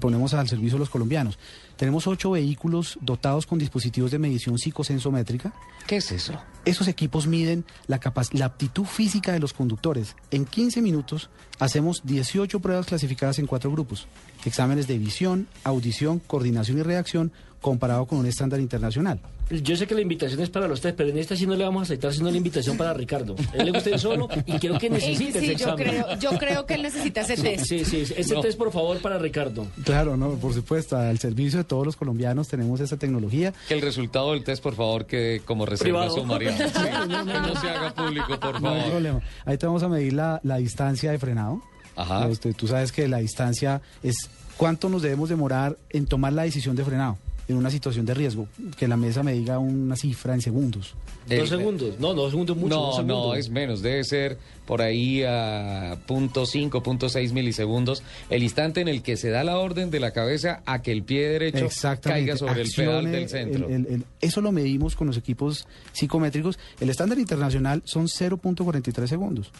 ponemos 0.00 0.34
al 0.34 0.48
servicio 0.48 0.74
de 0.74 0.80
los 0.80 0.90
colombianos. 0.90 1.38
Tenemos 1.76 2.06
ocho 2.06 2.32
vehículos 2.32 2.98
dotados 3.00 3.46
con 3.46 3.58
dispositivos 3.58 4.10
de 4.10 4.18
medición 4.18 4.58
psicosensométrica. 4.58 5.52
¿Qué 5.86 5.96
es 5.96 6.10
eso? 6.10 6.34
Esos 6.64 6.88
equipos 6.88 7.26
miden 7.26 7.64
la 7.86 8.00
aptitud 8.44 8.84
física 8.84 9.32
de 9.32 9.40
los 9.40 9.52
conductores. 9.52 10.16
En 10.30 10.44
15 10.44 10.80
minutos 10.82 11.30
hacemos 11.58 12.02
18 12.04 12.60
pruebas 12.60 12.86
clasificadas 12.86 13.38
en 13.38 13.46
cuatro 13.46 13.70
grupos. 13.70 14.06
Exámenes 14.44 14.86
de 14.88 14.98
visión, 14.98 15.46
audición, 15.64 16.20
coordinación 16.26 16.78
y 16.78 16.82
reacción 16.82 17.32
comparado 17.60 18.06
con 18.06 18.18
un 18.18 18.26
estándar 18.26 18.58
internacional. 18.60 19.20
Yo 19.50 19.76
sé 19.76 19.86
que 19.86 19.94
la 19.94 20.00
invitación 20.00 20.40
es 20.40 20.48
para 20.48 20.66
los 20.66 20.80
tres, 20.80 20.94
pero 20.96 21.10
en 21.10 21.18
esta 21.18 21.36
sí 21.36 21.46
no 21.46 21.54
le 21.54 21.62
vamos 21.62 21.82
a 21.82 21.84
aceptar, 21.84 22.12
sino 22.14 22.30
la 22.30 22.36
invitación 22.36 22.76
para 22.76 22.94
Ricardo. 22.94 23.36
Él 23.52 23.66
le 23.66 23.70
gusta 23.72 23.90
ir 23.90 23.98
solo 23.98 24.26
y 24.46 24.58
creo 24.58 24.78
que 24.78 24.88
necesita 24.90 25.38
Sí, 25.38 25.44
ese 25.44 25.46
yo 25.46 25.52
examen. 25.74 25.86
creo, 25.86 26.18
yo 26.18 26.30
creo 26.38 26.64
que 26.66 26.74
él 26.74 26.82
necesita 26.82 27.20
ese 27.20 27.36
Sí, 27.36 27.42
test. 27.42 27.66
Sí, 27.66 27.84
sí, 27.84 28.14
ese 28.16 28.34
No. 28.34 28.40
test 28.40 28.56
por 28.58 28.72
favor 28.72 28.98
para 29.02 29.18
Ricardo. 29.18 29.66
Claro, 29.84 30.16
no, 30.16 30.30
por 30.36 30.54
supuesto, 30.54 30.96
al 30.96 31.18
servicio 31.18 31.58
de 31.58 31.64
todos 31.64 31.84
los 31.84 31.96
colombianos 31.96 32.48
tenemos 32.48 32.80
esa 32.80 32.96
tecnología. 32.96 33.52
Que 33.68 33.74
el 33.74 33.82
resultado 33.82 34.32
del 34.32 34.42
test, 34.42 34.62
por 34.62 34.74
favor, 34.74 35.04
quede 35.06 35.40
como 35.40 35.66
reserva 35.66 36.08
sumarial. 36.10 36.54
Sí, 36.72 36.82
que 36.82 37.16
no 37.16 37.60
se 37.60 37.68
haga 37.68 37.94
público, 37.94 38.40
por 38.40 38.60
No 38.60 38.70
hay 38.70 38.76
favor. 38.76 38.90
problema. 38.90 39.20
Ahí 39.44 39.58
te 39.58 39.66
vamos 39.66 39.82
a 39.82 39.88
medir 39.88 40.14
la, 40.14 40.40
la 40.42 40.56
distancia 40.56 41.10
de 41.12 41.18
frenado. 41.18 41.60
Ajá. 41.96 42.28
Este, 42.28 42.52
tú 42.54 42.66
sabes 42.66 42.92
que 42.92 43.08
la 43.08 43.18
distancia 43.18 43.80
es 44.02 44.16
cuánto 44.56 44.88
nos 44.88 45.02
debemos 45.02 45.28
demorar 45.28 45.76
en 45.90 46.06
tomar 46.06 46.32
la 46.32 46.42
decisión 46.44 46.76
de 46.76 46.84
frenado 46.84 47.18
en 47.48 47.56
una 47.56 47.70
situación 47.70 48.06
de 48.06 48.14
riesgo. 48.14 48.46
Que 48.78 48.86
la 48.88 48.96
mesa 48.96 49.22
me 49.22 49.32
diga 49.32 49.58
una 49.58 49.96
cifra 49.96 50.32
en 50.32 50.40
segundos. 50.40 50.94
Dos 51.28 51.48
segundos. 51.48 51.98
No, 52.00 52.14
dos 52.14 52.30
segundos 52.30 52.56
mucho. 52.56 52.74
No, 52.74 53.02
no, 53.02 53.34
es 53.34 53.50
menos. 53.50 53.82
Debe 53.82 54.02
ser 54.04 54.38
por 54.66 54.80
ahí 54.80 55.22
a 55.24 55.98
punto 56.06 56.46
cinco, 56.46 56.82
punto 56.82 57.08
seis 57.08 57.32
milisegundos. 57.32 58.02
El 58.30 58.42
instante 58.42 58.80
en 58.80 58.88
el 58.88 59.02
que 59.02 59.16
se 59.16 59.30
da 59.30 59.44
la 59.44 59.58
orden 59.58 59.90
de 59.90 60.00
la 60.00 60.12
cabeza 60.12 60.62
a 60.66 60.82
que 60.82 60.92
el 60.92 61.02
pie 61.02 61.28
derecho 61.28 61.68
caiga 62.00 62.36
sobre 62.36 62.62
el 62.62 62.70
pedal 62.70 63.10
del 63.10 63.28
centro. 63.28 63.68
el- 63.68 63.74
el- 63.74 63.86
el- 63.86 64.04
eso 64.20 64.40
lo 64.40 64.50
medimos 64.52 64.94
con 64.96 65.08
los 65.08 65.16
equipos 65.16 65.66
psicométricos. 65.92 66.58
El 66.80 66.90
estándar 66.90 67.18
internacional 67.18 67.82
son 67.84 68.06
0.43 68.08 69.08
segundos. 69.10 69.50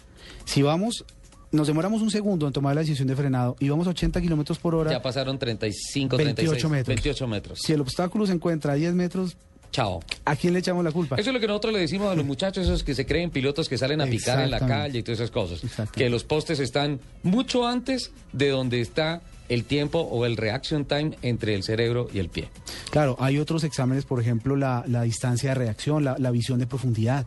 Si 0.45 0.63
vamos, 0.63 1.05
nos 1.53 1.67
demoramos 1.67 2.03
un 2.03 2.11
segundo 2.11 2.47
en 2.47 2.53
tomar 2.53 2.75
la 2.75 2.81
decisión 2.81 3.07
de 3.09 3.15
frenado 3.15 3.57
y 3.61 3.69
vamos 3.69 3.87
a 3.87 3.91
80 3.91 4.21
kilómetros 4.21 4.59
por 4.59 4.75
hora. 4.75 4.91
Ya 4.91 5.03
pasaron 5.03 5.39
35, 5.39 6.17
28 6.17 6.35
36, 6.59 6.71
metros. 6.71 6.87
28 6.87 7.27
metros. 7.29 7.59
Si 7.63 7.73
el 7.73 7.81
obstáculo 7.81 8.27
se 8.27 8.33
encuentra 8.33 8.73
a 8.73 8.77
10 8.77 8.95
metros, 8.95 9.37
Chao. 9.71 10.01
¿a 10.27 10.37
quién 10.37 10.53
le 10.53 10.59
echamos 10.59 10.85
la 10.85 10.93
culpa? 10.93 11.17
Eso 11.17 11.31
es 11.31 11.35
lo 11.35 11.41
que 11.41 11.47
nosotros 11.47 11.73
le 11.73 11.81
decimos 11.81 12.11
a 12.11 12.15
los 12.15 12.27
muchachos, 12.27 12.65
esos 12.65 12.85
que 12.85 12.95
se 12.95 13.07
creen 13.07 13.31
pilotos 13.31 13.69
que 13.69 13.79
salen 13.79 14.01
a 14.01 14.07
picar 14.07 14.41
en 14.41 14.51
la 14.51 14.61
calle 14.61 14.99
y 14.99 15.03
todas 15.03 15.21
esas 15.21 15.31
cosas. 15.31 15.63
Que 15.93 16.11
los 16.11 16.25
postes 16.25 16.61
están 16.61 17.01
mucho 17.23 17.67
antes 17.67 18.13
de 18.33 18.51
donde 18.51 18.81
está 18.81 19.23
el 19.49 19.65
tiempo 19.65 20.01
o 20.01 20.25
el 20.25 20.37
reaction 20.37 20.85
time 20.85 21.17
entre 21.23 21.55
el 21.55 21.63
cerebro 21.63 22.09
y 22.13 22.19
el 22.19 22.29
pie. 22.29 22.49
Claro, 22.91 23.17
hay 23.19 23.39
otros 23.39 23.65
exámenes, 23.65 24.05
por 24.05 24.21
ejemplo, 24.21 24.57
la, 24.57 24.85
la 24.87 25.03
distancia 25.03 25.51
de 25.51 25.55
reacción, 25.55 26.05
la, 26.05 26.17
la 26.19 26.31
visión 26.31 26.59
de 26.59 26.67
profundidad, 26.67 27.27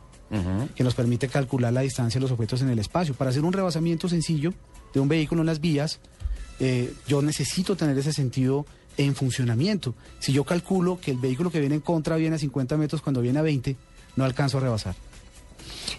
que 0.75 0.83
nos 0.83 0.95
permite 0.95 1.27
calcular 1.27 1.73
la 1.73 1.81
distancia 1.81 2.19
de 2.19 2.23
los 2.23 2.31
objetos 2.31 2.61
en 2.61 2.69
el 2.69 2.79
espacio. 2.79 3.13
Para 3.13 3.29
hacer 3.29 3.43
un 3.43 3.53
rebasamiento 3.53 4.09
sencillo 4.09 4.53
de 4.93 4.99
un 4.99 5.07
vehículo 5.07 5.41
en 5.41 5.47
las 5.47 5.59
vías, 5.59 5.99
eh, 6.59 6.93
yo 7.07 7.21
necesito 7.21 7.75
tener 7.75 7.97
ese 7.97 8.13
sentido 8.13 8.65
en 8.97 9.15
funcionamiento. 9.15 9.93
Si 10.19 10.31
yo 10.31 10.43
calculo 10.43 10.99
que 10.99 11.11
el 11.11 11.17
vehículo 11.17 11.51
que 11.51 11.59
viene 11.59 11.75
en 11.75 11.81
contra 11.81 12.15
viene 12.15 12.37
a 12.37 12.39
50 12.39 12.77
metros 12.77 13.01
cuando 13.01 13.21
viene 13.21 13.39
a 13.39 13.41
20, 13.41 13.75
no 14.15 14.23
alcanzo 14.23 14.57
a 14.57 14.61
rebasar. 14.61 14.95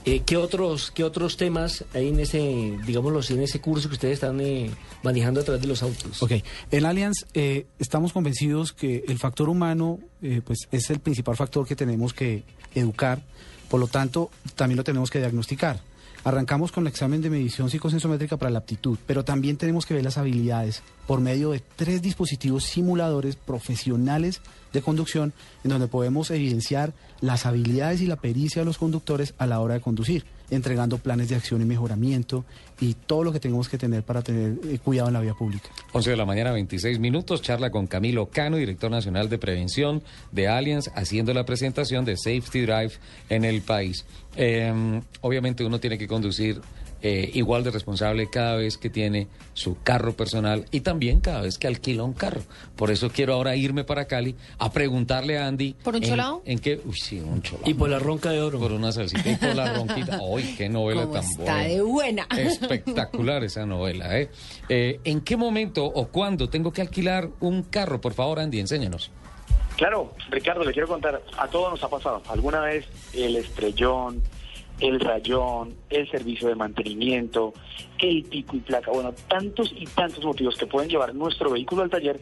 Eh, 0.05 0.23
¿qué, 0.25 0.37
otros, 0.37 0.91
¿Qué 0.91 1.05
otros 1.05 1.37
temas 1.37 1.85
hay 1.93 2.09
en 2.09 2.21
ese, 2.21 2.79
digámoslo 2.87 3.21
en 3.29 3.43
ese 3.43 3.61
curso 3.61 3.89
que 3.89 3.95
ustedes 3.95 4.15
están 4.15 4.41
eh, 4.41 4.71
manejando 5.03 5.41
a 5.41 5.45
través 5.45 5.61
de 5.61 5.69
los 5.69 5.83
autos? 5.83 6.23
Ok, 6.23 6.33
en 6.71 6.87
Allianz 6.87 7.27
eh, 7.35 7.67
estamos 7.79 8.13
convencidos 8.13 8.73
que 8.73 9.05
el 9.09 9.19
factor 9.19 9.49
humano 9.49 9.99
pues 10.45 10.69
es 10.73 10.91
el 10.91 11.01
principal 11.01 11.37
factor 11.37 11.67
que 11.67 11.77
tenemos 11.77 12.13
que 12.13 12.43
educar, 12.75 13.23
por 13.69 13.81
lo 13.81 13.87
tanto 13.87 14.31
también 14.55 14.77
lo 14.77 14.85
tenemos 14.85 15.11
que 15.11 15.19
diagnosticar. 15.19 15.81
Arrancamos 16.25 16.73
con 16.73 16.83
el 16.83 16.89
examen 16.89 17.23
de 17.23 17.31
medición 17.31 17.71
psicosensométrica 17.71 18.37
para 18.37 18.51
la 18.51 18.59
aptitud, 18.59 18.99
pero 19.07 19.25
también 19.25 19.57
tenemos 19.57 19.87
que 19.87 19.95
ver 19.95 20.03
las 20.03 20.19
habilidades 20.19 20.83
por 21.07 21.21
medio 21.21 21.53
de 21.53 21.63
tres 21.77 22.03
dispositivos 22.03 22.65
simuladores 22.65 23.37
profesionales 23.37 24.41
de 24.73 24.83
conducción 24.83 25.33
en 25.63 25.71
donde 25.71 25.87
podemos 25.87 26.33
evidenciar 26.33 26.95
las 27.21 27.47
habilidades 27.47 28.01
y 28.01 28.07
la 28.07 28.17
pericia 28.17 28.63
de 28.63 28.67
los 28.67 28.79
conductores 28.79 29.35
a 29.39 29.47
la 29.47 29.61
hora 29.61 29.75
de 29.75 29.81
conducir, 29.81 30.25
entregando 30.51 30.99
planes 30.99 31.29
de 31.29 31.37
acción 31.37 31.63
y 31.63 31.65
mejoramiento 31.65 32.45
y 32.81 32.95
todo 32.95 33.25
lo 33.25 33.33
que 33.33 33.41
tenemos 33.41 33.69
que 33.69 33.79
tener 33.79 34.03
para 34.03 34.23
tener 34.23 34.59
eh, 34.65 34.79
cuidado 34.79 35.09
en 35.09 35.15
la 35.15 35.21
vía 35.21 35.35
pública. 35.35 35.69
11 35.93 36.11
de 36.11 36.17
la 36.17 36.25
mañana, 36.25 36.53
26 36.53 36.99
minutos, 36.99 37.43
charla 37.43 37.71
con 37.71 37.87
Camilo 37.87 38.27
Cano, 38.27 38.57
director 38.57 38.91
nacional 38.91 39.29
de 39.29 39.39
prevención 39.39 40.03
de 40.33 40.49
Allianz, 40.49 40.91
haciendo 40.95 41.33
la 41.35 41.45
presentación 41.45 42.05
de 42.05 42.17
Safety 42.17 42.63
Drive 42.63 42.93
en 43.29 43.45
el 43.45 43.63
país. 43.63 44.05
Eh, 44.37 45.01
obviamente 45.23 45.65
uno 45.65 45.81
tiene 45.81 45.99
que 45.99 46.07
conducir 46.07 46.61
eh, 47.03 47.31
igual 47.35 47.63
de 47.65 47.71
responsable 47.71 48.29
cada 48.31 48.57
vez 48.57 48.79
que 48.79 48.91
tiene 48.91 49.29
su 49.55 49.77
carro 49.83 50.15
personal 50.15 50.65
y 50.71 50.81
también 50.81 51.21
cada 51.21 51.43
vez 51.43 51.59
que 51.59 51.67
alquila 51.67 52.03
un 52.05 52.13
carro. 52.13 52.43
Por 52.77 52.91
eso 52.91 53.11
quiero 53.11 53.35
ahora 53.35 53.57
irme 53.57 53.85
para 53.85 54.07
Cali 54.07 54.35
a 54.59 54.73
preguntarle 54.73 55.39
a 55.39 55.47
Andy. 55.47 55.75
¿Por 55.83 55.95
un 55.97 56.03
en- 56.03 56.09
cholao? 56.11 56.43
¿En 56.45 56.59
qué? 56.59 56.81
Uy, 56.85 56.97
sí, 56.97 57.21
un 57.21 57.43
cholao. 57.43 57.69
Y 57.69 57.75
por 57.75 57.89
la 57.89 57.99
ronca 57.99 58.31
de 58.31 58.41
oro. 58.41 58.59
Por 58.59 58.73
una 58.73 58.93
salsita 58.93 59.31
y 59.31 59.37
por 59.37 59.55
la 59.55 59.75
ronquita. 59.75 60.19
¡Ay, 60.37 60.55
qué 60.57 60.69
novela 60.69 61.03
¿Cómo 61.03 61.15
tan 61.15 61.25
está 61.25 61.43
buena! 61.43 61.63
de 61.69 61.81
buena? 61.83 62.27
Espectacular 62.37 63.45
esa 63.45 63.67
novela, 63.67 64.19
¿eh? 64.19 64.31
Eh, 64.69 65.01
¿En 65.05 65.21
qué 65.21 65.37
momento 65.37 65.85
o 65.85 66.09
cuándo 66.09 66.49
tengo 66.49 66.73
que 66.73 66.81
alquilar 66.81 67.29
un 67.41 67.63
carro? 67.63 68.01
Por 68.01 68.15
favor, 68.15 68.39
Andy, 68.41 68.61
enséñanos. 68.61 69.11
Claro, 69.77 70.15
Ricardo, 70.31 70.65
le 70.65 70.73
quiero 70.73 70.89
contar, 70.89 71.23
a 71.37 71.49
todos 71.49 71.71
nos 71.71 71.83
ha 71.83 71.89
pasado. 71.89 72.23
Alguna 72.29 72.61
vez 72.61 72.87
el 73.13 73.37
estrellón, 73.37 74.23
el 74.81 75.01
rayón, 75.01 75.75
el 75.91 76.11
servicio 76.11 76.49
de 76.49 76.55
mantenimiento, 76.55 77.55
el 77.99 78.23
pico 78.25 78.57
y 78.57 78.61
placa, 78.61 78.91
bueno, 78.91 79.15
tantos 79.29 79.73
y 79.77 79.87
tantos 79.87 80.25
motivos 80.25 80.57
que 80.57 80.67
pueden 80.67 80.91
llevar 80.91 81.15
nuestro 81.15 81.51
vehículo 81.51 81.83
al 81.83 81.91
taller. 81.91 82.21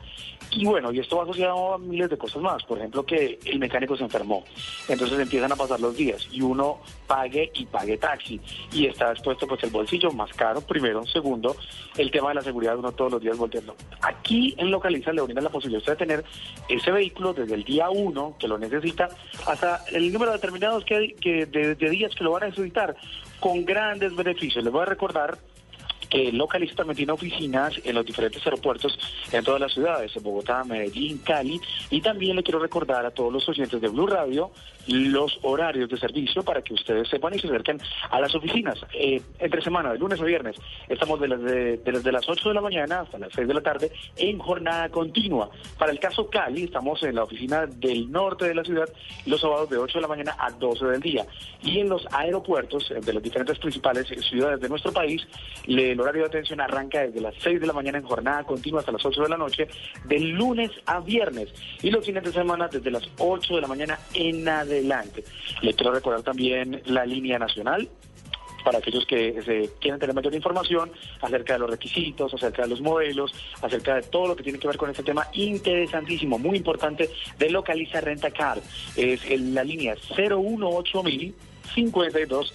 Y 0.50 0.64
bueno, 0.64 0.92
y 0.92 1.00
esto 1.00 1.16
va 1.16 1.24
asociado 1.24 1.74
a 1.74 1.78
miles 1.78 2.08
de 2.10 2.18
cosas 2.18 2.40
más. 2.40 2.62
Por 2.64 2.78
ejemplo, 2.78 3.04
que 3.04 3.38
el 3.44 3.58
mecánico 3.58 3.96
se 3.96 4.04
enfermó. 4.04 4.44
Entonces 4.88 5.18
empiezan 5.18 5.52
a 5.52 5.56
pasar 5.56 5.80
los 5.80 5.96
días 5.96 6.28
y 6.30 6.42
uno 6.42 6.80
pague 7.06 7.50
y 7.54 7.66
pague 7.66 7.96
taxi. 7.96 8.40
Y 8.72 8.86
está 8.86 9.10
expuesto 9.10 9.46
pues 9.46 9.62
el 9.64 9.70
bolsillo 9.70 10.10
más 10.12 10.32
caro, 10.32 10.60
primero. 10.60 11.04
Segundo, 11.06 11.56
el 11.96 12.10
tema 12.10 12.28
de 12.28 12.36
la 12.36 12.42
seguridad, 12.42 12.78
uno 12.78 12.92
todos 12.92 13.12
los 13.12 13.22
días 13.22 13.36
volteando. 13.36 13.74
Aquí 14.02 14.54
en 14.58 14.70
Localiza 14.70 15.12
le 15.12 15.22
brinda 15.22 15.42
la 15.42 15.50
posibilidad 15.50 15.84
de 15.84 15.96
tener 15.96 16.24
ese 16.68 16.90
vehículo 16.90 17.34
desde 17.34 17.54
el 17.54 17.64
día 17.64 17.90
uno 17.90 18.36
que 18.38 18.48
lo 18.48 18.58
necesita 18.58 19.08
hasta 19.46 19.84
el 19.92 20.12
número 20.12 20.32
determinado 20.32 20.84
que, 20.84 21.14
que 21.20 21.46
de, 21.46 21.74
de 21.74 21.90
días 21.90 22.14
que 22.14 22.24
lo 22.24 22.32
van 22.32 22.44
a 22.44 22.46
necesitar 22.46 22.96
con 23.40 23.64
grandes 23.64 24.14
beneficios. 24.14 24.64
Les 24.64 24.72
voy 24.72 24.82
a 24.82 24.86
recordar 24.86 25.38
Localiza 26.32 26.76
también 26.76 26.96
tiene 26.96 27.12
oficinas 27.12 27.74
en 27.82 27.94
los 27.94 28.06
diferentes 28.06 28.44
aeropuertos 28.46 28.98
en 29.32 29.42
todas 29.42 29.60
las 29.60 29.72
ciudades, 29.72 30.14
en 30.16 30.22
Bogotá, 30.22 30.62
Medellín, 30.64 31.18
Cali, 31.18 31.60
y 31.90 32.00
también 32.00 32.36
le 32.36 32.42
quiero 32.42 32.60
recordar 32.60 33.04
a 33.04 33.10
todos 33.10 33.32
los 33.32 33.48
oyentes 33.48 33.80
de 33.80 33.88
Blue 33.88 34.06
Radio 34.06 34.50
los 34.89 35.39
horarios 35.43 35.89
de 35.89 35.97
servicio 35.97 36.43
para 36.43 36.62
que 36.62 36.74
ustedes 36.74 37.09
sepan 37.09 37.35
y 37.35 37.39
se 37.39 37.48
acerquen 37.48 37.78
a 38.11 38.20
las 38.20 38.35
oficinas. 38.35 38.78
Eh, 38.94 39.20
entre 39.39 39.62
semana, 39.62 39.93
de 39.93 39.98
lunes 39.98 40.20
a 40.20 40.24
viernes, 40.24 40.56
estamos 40.89 41.20
de 41.20 41.28
las 41.28 41.40
desde 41.43 42.12
las 42.12 42.28
8 42.28 42.48
de 42.48 42.55
la 42.55 42.61
mañana 42.61 43.01
hasta 43.01 43.19
las 43.19 43.32
6 43.32 43.48
de 43.48 43.55
la 43.55 43.61
tarde 43.61 43.93
en 44.16 44.39
jornada 44.39 44.89
continua. 44.89 45.51
Para 45.78 45.93
el 45.93 45.98
caso 45.98 46.28
Cali, 46.28 46.65
estamos 46.65 47.02
en 47.02 47.15
la 47.15 47.24
oficina 47.24 47.66
del 47.66 48.11
norte 48.11 48.47
de 48.47 48.55
la 48.55 48.65
ciudad 48.65 48.89
los 49.27 49.40
sábados 49.40 49.70
de 49.70 49.78
8 49.78 49.98
de 49.98 50.02
la 50.02 50.09
mañana 50.09 50.36
a 50.39 50.51
12 50.51 50.85
del 50.86 51.01
día. 51.01 51.27
Y 51.62 51.81
en 51.81 51.89
los 51.89 52.06
aeropuertos 52.12 52.93
de 53.05 53.12
las 53.12 53.23
diferentes 53.23 53.59
principales 53.59 54.06
ciudades 54.28 54.61
de 54.61 54.69
nuestro 54.69 54.93
país, 54.93 55.27
el 55.66 55.98
horario 56.01 56.23
de 56.23 56.28
atención 56.28 56.61
arranca 56.61 57.01
desde 57.01 57.20
las 57.20 57.35
6 57.39 57.61
de 57.61 57.66
la 57.66 57.73
mañana 57.73 57.98
en 57.98 58.05
jornada 58.05 58.44
continua 58.44 58.81
hasta 58.81 58.93
las 58.93 59.05
8 59.05 59.23
de 59.23 59.28
la 59.28 59.36
noche, 59.36 59.69
de 60.05 60.20
lunes 60.20 60.70
a 60.86 61.01
viernes. 61.01 61.48
Y 61.82 61.90
los 61.90 62.05
fines 62.05 62.23
de 62.23 62.32
semana 62.32 62.69
desde 62.69 62.90
las 62.90 63.09
8 63.19 63.55
de 63.55 63.61
la 63.61 63.69
mañana 63.69 63.98
en 64.12 64.48
adelante. 64.48 64.73
Les 65.62 65.76
quiero 65.76 65.92
recordar 65.92 66.22
también 66.22 66.82
la 66.86 67.06
línea 67.06 67.38
nacional 67.38 67.88
para 68.64 68.78
aquellos 68.78 69.06
que 69.06 69.40
se 69.42 69.70
quieren 69.78 70.01
tener 70.01 70.14
mayor 70.14 70.34
información 70.34 70.90
acerca 71.20 71.52
de 71.52 71.59
los 71.60 71.70
requisitos, 71.70 72.32
acerca 72.32 72.62
de 72.62 72.68
los 72.68 72.80
modelos, 72.80 73.32
acerca 73.60 73.96
de 73.96 74.02
todo 74.02 74.28
lo 74.28 74.36
que 74.36 74.42
tiene 74.42 74.59
que 74.59 74.66
ver 74.66 74.78
con 74.78 74.90
este 74.90 75.02
tema 75.02 75.28
interesantísimo, 75.34 76.38
muy 76.38 76.56
importante 76.56 77.10
de 77.38 77.51
Localiza 77.51 78.01
Renta 78.01 78.30
Car. 78.30 78.59
Es 78.96 79.24
en 79.26 79.55
la 79.55 79.62
línea 79.62 79.94
018000 80.16 81.34
52 81.74 82.52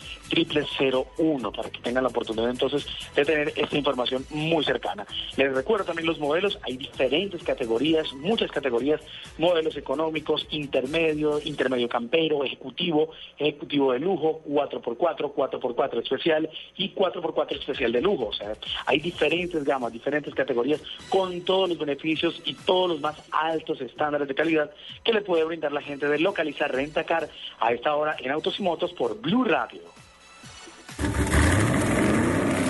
uno 1.17 1.51
para 1.51 1.69
que 1.69 1.79
tengan 1.81 2.03
la 2.03 2.09
oportunidad 2.09 2.49
entonces 2.49 2.85
de 3.15 3.25
tener 3.25 3.53
esta 3.55 3.77
información 3.77 4.25
muy 4.29 4.63
cercana. 4.63 5.05
Les 5.35 5.53
recuerdo 5.53 5.85
también 5.85 6.07
los 6.07 6.19
modelos, 6.19 6.59
hay 6.63 6.77
diferentes 6.77 7.43
categorías, 7.43 8.13
muchas 8.13 8.51
categorías, 8.51 9.01
modelos 9.37 9.75
económicos, 9.75 10.47
intermedio, 10.51 11.39
intermedio 11.43 11.89
campero, 11.89 12.43
ejecutivo, 12.43 13.11
ejecutivo 13.37 13.91
de 13.93 13.99
lujo, 13.99 14.41
4x4, 14.47 15.33
4x4 15.33 16.03
especial 16.03 16.49
y 16.77 16.93
4x4 16.93 17.59
especial 17.59 17.91
de 17.91 18.01
lujo. 18.01 18.27
O 18.27 18.33
sea, 18.33 18.53
hay 18.85 18.99
diferentes 18.99 19.63
gamas, 19.63 19.91
diferentes 19.91 20.33
categorías 20.33 20.81
con 21.09 21.41
todos 21.41 21.69
los 21.69 21.77
beneficios 21.77 22.41
y 22.45 22.53
todos 22.53 22.91
los 22.91 23.01
más 23.01 23.21
altos 23.31 23.81
estándares 23.81 24.27
de 24.27 24.35
calidad 24.35 24.71
que 25.03 25.13
le 25.13 25.21
puede 25.21 25.43
brindar 25.43 25.71
la 25.71 25.81
gente 25.81 26.07
de 26.07 26.19
localizar 26.19 26.71
Rentacar 26.71 27.29
a 27.59 27.73
esta 27.73 27.95
hora 27.95 28.15
en 28.19 28.31
Autos 28.31 28.59
y 28.59 28.63
Motos 28.63 28.93
por 28.99 29.19
Blue 29.21 29.45
Radio. 29.45 29.81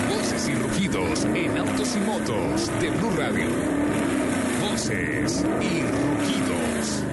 Voces 0.08 0.48
y 0.48 0.54
rugidos 0.54 1.24
en 1.24 1.58
autos 1.58 1.96
y 1.96 1.98
motos 1.98 2.80
de 2.80 2.90
Blue 2.90 3.10
Radio. 3.16 3.46
Voces 4.62 5.44
y 5.60 5.82
rugidos. 5.82 7.04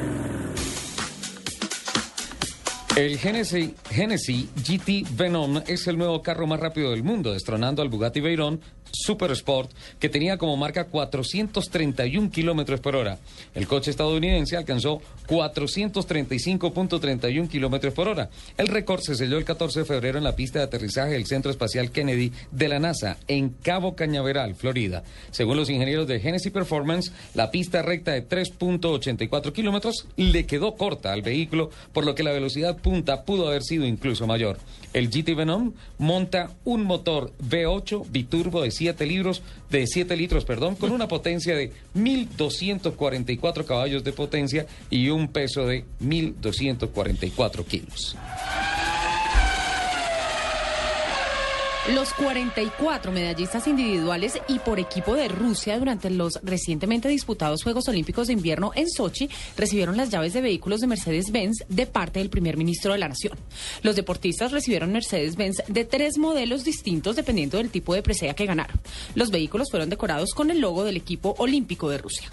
El 2.96 3.18
Genesis, 3.18 3.72
Genesis 3.90 4.50
GT 4.56 5.08
Venom 5.18 5.64
es 5.66 5.88
el 5.88 5.98
nuevo 5.98 6.22
carro 6.22 6.46
más 6.46 6.60
rápido 6.60 6.92
del 6.92 7.04
mundo, 7.04 7.34
destronando 7.34 7.82
al 7.82 7.90
Bugatti 7.90 8.22
Veyron 8.22 8.62
Super 8.92 9.32
Sport, 9.32 9.72
que 10.00 10.10
tenía 10.10 10.38
como 10.38 10.58
marca 10.58 10.86
431 10.86 12.32
kilómetros 12.32 12.80
por 12.80 12.96
hora. 12.96 13.18
El 13.54 13.68
coche 13.68 13.92
estadounidense 13.92 14.58
alcanzó 14.58 15.02
435.31 15.28 17.50
kilómetros 17.50 17.94
por 17.94 18.08
hora. 18.08 18.30
El 18.58 18.68
récord 18.68 19.02
se 19.02 19.16
selló 19.16 19.38
el 19.38 19.46
14 19.46 19.80
de 19.80 19.86
febrero 19.86 20.18
en 20.18 20.24
la 20.24 20.36
pista 20.36 20.60
de 20.60 20.66
aterrizaje 20.66 21.12
del 21.12 21.26
Centro 21.26 21.52
Espacial 21.52 21.92
Kennedy 21.92 22.32
de 22.52 22.70
la 22.70 22.80
NASA, 22.80 23.18
en 23.28 23.50
Cabo 23.50 23.96
Cañaveral, 23.96 24.56
Florida. 24.56 25.04
Según 25.32 25.58
los 25.58 25.70
ingenieros 25.70 26.08
de 26.08 26.20
Genesis 26.20 26.52
Performance, 26.52 27.12
la 27.34 27.52
pista 27.52 27.82
recta 27.82 28.14
de 28.14 28.28
3.84 28.28 29.52
kilómetros 29.52 30.08
le 30.16 30.46
quedó 30.46 30.76
corta 30.76 31.14
al 31.14 31.22
vehículo, 31.22 31.70
por 31.94 32.06
lo 32.06 32.16
que 32.16 32.24
la 32.24 32.32
velocidad 32.32 32.78
punta 32.78 33.24
pudo 33.24 33.48
haber 33.48 33.64
sido 33.64 33.86
incluso 33.86 34.28
mayor. 34.28 34.58
El 34.94 35.10
GT 35.10 35.36
Venom 35.36 35.74
monta 35.98 36.52
un 36.64 36.84
motor 36.84 37.32
V8 37.50 38.06
biturbo 38.10 38.62
de 38.62 38.72
7 38.78 39.06
litros, 39.06 39.42
de 39.70 39.86
7 39.88 40.16
litros, 40.16 40.46
perdón, 40.46 40.76
con 40.76 40.92
una 40.92 41.08
potencia 41.08 41.56
de 41.56 41.72
1244 41.94 43.66
caballos 43.66 44.04
de 44.04 44.14
potencia 44.14 44.66
y 44.90 45.10
un 45.10 45.28
peso 45.28 45.66
de 45.66 45.86
1244 46.00 47.66
kilos. 47.66 48.16
Los 51.96 52.14
44 52.16 53.14
medallistas 53.14 53.66
individuales 53.66 54.38
y 54.50 54.60
por 54.60 54.78
equipo 54.78 55.16
de 55.16 55.30
Rusia 55.30 55.80
durante 55.80 56.10
los 56.10 56.38
recientemente 56.44 57.08
disputados 57.08 57.64
Juegos 57.64 57.88
Olímpicos 57.88 58.28
de 58.28 58.34
Invierno 58.34 58.72
en 58.76 58.90
Sochi 58.90 59.30
recibieron 59.56 59.96
las 59.96 60.10
llaves 60.10 60.34
de 60.34 60.42
vehículos 60.42 60.82
de 60.82 60.88
Mercedes-Benz 60.88 61.64
de 61.70 61.86
parte 61.86 62.20
del 62.20 62.30
primer 62.30 62.58
ministro 62.58 62.92
de 62.92 63.00
la 63.00 63.08
Nación. 63.08 63.38
Los 63.84 63.96
deportistas 63.96 64.52
recibieron 64.52 64.92
Mercedes-Benz 64.92 65.64
de 65.70 65.86
tres 65.86 66.18
modelos 66.18 66.66
distintos 66.66 67.16
dependiendo 67.16 67.58
del 67.58 67.70
tipo 67.70 67.94
de 67.94 68.04
presea 68.04 68.34
que 68.34 68.46
ganaron. 68.46 68.82
Los 69.16 69.32
vehículos 69.32 69.70
fueron 69.72 69.90
decorados 69.90 70.32
con 70.36 70.52
el 70.52 70.60
logo 70.60 70.84
del 70.84 70.98
equipo 70.98 71.36
olímpico 71.38 71.90
de 71.90 72.00
Rusia. 72.00 72.30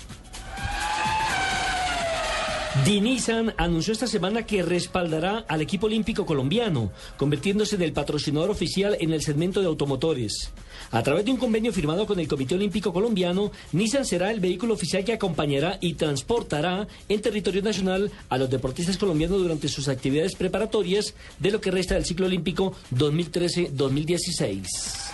Dinisan 2.83 3.55
anunció 3.57 3.93
esta 3.93 4.09
semana 4.09 4.45
que 4.45 4.65
respaldará 4.65 5.45
al 5.47 5.61
equipo 5.61 5.87
olímpico 5.87 6.27
colombiano, 6.27 6.91
convirtiéndose 7.17 7.77
en 7.77 7.83
el 7.83 7.93
patrocinador 7.93 8.51
oficial 8.51 8.97
en 8.99 9.13
el 9.13 9.23
segmento 9.23 9.61
de 9.61 9.69
automotores. 9.69 10.51
A 10.91 11.01
través 11.05 11.25
de 11.25 11.31
un 11.31 11.37
convenio 11.37 11.73
firmado 11.73 12.05
con 12.05 12.19
el 12.19 12.27
Comité 12.27 12.57
Olímpico 12.57 12.93
Colombiano, 12.93 13.53
Nissan 13.73 14.05
será 14.05 14.33
el 14.33 14.41
vehículo 14.41 14.75
oficial 14.75 15.05
que 15.05 15.13
acompañará 15.13 15.79
y 15.81 15.95
transportará 15.95 16.89
en 17.09 17.23
territorio 17.23 17.63
nacional 17.63 18.11
a 18.29 18.39
los 18.39 18.51
deportistas 18.51 18.99
colombianos 18.99 19.41
durante 19.41 19.69
sus 19.69 19.87
actividades 19.87 20.35
preparatorias 20.35 21.15
de 21.39 21.53
lo 21.53 21.61
que 21.61 21.71
resta 21.71 21.95
del 21.95 22.05
ciclo 22.05 22.27
olímpico 22.27 22.75
2013-2016. 22.93 25.14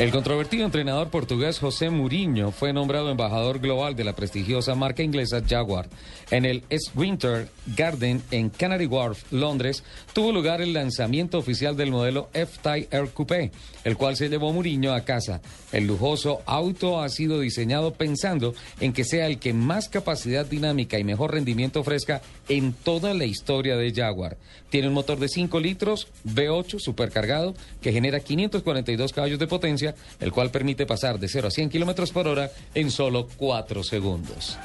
El 0.00 0.12
controvertido 0.12 0.64
entrenador 0.64 1.10
portugués 1.10 1.58
José 1.58 1.90
Mourinho 1.90 2.52
fue 2.52 2.72
nombrado 2.72 3.10
embajador 3.10 3.58
global 3.58 3.96
de 3.96 4.04
la 4.04 4.14
prestigiosa 4.14 4.74
marca 4.74 5.02
inglesa 5.02 5.42
Jaguar. 5.46 5.90
En 6.30 6.46
el 6.46 6.64
East 6.70 6.96
Winter 6.96 7.50
Garden 7.76 8.22
en 8.30 8.48
Canary 8.48 8.86
Wharf, 8.86 9.30
Londres, 9.30 9.84
tuvo 10.12 10.32
lugar 10.32 10.60
el 10.60 10.72
lanzamiento 10.72 11.38
oficial 11.38 11.76
del 11.76 11.90
modelo 11.90 12.28
F-Type 12.32 12.88
Air 12.96 13.10
Coupé, 13.10 13.50
el 13.84 13.96
cual 13.96 14.16
se 14.16 14.28
llevó 14.28 14.52
Mourinho 14.52 14.92
a 14.92 15.04
casa. 15.04 15.40
El 15.72 15.86
lujoso 15.86 16.42
auto 16.46 17.00
ha 17.00 17.08
sido 17.08 17.40
diseñado 17.40 17.94
pensando 17.94 18.54
en 18.80 18.92
que 18.92 19.04
sea 19.04 19.26
el 19.26 19.38
que 19.38 19.52
más 19.52 19.88
capacidad 19.88 20.46
dinámica 20.46 20.98
y 20.98 21.04
mejor 21.04 21.32
rendimiento 21.32 21.80
ofrezca 21.80 22.22
en 22.48 22.72
toda 22.72 23.14
la 23.14 23.24
historia 23.24 23.76
de 23.76 23.92
Jaguar. 23.92 24.36
Tiene 24.68 24.88
un 24.88 24.94
motor 24.94 25.18
de 25.18 25.28
5 25.28 25.60
litros 25.60 26.08
V8 26.26 26.78
supercargado 26.78 27.54
que 27.80 27.92
genera 27.92 28.20
542 28.20 29.12
caballos 29.12 29.38
de 29.38 29.46
potencia, 29.46 29.94
el 30.20 30.32
cual 30.32 30.50
permite 30.50 30.86
pasar 30.86 31.18
de 31.18 31.28
0 31.28 31.48
a 31.48 31.50
100 31.50 31.70
kilómetros 31.70 32.10
por 32.10 32.26
hora 32.26 32.50
en 32.74 32.90
solo 32.90 33.28
4 33.36 33.82
segundos. 33.82 34.56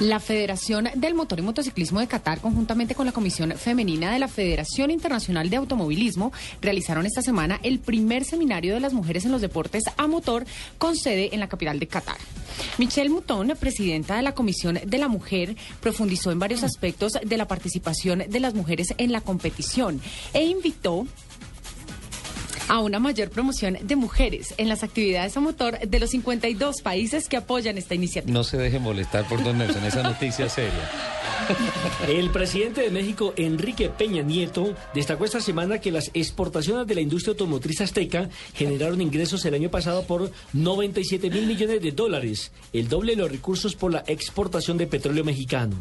La 0.00 0.18
Federación 0.18 0.88
del 0.96 1.14
Motor 1.14 1.38
y 1.38 1.42
Motociclismo 1.42 2.00
de 2.00 2.08
Qatar, 2.08 2.40
conjuntamente 2.40 2.96
con 2.96 3.06
la 3.06 3.12
Comisión 3.12 3.52
Femenina 3.52 4.12
de 4.12 4.18
la 4.18 4.26
Federación 4.26 4.90
Internacional 4.90 5.48
de 5.50 5.56
Automovilismo, 5.56 6.32
realizaron 6.60 7.06
esta 7.06 7.22
semana 7.22 7.60
el 7.62 7.78
primer 7.78 8.24
seminario 8.24 8.74
de 8.74 8.80
las 8.80 8.92
mujeres 8.92 9.24
en 9.24 9.30
los 9.30 9.40
deportes 9.40 9.84
a 9.96 10.08
motor 10.08 10.46
con 10.78 10.96
sede 10.96 11.30
en 11.32 11.38
la 11.38 11.48
capital 11.48 11.78
de 11.78 11.86
Qatar. 11.86 12.16
Michelle 12.76 13.08
Mouton, 13.08 13.52
presidenta 13.58 14.16
de 14.16 14.22
la 14.22 14.34
Comisión 14.34 14.80
de 14.84 14.98
la 14.98 15.06
Mujer, 15.06 15.54
profundizó 15.80 16.32
en 16.32 16.40
varios 16.40 16.64
aspectos 16.64 17.12
de 17.12 17.36
la 17.36 17.46
participación 17.46 18.24
de 18.28 18.40
las 18.40 18.54
mujeres 18.54 18.94
en 18.98 19.12
la 19.12 19.20
competición 19.20 20.00
e 20.32 20.44
invitó 20.44 21.06
a 22.68 22.80
una 22.80 22.98
mayor 22.98 23.30
promoción 23.30 23.78
de 23.82 23.96
mujeres 23.96 24.54
en 24.56 24.68
las 24.68 24.82
actividades 24.82 25.36
a 25.36 25.40
motor 25.40 25.78
de 25.78 26.00
los 26.00 26.10
52 26.10 26.82
países 26.82 27.28
que 27.28 27.36
apoyan 27.36 27.78
esta 27.78 27.94
iniciativa. 27.94 28.32
No 28.32 28.44
se 28.44 28.56
deje 28.56 28.78
molestar 28.78 29.26
por 29.28 29.42
Don 29.42 29.58
Nelson, 29.58 29.84
esa 29.84 30.02
noticia 30.02 30.48
seria. 30.48 30.90
El 32.08 32.30
presidente 32.30 32.80
de 32.80 32.90
México, 32.90 33.34
Enrique 33.36 33.90
Peña 33.90 34.22
Nieto, 34.22 34.74
destacó 34.94 35.24
esta 35.24 35.40
semana 35.40 35.80
que 35.80 35.90
las 35.90 36.10
exportaciones 36.14 36.86
de 36.86 36.94
la 36.94 37.00
industria 37.00 37.32
automotriz 37.32 37.80
azteca 37.80 38.30
generaron 38.54 39.00
ingresos 39.00 39.44
el 39.44 39.54
año 39.54 39.70
pasado 39.70 40.04
por 40.04 40.30
97 40.52 41.30
mil 41.30 41.46
millones 41.46 41.82
de 41.82 41.92
dólares, 41.92 42.52
el 42.72 42.88
doble 42.88 43.12
de 43.12 43.22
los 43.22 43.30
recursos 43.30 43.74
por 43.74 43.92
la 43.92 44.04
exportación 44.06 44.78
de 44.78 44.86
petróleo 44.86 45.24
mexicano. 45.24 45.76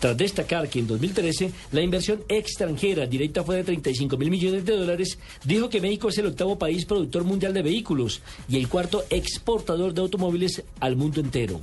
Tras 0.00 0.16
destacar 0.16 0.68
que 0.68 0.80
en 0.80 0.86
2013 0.86 1.52
la 1.72 1.82
inversión 1.82 2.24
extranjera 2.28 3.06
directa 3.06 3.44
fue 3.44 3.56
de 3.56 3.64
35 3.64 4.16
mil 4.16 4.30
millones 4.30 4.64
de 4.64 4.76
dólares, 4.76 5.18
dijo 5.44 5.68
que 5.68 5.80
México 5.80 6.10
es 6.16 6.18
el 6.20 6.30
octavo 6.30 6.58
país 6.58 6.86
productor 6.86 7.24
mundial 7.24 7.52
de 7.52 7.62
vehículos 7.62 8.22
y 8.48 8.56
el 8.56 8.68
cuarto 8.68 9.04
exportador 9.10 9.92
de 9.92 10.00
automóviles 10.00 10.62
al 10.80 10.96
mundo 10.96 11.20
entero. 11.20 11.60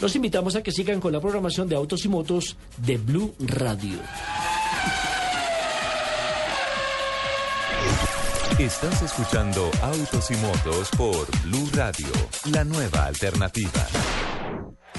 Los 0.00 0.14
invitamos 0.14 0.54
a 0.54 0.62
que 0.62 0.70
sigan 0.70 1.00
con 1.00 1.12
la 1.12 1.20
programación 1.20 1.68
de 1.68 1.74
Autos 1.74 2.04
y 2.04 2.08
Motos 2.08 2.56
de 2.78 2.98
Blue 2.98 3.34
Radio. 3.40 3.98
Estás 8.58 9.02
escuchando 9.02 9.70
Autos 9.82 10.30
y 10.30 10.36
Motos 10.36 10.88
por 10.96 11.26
Blue 11.42 11.68
Radio, 11.74 12.06
la 12.52 12.64
nueva 12.64 13.06
alternativa. 13.06 13.86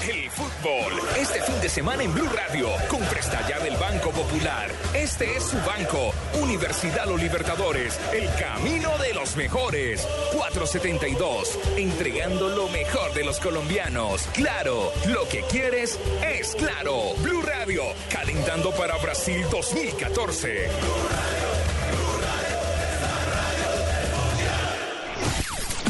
El 0.06 0.30
fútbol. 0.30 0.94
Este 1.20 1.42
fin 1.42 1.60
de 1.62 1.70
semana 1.70 2.04
en 2.04 2.14
Blue 2.14 2.30
Radio, 2.30 2.70
con 2.90 3.02
ya 3.50 3.60
del 3.60 3.76
Banco 3.78 4.12
Popular. 4.12 4.70
Este 4.94 5.36
es 5.36 5.44
su 5.44 5.58
banco, 5.58 6.14
Universidad 6.42 7.08
Los 7.08 7.22
Libertadores, 7.22 8.00
el 8.14 8.30
camino 8.36 8.98
de 9.00 9.14
los 9.14 9.36
mejores. 9.36 10.08
472, 10.34 11.60
entregando 11.78 12.50
lo 12.50 12.70
mejor 12.70 13.14
de 13.14 13.26
los 13.26 13.40
colombianos. 13.40 14.28
Claro, 14.34 14.92
lo 15.08 15.28
que 15.28 15.42
quieres 15.44 16.00
es 16.26 16.56
claro. 16.56 17.16
Blue 17.18 17.42
Radio, 17.42 17.84
calentando 18.10 18.72
para 18.72 18.98
Brasil 18.98 19.46
2014. 19.50 20.68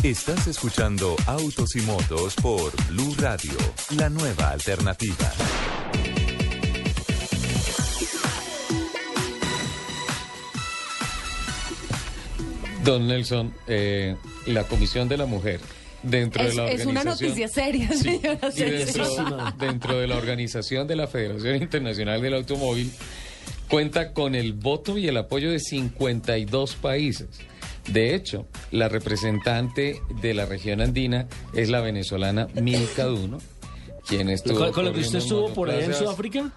Estás 0.03 0.47
escuchando 0.47 1.15
Autos 1.25 1.75
y 1.75 1.81
Motos 1.81 2.35
por 2.35 2.71
Blue 2.87 3.15
Radio, 3.19 3.51
la 3.97 4.09
nueva 4.09 4.51
alternativa. 4.51 5.31
Don 12.83 13.07
Nelson, 13.07 13.53
eh, 13.67 14.15
la 14.45 14.63
Comisión 14.63 15.09
de 15.09 15.17
la 15.17 15.25
Mujer 15.25 15.59
dentro 16.03 16.43
Es, 16.43 16.51
de 16.51 16.55
la 16.55 16.71
es 16.71 16.85
organización... 16.85 16.89
una 16.91 17.03
noticia 17.03 17.47
seria, 17.47 17.89
Sí, 17.91 18.19
señora. 18.21 18.39
y 18.55 18.59
dentro, 18.61 19.05
dentro 19.59 19.99
de 19.99 20.07
la 20.07 20.17
organización 20.17 20.87
de 20.87 20.95
la 20.95 21.07
Federación 21.07 21.55
Internacional 21.57 22.21
del 22.21 22.35
Automóvil 22.35 22.91
cuenta 23.67 24.13
con 24.13 24.35
el 24.35 24.53
voto 24.53 24.97
y 24.97 25.07
el 25.07 25.17
apoyo 25.17 25.51
de 25.51 25.59
52 25.59 26.75
países. 26.75 27.27
De 27.87 28.15
hecho, 28.15 28.47
la 28.71 28.89
representante 28.89 30.01
de 30.21 30.33
la 30.33 30.45
región 30.45 30.81
andina 30.81 31.27
es 31.53 31.69
la 31.69 31.79
venezolana 31.79 32.47
Milka 32.53 33.05
Duno, 33.05 33.37
quien 34.07 34.29
estuvo 34.29 34.59
¿Con, 34.59 34.71
con 34.73 34.85
lo 34.85 34.93
que 34.93 34.99
usted 35.01 35.19
estuvo 35.19 35.53
por 35.53 35.69
allá 35.69 35.85
en. 35.85 35.93
Sudáfrica? 35.93 36.51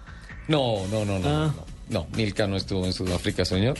No, 0.47 0.85
no, 0.87 1.05
no, 1.05 1.19
no. 1.19 1.27
Ah. 1.27 1.53
no. 1.55 1.70
No, 1.91 2.07
Milka 2.15 2.47
no 2.47 2.55
estuvo 2.55 2.85
en 2.85 2.93
Sudáfrica, 2.93 3.43
señor. 3.43 3.77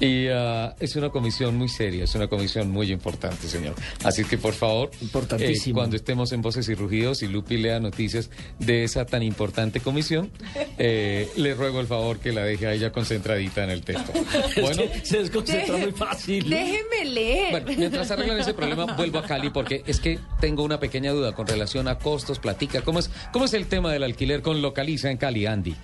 Y 0.00 0.26
ah, 0.26 0.74
es 0.80 0.96
una 0.96 1.10
comisión 1.10 1.56
muy 1.56 1.68
seria, 1.68 2.02
es 2.02 2.14
una 2.16 2.26
comisión 2.26 2.68
muy 2.70 2.90
importante, 2.90 3.46
señor. 3.46 3.76
Así 4.02 4.24
que, 4.24 4.38
por 4.38 4.54
favor, 4.54 4.90
Importantísimo. 5.00 5.78
eh, 5.78 5.80
cuando 5.80 5.94
estemos 5.96 6.32
en 6.32 6.42
Voces 6.42 6.68
y 6.68 6.74
Rugidos 6.74 7.22
y 7.22 7.28
Lupi 7.28 7.56
lea 7.56 7.78
noticias 7.78 8.28
de 8.58 8.82
esa 8.82 9.06
tan 9.06 9.22
importante 9.22 9.78
comisión, 9.78 10.32
eh, 10.78 11.28
le 11.36 11.54
ruego 11.54 11.80
el 11.80 11.86
favor 11.86 12.18
que 12.18 12.32
la 12.32 12.42
deje 12.42 12.66
a 12.66 12.72
ella 12.72 12.90
concentradita 12.90 13.62
en 13.62 13.70
el 13.70 13.82
texto. 13.82 14.12
Bueno, 14.60 14.82
se 15.02 15.18
desconcentra 15.18 15.76
muy 15.76 15.92
fácil. 15.92 16.48
Déjeme 16.48 17.04
leer. 17.04 17.50
bueno, 17.50 17.66
mientras 17.76 18.10
arreglan 18.10 18.38
ese 18.38 18.54
problema, 18.54 18.86
vuelvo 18.96 19.18
a 19.18 19.22
Cali 19.22 19.50
porque 19.50 19.82
es 19.86 20.00
que 20.00 20.18
tengo 20.40 20.62
una 20.64 20.80
pequeña 20.80 21.12
duda 21.12 21.32
con 21.32 21.46
relación 21.46 21.86
a 21.88 21.98
costos, 21.98 22.38
platica. 22.38 22.80
¿Cómo 22.82 22.98
es, 22.98 23.10
cómo 23.32 23.44
es 23.44 23.54
el 23.54 23.66
tema 23.66 23.92
del 23.92 24.02
alquiler 24.02 24.42
con 24.42 24.60
localiza 24.62 25.10
en 25.10 25.18
Cali, 25.18 25.46
Andy? 25.46 25.74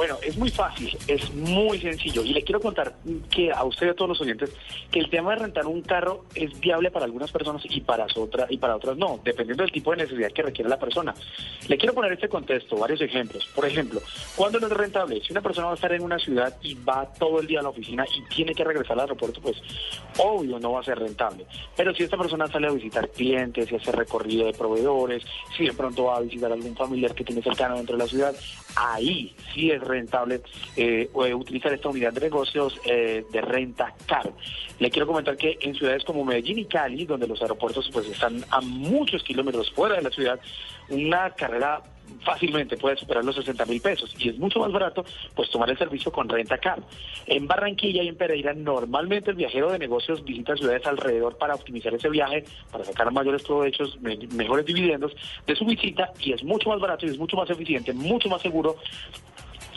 Bueno, 0.00 0.16
es 0.22 0.38
muy 0.38 0.48
fácil, 0.48 0.96
es 1.08 1.30
muy 1.34 1.78
sencillo. 1.78 2.24
Y 2.24 2.32
le 2.32 2.42
quiero 2.42 2.58
contar 2.58 2.94
que 3.30 3.52
a 3.52 3.62
usted 3.64 3.88
y 3.88 3.90
a 3.90 3.94
todos 3.94 4.08
los 4.08 4.20
oyentes 4.22 4.50
que 4.90 4.98
el 4.98 5.10
tema 5.10 5.32
de 5.32 5.42
rentar 5.42 5.66
un 5.66 5.82
carro 5.82 6.24
es 6.34 6.58
viable 6.58 6.90
para 6.90 7.04
algunas 7.04 7.30
personas 7.30 7.62
y 7.68 7.82
para 7.82 8.06
otras 8.16 8.50
y 8.50 8.56
para 8.56 8.76
otras 8.76 8.96
no, 8.96 9.20
dependiendo 9.22 9.62
del 9.62 9.70
tipo 9.70 9.90
de 9.90 9.98
necesidad 9.98 10.32
que 10.32 10.40
requiere 10.40 10.70
la 10.70 10.78
persona. 10.78 11.14
Le 11.68 11.76
quiero 11.76 11.92
poner 11.92 12.14
este 12.14 12.30
contexto, 12.30 12.78
varios 12.78 13.02
ejemplos. 13.02 13.46
Por 13.54 13.66
ejemplo, 13.66 14.00
¿cuándo 14.36 14.58
no 14.58 14.68
es 14.68 14.72
rentable? 14.72 15.20
Si 15.20 15.32
una 15.32 15.42
persona 15.42 15.66
va 15.66 15.72
a 15.72 15.74
estar 15.74 15.92
en 15.92 16.02
una 16.02 16.18
ciudad 16.18 16.56
y 16.62 16.72
va 16.76 17.12
todo 17.18 17.38
el 17.38 17.46
día 17.46 17.60
a 17.60 17.62
la 17.62 17.68
oficina 17.68 18.06
y 18.10 18.22
tiene 18.34 18.54
que 18.54 18.64
regresar 18.64 18.92
al 18.92 19.00
aeropuerto, 19.00 19.42
pues 19.42 19.58
obvio 20.16 20.58
no 20.58 20.72
va 20.72 20.80
a 20.80 20.84
ser 20.84 20.98
rentable. 20.98 21.44
Pero 21.76 21.94
si 21.94 22.04
esta 22.04 22.16
persona 22.16 22.46
sale 22.46 22.68
a 22.68 22.72
visitar 22.72 23.06
clientes 23.10 23.70
y 23.70 23.76
hace 23.76 23.92
recorrido 23.92 24.46
de 24.46 24.54
proveedores, 24.54 25.22
si 25.54 25.66
de 25.66 25.74
pronto 25.74 26.04
va 26.04 26.16
a 26.16 26.20
visitar 26.20 26.50
a 26.50 26.54
algún 26.54 26.74
familiar 26.74 27.14
que 27.14 27.22
tiene 27.22 27.42
cercano 27.42 27.76
dentro 27.76 27.98
de 27.98 28.02
la 28.02 28.08
ciudad, 28.08 28.34
ahí 28.76 29.34
sí 29.52 29.70
es 29.70 29.80
rentable 29.80 30.42
eh, 30.76 31.10
eh, 31.12 31.34
utilizar 31.34 31.72
esta 31.72 31.88
unidad 31.88 32.12
de 32.12 32.20
negocios 32.20 32.78
eh, 32.84 33.24
de 33.30 33.40
renta 33.40 33.94
car. 34.06 34.32
Le 34.78 34.90
quiero 34.90 35.06
comentar 35.06 35.36
que 35.36 35.58
en 35.60 35.74
ciudades 35.74 36.04
como 36.04 36.24
Medellín 36.24 36.58
y 36.58 36.64
Cali, 36.64 37.04
donde 37.04 37.26
los 37.26 37.40
aeropuertos 37.42 37.90
pues 37.92 38.06
están 38.08 38.44
a 38.50 38.60
muchos 38.60 39.22
kilómetros 39.22 39.70
fuera 39.72 39.96
de 39.96 40.02
la 40.02 40.10
ciudad, 40.10 40.40
una 40.88 41.30
carrera 41.30 41.82
fácilmente 42.24 42.76
puede 42.76 42.96
superar 42.96 43.24
los 43.24 43.34
60 43.36 43.64
mil 43.66 43.80
pesos 43.80 44.14
y 44.18 44.28
es 44.28 44.38
mucho 44.38 44.60
más 44.60 44.72
barato 44.72 45.04
pues 45.34 45.50
tomar 45.50 45.70
el 45.70 45.78
servicio 45.78 46.10
con 46.12 46.28
renta 46.28 46.58
car. 46.58 46.80
En 47.26 47.46
Barranquilla 47.46 48.02
y 48.02 48.08
en 48.08 48.16
Pereira 48.16 48.52
normalmente 48.54 49.30
el 49.30 49.36
viajero 49.36 49.70
de 49.70 49.78
negocios 49.78 50.24
visita 50.24 50.56
ciudades 50.56 50.86
alrededor 50.86 51.36
para 51.38 51.54
optimizar 51.54 51.94
ese 51.94 52.08
viaje, 52.08 52.44
para 52.70 52.84
sacar 52.84 53.10
mayores 53.12 53.42
provechos, 53.42 54.00
me- 54.00 54.18
mejores 54.34 54.66
dividendos 54.66 55.12
de 55.46 55.56
su 55.56 55.64
visita 55.64 56.10
y 56.20 56.32
es 56.32 56.42
mucho 56.44 56.68
más 56.70 56.80
barato 56.80 57.06
y 57.06 57.10
es 57.10 57.18
mucho 57.18 57.36
más 57.36 57.48
eficiente, 57.50 57.92
mucho 57.92 58.28
más 58.28 58.42
seguro 58.42 58.76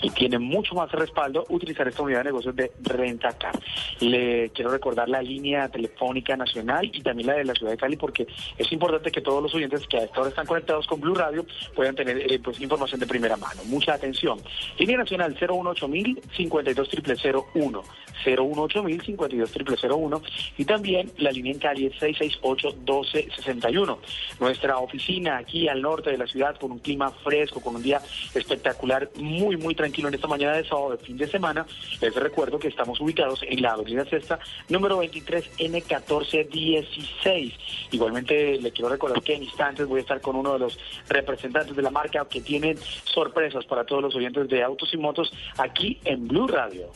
y 0.04 0.10
tiene 0.10 0.38
mucho 0.38 0.76
más 0.76 0.92
respaldo 0.92 1.46
utilizar 1.50 1.88
esta 1.88 2.04
unidad 2.04 2.20
de 2.20 2.26
negocios 2.26 2.56
de 2.56 2.72
renta 2.82 3.32
car. 3.32 3.58
Le 4.02 4.50
quiero 4.50 4.70
recordar 4.70 5.08
la 5.08 5.22
línea 5.22 5.70
telefónica 5.70 6.36
nacional 6.36 6.92
y 6.94 7.02
también 7.02 7.28
la 7.28 7.36
de 7.36 7.46
la 7.46 7.54
ciudad 7.54 7.72
de 7.72 7.78
Cali 7.78 7.96
porque 7.96 8.28
es 8.58 8.72
importante 8.72 9.12
que 9.12 9.22
todos 9.22 9.42
los 9.42 9.56
oyentes 9.56 9.88
que 9.88 9.98
a 9.98 10.04
esta 10.04 10.28
están 10.28 10.46
conectados 10.46 10.86
con 10.88 11.00
Blue 11.00 11.16
Radio 11.16 11.46
puedan 11.74 11.96
tener 11.96 12.32
eh, 12.32 12.40
pues 12.40 12.60
información 12.60 13.00
de 13.00 13.08
primera 13.08 13.38
mano. 13.38 13.62
Mucha 13.66 13.94
atención. 13.94 14.40
Línea 14.78 14.98
nacional 14.98 15.36
018000 15.40 16.22
520001 16.36 17.84
018000 18.26 19.02
520001 19.02 20.22
y 20.58 20.66
también 20.66 21.12
la 21.18 21.32
línea 21.32 21.54
en 21.54 21.60
Cali 21.60 21.86
es 21.86 21.94
668 22.00 22.78
1261. 22.80 24.00
Nuestra 24.40 24.78
oficina 24.80 25.38
aquí 25.38 25.70
al 25.70 25.82
norte 25.82 26.12
de 26.12 26.18
la 26.18 26.28
ciudad 26.28 26.58
con 26.60 26.74
un 26.74 26.80
clima 26.80 27.10
fresco, 27.10 27.62
con 27.62 27.78
un 27.78 27.84
día 27.84 28.02
espectacular, 28.36 29.10
muy 29.16 29.56
muy 29.56 29.74
tranquilo 29.74 29.93
en 30.02 30.14
esta 30.14 30.28
mañana 30.28 30.58
de 30.58 30.66
sábado 30.66 30.92
de 30.92 30.98
fin 30.98 31.18
de 31.18 31.28
semana. 31.28 31.66
Les 32.02 32.14
recuerdo 32.16 32.60
que 32.60 32.68
estamos 32.68 33.00
ubicados 33.00 33.42
en 33.48 33.62
la 33.62 33.72
avenida 33.74 34.04
Sexta, 34.06 34.40
número 34.70 34.98
23 34.98 35.58
N1416. 35.58 37.54
Igualmente 37.92 38.60
le 38.60 38.72
quiero 38.72 38.90
recordar 38.90 39.22
que 39.22 39.36
en 39.36 39.44
instantes 39.44 39.88
voy 39.88 40.00
a 40.00 40.02
estar 40.02 40.20
con 40.22 40.36
uno 40.36 40.54
de 40.54 40.60
los 40.60 40.78
representantes 41.08 41.76
de 41.76 41.82
la 41.82 41.92
marca 41.92 42.26
que 42.26 42.42
tienen 42.42 42.78
sorpresas 43.06 43.66
para 43.66 43.86
todos 43.86 44.02
los 44.02 44.16
oyentes 44.16 44.50
de 44.50 44.64
Autos 44.64 44.94
y 44.94 44.98
Motos 44.98 45.32
aquí 45.58 46.00
en 46.06 46.28
Blue 46.28 46.48
Radio. 46.48 46.90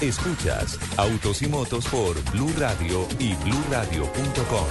Escuchas 0.00 0.78
Autos 0.98 1.42
y 1.42 1.46
Motos 1.46 1.86
por 1.86 2.14
Blue 2.32 2.52
Radio 2.58 3.06
y 3.18 3.34
bluradio.com. 3.34 4.66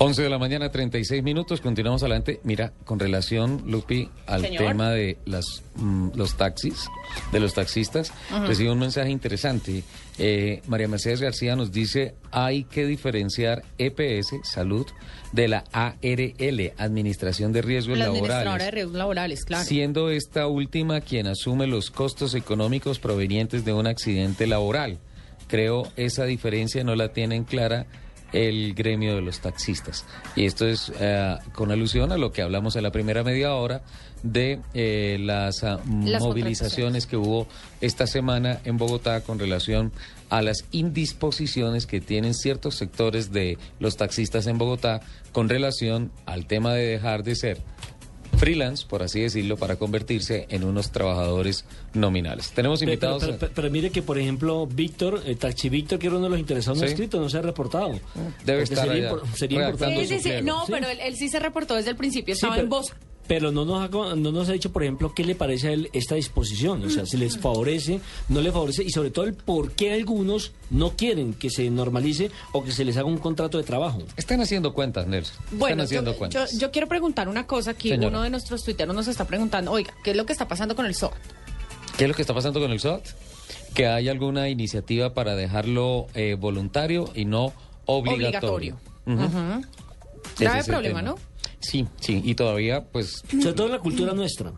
11 0.00 0.22
de 0.22 0.30
la 0.30 0.38
mañana, 0.38 0.70
36 0.70 1.24
minutos. 1.24 1.60
Continuamos 1.60 2.04
adelante. 2.04 2.38
Mira, 2.44 2.72
con 2.84 3.00
relación, 3.00 3.64
Lupi, 3.66 4.08
al 4.26 4.42
Señor. 4.42 4.64
tema 4.64 4.92
de 4.92 5.18
las, 5.26 5.64
mm, 5.74 6.10
los 6.14 6.36
taxis, 6.36 6.86
de 7.32 7.40
los 7.40 7.52
taxistas, 7.52 8.12
recibo 8.46 8.72
un 8.72 8.78
mensaje 8.78 9.10
interesante. 9.10 9.82
Eh, 10.18 10.62
María 10.68 10.86
Mercedes 10.86 11.20
García 11.20 11.56
nos 11.56 11.72
dice, 11.72 12.14
hay 12.30 12.62
que 12.62 12.86
diferenciar 12.86 13.64
EPS, 13.76 14.40
salud, 14.44 14.86
de 15.32 15.48
la 15.48 15.64
ARL, 15.72 16.72
Administración 16.78 17.52
de 17.52 17.62
Riesgos 17.62 17.98
La 17.98 18.06
Laborales. 18.06 18.64
de 18.64 18.70
riesgos 18.70 18.94
laborales, 18.94 19.44
claro. 19.44 19.64
Siendo 19.64 20.10
esta 20.10 20.46
última 20.46 21.00
quien 21.00 21.26
asume 21.26 21.66
los 21.66 21.90
costos 21.90 22.36
económicos 22.36 23.00
provenientes 23.00 23.64
de 23.64 23.72
un 23.72 23.88
accidente 23.88 24.46
laboral. 24.46 25.00
Creo 25.48 25.88
esa 25.96 26.24
diferencia 26.24 26.84
no 26.84 26.94
la 26.94 27.12
tienen 27.12 27.42
clara 27.42 27.86
el 28.32 28.74
gremio 28.74 29.14
de 29.14 29.22
los 29.22 29.40
taxistas. 29.40 30.04
Y 30.36 30.46
esto 30.46 30.66
es 30.66 30.92
eh, 30.98 31.36
con 31.52 31.70
alusión 31.70 32.12
a 32.12 32.18
lo 32.18 32.32
que 32.32 32.42
hablamos 32.42 32.76
en 32.76 32.82
la 32.82 32.90
primera 32.90 33.24
media 33.24 33.54
hora 33.54 33.82
de 34.22 34.60
eh, 34.74 35.16
las 35.20 35.64
ah, 35.64 35.80
Las 36.04 36.22
movilizaciones 36.22 37.06
que 37.06 37.16
hubo 37.16 37.46
esta 37.80 38.06
semana 38.06 38.58
en 38.64 38.76
Bogotá 38.76 39.20
con 39.20 39.38
relación 39.38 39.92
a 40.28 40.42
las 40.42 40.64
indisposiciones 40.72 41.86
que 41.86 42.00
tienen 42.00 42.34
ciertos 42.34 42.74
sectores 42.74 43.32
de 43.32 43.58
los 43.78 43.96
taxistas 43.96 44.46
en 44.46 44.58
Bogotá 44.58 45.00
con 45.32 45.48
relación 45.48 46.10
al 46.26 46.46
tema 46.46 46.74
de 46.74 46.86
dejar 46.86 47.22
de 47.22 47.36
ser 47.36 47.58
freelance, 48.36 48.84
por 48.86 49.02
así 49.02 49.20
decirlo, 49.20 49.56
para 49.56 49.76
convertirse 49.76 50.46
en 50.50 50.64
unos 50.64 50.90
trabajadores 50.92 51.64
nominales. 51.94 52.50
Tenemos 52.52 52.80
Pero, 52.80 52.92
invitados... 52.92 53.24
pero- 53.24 53.38
pero- 53.38 53.52
pero 53.54 53.70
mire 53.70 53.90
que, 53.90 54.02
por 54.02 54.18
ejemplo, 54.18 54.66
Víctor, 54.66 55.22
el 55.26 55.36
Taxi 55.38 55.68
Víctor, 55.68 55.98
que 55.98 56.06
era 56.06 56.16
uno 56.16 56.24
de 56.26 56.30
los 56.30 56.38
interesados, 56.38 56.78
no 56.78 56.86
Sí. 56.86 56.92
escrito, 56.92 57.20
no 57.20 57.28
se 57.28 57.38
ha 57.38 57.42
reportado. 57.42 57.88
Debe 57.88 58.00
Porque 58.44 58.62
estar 58.62 58.86
sería, 58.88 58.92
allá, 59.08 59.10
impor- 59.12 59.34
sería 59.34 59.58
importante. 59.64 60.06
Sí, 60.06 60.18
sí, 60.18 60.20
sí. 60.30 60.30
No, 60.42 60.64
pero 60.68 60.88
él, 60.88 60.98
él 61.00 61.16
sí 61.16 61.28
se 61.28 61.38
reportó 61.38 61.74
desde 61.74 61.90
el 61.90 61.96
principio, 61.96 62.34
Sí, 62.34 62.38
estaba 62.38 62.54
pero- 62.54 62.64
en 62.64 62.70
voz. 62.70 62.92
Pero 63.28 63.52
no 63.52 63.64
nos, 63.66 63.84
ha, 63.84 64.16
no 64.16 64.32
nos 64.32 64.48
ha 64.48 64.52
dicho, 64.52 64.72
por 64.72 64.82
ejemplo, 64.82 65.12
qué 65.14 65.22
le 65.22 65.34
parece 65.34 65.68
a 65.68 65.72
él 65.72 65.90
esta 65.92 66.14
disposición. 66.14 66.82
O 66.84 66.88
sea, 66.90 67.04
si 67.04 67.16
les 67.18 67.36
favorece, 67.38 68.00
no 68.30 68.40
le 68.40 68.50
favorece, 68.50 68.82
y 68.82 68.90
sobre 68.90 69.10
todo 69.10 69.26
el 69.26 69.34
por 69.34 69.72
qué 69.72 69.92
algunos 69.92 70.52
no 70.70 70.96
quieren 70.96 71.34
que 71.34 71.50
se 71.50 71.68
normalice 71.68 72.30
o 72.52 72.64
que 72.64 72.72
se 72.72 72.84
les 72.86 72.96
haga 72.96 73.06
un 73.06 73.18
contrato 73.18 73.58
de 73.58 73.64
trabajo. 73.64 74.02
Están 74.16 74.40
haciendo 74.40 74.72
cuentas, 74.72 75.06
Nelson. 75.06 75.36
Bueno, 75.52 75.66
Están 75.66 75.80
haciendo 75.84 76.12
yo, 76.12 76.18
cuentas. 76.18 76.52
yo- 76.52 76.58
yo 76.58 76.70
quiero 76.70 76.88
preguntar 76.88 77.28
una 77.28 77.46
cosa 77.46 77.74
que 77.74 77.90
Señora. 77.90 78.08
uno 78.08 78.22
de 78.22 78.30
nuestros 78.30 78.64
tuiteros 78.64 78.94
nos 78.94 79.06
está 79.08 79.26
preguntando, 79.26 79.72
oiga, 79.72 79.92
¿qué 80.02 80.12
es 80.12 80.16
lo 80.16 80.24
que 80.24 80.32
está 80.32 80.48
pasando 80.48 80.74
con 80.74 80.86
el 80.86 80.94
SOAT? 80.94 81.12
¿Qué 81.98 82.04
es 82.04 82.08
lo 82.08 82.14
que 82.14 82.22
está 82.22 82.32
pasando 82.34 82.60
con 82.60 82.70
el 82.72 82.80
SOT? 82.80 83.04
que 83.74 83.86
hay 83.86 84.08
alguna 84.08 84.48
iniciativa 84.48 85.12
para 85.12 85.36
dejarlo 85.36 86.06
eh, 86.14 86.34
voluntario 86.40 87.10
y 87.14 87.26
no 87.26 87.52
obligatorio. 87.84 88.78
Ese 89.06 90.44
Grave 90.44 90.64
problema, 90.64 91.00
tema. 91.00 91.02
¿no? 91.02 91.16
Sí, 91.60 91.86
sí, 92.00 92.22
y 92.24 92.34
todavía, 92.34 92.84
pues... 92.84 93.22
Sobre 93.28 93.52
todo 93.52 93.66
en 93.66 93.72
la 93.72 93.80
cultura 93.80 94.12
nuestra. 94.12 94.52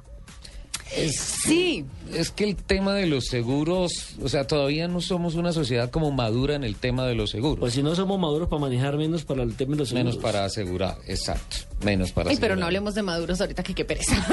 Sí. 0.94 1.84
Es 2.14 2.30
que 2.30 2.42
el 2.44 2.56
tema 2.56 2.92
de 2.94 3.06
los 3.06 3.26
seguros, 3.26 4.16
o 4.20 4.28
sea, 4.28 4.46
todavía 4.46 4.88
no 4.88 5.00
somos 5.00 5.36
una 5.36 5.52
sociedad 5.52 5.90
como 5.90 6.10
madura 6.10 6.56
en 6.56 6.64
el 6.64 6.74
tema 6.74 7.06
de 7.06 7.14
los 7.14 7.30
seguros. 7.30 7.60
Pues 7.60 7.74
si 7.74 7.82
no 7.84 7.94
somos 7.94 8.18
maduros 8.18 8.48
para 8.48 8.60
manejar, 8.60 8.96
menos 8.96 9.24
para 9.24 9.44
el 9.44 9.54
tema 9.54 9.72
de 9.72 9.78
los 9.78 9.88
seguros. 9.90 10.04
Menos 10.14 10.16
para 10.22 10.44
asegurar, 10.44 10.96
exacto. 11.06 11.58
Menos 11.84 12.10
para 12.10 12.30
Ay, 12.30 12.36
pero 12.36 12.56
no 12.56 12.62
asegurar. 12.62 12.66
hablemos 12.66 12.94
de 12.96 13.02
maduros 13.02 13.40
ahorita, 13.40 13.62
que 13.62 13.74
qué 13.74 13.84
pereza. 13.84 14.16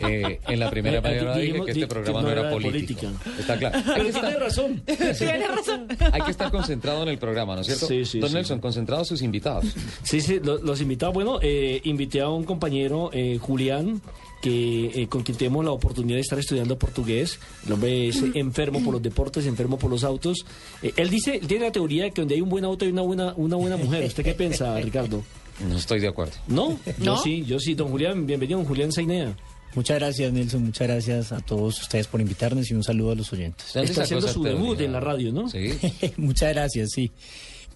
Eh, 0.00 0.38
en 0.46 0.60
la 0.60 0.70
primera 0.70 1.00
hora 1.00 1.10
dije 1.10 1.40
dijimos- 1.54 1.66
que 1.66 1.72
este 1.72 1.86
programa 1.88 2.22
no 2.22 2.30
era 2.30 2.50
político. 2.50 3.00
política. 3.08 3.32
Está 3.40 3.58
claro. 3.58 3.78
Hay 3.78 3.82
Pero 3.84 4.04
que, 4.04 4.12
tiene 4.12 4.28
estar, 4.28 4.40
razón. 4.40 4.82
Tienes 4.86 5.48
razón. 5.56 5.88
hay 6.12 6.20
que 6.22 6.30
estar 6.30 6.50
concentrado 6.52 7.02
en 7.02 7.08
el 7.08 7.18
programa, 7.18 7.56
¿no 7.56 7.62
es 7.62 7.66
cierto? 7.66 7.88
Sí, 7.88 8.04
sí, 8.04 8.20
Don 8.20 8.28
sí. 8.30 8.36
Nelson, 8.36 8.60
concentrados 8.60 9.08
sus 9.08 9.22
invitados. 9.22 9.64
Sí, 10.04 10.20
sí, 10.20 10.38
lo- 10.40 10.58
los 10.58 10.80
invitados. 10.80 11.12
Bueno, 11.14 11.40
eh, 11.42 11.80
invité 11.82 12.20
a 12.20 12.28
un 12.28 12.44
compañero, 12.44 13.10
eh, 13.12 13.38
Julián, 13.42 14.00
que 14.40 15.02
eh, 15.02 15.08
con 15.08 15.22
quien 15.22 15.36
tenemos 15.36 15.64
la 15.64 15.72
oportunidad 15.72 16.16
de 16.16 16.20
estar 16.20 16.38
estudiando 16.38 16.78
portugués. 16.78 17.38
El 17.66 17.72
hombre 17.72 18.08
es 18.08 18.22
enfermo 18.34 18.82
por 18.82 18.94
los 18.94 19.02
deportes, 19.02 19.46
enfermo 19.46 19.78
por 19.78 19.90
los 19.90 20.04
autos. 20.04 20.44
Eh, 20.82 20.92
él 20.96 21.10
dice, 21.10 21.36
él 21.36 21.46
tiene 21.46 21.66
la 21.66 21.72
teoría 21.72 22.04
de 22.04 22.10
que 22.12 22.20
donde 22.20 22.34
hay 22.34 22.40
un 22.40 22.48
buen 22.48 22.64
auto 22.64 22.84
hay 22.84 22.92
una 22.92 23.02
buena, 23.02 23.34
una 23.36 23.56
buena 23.56 23.76
mujer. 23.76 24.04
¿Usted 24.04 24.24
qué 24.24 24.34
piensa, 24.34 24.78
Ricardo? 24.80 25.22
No 25.68 25.76
estoy 25.76 26.00
de 26.00 26.08
acuerdo. 26.08 26.34
¿No? 26.46 26.78
Yo 26.98 27.04
¿No? 27.04 27.18
sí, 27.22 27.44
yo 27.44 27.58
sí. 27.58 27.74
Don 27.74 27.88
Julián, 27.88 28.26
bienvenido, 28.26 28.58
don 28.58 28.66
Julián 28.68 28.92
Sainea. 28.92 29.34
Muchas 29.74 29.98
gracias, 29.98 30.32
Nelson. 30.32 30.64
Muchas 30.64 30.88
gracias 30.88 31.32
a 31.32 31.40
todos 31.40 31.80
ustedes 31.82 32.06
por 32.06 32.20
invitarnos 32.20 32.70
y 32.70 32.74
un 32.74 32.82
saludo 32.84 33.12
a 33.12 33.14
los 33.16 33.32
oyentes. 33.32 33.72
¿De 33.72 33.80
dónde 33.80 33.90
Está 33.92 34.02
haciendo 34.04 34.28
su 34.28 34.42
debut 34.42 34.68
teoría? 34.68 34.86
en 34.86 34.92
la 34.92 35.00
radio, 35.00 35.32
¿no? 35.32 35.48
Sí. 35.48 35.70
Muchas 36.16 36.54
gracias, 36.54 36.90
sí. 36.94 37.10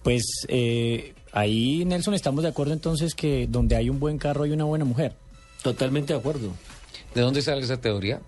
Pues 0.01 0.23
eh, 0.47 1.13
ahí, 1.31 1.85
Nelson, 1.85 2.13
estamos 2.13 2.43
de 2.43 2.49
acuerdo 2.49 2.73
entonces 2.73 3.13
que 3.15 3.47
donde 3.47 3.75
hay 3.75 3.89
un 3.89 3.99
buen 3.99 4.17
carro 4.17 4.43
hay 4.43 4.51
una 4.51 4.63
buena 4.63 4.85
mujer. 4.85 5.13
Totalmente 5.63 6.13
de 6.13 6.19
acuerdo. 6.19 6.53
¿De 7.15 7.21
dónde 7.21 7.41
sale 7.41 7.61
esa 7.61 7.79
teoría? 7.81 8.21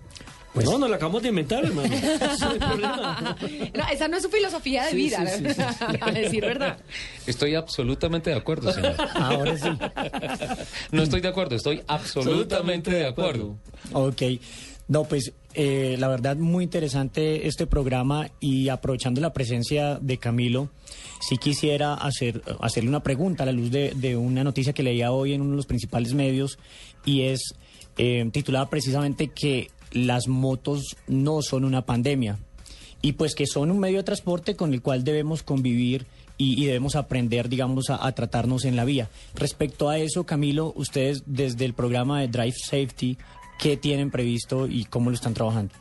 Pues 0.54 0.64
no, 0.64 0.78
nos 0.78 0.88
la 0.88 0.96
acabamos 0.96 1.22
de 1.22 1.28
inventar, 1.28 1.64
hermano. 1.66 1.94
No, 3.74 3.84
esa 3.92 4.08
no 4.08 4.16
es 4.16 4.22
su 4.22 4.30
filosofía 4.30 4.84
de 4.84 4.90
Sí, 4.92 4.96
vida, 4.96 5.26
sí, 5.26 5.44
sí, 5.48 5.54
sí. 5.54 5.62
a 6.00 6.10
decir 6.10 6.40
verdad. 6.40 6.78
Estoy 7.26 7.54
absolutamente 7.54 8.30
de 8.30 8.36
acuerdo, 8.36 8.72
señor. 8.72 8.94
Ahora 9.14 9.56
sí. 9.58 9.68
No 10.92 11.02
estoy 11.02 11.20
de 11.20 11.28
acuerdo, 11.28 11.56
estoy 11.56 11.82
absolutamente 11.86 12.90
de 12.90 13.06
acuerdo. 13.06 13.58
Ok. 13.92 14.22
No, 14.88 15.04
pues 15.04 15.32
eh, 15.52 15.96
la 15.98 16.08
verdad 16.08 16.36
muy 16.36 16.64
interesante 16.64 17.46
este 17.46 17.66
programa 17.66 18.28
y 18.40 18.70
aprovechando 18.70 19.20
la 19.20 19.32
presencia 19.34 19.98
de 20.00 20.16
Camilo, 20.18 20.70
sí 21.20 21.38
quisiera 21.38 21.94
hacer, 21.94 22.42
hacerle 22.60 22.90
una 22.90 23.02
pregunta 23.02 23.42
a 23.42 23.46
la 23.46 23.52
luz 23.52 23.70
de, 23.70 24.16
una 24.16 24.44
noticia 24.44 24.72
que 24.72 24.82
leía 24.82 25.12
hoy 25.12 25.32
en 25.32 25.40
uno 25.40 25.50
de 25.50 25.56
los 25.56 25.66
principales 25.66 26.14
medios 26.14 26.58
y 27.04 27.22
es 27.22 27.54
eh, 27.98 28.28
titulada 28.32 28.68
precisamente 28.68 29.28
que 29.28 29.70
las 29.92 30.28
motos 30.28 30.96
no 31.06 31.42
son 31.42 31.64
una 31.64 31.86
pandemia 31.86 32.38
y 33.02 33.12
pues 33.12 33.34
que 33.34 33.46
son 33.46 33.70
un 33.70 33.78
medio 33.78 33.98
de 33.98 34.04
transporte 34.04 34.56
con 34.56 34.72
el 34.72 34.82
cual 34.82 35.04
debemos 35.04 35.42
convivir 35.42 36.06
y, 36.38 36.62
y 36.62 36.66
debemos 36.66 36.96
aprender, 36.96 37.48
digamos, 37.48 37.88
a, 37.88 38.04
a 38.06 38.12
tratarnos 38.12 38.64
en 38.64 38.76
la 38.76 38.84
vía. 38.84 39.08
Respecto 39.34 39.88
a 39.88 39.98
eso, 39.98 40.24
Camilo, 40.24 40.72
ustedes 40.76 41.22
desde 41.24 41.64
el 41.64 41.72
programa 41.72 42.20
de 42.20 42.28
Drive 42.28 42.56
Safety, 42.62 43.16
¿qué 43.58 43.76
tienen 43.76 44.10
previsto 44.10 44.66
y 44.66 44.84
cómo 44.84 45.10
lo 45.10 45.14
están 45.14 45.34
trabajando? 45.34 45.72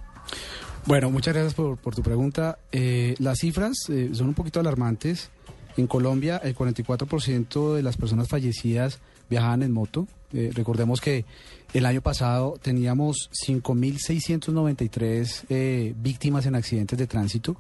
Bueno, 0.86 1.10
muchas 1.10 1.34
gracias 1.34 1.54
por, 1.56 1.78
por 1.78 1.96
tu 1.96 2.04
pregunta. 2.04 2.60
Eh, 2.72 3.16
las 3.20 3.40
cifras 3.40 3.90
eh, 3.90 4.12
son 4.14 4.28
un 4.28 4.34
poquito 4.36 4.60
alarmantes. 4.60 5.32
En 5.78 5.88
Colombia, 5.88 6.38
el 6.44 6.56
44% 6.56 7.74
de 7.76 7.84
las 7.84 7.98
personas 7.98 8.28
fallecidas 8.30 9.00
viajaban 9.30 9.64
en 9.64 9.72
moto. 9.74 10.08
Eh, 10.32 10.52
recordemos 10.54 11.02
que 11.02 11.26
el 11.74 11.86
año 11.86 12.02
pasado 12.02 12.58
teníamos 12.62 13.30
5.693 13.46 15.44
eh, 15.50 15.94
víctimas 15.98 16.46
en 16.46 16.56
accidentes 16.56 16.98
de 16.98 17.08
tránsito 17.08 17.58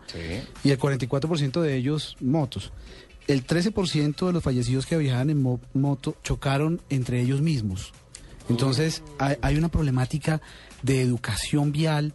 y 0.63 0.69
el 0.69 0.79
44% 0.79 1.61
de 1.61 1.75
ellos 1.75 2.15
motos. 2.21 2.71
El 3.27 3.45
13% 3.45 4.27
de 4.27 4.33
los 4.33 4.43
fallecidos 4.43 4.85
que 4.85 4.97
viajaban 4.97 5.31
en 5.31 5.41
mo- 5.41 5.59
moto 5.73 6.15
chocaron 6.23 6.81
entre 6.89 7.21
ellos 7.21 7.41
mismos. 7.41 7.91
Entonces 8.49 9.01
hay, 9.17 9.35
hay 9.41 9.57
una 9.57 9.69
problemática 9.69 10.41
de 10.83 11.01
educación 11.01 11.71
vial 11.71 12.13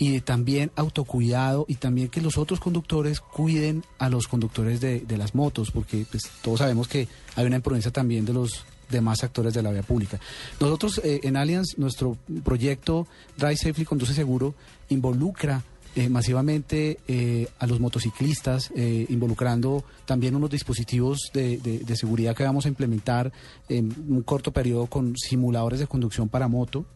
y 0.00 0.20
también 0.22 0.72
autocuidado 0.76 1.66
y 1.68 1.74
también 1.74 2.08
que 2.08 2.22
los 2.22 2.38
otros 2.38 2.58
conductores 2.58 3.20
cuiden 3.20 3.84
a 3.98 4.08
los 4.08 4.26
conductores 4.26 4.80
de, 4.80 5.04
las 5.18 5.34
motos, 5.34 5.70
porque 5.70 6.06
pues, 6.10 6.22
todos 6.42 6.60
sabemos 6.60 6.88
que 6.88 7.06
hay 7.36 7.46
una 7.46 7.56
imprudencia 7.56 7.92
también 7.92 8.24
de 8.24 8.32
los 8.32 8.64
demás 8.88 9.22
actores 9.22 9.52
de 9.52 9.62
la 9.62 9.70
vía 9.70 9.82
pública. 9.82 10.18
Nosotros 10.58 11.02
eh, 11.04 11.20
en 11.22 11.36
Allianz, 11.36 11.76
nuestro 11.76 12.16
proyecto 12.42 13.06
Drive 13.36 13.58
Safely 13.58 13.84
Conduce 13.84 14.14
Seguro 14.14 14.54
involucra 14.88 15.62
eh, 15.96 16.08
masivamente 16.08 16.98
eh, 17.08 17.48
a 17.58 17.66
los 17.66 17.78
motociclistas, 17.78 18.70
eh, 18.76 19.06
involucrando 19.08 19.84
también 20.06 20.36
unos 20.36 20.48
dispositivos 20.48 21.30
de 21.34 21.96
seguridad 21.96 22.34
que 22.34 22.44
vamos 22.44 22.64
a 22.64 22.68
implementar 22.68 23.32
en 23.68 23.92
un 24.08 24.22
corto 24.22 24.52
periodo 24.52 24.86
con 24.86 25.14
simuladores 25.16 25.80
de 25.80 25.88
conducción 25.88 26.28
para 26.28 26.46
moto, 26.46 26.86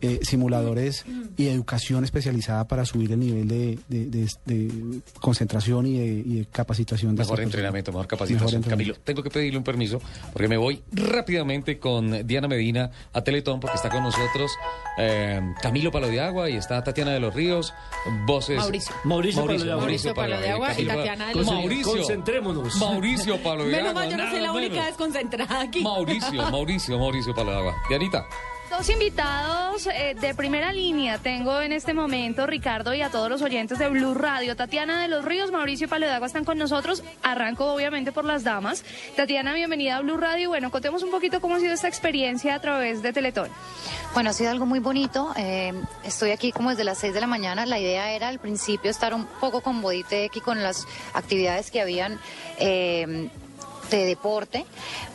eh, 0.00 0.20
simuladores 0.22 1.04
y 1.36 1.48
educación 1.48 2.04
especializada 2.04 2.66
para 2.68 2.84
subir 2.84 3.12
el 3.12 3.20
nivel 3.20 3.48
de, 3.48 3.78
de- 3.88 4.06
de- 4.06 4.28
de 4.46 5.00
concentración 5.20 5.86
y 5.86 5.98
de, 5.98 6.06
y 6.06 6.34
de 6.40 6.46
capacitación. 6.46 7.14
de 7.14 7.20
Mejor 7.22 7.36
personas. 7.36 7.54
entrenamiento, 7.54 7.92
mejor 7.92 8.06
capacitación. 8.06 8.44
Mejor 8.46 8.54
entrenamiento. 8.56 8.94
Camilo, 8.94 9.04
tengo 9.04 9.22
que 9.22 9.30
pedirle 9.30 9.58
un 9.58 9.64
permiso 9.64 10.00
porque 10.32 10.48
me 10.48 10.56
voy 10.56 10.82
rápidamente 10.92 11.78
con 11.78 12.26
Diana 12.26 12.48
Medina 12.48 12.90
a 13.12 13.22
Teletón 13.22 13.60
porque 13.60 13.76
está 13.76 13.88
con 13.90 14.02
nosotros 14.02 14.50
eh, 14.98 15.40
Camilo 15.62 15.90
Palo 15.90 16.08
de 16.08 16.20
Agua 16.20 16.48
y 16.50 16.56
está 16.56 16.82
Tatiana 16.82 17.12
de 17.12 17.20
los 17.20 17.34
Ríos, 17.34 17.72
voces... 18.26 18.56
Mauricio. 18.58 18.94
Mauricio 19.04 19.46
Palo 19.46 19.58
de 19.64 19.70
Agua. 19.72 19.82
Mauricio 19.82 20.14
Palo 20.14 20.40
de 20.40 20.50
Agua 20.50 20.72
y 20.78 20.84
Tatiana 20.86 21.28
de 21.28 21.34
los 21.34 21.46
Ríos. 21.46 21.54
Mauricio. 21.58 21.92
Concentrémonos. 21.96 22.76
Mauricio 22.76 23.42
Palo 23.42 23.64
de 23.64 23.70
Menos 23.72 23.88
Agua. 23.90 24.02
mal, 24.02 24.10
yo 24.10 24.16
no 24.16 24.30
soy 24.30 24.40
la 24.40 24.52
única 24.52 24.74
menos. 24.74 24.86
desconcentrada 24.86 25.60
aquí. 25.60 25.82
Mauricio, 25.82 26.50
Mauricio, 26.50 26.98
Mauricio 26.98 27.34
Palo 27.34 27.50
de 27.50 27.56
Agua. 27.58 27.74
Dianita. 27.88 28.26
Dos 28.70 28.90
invitados 28.90 29.86
eh, 29.86 30.14
de 30.20 30.34
primera 30.34 30.72
línea 30.72 31.18
tengo 31.18 31.60
en 31.60 31.72
este 31.72 31.94
momento, 31.94 32.46
Ricardo, 32.46 32.92
y 32.94 33.00
a 33.00 33.10
todos 33.10 33.30
los 33.30 33.40
oyentes 33.40 33.78
de 33.78 33.88
Blue 33.88 34.12
Radio. 34.14 34.56
Tatiana 34.56 35.00
de 35.00 35.08
los 35.08 35.24
Ríos, 35.24 35.50
Mauricio 35.50 35.88
Paledagua 35.88 36.26
están 36.26 36.44
con 36.44 36.58
nosotros. 36.58 37.02
Arranco 37.22 37.72
obviamente 37.72 38.12
por 38.12 38.24
las 38.26 38.44
damas. 38.44 38.84
Tatiana, 39.16 39.54
bienvenida 39.54 39.96
a 39.96 40.00
Blue 40.02 40.18
Radio. 40.18 40.50
Bueno, 40.50 40.70
contemos 40.70 41.02
un 41.02 41.10
poquito 41.10 41.40
cómo 41.40 41.56
ha 41.56 41.60
sido 41.60 41.72
esta 41.72 41.88
experiencia 41.88 42.54
a 42.54 42.60
través 42.60 43.02
de 43.02 43.12
Teletón. 43.12 43.48
Bueno, 44.12 44.30
ha 44.30 44.32
sido 44.34 44.50
algo 44.50 44.66
muy 44.66 44.80
bonito. 44.80 45.32
Eh, 45.36 45.72
estoy 46.04 46.30
aquí 46.30 46.52
como 46.52 46.70
desde 46.70 46.84
las 46.84 46.98
6 46.98 47.14
de 47.14 47.20
la 47.22 47.26
mañana. 47.26 47.64
La 47.64 47.80
idea 47.80 48.12
era 48.12 48.28
al 48.28 48.38
principio 48.38 48.90
estar 48.90 49.14
un 49.14 49.24
poco 49.40 49.62
con 49.62 49.80
Boditec 49.80 50.36
y 50.36 50.40
con 50.40 50.62
las 50.62 50.86
actividades 51.14 51.70
que 51.70 51.80
habían. 51.80 52.20
eh, 52.58 53.30
de 53.90 54.04
deporte, 54.04 54.66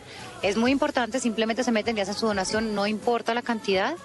Es 0.42 0.56
muy 0.56 0.70
importante, 0.70 1.18
simplemente 1.18 1.64
se 1.64 1.72
meten 1.72 1.98
y 1.98 2.00
hacen 2.00 2.14
su 2.14 2.28
donación, 2.28 2.76
no 2.76 2.86
importa 2.86 3.34
la 3.34 3.42
cantidad. 3.42 3.96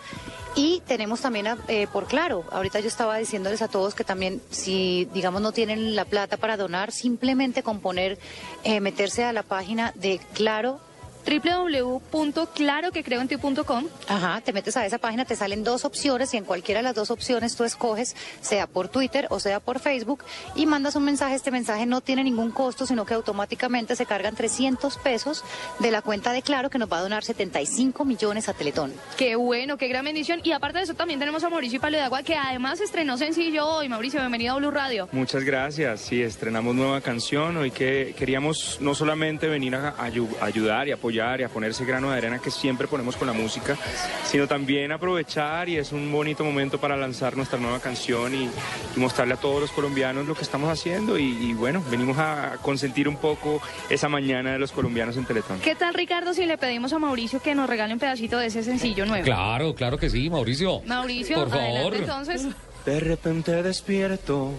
Y 0.55 0.81
tenemos 0.85 1.21
también, 1.21 1.47
eh, 1.67 1.87
por 1.91 2.05
claro, 2.05 2.45
ahorita 2.51 2.79
yo 2.79 2.87
estaba 2.87 3.17
diciéndoles 3.17 3.63
a 3.63 3.67
todos 3.67 3.95
que 3.95 4.03
también 4.03 4.39
si, 4.51 5.09
digamos, 5.13 5.41
no 5.41 5.51
tienen 5.51 5.95
la 5.95 6.05
plata 6.05 6.37
para 6.37 6.57
donar, 6.57 6.91
simplemente 6.91 7.63
con 7.63 7.79
poner, 7.79 8.19
eh, 8.63 8.79
meterse 8.79 9.23
a 9.23 9.33
la 9.33 9.41
página 9.41 9.93
de 9.95 10.19
Claro 10.33 10.79
www.claroquecreoenti.com. 11.25 13.85
Ajá, 14.07 14.41
te 14.41 14.53
metes 14.53 14.77
a 14.77 14.85
esa 14.85 14.97
página, 14.97 15.25
te 15.25 15.35
salen 15.35 15.63
dos 15.63 15.85
opciones 15.85 16.33
y 16.33 16.37
en 16.37 16.45
cualquiera 16.45 16.79
de 16.79 16.83
las 16.83 16.95
dos 16.95 17.11
opciones 17.11 17.55
tú 17.55 17.63
escoges, 17.63 18.15
sea 18.41 18.67
por 18.67 18.87
Twitter 18.87 19.27
o 19.29 19.39
sea 19.39 19.59
por 19.59 19.79
Facebook, 19.79 20.23
y 20.55 20.65
mandas 20.65 20.95
un 20.95 21.03
mensaje. 21.05 21.35
Este 21.35 21.51
mensaje 21.51 21.85
no 21.85 22.01
tiene 22.01 22.23
ningún 22.23 22.51
costo, 22.51 22.85
sino 22.85 23.05
que 23.05 23.13
automáticamente 23.13 23.95
se 23.95 24.05
cargan 24.05 24.35
300 24.35 24.97
pesos 24.97 25.43
de 25.79 25.91
la 25.91 26.01
cuenta 26.01 26.31
de 26.31 26.41
Claro 26.41 26.69
que 26.69 26.77
nos 26.77 26.91
va 26.91 26.97
a 26.97 27.01
donar 27.01 27.23
75 27.23 28.03
millones 28.05 28.49
a 28.49 28.53
Teletón. 28.53 28.93
Qué 29.17 29.35
bueno, 29.35 29.77
qué 29.77 29.87
gran 29.87 30.05
bendición. 30.05 30.41
Y 30.43 30.51
aparte 30.51 30.79
de 30.79 30.83
eso 30.83 30.93
también 30.93 31.19
tenemos 31.19 31.43
a 31.43 31.49
Mauricio 31.49 31.79
Palo 31.79 31.97
de 31.97 32.03
Agua, 32.03 32.21
que 32.23 32.35
además 32.35 32.81
estrenó 32.81 33.17
sencillo 33.17 33.65
hoy. 33.67 33.87
Mauricio, 33.89 34.19
bienvenido 34.19 34.55
a 34.55 34.57
Blue 34.57 34.71
Radio. 34.71 35.07
Muchas 35.13 35.43
gracias. 35.43 36.01
Sí, 36.01 36.21
estrenamos 36.21 36.75
nueva 36.75 37.01
canción. 37.01 37.55
Hoy 37.57 37.71
que 37.71 38.13
queríamos 38.17 38.77
no 38.81 38.93
solamente 38.93 39.47
venir 39.47 39.75
a, 39.75 39.89
a 39.89 40.09
ayu- 40.09 40.35
a 40.41 40.45
ayudar 40.45 40.87
y 40.87 40.91
apoyar 40.91 41.12
y 41.13 41.43
a 41.43 41.49
poner 41.49 41.71
ese 41.71 41.85
grano 41.85 42.11
de 42.11 42.17
arena 42.17 42.39
que 42.39 42.49
siempre 42.51 42.87
ponemos 42.87 43.15
con 43.15 43.27
la 43.27 43.33
música, 43.33 43.77
sino 44.25 44.47
también 44.47 44.91
aprovechar 44.91 45.69
y 45.69 45.77
es 45.77 45.91
un 45.91 46.11
bonito 46.11 46.43
momento 46.43 46.79
para 46.79 46.95
lanzar 46.97 47.35
nuestra 47.37 47.59
nueva 47.59 47.79
canción 47.79 48.33
y, 48.33 48.49
y 48.95 48.99
mostrarle 48.99 49.35
a 49.35 49.37
todos 49.37 49.61
los 49.61 49.71
colombianos 49.71 50.25
lo 50.25 50.35
que 50.35 50.41
estamos 50.43 50.69
haciendo. 50.69 51.17
Y, 51.17 51.23
y 51.23 51.53
bueno, 51.53 51.83
venimos 51.89 52.17
a 52.17 52.57
consentir 52.61 53.07
un 53.07 53.17
poco 53.17 53.61
esa 53.89 54.09
mañana 54.09 54.53
de 54.53 54.59
los 54.59 54.71
colombianos 54.71 55.17
en 55.17 55.25
Teletón. 55.25 55.59
¿Qué 55.59 55.75
tal, 55.75 55.93
Ricardo, 55.93 56.33
si 56.33 56.45
le 56.45 56.57
pedimos 56.57 56.93
a 56.93 56.99
Mauricio 56.99 57.41
que 57.41 57.53
nos 57.55 57.69
regale 57.69 57.93
un 57.93 57.99
pedacito 57.99 58.37
de 58.37 58.47
ese 58.47 58.63
sencillo 58.63 59.05
nuevo? 59.05 59.23
Claro, 59.25 59.75
claro 59.75 59.97
que 59.97 60.09
sí, 60.09 60.29
Mauricio. 60.29 60.81
Mauricio, 60.85 61.35
Por 61.37 61.49
favor. 61.49 61.63
adelante 61.65 61.97
entonces. 61.99 62.47
De 62.85 62.99
repente 62.99 63.63
despierto, 63.63 64.51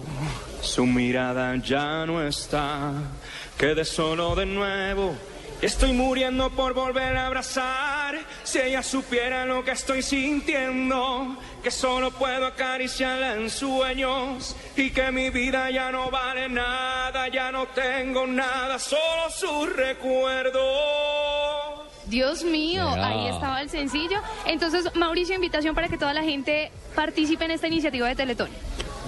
su 0.61 0.85
mirada 0.87 1.55
ya 1.57 2.05
no 2.07 2.25
está. 2.25 2.91
Quedé 3.57 3.85
solo 3.85 4.33
de 4.35 4.45
nuevo. 4.47 5.15
Estoy 5.65 5.93
muriendo 5.93 6.51
por 6.51 6.75
volver 6.75 7.17
a 7.17 7.25
abrazar. 7.25 8.19
Si 8.43 8.59
ella 8.59 8.83
supiera 8.83 9.47
lo 9.47 9.65
que 9.65 9.71
estoy 9.71 10.03
sintiendo, 10.03 11.37
que 11.63 11.71
solo 11.71 12.11
puedo 12.11 12.45
acariciarla 12.45 13.33
en 13.33 13.49
sueños 13.49 14.55
y 14.77 14.91
que 14.91 15.11
mi 15.11 15.31
vida 15.31 15.71
ya 15.71 15.91
no 15.91 16.11
vale 16.11 16.49
nada, 16.49 17.29
ya 17.29 17.51
no 17.51 17.65
tengo 17.69 18.27
nada, 18.27 18.77
solo 18.77 19.31
sus 19.31 19.75
recuerdos. 19.75 20.61
Dios 22.05 22.43
mío, 22.43 22.87
ahí 22.87 23.29
estaba 23.29 23.59
el 23.61 23.71
sencillo. 23.71 24.21
Entonces, 24.45 24.93
Mauricio, 24.93 25.33
invitación 25.33 25.73
para 25.73 25.87
que 25.87 25.97
toda 25.97 26.13
la 26.13 26.21
gente 26.21 26.71
participe 26.93 27.45
en 27.45 27.49
esta 27.49 27.65
iniciativa 27.65 28.07
de 28.07 28.13
Teletón. 28.13 28.51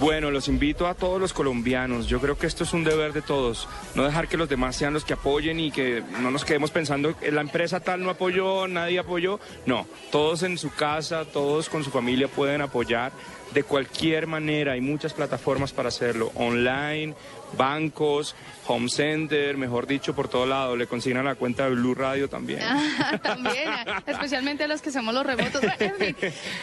Bueno, 0.00 0.30
los 0.30 0.46
invito 0.46 0.86
a 0.86 0.94
todos 0.94 1.20
los 1.20 1.32
colombianos. 1.32 2.06
Yo 2.06 2.20
creo 2.20 2.38
que 2.38 2.46
esto 2.46 2.62
es 2.62 2.72
un 2.72 2.84
deber 2.84 3.12
de 3.12 3.20
todos. 3.20 3.66
No 3.96 4.04
dejar 4.04 4.28
que 4.28 4.36
los 4.36 4.48
demás 4.48 4.76
sean 4.76 4.94
los 4.94 5.04
que 5.04 5.14
apoyen 5.14 5.58
y 5.58 5.72
que 5.72 6.04
no 6.20 6.30
nos 6.30 6.44
quedemos 6.44 6.70
pensando 6.70 7.18
que 7.18 7.32
la 7.32 7.40
empresa 7.40 7.80
tal 7.80 8.04
no 8.04 8.10
apoyó, 8.10 8.68
nadie 8.68 9.00
apoyó. 9.00 9.40
No, 9.66 9.88
todos 10.12 10.44
en 10.44 10.56
su 10.56 10.70
casa, 10.70 11.24
todos 11.24 11.68
con 11.68 11.82
su 11.82 11.90
familia 11.90 12.28
pueden 12.28 12.60
apoyar 12.60 13.10
de 13.52 13.62
cualquier 13.62 14.26
manera. 14.26 14.72
Hay 14.72 14.80
muchas 14.80 15.12
plataformas 15.12 15.72
para 15.72 15.88
hacerlo. 15.88 16.30
Online, 16.34 17.14
bancos, 17.56 18.34
home 18.66 18.88
center, 18.88 19.56
mejor 19.56 19.86
dicho, 19.86 20.14
por 20.14 20.28
todo 20.28 20.46
lado. 20.46 20.76
Le 20.76 20.86
consignan 20.86 21.24
la 21.24 21.34
cuenta 21.34 21.64
de 21.64 21.70
Blue 21.70 21.94
Radio 21.94 22.28
también. 22.28 22.60
También, 23.22 23.68
especialmente 24.06 24.68
los 24.68 24.82
que 24.82 24.90
somos 24.90 25.14
los 25.14 25.24
remotos. 25.24 25.62
En 25.78 25.94
fin. 25.94 26.16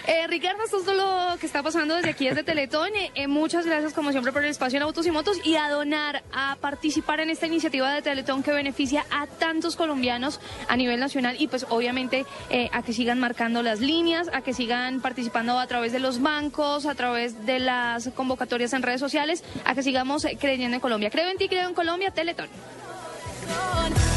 Eh, 0.07 0.27
Ricardo, 0.27 0.63
esto 0.63 0.79
es 0.79 0.85
lo 0.85 1.37
que 1.39 1.45
está 1.45 1.63
pasando 1.63 1.95
desde 1.95 2.09
aquí, 2.09 2.27
desde 2.27 2.43
Teletón. 2.43 2.89
Eh, 2.95 3.11
eh, 3.15 3.27
muchas 3.27 3.65
gracias, 3.65 3.93
como 3.93 4.11
siempre, 4.11 4.31
por 4.31 4.43
el 4.43 4.49
espacio 4.49 4.77
en 4.77 4.83
Autos 4.83 5.05
y 5.07 5.11
Motos 5.11 5.39
y 5.43 5.55
a 5.55 5.69
donar, 5.69 6.23
a 6.31 6.57
participar 6.61 7.19
en 7.19 7.29
esta 7.29 7.47
iniciativa 7.47 7.93
de 7.93 8.01
Teletón 8.01 8.43
que 8.43 8.51
beneficia 8.51 9.05
a 9.09 9.27
tantos 9.27 9.75
colombianos 9.75 10.39
a 10.67 10.77
nivel 10.77 10.99
nacional 10.99 11.35
y, 11.39 11.47
pues, 11.47 11.65
obviamente, 11.69 12.25
eh, 12.49 12.69
a 12.71 12.83
que 12.83 12.93
sigan 12.93 13.19
marcando 13.19 13.63
las 13.63 13.79
líneas, 13.79 14.29
a 14.33 14.41
que 14.41 14.53
sigan 14.53 15.01
participando 15.01 15.59
a 15.59 15.67
través 15.67 15.91
de 15.91 15.99
los 15.99 16.21
bancos, 16.21 16.74
a 16.83 16.95
través 16.95 17.45
de 17.45 17.59
las 17.59 18.09
convocatorias 18.09 18.73
en 18.73 18.81
redes 18.81 18.99
sociales, 18.99 19.43
a 19.63 19.73
que 19.73 19.83
sigamos 19.83 20.25
eh, 20.25 20.37
creyendo 20.37 20.75
en 20.75 20.81
Colombia. 20.81 21.09
Creo 21.09 21.29
en 21.29 21.37
ti, 21.37 21.47
creo 21.47 21.69
en 21.69 21.73
Colombia, 21.73 22.11
Teletón. 22.11 22.49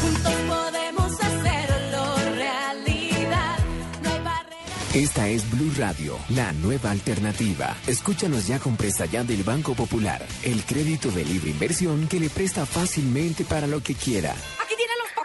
Juntos 0.01 0.33
podemos 0.47 1.13
hacerlo 1.13 2.15
realidad. 2.35 3.59
No 4.03 4.09
hay 4.09 4.19
barreras. 4.19 4.95
Esta 4.95 5.27
es 5.29 5.49
Blue 5.51 5.71
Radio, 5.77 6.17
la 6.29 6.51
nueva 6.51 6.91
alternativa. 6.91 7.77
Escúchanos 7.87 8.47
ya 8.47 8.59
con 8.59 8.75
Presta 8.75 9.05
Ya 9.05 9.23
del 9.23 9.43
Banco 9.43 9.73
Popular, 9.75 10.25
el 10.43 10.63
crédito 10.65 11.09
de 11.11 11.23
libre 11.23 11.51
inversión 11.51 12.07
que 12.09 12.19
le 12.19 12.29
presta 12.29 12.65
fácilmente 12.65 13.45
para 13.45 13.67
lo 13.67 13.81
que 13.81 13.95
quiera. 13.95 14.31
Aquí 14.31 14.75
tienen 14.75 14.97
los 14.98 14.98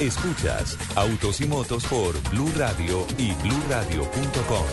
Escuchas 0.00 0.76
Autos 0.96 1.40
y 1.40 1.46
Motos 1.46 1.84
por 1.84 2.20
Blue 2.30 2.50
Radio 2.56 3.06
y 3.18 3.32
bluradio.com. 3.34 4.66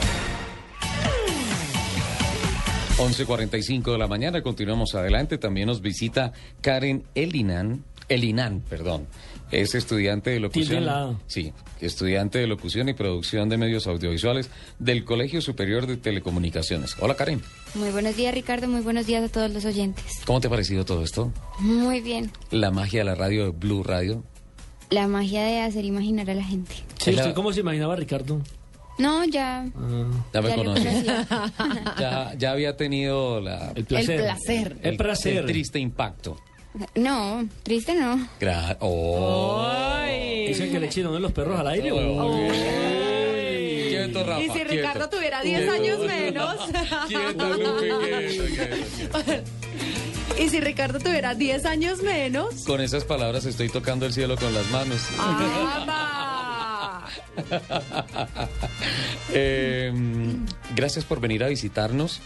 11.45 2.97 3.93
de 3.93 3.97
la 3.97 4.07
mañana, 4.07 4.41
continuamos 4.41 4.93
adelante. 4.95 5.37
También 5.37 5.67
nos 5.67 5.81
visita 5.81 6.33
Karen 6.61 7.03
Elinan, 7.15 7.85
Elinan, 8.09 8.61
perdón. 8.61 9.07
Es 9.51 9.73
estudiante 9.73 10.31
de 10.31 10.39
locución. 10.39 11.19
Sí, 11.27 11.53
estudiante 11.79 12.39
de 12.39 12.47
locución 12.47 12.89
y 12.89 12.93
producción 12.93 13.49
de 13.49 13.57
medios 13.57 13.87
audiovisuales 13.87 14.49
del 14.79 15.05
Colegio 15.05 15.41
Superior 15.41 15.87
de 15.87 15.97
Telecomunicaciones. 15.97 16.95
Hola 16.99 17.15
Karen, 17.15 17.41
Muy 17.75 17.89
buenos 17.91 18.15
días, 18.15 18.33
Ricardo. 18.33 18.67
Muy 18.67 18.81
buenos 18.81 19.05
días 19.05 19.23
a 19.23 19.29
todos 19.29 19.49
los 19.51 19.63
oyentes. 19.63 20.05
¿cómo 20.25 20.41
te 20.41 20.47
ha 20.47 20.49
parecido 20.49 20.85
todo 20.85 21.03
esto? 21.03 21.31
Muy 21.59 22.01
bien. 22.01 22.31
La 22.51 22.69
magia 22.69 22.99
de 22.99 23.05
la 23.05 23.15
radio 23.15 23.45
de 23.45 23.51
Blue 23.51 23.83
Radio. 23.83 24.23
La 24.89 25.07
magia 25.07 25.43
de 25.43 25.61
hacer 25.61 25.85
imaginar 25.85 26.29
a 26.29 26.33
la 26.33 26.43
gente. 26.43 26.73
Sí, 26.99 27.11
¿usted 27.11 27.33
cómo 27.33 27.53
se 27.53 27.59
imaginaba 27.59 27.95
Ricardo? 27.95 28.41
No, 28.97 29.23
ya. 29.23 29.65
Ya 30.33 30.41
me 30.41 30.49
ya 30.49 30.55
conocía. 30.55 31.25
Ya, 31.99 32.33
ya 32.37 32.51
había 32.51 32.75
tenido 32.75 33.39
la, 33.39 33.71
el 33.75 33.85
placer. 33.85 34.11
El 34.19 34.21
placer. 34.25 34.77
El, 34.81 34.89
El 34.91 34.97
placer. 34.97 35.37
el 35.37 35.45
triste 35.45 35.79
impacto. 35.79 36.37
No, 36.95 37.47
triste 37.63 37.95
no. 37.95 38.17
Gra- 38.39 38.77
oh. 38.81 39.67
¿Dicen 40.47 40.71
que 40.71 40.79
le 40.79 40.87
echaron 40.87 41.13
de 41.13 41.19
los 41.19 41.31
perros 41.31 41.59
al 41.59 41.67
aire? 41.67 41.91
Oh. 41.91 42.47
Quieto, 43.89 44.23
Rafa, 44.23 44.41
Y 44.41 44.47
si 44.47 44.51
quieto. 44.51 44.69
Ricardo 44.71 45.09
tuviera 45.09 45.41
10 45.41 45.69
años 45.69 45.99
menos. 45.99 46.55
Quieto, 47.07 47.49
Lupe, 47.49 47.79
quieto, 47.79 48.45
quieto, 48.49 49.19
quieto. 49.25 49.43
Y 50.39 50.49
si 50.49 50.61
Ricardo 50.61 50.99
tuviera 50.99 51.35
10 51.35 51.65
años 51.65 52.01
menos. 52.01 52.63
Con 52.63 52.79
esas 52.79 53.03
palabras 53.03 53.45
estoy 53.45 53.67
tocando 53.67 54.05
el 54.05 54.13
cielo 54.13 54.37
con 54.37 54.53
las 54.53 54.69
manos. 54.71 55.01
Eh, 59.31 59.91
gracias 60.75 61.05
por 61.05 61.19
venir 61.19 61.43
a 61.43 61.47
visitarnos. 61.47 62.19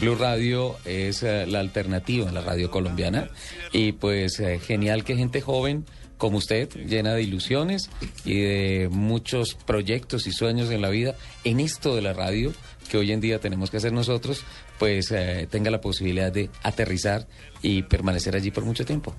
Blue 0.00 0.14
Radio 0.14 0.76
es 0.84 1.22
eh, 1.22 1.46
la 1.46 1.60
alternativa 1.60 2.28
en 2.28 2.34
la 2.34 2.40
radio 2.40 2.70
colombiana 2.70 3.28
y 3.72 3.92
pues 3.92 4.40
eh, 4.40 4.60
genial 4.60 5.04
que 5.04 5.16
gente 5.16 5.40
joven 5.40 5.84
como 6.16 6.38
usted, 6.38 6.70
llena 6.86 7.12
de 7.14 7.22
ilusiones 7.22 7.90
y 8.24 8.40
de 8.40 8.88
muchos 8.90 9.54
proyectos 9.54 10.26
y 10.26 10.32
sueños 10.32 10.70
en 10.70 10.80
la 10.80 10.88
vida, 10.88 11.16
en 11.42 11.60
esto 11.60 11.94
de 11.94 12.02
la 12.02 12.12
radio 12.12 12.52
que 12.88 12.96
hoy 12.96 13.12
en 13.12 13.20
día 13.20 13.40
tenemos 13.40 13.70
que 13.70 13.78
hacer 13.78 13.92
nosotros, 13.92 14.44
pues 14.78 15.10
eh, 15.12 15.46
tenga 15.50 15.70
la 15.70 15.80
posibilidad 15.80 16.32
de 16.32 16.50
aterrizar 16.62 17.26
y 17.62 17.82
permanecer 17.82 18.36
allí 18.36 18.50
por 18.50 18.64
mucho 18.64 18.84
tiempo. 18.84 19.14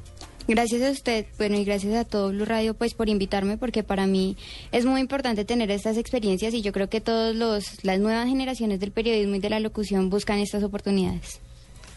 Gracias 0.47 0.83
a 0.83 0.91
usted, 0.91 1.25
bueno, 1.39 1.57
y 1.57 1.65
gracias 1.65 1.95
a 1.95 2.05
todo 2.05 2.29
Blue 2.29 2.45
Radio, 2.45 2.75
pues, 2.75 2.93
por 2.93 3.09
invitarme, 3.09 3.57
porque 3.57 3.81
para 3.81 4.05
mí 4.05 4.37
es 4.71 4.85
muy 4.85 5.01
importante 5.01 5.43
tener 5.43 5.71
estas 5.71 5.97
experiencias 5.97 6.53
y 6.53 6.61
yo 6.61 6.71
creo 6.71 6.87
que 6.87 7.01
todos 7.01 7.35
los, 7.35 7.83
las 7.83 7.99
nuevas 7.99 8.27
generaciones 8.27 8.79
del 8.79 8.91
periodismo 8.91 9.35
y 9.35 9.39
de 9.39 9.49
la 9.49 9.59
locución 9.59 10.11
buscan 10.11 10.37
estas 10.37 10.61
oportunidades. 10.61 11.39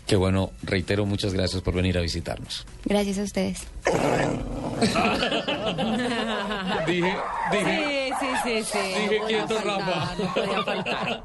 Qué 0.06 0.16
bueno, 0.16 0.52
reitero, 0.62 1.04
muchas 1.04 1.34
gracias 1.34 1.60
por 1.60 1.74
venir 1.74 1.98
a 1.98 2.00
visitarnos. 2.00 2.64
Gracias 2.86 3.18
a 3.18 3.24
ustedes. 3.24 3.66
Dije, 6.86 7.12
dije. 7.52 8.07
Sí, 8.07 8.07
sí, 8.20 8.26
sí, 8.44 8.64
sí. 8.64 8.78
Dije 8.78 9.18
no 9.20 9.26
quieto, 9.26 9.54
faltar, 9.56 9.78
Rafa. 9.78 10.14
no 10.22 10.34
podía 10.34 10.62
faltar. 10.64 11.22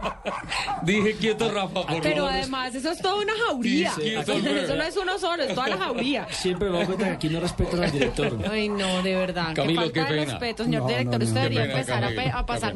Dije 0.84 1.14
quieto, 1.16 1.52
Rafa, 1.52 1.86
por 1.86 2.02
Pero 2.02 2.16
favor. 2.18 2.32
además, 2.32 2.76
eso 2.76 2.92
es 2.92 3.00
toda 3.02 3.16
una 3.16 3.34
jauría. 3.48 3.92
Sí, 3.92 4.02
sí. 4.04 4.16
Eso 4.16 4.76
no 4.76 4.84
es 4.84 4.98
uno 4.98 5.20
solo, 5.20 5.44
es 5.44 5.54
toda 5.56 5.70
la 5.70 5.78
jauría. 5.78 6.28
Siempre 6.32 6.70
me 6.70 6.78
doy 6.78 6.86
cuenta 6.86 7.06
que 7.06 7.12
aquí 7.12 7.30
no 7.30 7.40
respetan 7.40 7.84
al 7.84 7.92
director. 7.92 8.38
Ay, 8.50 8.70
no, 8.70 9.02
de 9.04 9.16
verdad. 9.16 9.54
Camilo, 9.56 9.82
qué 9.82 10.00
falta 10.02 10.08
qué 10.08 10.14
de 10.14 10.20
pena. 10.22 10.32
respeto, 10.32 10.64
señor 10.64 10.82
No, 10.84 10.88
director. 10.88 11.14
no, 11.14 11.20
no, 11.20 11.26
Usted 11.26 11.42
debería 11.42 11.62
pena, 11.62 11.74
empezar 11.74 11.98
a, 11.98 12.08
Camilo. 12.08 12.24
pe- 12.24 12.30
a 12.32 12.46
pasar. 12.46 12.74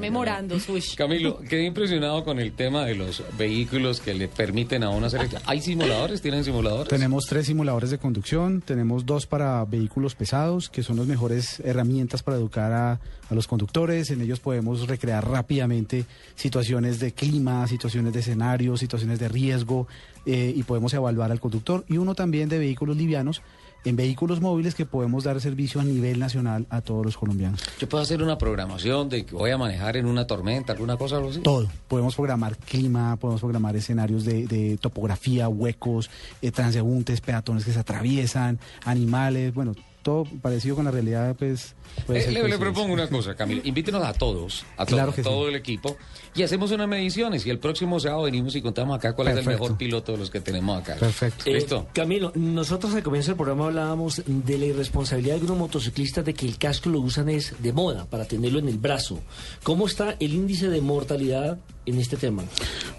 Ush. 0.69 0.95
Camilo, 0.95 1.39
quedé 1.39 1.63
impresionado 1.65 2.23
con 2.23 2.39
el 2.39 2.53
tema 2.53 2.85
de 2.85 2.95
los 2.95 3.23
vehículos 3.37 3.99
que 4.01 4.13
le 4.13 4.27
permiten 4.27 4.83
a 4.83 4.89
uno 4.89 5.07
hacer... 5.07 5.21
esto. 5.21 5.37
¿Hay 5.45 5.61
simuladores? 5.61 6.21
¿Tienen 6.21 6.43
simuladores? 6.43 6.87
Tenemos 6.89 7.25
tres 7.27 7.45
simuladores 7.47 7.89
de 7.89 7.97
conducción, 7.97 8.61
tenemos 8.61 9.05
dos 9.05 9.25
para 9.27 9.63
vehículos 9.65 10.15
pesados, 10.15 10.69
que 10.69 10.83
son 10.83 10.97
las 10.97 11.07
mejores 11.07 11.59
herramientas 11.61 12.23
para 12.23 12.37
educar 12.37 12.71
a, 12.71 12.91
a 12.93 13.33
los 13.35 13.47
conductores. 13.47 14.06
En 14.11 14.21
ellos 14.21 14.39
podemos 14.39 14.87
recrear 14.87 15.27
rápidamente 15.27 16.05
situaciones 16.35 16.99
de 16.99 17.11
clima, 17.13 17.67
situaciones 17.67 18.13
de 18.13 18.19
escenario, 18.19 18.77
situaciones 18.77 19.19
de 19.19 19.29
riesgo, 19.29 19.87
eh, 20.25 20.53
y 20.55 20.63
podemos 20.63 20.93
evaluar 20.93 21.31
al 21.31 21.39
conductor. 21.39 21.85
Y 21.87 21.97
uno 21.97 22.15
también 22.15 22.49
de 22.49 22.59
vehículos 22.59 22.97
livianos, 22.97 23.41
en 23.85 23.95
vehículos 23.95 24.41
móviles 24.41 24.75
que 24.75 24.85
podemos 24.85 25.23
dar 25.23 25.39
servicio 25.39 25.79
a 25.79 25.83
nivel 25.83 26.19
nacional 26.19 26.65
a 26.69 26.81
todos 26.81 27.05
los 27.05 27.17
colombianos. 27.17 27.61
Yo 27.79 27.87
puedo 27.87 28.03
hacer 28.03 28.21
una 28.21 28.37
programación 28.37 29.07
de 29.07 29.25
que 29.25 29.35
voy 29.35 29.51
a 29.51 29.57
manejar 29.57 29.97
en 29.97 30.05
una 30.05 30.27
tormenta, 30.27 30.73
alguna 30.73 30.97
cosa 30.97 31.19
así. 31.19 31.39
Todo. 31.39 31.67
Podemos 31.87 32.15
programar 32.15 32.57
clima, 32.57 33.15
podemos 33.15 33.39
programar 33.39 33.75
escenarios 33.75 34.25
de, 34.25 34.47
de 34.47 34.77
topografía, 34.77 35.47
huecos, 35.47 36.09
eh, 36.41 36.51
transeúntes, 36.51 37.21
peatones 37.21 37.63
que 37.63 37.71
se 37.71 37.79
atraviesan, 37.79 38.59
animales, 38.83 39.53
bueno, 39.53 39.73
todo 40.07 40.23
parecido 40.41 40.77
con 40.77 40.85
la 40.85 40.91
realidad, 40.91 41.35
pues... 41.37 41.75
puede 42.05 42.19
Eh, 42.19 42.23
ser 42.23 42.49
le, 42.49 42.57
propongo 42.57 42.93
una 42.93 43.09
cosa, 43.09 43.35
Camilo. 43.35 43.59
Invítenos 43.65 44.01
a 44.05 44.13
todos, 44.13 44.63
a, 44.77 44.85
todos, 44.85 44.89
Claro 44.97 45.11
a 45.17 45.21
todo 45.21 45.43
sí. 45.43 45.49
el 45.49 45.55
equipo, 45.57 45.97
y 46.33 46.43
hacemos 46.43 46.71
unas 46.71 46.87
mediciones. 46.87 47.45
Y 47.45 47.49
el 47.49 47.59
próximo 47.59 47.99
sábado 47.99 48.23
venimos 48.23 48.55
y 48.55 48.61
contamos 48.61 48.95
acá 48.97 49.11
cuál 49.13 49.27
es 49.27 49.37
el 49.39 49.45
mejor 49.45 49.75
piloto 49.75 50.13
de 50.13 50.19
los 50.19 50.29
que 50.29 50.39
tenemos 50.39 50.81
acá. 50.81 50.95
Perfecto. 50.95 51.43
Eh, 51.49 51.55
¿Listo? 51.55 51.87
Camilo, 51.93 52.31
nosotros 52.35 52.95
al 52.95 53.03
comienzo 53.03 53.31
del 53.31 53.35
programa 53.35 53.65
hablábamos 53.65 54.21
de 54.25 54.57
la 54.57 54.65
irresponsabilidad 54.67 55.33
de 55.35 55.41
algunos 55.41 55.57
motociclistas 55.57 56.23
de 56.23 56.33
que 56.33 56.45
el 56.45 56.57
casco 56.57 56.89
lo 56.89 57.01
usan 57.01 57.27
es 57.27 57.61
de 57.61 57.73
moda 57.73 58.05
para 58.05 58.23
tenerlo 58.23 58.59
en 58.59 58.69
el 58.69 58.77
brazo. 58.77 59.19
¿Cómo 59.63 59.87
está 59.87 60.15
el 60.21 60.33
índice 60.33 60.69
de 60.69 60.79
mortalidad 60.79 61.59
en 61.85 61.99
este 61.99 62.15
tema? 62.15 62.43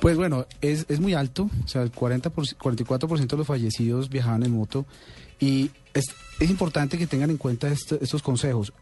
Pues 0.00 0.18
bueno, 0.18 0.46
es, 0.60 0.84
es 0.90 1.00
muy 1.00 1.14
alto, 1.14 1.48
o 1.64 1.68
sea, 1.68 1.80
el 1.80 1.90
40 1.90 2.28
por- 2.28 2.44
44% 2.44 3.26
de 3.28 3.36
los 3.38 3.46
fallecidos 3.46 4.10
viajaban 4.10 4.42
en 4.42 4.52
moto 4.52 4.84
y 5.40 5.70
es, 5.94 6.04
es 6.40 6.50
importante 6.50 6.98
que 6.98 7.06
tengan 7.06 7.30
en 7.30 7.36
cuenta 7.36 7.68
este- 7.68 8.02
estos 8.02 8.22
consejos. 8.22 8.72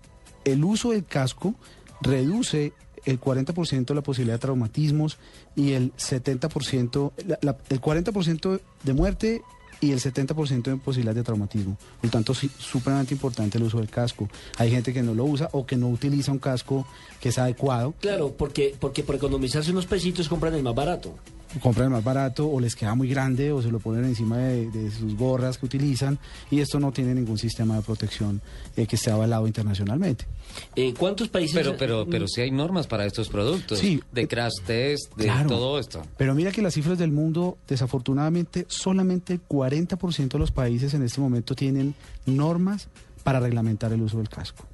El 0.44 0.64
uso 0.64 0.90
del 0.90 1.04
casco 1.04 1.54
reduce 2.00 2.72
el 3.04 3.18
40% 3.20 3.94
la 3.94 4.02
posibilidad 4.02 4.34
de 4.34 4.40
traumatismos 4.40 5.18
y 5.54 5.72
el 5.72 5.92
70%, 5.96 7.12
la- 7.26 7.38
la- 7.42 7.56
el 7.68 7.80
40% 7.80 8.60
de 8.82 8.92
muerte 8.92 9.42
y 9.80 9.92
el 9.92 10.00
70% 10.00 10.70
de 10.70 10.76
posibilidad 10.78 11.14
de 11.14 11.22
traumatismo. 11.22 11.76
Por 12.00 12.04
lo 12.06 12.10
tanto, 12.10 12.34
sí, 12.34 12.50
supremamente 12.58 13.14
importante 13.14 13.58
el 13.58 13.64
uso 13.64 13.78
del 13.78 13.90
casco. 13.90 14.28
Hay 14.58 14.70
gente 14.70 14.92
que 14.92 15.02
no 15.02 15.14
lo 15.14 15.24
usa 15.24 15.48
o 15.52 15.66
que 15.66 15.76
no 15.76 15.88
utiliza 15.88 16.32
un 16.32 16.38
casco 16.38 16.86
que 17.20 17.28
es 17.28 17.38
adecuado. 17.38 17.94
Claro, 18.00 18.34
porque, 18.36 18.74
porque 18.80 19.02
por 19.02 19.14
economizarse 19.16 19.70
unos 19.70 19.86
pesitos 19.86 20.28
compran 20.28 20.54
el 20.54 20.62
más 20.62 20.74
barato. 20.74 21.14
Compran 21.62 21.86
el 21.86 21.92
más 21.92 22.04
barato 22.04 22.48
o 22.48 22.60
les 22.60 22.74
queda 22.74 22.94
muy 22.94 23.08
grande 23.08 23.52
o 23.52 23.62
se 23.62 23.70
lo 23.70 23.78
ponen 23.80 24.04
encima 24.04 24.38
de, 24.38 24.70
de 24.70 24.90
sus 24.90 25.16
gorras 25.16 25.58
que 25.58 25.66
utilizan 25.66 26.18
y 26.50 26.60
esto 26.60 26.78
no 26.80 26.92
tiene 26.92 27.14
ningún 27.14 27.38
sistema 27.38 27.76
de 27.76 27.82
protección 27.82 28.40
eh, 28.76 28.86
que 28.86 28.96
esté 28.96 29.10
avalado 29.10 29.46
internacionalmente. 29.46 30.26
Eh, 30.74 30.94
¿Cuántos 30.98 31.28
países? 31.28 31.54
Pero, 31.56 31.76
pero, 31.76 32.06
pero 32.08 32.26
sí 32.28 32.40
hay 32.40 32.50
normas 32.50 32.86
para 32.86 33.04
estos 33.06 33.28
productos. 33.28 33.78
Sí. 33.78 34.02
De 34.12 34.26
crash 34.28 34.54
test, 34.66 35.14
de 35.16 35.24
Claro. 35.24 35.48
todo 35.48 35.78
esto. 35.78 36.02
Pero 36.16 36.34
mira 36.34 36.52
que 36.52 36.62
las 36.62 36.74
cifras 36.74 36.98
del 36.98 37.10
mundo, 37.12 37.58
desafortunadamente, 37.68 38.64
solamente 38.68 39.32
el 39.32 39.40
40% 39.46 40.28
de 40.28 40.38
los 40.38 40.50
países 40.52 40.94
en 40.94 41.02
este 41.02 41.20
momento 41.20 41.54
tienen 41.54 41.94
normas 42.26 42.88
para 43.24 43.40
reglamentar 43.40 43.92
el 43.92 44.02
uso 44.02 44.18
del 44.18 44.28
casco. 44.28 44.64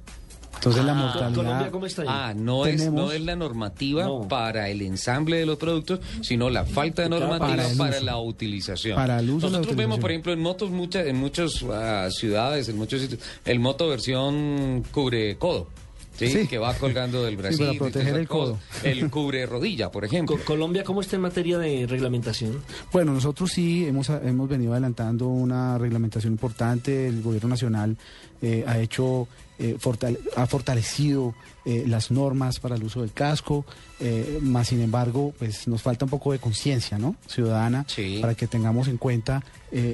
Entonces 0.63 0.85
la 0.85 0.91
Ah, 0.93 0.95
mortalidad... 0.95 1.71
Ah, 2.07 2.33
no 2.35 2.65
es, 2.65 2.89
no 2.91 3.11
es 3.11 3.21
la 3.21 3.35
normativa 3.35 4.07
para 4.29 4.69
el 4.69 4.81
ensamble 4.81 5.37
de 5.37 5.45
los 5.45 5.57
productos, 5.57 5.99
sino 6.21 6.49
la 6.49 6.65
falta 6.65 7.01
de 7.03 7.09
normativa 7.09 7.63
Para 7.77 7.99
la 8.01 8.17
utilización. 8.17 8.95
Para 8.95 9.19
el 9.19 9.29
uso 9.29 9.47
la 9.47 9.57
Nosotros 9.57 9.75
vemos, 9.75 9.99
por 9.99 10.11
ejemplo, 10.11 10.31
en 10.33 10.39
motos, 10.41 10.71
muchas, 10.71 11.05
en 11.07 11.17
muchas 11.17 11.63
ah, 11.71 12.07
ciudades, 12.11 12.69
en 12.69 12.77
muchos 12.77 13.01
sitios, 13.01 13.19
el 13.45 13.59
moto 13.59 13.87
versión 13.89 14.83
cubre 14.91 15.35
codo. 15.37 15.67
¿sí? 16.15 16.27
Sí. 16.29 16.47
Que 16.47 16.57
va 16.59 16.73
colgando 16.75 17.23
del 17.23 17.33
Sí, 17.35 17.37
brazo. 17.41 17.57
para 17.65 17.73
proteger 17.79 18.15
el 18.15 18.27
codo. 18.27 18.59
El 18.83 19.09
cubre 19.09 19.45
rodilla, 19.45 19.91
por 19.91 20.05
ejemplo. 20.05 20.37
Colombia, 20.45 20.83
¿cómo 20.83 21.01
está 21.01 21.15
en 21.15 21.23
materia 21.23 21.57
de 21.57 21.87
reglamentación? 21.87 22.61
Bueno, 22.91 23.13
nosotros 23.13 23.51
sí 23.51 23.85
hemos, 23.87 24.09
hemos 24.09 24.47
venido 24.47 24.71
adelantando 24.73 25.27
una 25.27 25.77
reglamentación 25.77 26.33
importante. 26.33 27.07
El 27.07 27.21
gobierno 27.23 27.49
nacional 27.49 27.97
eh, 28.41 28.63
ha 28.67 28.77
hecho, 28.79 29.27
eh, 29.59 29.75
fortale- 29.79 30.19
ha 30.35 30.45
fortalecido 30.47 31.33
eh, 31.65 31.83
las 31.87 32.11
normas 32.11 32.59
para 32.59 32.75
el 32.75 32.83
uso 32.83 33.01
del 33.01 33.11
casco. 33.13 33.65
eh, 33.99 34.39
más 34.41 34.67
sin 34.69 34.81
embargo, 34.81 35.33
pues 35.39 35.67
nos 35.67 35.81
falta 35.81 36.05
un 36.05 36.11
poco 36.11 36.31
de 36.33 36.39
conciencia, 36.39 36.97
¿no? 36.97 37.15
Ciudadana, 37.27 37.85
para 38.21 38.35
que 38.35 38.47
tengamos 38.47 38.87
en 38.87 38.97
cuenta 38.97 39.43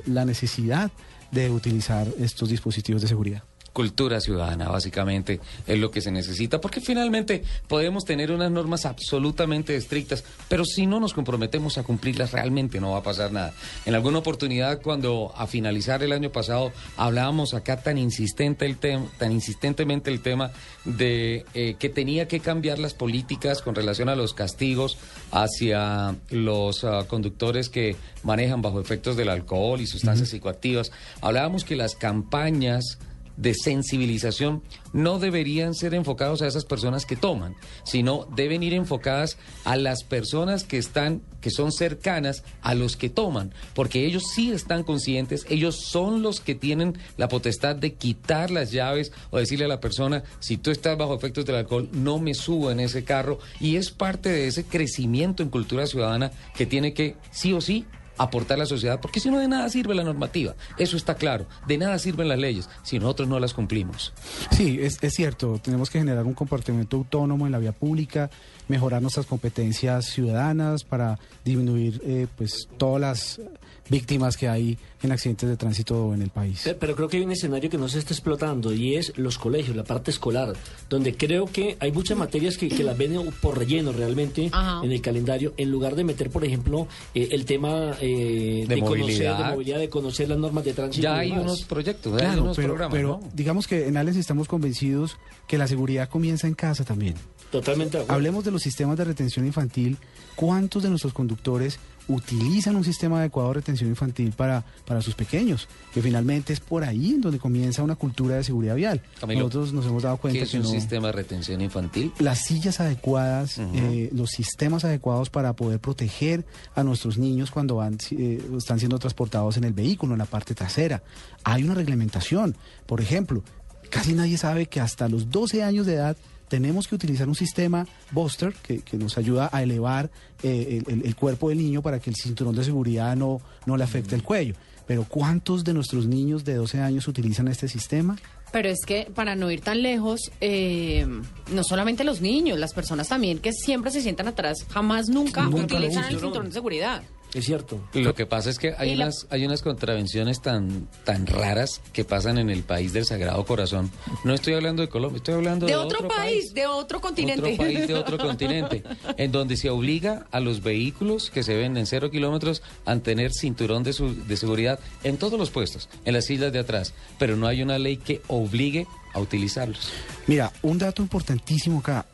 la 0.06 0.26
necesidad 0.26 0.92
de 1.32 1.50
utilizar 1.52 2.08
estos 2.20 2.50
dispositivos 2.50 3.02
de 3.02 3.08
seguridad. 3.08 3.44
Cultura 3.74 4.20
ciudadana, 4.20 4.68
básicamente, 4.68 5.40
es 5.68 5.80
lo 5.80 5.92
que 5.92 6.02
se 6.02 6.12
necesita, 6.12 6.60
porque 6.60 6.82
finalmente 6.82 7.44
podemos 7.68 8.06
tener 8.06 8.32
unas 8.32 8.52
normas 8.52 8.86
absolutamente 8.86 9.76
estrictas, 9.76 10.24
pero 10.48 10.66
si 10.66 10.86
no 10.86 11.00
nos 11.00 11.14
comprometemos 11.14 11.78
a 11.78 11.84
cumplirlas, 11.84 12.32
realmente 12.32 12.80
no 12.80 12.92
va 12.92 13.00
a 13.00 13.04
pasar 13.04 13.32
nada. 13.32 13.54
En 13.86 13.96
alguna 13.96 14.20
oportunidad, 14.20 14.82
cuando 14.82 15.34
a 15.36 15.48
finalizar 15.48 16.04
el 16.04 16.12
año 16.12 16.32
pasado 16.32 16.72
hablábamos 16.98 17.54
acá 17.54 17.82
tan 17.82 17.98
insistente 17.98 18.66
el 18.66 18.78
tema, 18.78 19.06
tan 19.18 19.32
insistentemente 19.32 20.10
el 20.10 20.22
tema 20.22 20.52
de 20.86 21.46
eh, 21.54 21.76
que 21.80 21.90
tenía 21.90 22.28
que 22.28 22.40
cambiar 22.40 22.80
las 22.80 22.94
políticas 22.94 23.62
con 23.62 23.76
relación 23.76 24.10
a 24.10 24.16
los 24.16 24.34
castigos 24.34 24.98
hacia 25.32 26.16
los 26.30 26.84
ah, 26.84 27.06
conductores 27.08 27.70
que 27.70 27.96
manejan 28.24 28.62
bajo 28.62 28.82
efectos 28.82 29.16
del 29.16 29.30
alcohol 29.30 29.82
y 29.82 29.88
sustancias 29.88 30.30
psicoactivas, 30.30 30.92
hablábamos 31.22 31.64
que 31.64 31.76
las 31.76 31.96
campañas 31.96 32.98
de 33.40 33.54
sensibilización 33.54 34.62
no 34.92 35.18
deberían 35.18 35.74
ser 35.74 35.94
enfocados 35.94 36.42
a 36.42 36.48
esas 36.48 36.66
personas 36.66 37.06
que 37.06 37.16
toman, 37.16 37.56
sino 37.84 38.28
deben 38.36 38.64
ir 38.64 38.74
enfocadas 38.74 39.38
a 39.64 39.78
las 39.78 40.04
personas 40.04 40.64
que 40.64 40.78
están, 40.78 41.22
que 41.40 41.50
son 41.50 41.72
cercanas 41.72 42.44
a 42.62 42.76
los 42.76 42.98
que 42.98 43.10
toman, 43.10 43.54
porque 43.74 44.06
ellos 44.06 44.24
sí 44.34 44.52
están 44.52 44.84
conscientes, 44.84 45.46
ellos 45.50 45.80
son 45.86 46.22
los 46.22 46.42
que 46.42 46.56
tienen 46.56 46.98
la 47.18 47.30
potestad 47.30 47.76
de 47.76 47.94
quitar 47.94 48.52
las 48.52 48.72
llaves 48.72 49.12
o 49.30 49.38
decirle 49.38 49.66
a 49.66 49.70
la 49.70 49.80
persona, 49.80 50.24
si 50.40 50.58
tú 50.58 50.72
estás 50.72 50.98
bajo 50.98 51.16
efectos 51.16 51.46
del 51.46 51.56
alcohol, 51.56 51.90
no 51.94 52.20
me 52.20 52.34
subo 52.34 52.72
en 52.72 52.82
ese 52.82 53.04
carro, 53.04 53.40
y 53.60 53.78
es 53.78 53.92
parte 53.92 54.30
de 54.30 54.48
ese 54.48 54.66
crecimiento 54.66 55.44
en 55.44 55.50
cultura 55.50 55.88
ciudadana 55.88 56.32
que 56.56 56.66
tiene 56.66 56.94
que, 56.94 57.16
sí 57.32 57.54
o 57.54 57.62
sí, 57.62 57.86
aportar 58.20 58.56
a 58.56 58.60
la 58.60 58.66
sociedad, 58.66 59.00
porque 59.02 59.20
si 59.20 59.32
no 59.32 59.40
de 59.40 59.48
nada 59.48 59.70
sirve 59.70 59.96
la 59.96 60.04
normativa, 60.04 60.56
eso 60.78 60.98
está 60.98 61.16
claro, 61.16 61.48
de 61.68 61.78
nada 61.78 61.98
sirven 61.98 62.28
las 62.28 62.38
leyes 62.38 62.70
si 62.84 63.00
nosotros 63.00 63.28
no 63.28 63.40
las 63.40 63.54
cumplimos. 63.54 64.14
Sí, 64.52 64.78
es, 64.82 65.00
es 65.02 65.14
cierto, 65.14 65.60
tenemos 65.64 65.90
que 65.90 66.00
generar 66.00 66.26
un 66.26 66.34
comportamiento 66.34 66.98
autónomo 66.98 67.46
en 67.46 67.52
la 67.52 67.60
vía 67.60 67.72
pública, 67.72 68.30
mejorar 68.68 69.02
nuestras 69.02 69.26
competencias 69.26 70.06
ciudadanas 70.06 70.84
para 70.84 71.18
disminuir 71.44 72.02
eh, 72.06 72.28
pues 72.38 72.68
todas 72.78 73.02
las 73.02 73.42
víctimas 73.90 74.38
que 74.38 74.48
hay 74.48 74.78
en 75.02 75.12
accidentes 75.12 75.50
de 75.50 75.58
tránsito 75.58 76.14
en 76.14 76.22
el 76.22 76.30
país. 76.30 76.62
Pero, 76.64 76.78
pero 76.80 76.96
creo 76.96 77.08
que 77.10 77.18
hay 77.18 77.24
un 77.24 77.32
escenario 77.32 77.70
que 77.70 77.78
no 77.78 77.88
se 77.90 78.00
está 78.00 78.14
explotando 78.14 78.74
y 78.74 78.96
es 78.96 79.14
los 79.18 79.38
colegios, 79.38 79.76
la 79.76 79.84
parte 79.84 80.12
escolar, 80.12 80.54
donde 80.90 81.16
creo 81.16 81.46
que 81.46 81.78
hay 81.80 81.92
muchas 81.92 82.18
materias 82.18 82.58
que, 82.58 82.68
que 82.68 82.84
las 82.84 82.98
ven 82.98 83.14
por 83.42 83.58
relleno 83.58 83.92
realmente 83.92 84.50
Ajá. 84.52 84.82
en 84.86 84.92
el 84.92 85.02
calendario, 85.02 85.54
en 85.58 85.72
lugar 85.72 85.96
de 85.96 86.04
meter, 86.04 86.30
por 86.30 86.44
ejemplo, 86.46 86.88
eh, 87.16 87.30
el 87.32 87.46
tema 87.46 87.96
eh, 88.02 88.66
De 88.68 88.76
de, 88.76 88.82
conocer, 88.82 89.00
movilidad. 89.02 89.38
de 89.38 89.52
movilidad, 89.54 89.80
de 89.80 89.90
conocer 89.90 90.30
las 90.30 90.38
normas 90.38 90.66
de 90.66 90.74
tránsito. 90.74 91.04
Ya 91.04 91.24
y 91.26 91.32
hay 91.32 91.38
unos 91.38 91.64
proyectos, 91.64 92.14
hay 92.14 92.20
Claro, 92.20 92.44
unos 92.44 92.56
pero, 92.56 92.68
programas, 92.70 92.94
pero 92.96 93.20
¿no? 93.24 93.30
digamos 93.34 93.68
que 93.68 93.88
en 93.88 93.98
Alex 93.98 94.18
estamos 94.18 94.48
convencidos 94.48 95.18
que 95.48 95.58
la 95.58 95.68
seguridad 95.68 96.10
comienza 96.10 96.48
en 96.48 96.54
casa 96.54 96.84
también. 96.84 97.16
Totalmente. 97.52 98.04
Hablemos 98.08 98.44
de 98.46 98.52
los 98.52 98.62
sistemas 98.62 98.98
de 98.98 99.06
retención 99.06 99.46
infantil. 99.46 99.98
¿Cuántos 100.36 100.84
de 100.84 100.90
nuestros 100.90 101.14
conductores 101.14 101.80
utilizan 102.10 102.76
un 102.76 102.84
sistema 102.84 103.20
adecuado 103.20 103.50
de 103.50 103.54
retención 103.56 103.90
infantil 103.90 104.32
para, 104.34 104.66
para 104.86 105.02
sus 105.02 105.16
pequeños? 105.16 105.68
Que 105.94 106.02
finalmente 106.02 106.52
es 106.52 106.60
por 106.60 106.84
ahí 106.84 107.12
en 107.12 107.22
donde 107.22 107.40
comienza 107.40 107.82
una 107.84 107.96
cultura 107.96 108.36
de 108.36 108.44
seguridad 108.44 108.76
vial. 108.76 109.02
Camilo, 109.20 109.40
Nosotros 109.46 109.72
nos 109.74 109.86
hemos 109.86 110.04
dado 110.04 110.18
¿Qué 110.18 110.22
cuenta 110.22 110.40
es 110.44 110.52
que 110.52 110.58
un 110.58 110.64
no- 110.64 110.70
sistema 110.70 111.08
de 111.08 111.14
retención 111.14 111.62
infantil? 111.62 112.12
las 112.20 112.40
sillas 112.46 112.80
adecuadas, 112.82 113.58
eh, 113.60 114.10
los 114.14 114.32
sistemas 114.32 114.84
adecuados 114.84 115.30
para 115.30 115.54
poder 115.54 115.80
proteger 115.80 116.46
a 116.76 116.84
nuestros 116.84 117.18
niños 117.18 117.52
cuando 117.52 117.76
van, 117.76 117.98
eh, 118.12 118.42
están 118.58 118.80
siendo 118.80 119.00
transportados 119.00 119.56
en 119.58 119.64
el 119.64 119.74
vehículo, 119.74 120.14
en 120.14 120.20
la 120.20 120.26
parte 120.26 120.56
trasera. 120.56 121.02
Hay 121.44 121.64
una 121.64 121.76
reglamentación. 121.76 122.56
Por 122.86 123.02
ejemplo, 123.02 123.44
casi 123.90 124.14
nadie 124.14 124.38
sabe 124.38 124.66
que 124.66 124.80
hasta 124.82 125.08
los 125.08 125.30
12 125.30 125.64
años 125.64 125.86
de 125.86 125.94
edad 125.96 126.18
tenemos 126.50 126.88
que 126.88 126.96
utilizar 126.96 127.30
un 127.30 127.36
sistema 127.36 127.88
Buster 128.12 128.54
que, 128.62 128.80
que 128.80 128.98
nos 128.98 129.18
ayuda 129.18 129.50
a 129.54 129.64
elevar 129.64 130.10
eh, 130.44 130.82
el, 130.88 131.06
el- 131.06 131.16
cuerpo 131.16 131.50
del 131.50 131.60
niño 131.60 131.82
para 131.82 132.00
que 132.00 132.10
el 132.10 132.16
cinturón 132.16 132.56
de 132.56 132.64
seguridad 132.64 133.16
no, 133.16 133.40
no 133.66 133.78
le 133.78 133.84
afecte 133.86 134.16
el 134.16 134.24
cuello. 134.24 134.56
Pero 134.88 135.06
¿cuántos 135.08 135.64
de 135.64 135.74
nuestros 135.74 136.08
niños 136.08 136.44
de 136.44 136.56
12 136.56 136.82
años 136.82 137.08
utilizan 137.08 137.48
este 137.48 137.68
sistema? 137.68 138.18
Pero 138.52 138.70
es 138.70 138.80
que 138.86 139.08
para 139.14 139.36
no 139.36 139.52
ir 139.52 139.62
tan 139.62 139.84
lejos, 139.84 140.20
eh, 140.42 141.06
no 141.54 141.64
solamente 141.64 142.04
los 142.04 142.22
niños, 142.22 142.58
las 142.58 142.74
personas 142.74 143.08
también 143.08 143.38
que 143.38 143.54
siempre 143.54 143.92
se 143.92 144.02
sientan 144.02 144.28
atrás, 144.28 144.66
jamás 144.72 145.08
nunca, 145.08 145.48
utilizan 145.48 146.06
el 146.06 146.20
cinturón 146.20 146.48
de 146.48 146.52
seguridad. 146.54 147.04
Es 147.34 147.46
cierto. 147.46 147.80
Lo 147.94 148.16
que 148.16 148.26
pasa 148.26 148.50
es 148.50 148.58
que 148.58 148.74
hay 148.78 148.96
la- 148.96 149.06
unas, 149.06 149.28
hay 149.30 149.46
unas 149.46 149.62
contravenciones 149.62 150.42
tan, 150.42 150.88
tan 151.04 151.28
raras 151.28 151.80
que 151.94 152.04
pasan 152.04 152.40
en 152.40 152.50
el 152.50 152.64
país 152.64 152.92
del 152.92 153.06
Sagrado 153.06 153.46
Corazón. 153.46 153.92
No 154.24 154.34
estoy 154.34 154.54
hablando 154.56 154.82
de 154.82 154.90
Colombia, 154.90 155.18
estoy 155.18 155.36
hablando 155.36 155.68
de, 155.68 155.74
De 155.74 155.78
otro, 155.78 156.08
país, 156.08 156.54
de 156.56 156.66
otro 156.66 157.00
continente. 157.00 157.54
Otro 157.54 157.58
país 157.58 157.88
de 157.88 157.94
otro 157.94 158.18
continente, 158.20 158.84
en 159.18 159.32
donde 159.32 159.58
se 159.58 159.70
obliga 159.70 160.26
a 160.32 160.40
los 160.40 160.64
vehículos 160.64 161.30
que 161.30 161.44
se 161.44 161.56
ven 161.56 161.78
en 161.78 161.86
cero 161.86 162.10
kilómetros 162.10 162.64
a 162.86 162.96
tener 162.98 163.32
cinturón 163.32 163.84
de, 163.84 163.94
su- 163.94 164.16
de 164.26 164.36
seguridad 164.36 164.80
en 165.04 165.18
todos 165.18 165.38
los 165.38 165.52
puestos, 165.52 165.88
en 166.06 166.14
las 166.16 166.26
sillas 166.26 166.52
de 166.52 166.60
atrás, 166.60 166.94
pero 167.20 167.36
no 167.36 167.46
hay 167.46 167.62
una 167.62 167.78
ley 167.78 167.98
que 167.98 168.22
obligue 168.28 168.88
a 169.14 169.20
utilizarlos. 169.20 169.92
Mira, 170.26 170.52
un 170.64 170.80
dato 170.80 171.02
importantísimo 171.04 171.80
acá. 171.80 172.08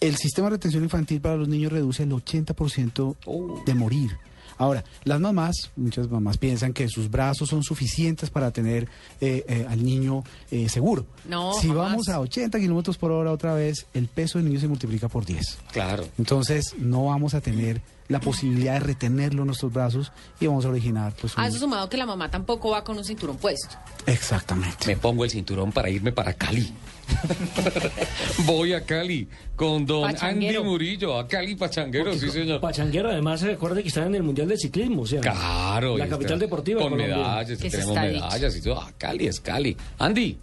El 0.00 0.16
sistema 0.16 0.48
de 0.48 0.56
retención 0.56 0.82
infantil 0.82 1.20
para 1.20 1.36
los 1.36 1.46
niños 1.48 1.72
reduce 1.72 2.02
el 2.02 2.10
80% 2.10 3.64
de 3.64 3.74
morir. 3.74 4.10
Ahora, 4.58 4.84
las 5.04 5.20
mamás, 5.20 5.70
muchas 5.76 6.08
mamás 6.10 6.38
piensan 6.38 6.72
que 6.72 6.88
sus 6.88 7.10
brazos 7.10 7.48
son 7.48 7.62
suficientes 7.62 8.30
para 8.30 8.50
tener 8.50 8.88
eh, 9.20 9.44
eh, 9.48 9.66
al 9.68 9.84
niño 9.84 10.24
eh, 10.50 10.68
seguro. 10.68 11.06
No, 11.28 11.52
si 11.54 11.68
jamás. 11.68 11.90
vamos 11.90 12.08
a 12.08 12.20
80 12.20 12.58
kilómetros 12.58 12.96
por 12.96 13.10
hora 13.12 13.32
otra 13.32 13.54
vez, 13.54 13.86
el 13.94 14.08
peso 14.08 14.38
del 14.38 14.48
niño 14.48 14.60
se 14.60 14.68
multiplica 14.68 15.08
por 15.08 15.24
10. 15.26 15.58
Claro. 15.72 16.06
Entonces, 16.18 16.74
no 16.78 17.06
vamos 17.06 17.34
a 17.34 17.40
tener 17.40 17.80
la 18.08 18.20
posibilidad 18.20 18.74
de 18.74 18.80
retenerlo 18.80 19.42
en 19.42 19.46
nuestros 19.48 19.72
brazos 19.72 20.12
y 20.38 20.46
vamos 20.46 20.64
a 20.64 20.68
originar 20.68 21.12
pues 21.20 21.34
un- 21.36 21.42
A 21.42 21.48
eso 21.48 21.58
sumado 21.58 21.88
que 21.88 21.96
la 21.96 22.06
mamá 22.06 22.30
tampoco 22.30 22.70
va 22.70 22.84
con 22.84 22.96
un 22.96 23.04
cinturón 23.04 23.36
puesto. 23.36 23.76
Exactamente. 24.06 24.86
Me 24.86 24.96
pongo 24.96 25.24
el 25.24 25.30
cinturón 25.30 25.72
para 25.72 25.90
irme 25.90 26.12
para 26.12 26.32
Cali. 26.32 26.72
Voy 28.46 28.72
a 28.72 28.84
Cali 28.84 29.28
con 29.54 29.86
don. 29.86 30.14
Andy 30.20 30.58
Murillo, 30.58 31.18
a 31.18 31.26
Cali 31.26 31.54
Pachanguero, 31.54 32.14
sí 32.14 32.30
señor. 32.30 32.60
Pachanguero, 32.60 33.10
además, 33.10 33.40
se 33.40 33.46
recuerda 33.46 33.82
que 33.82 33.88
están 33.88 34.08
en 34.08 34.16
el 34.16 34.22
Mundial 34.22 34.48
de 34.48 34.56
Ciclismo, 34.56 35.02
o 35.02 35.06
sea. 35.06 35.20
Claro. 35.20 35.96
La 35.96 36.08
capital 36.08 36.34
está 36.34 36.44
deportiva. 36.44 36.78
de 36.78 36.84
Con 36.88 36.92
Colombia. 36.98 37.16
medallas, 37.16 37.58
tenemos 37.58 37.94
medallas 37.94 38.56
y 38.56 38.62
todo. 38.62 38.80
Ah, 38.80 38.92
Cali 38.98 39.26
es 39.26 39.40
Cali. 39.40 39.76
Andy. 39.98 40.38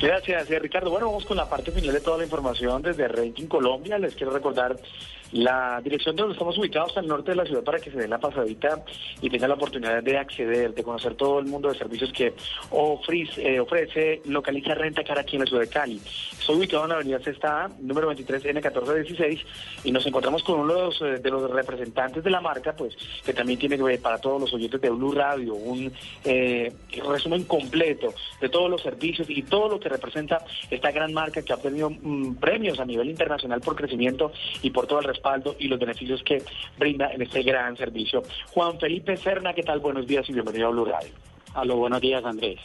Gracias, 0.00 0.50
eh, 0.50 0.58
Ricardo. 0.58 0.90
Bueno, 0.90 1.06
vamos 1.06 1.24
con 1.24 1.36
la 1.36 1.48
parte 1.48 1.70
final 1.70 1.92
de 1.92 2.00
toda 2.00 2.18
la 2.18 2.24
información 2.24 2.82
desde 2.82 3.06
Ranking 3.08 3.46
Colombia. 3.46 3.98
Les 3.98 4.14
quiero 4.14 4.32
recordar 4.32 4.76
la 5.32 5.80
dirección 5.82 6.16
de 6.16 6.22
donde 6.22 6.34
estamos 6.34 6.56
ubicados 6.58 6.96
al 6.96 7.06
norte 7.06 7.32
de 7.32 7.36
la 7.36 7.44
ciudad 7.44 7.62
para 7.62 7.78
que 7.78 7.90
se 7.90 7.98
den 7.98 8.10
la 8.10 8.18
pasadita 8.18 8.84
y 9.20 9.28
tengan 9.28 9.50
la 9.50 9.56
oportunidad 9.56 10.02
de 10.02 10.18
acceder, 10.18 10.74
de 10.74 10.82
conocer 10.82 11.14
todo 11.14 11.38
el 11.38 11.46
mundo 11.46 11.68
de 11.68 11.78
servicios 11.78 12.12
que 12.12 12.34
ofrece, 12.70 13.54
eh, 13.54 13.60
ofrece 13.60 14.22
Localiza 14.26 14.74
Renta 14.74 15.04
Cara 15.04 15.22
aquí 15.22 15.36
en 15.36 15.40
la 15.40 15.46
ciudad 15.46 15.62
de 15.62 15.68
Cali. 15.68 16.00
Estoy 16.32 16.56
ubicado 16.56 16.84
en 16.84 16.88
la 16.90 16.94
avenida 16.96 17.20
Sexta 17.20 17.64
A, 17.64 17.70
número 17.80 18.08
23 18.08 18.44
N1416 18.44 19.44
y 19.84 19.92
nos 19.92 20.06
encontramos 20.06 20.42
con 20.42 20.60
uno 20.60 20.74
de 20.74 20.80
los, 20.80 21.02
eh, 21.02 21.18
de 21.20 21.30
los 21.30 21.50
representantes 21.50 22.22
de 22.22 22.30
la 22.30 22.40
marca, 22.40 22.74
pues 22.74 22.96
que 23.24 23.32
también 23.32 23.58
tiene 23.58 23.72
para 23.98 24.18
todos 24.18 24.40
los 24.40 24.52
oyentes 24.54 24.80
de 24.80 24.90
Blue 24.90 25.12
Radio 25.12 25.54
un 25.54 25.92
eh, 26.24 26.72
resumen 27.08 27.44
completo 27.44 28.14
de 28.40 28.48
todos 28.48 28.70
los 28.70 28.82
servicios 28.82 29.28
y 29.30 29.42
todo 29.42 29.68
lo 29.68 29.80
que 29.80 29.88
representa 29.88 30.44
esta 30.70 30.90
gran 30.90 31.12
marca 31.12 31.42
que 31.42 31.52
ha 31.52 31.56
obtenido 31.56 31.90
mm, 31.90 32.36
premios 32.36 32.78
a 32.80 32.84
nivel 32.84 33.08
internacional 33.08 33.60
por 33.60 33.76
crecimiento 33.76 34.32
y 34.62 34.70
por 34.70 34.86
todo 34.86 35.00
el 35.00 35.06
respaldo 35.22 35.54
y 35.58 35.68
los 35.68 35.78
beneficios 35.78 36.22
que 36.24 36.42
brinda 36.78 37.12
en 37.12 37.22
este 37.22 37.42
gran 37.42 37.76
servicio. 37.76 38.22
Juan 38.52 38.78
Felipe 38.78 39.16
Serna, 39.16 39.54
¿qué 39.54 39.62
tal? 39.62 39.78
Buenos 39.78 40.06
días 40.06 40.28
y 40.28 40.32
bienvenido 40.32 40.66
a 40.66 40.70
Blue 40.70 40.84
Radio. 40.84 41.10
Aló, 41.54 41.76
buenos 41.76 42.00
días, 42.00 42.24
Andrés. 42.24 42.58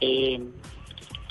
Eh, 0.00 0.40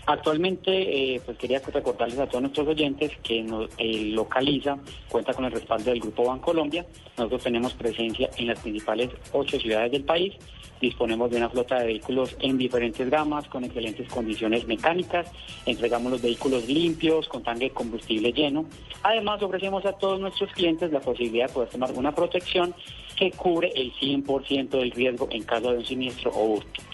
actualmente, 0.07 0.71
eh, 1.15 1.21
pues 1.23 1.37
quería 1.37 1.59
recordarles 1.59 2.17
a 2.17 2.27
todos 2.27 2.41
nuestros 2.41 2.67
oyentes 2.67 3.11
que 3.21 3.43
nos, 3.43 3.69
eh, 3.77 4.09
Localiza 4.13 4.77
cuenta 5.09 5.33
con 5.33 5.45
el 5.45 5.51
respaldo 5.51 5.91
del 5.91 5.99
Grupo 5.99 6.25
Bancolombia. 6.25 6.85
Nosotros 7.17 7.43
tenemos 7.43 7.73
presencia 7.73 8.29
en 8.37 8.47
las 8.47 8.59
principales 8.59 9.11
ocho 9.33 9.59
ciudades 9.59 9.91
del 9.91 10.03
país. 10.03 10.33
Disponemos 10.79 11.29
de 11.31 11.37
una 11.37 11.49
flota 11.49 11.79
de 11.79 11.87
vehículos 11.87 12.37
en 12.39 12.57
diferentes 12.57 13.09
gamas, 13.09 13.47
con 13.47 13.63
excelentes 13.63 14.07
condiciones 14.09 14.65
mecánicas. 14.65 15.29
Entregamos 15.65 16.11
los 16.11 16.21
vehículos 16.21 16.67
limpios, 16.67 17.27
con 17.27 17.43
tanque 17.43 17.65
de 17.65 17.71
combustible 17.71 18.31
lleno. 18.31 18.65
Además, 19.03 19.41
ofrecemos 19.41 19.85
a 19.85 19.93
todos 19.93 20.19
nuestros 20.19 20.51
clientes 20.53 20.91
la 20.91 20.99
posibilidad 21.01 21.47
de 21.47 21.53
poder 21.53 21.69
tomar 21.69 21.91
una 21.93 22.13
protección 22.13 22.73
que 23.15 23.31
cubre 23.31 23.71
el 23.75 23.91
100% 23.93 24.69
del 24.69 24.91
riesgo 24.91 25.27
en 25.31 25.43
caso 25.43 25.71
de 25.71 25.79
un 25.79 25.85
siniestro 25.85 26.31
o 26.31 26.53
hurto. 26.53 26.86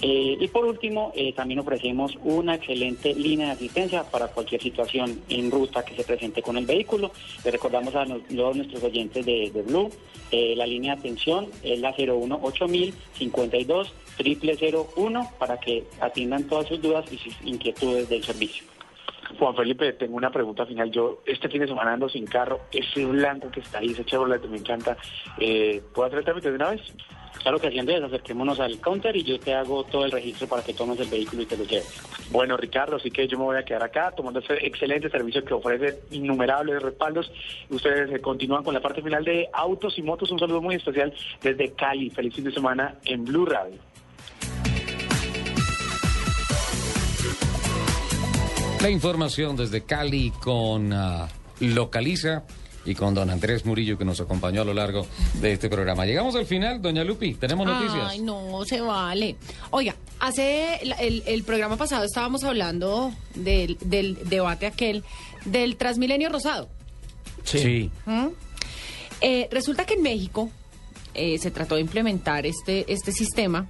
Eh, 0.00 0.36
y 0.40 0.48
por 0.48 0.64
último, 0.64 1.12
eh, 1.16 1.32
también 1.32 1.58
ofrecemos 1.58 2.16
una 2.22 2.54
excelente 2.54 3.14
línea 3.14 3.46
de 3.46 3.52
asistencia 3.52 4.04
para 4.04 4.28
cualquier 4.28 4.62
situación 4.62 5.20
en 5.28 5.50
ruta 5.50 5.84
que 5.84 5.96
se 5.96 6.04
presente 6.04 6.40
con 6.40 6.56
el 6.56 6.66
vehículo. 6.66 7.10
Le 7.44 7.50
recordamos 7.50 7.94
a 7.96 8.06
todos 8.06 8.56
nuestros 8.56 8.82
oyentes 8.82 9.26
de, 9.26 9.50
Blue, 9.66 9.90
eh, 10.30 10.54
la 10.56 10.66
línea 10.66 10.94
de 10.94 11.00
atención 11.00 11.48
es 11.62 11.80
la 11.80 11.92
018000 11.92 12.94
52 13.14 13.92
0001 14.18 15.30
para 15.38 15.58
que 15.58 15.84
atiendan 16.00 16.44
todas 16.44 16.68
sus 16.68 16.80
dudas 16.80 17.04
y 17.12 17.18
sus 17.18 17.34
inquietudes 17.44 18.08
del 18.08 18.22
servicio. 18.22 18.64
Juan 19.38 19.54
Felipe, 19.54 19.92
tengo 19.92 20.16
una 20.16 20.30
pregunta 20.30 20.66
final. 20.66 20.90
Yo 20.90 21.22
este 21.26 21.48
fin 21.48 21.60
de 21.60 21.68
semana 21.68 21.92
ando 21.92 22.08
sin 22.08 22.26
carro. 22.26 22.60
Ese 22.72 23.04
blanco 23.04 23.50
que 23.50 23.60
está 23.60 23.78
ahí, 23.78 23.90
ese 23.90 24.04
Chevrolet, 24.04 24.44
me 24.46 24.58
encanta. 24.58 24.96
Eh, 25.38 25.82
¿Puedo 25.94 26.06
hacer 26.06 26.20
el 26.20 26.24
trámite 26.24 26.50
de 26.50 26.56
una 26.56 26.70
vez? 26.70 26.82
Claro 27.42 27.60
que 27.60 27.70
sí, 27.70 27.78
Andrés, 27.78 28.02
acerquémonos 28.02 28.58
al 28.58 28.80
counter 28.80 29.14
y 29.16 29.22
yo 29.22 29.38
te 29.38 29.54
hago 29.54 29.84
todo 29.84 30.04
el 30.04 30.10
registro 30.10 30.48
para 30.48 30.62
que 30.62 30.74
tomes 30.74 30.98
el 30.98 31.08
vehículo 31.08 31.42
y 31.42 31.46
te 31.46 31.56
lo 31.56 31.64
lleves. 31.64 32.00
Bueno, 32.30 32.56
Ricardo, 32.56 32.96
así 32.96 33.10
que 33.10 33.28
yo 33.28 33.38
me 33.38 33.44
voy 33.44 33.56
a 33.56 33.64
quedar 33.64 33.84
acá 33.84 34.10
tomando 34.10 34.40
ese 34.40 34.54
excelente 34.66 35.08
servicio 35.08 35.44
que 35.44 35.54
ofrece 35.54 36.00
innumerables 36.10 36.82
respaldos. 36.82 37.30
Ustedes 37.70 38.12
eh, 38.12 38.20
continúan 38.20 38.64
con 38.64 38.74
la 38.74 38.80
parte 38.80 39.02
final 39.02 39.24
de 39.24 39.48
Autos 39.52 39.98
y 39.98 40.02
Motos. 40.02 40.30
Un 40.32 40.38
saludo 40.38 40.60
muy 40.60 40.74
especial 40.74 41.14
desde 41.40 41.72
Cali. 41.72 42.10
Feliz 42.10 42.34
fin 42.34 42.44
de 42.44 42.52
semana 42.52 42.96
en 43.04 43.24
Blue 43.24 43.46
Radio. 43.46 43.78
La 48.80 48.90
información 48.90 49.56
desde 49.56 49.82
Cali 49.82 50.30
con 50.30 50.92
ah, 50.92 51.28
Localiza 51.60 52.44
y 52.84 52.94
con 52.94 53.12
don 53.12 53.28
Andrés 53.28 53.66
Murillo 53.66 53.98
que 53.98 54.04
nos 54.04 54.20
acompañó 54.20 54.62
a 54.62 54.64
lo 54.64 54.72
largo 54.72 55.06
de 55.40 55.52
este 55.52 55.68
programa. 55.68 56.06
Llegamos 56.06 56.34
al 56.36 56.46
final, 56.46 56.80
doña 56.80 57.02
Lupi, 57.04 57.34
tenemos 57.34 57.66
noticias. 57.66 58.06
Ay, 58.10 58.20
no, 58.20 58.64
se 58.64 58.80
vale. 58.80 59.36
Oiga, 59.70 59.96
hace 60.20 60.78
la- 60.84 60.96
el, 60.96 61.22
el 61.26 61.42
programa 61.42 61.76
pasado 61.76 62.04
estábamos 62.04 62.44
hablando 62.44 63.12
del, 63.34 63.76
del 63.80 64.16
debate 64.28 64.66
aquel 64.66 65.02
del 65.44 65.76
Transmilenio 65.76 66.28
Rosado. 66.30 66.68
Sí. 67.44 67.90
¿Mm? 68.06 68.28
Eh, 69.20 69.48
resulta 69.50 69.84
que 69.84 69.94
en 69.94 70.02
México 70.02 70.50
eh, 71.14 71.38
se 71.38 71.50
trató 71.50 71.74
de 71.74 71.80
implementar 71.80 72.46
este, 72.46 72.90
este 72.90 73.10
sistema 73.10 73.66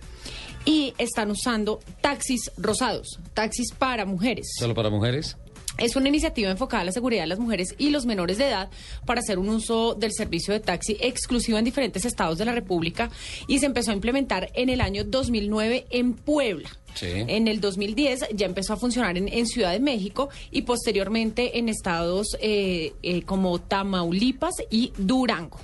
y 0.69 0.93
están 0.99 1.31
usando 1.31 1.81
taxis 2.03 2.53
rosados, 2.59 3.19
taxis 3.33 3.73
para 3.73 4.05
mujeres. 4.05 4.51
¿Solo 4.59 4.75
para 4.75 4.91
mujeres? 4.91 5.39
Es 5.79 5.97
una 5.97 6.09
iniciativa 6.09 6.51
enfocada 6.51 6.83
a 6.83 6.85
la 6.85 6.93
seguridad 6.93 7.23
de 7.23 7.29
las 7.29 7.39
mujeres 7.39 7.75
y 7.79 7.89
los 7.89 8.05
menores 8.05 8.37
de 8.37 8.49
edad 8.49 8.69
para 9.07 9.21
hacer 9.21 9.39
un 9.39 9.49
uso 9.49 9.95
del 9.95 10.13
servicio 10.13 10.53
de 10.53 10.61
taxi 10.61 10.99
exclusivo 11.01 11.57
en 11.57 11.65
diferentes 11.65 12.05
estados 12.05 12.37
de 12.37 12.45
la 12.45 12.53
República 12.53 13.11
y 13.47 13.61
se 13.61 13.67
empezó 13.67 13.93
a 13.93 13.95
implementar 13.95 14.51
en 14.53 14.69
el 14.69 14.83
año 14.83 15.05
2009 15.05 15.87
en 15.89 16.13
Puebla. 16.13 16.69
En 17.01 17.49
el 17.49 17.61
2010 17.61 18.27
ya 18.35 18.45
empezó 18.45 18.75
a 18.75 18.77
funcionar 18.77 19.17
en, 19.17 19.29
en 19.29 19.47
Ciudad 19.47 19.73
de 19.73 19.81
México 19.81 20.29
y 20.51 20.63
posteriormente 20.63 21.59
en 21.59 21.71
estados 21.71 22.37
eh, 22.41 22.93
eh, 23.03 23.23
como 23.23 23.59
Tamaulipas 23.59 24.57
y 24.69 24.93
Durango. 24.99 25.59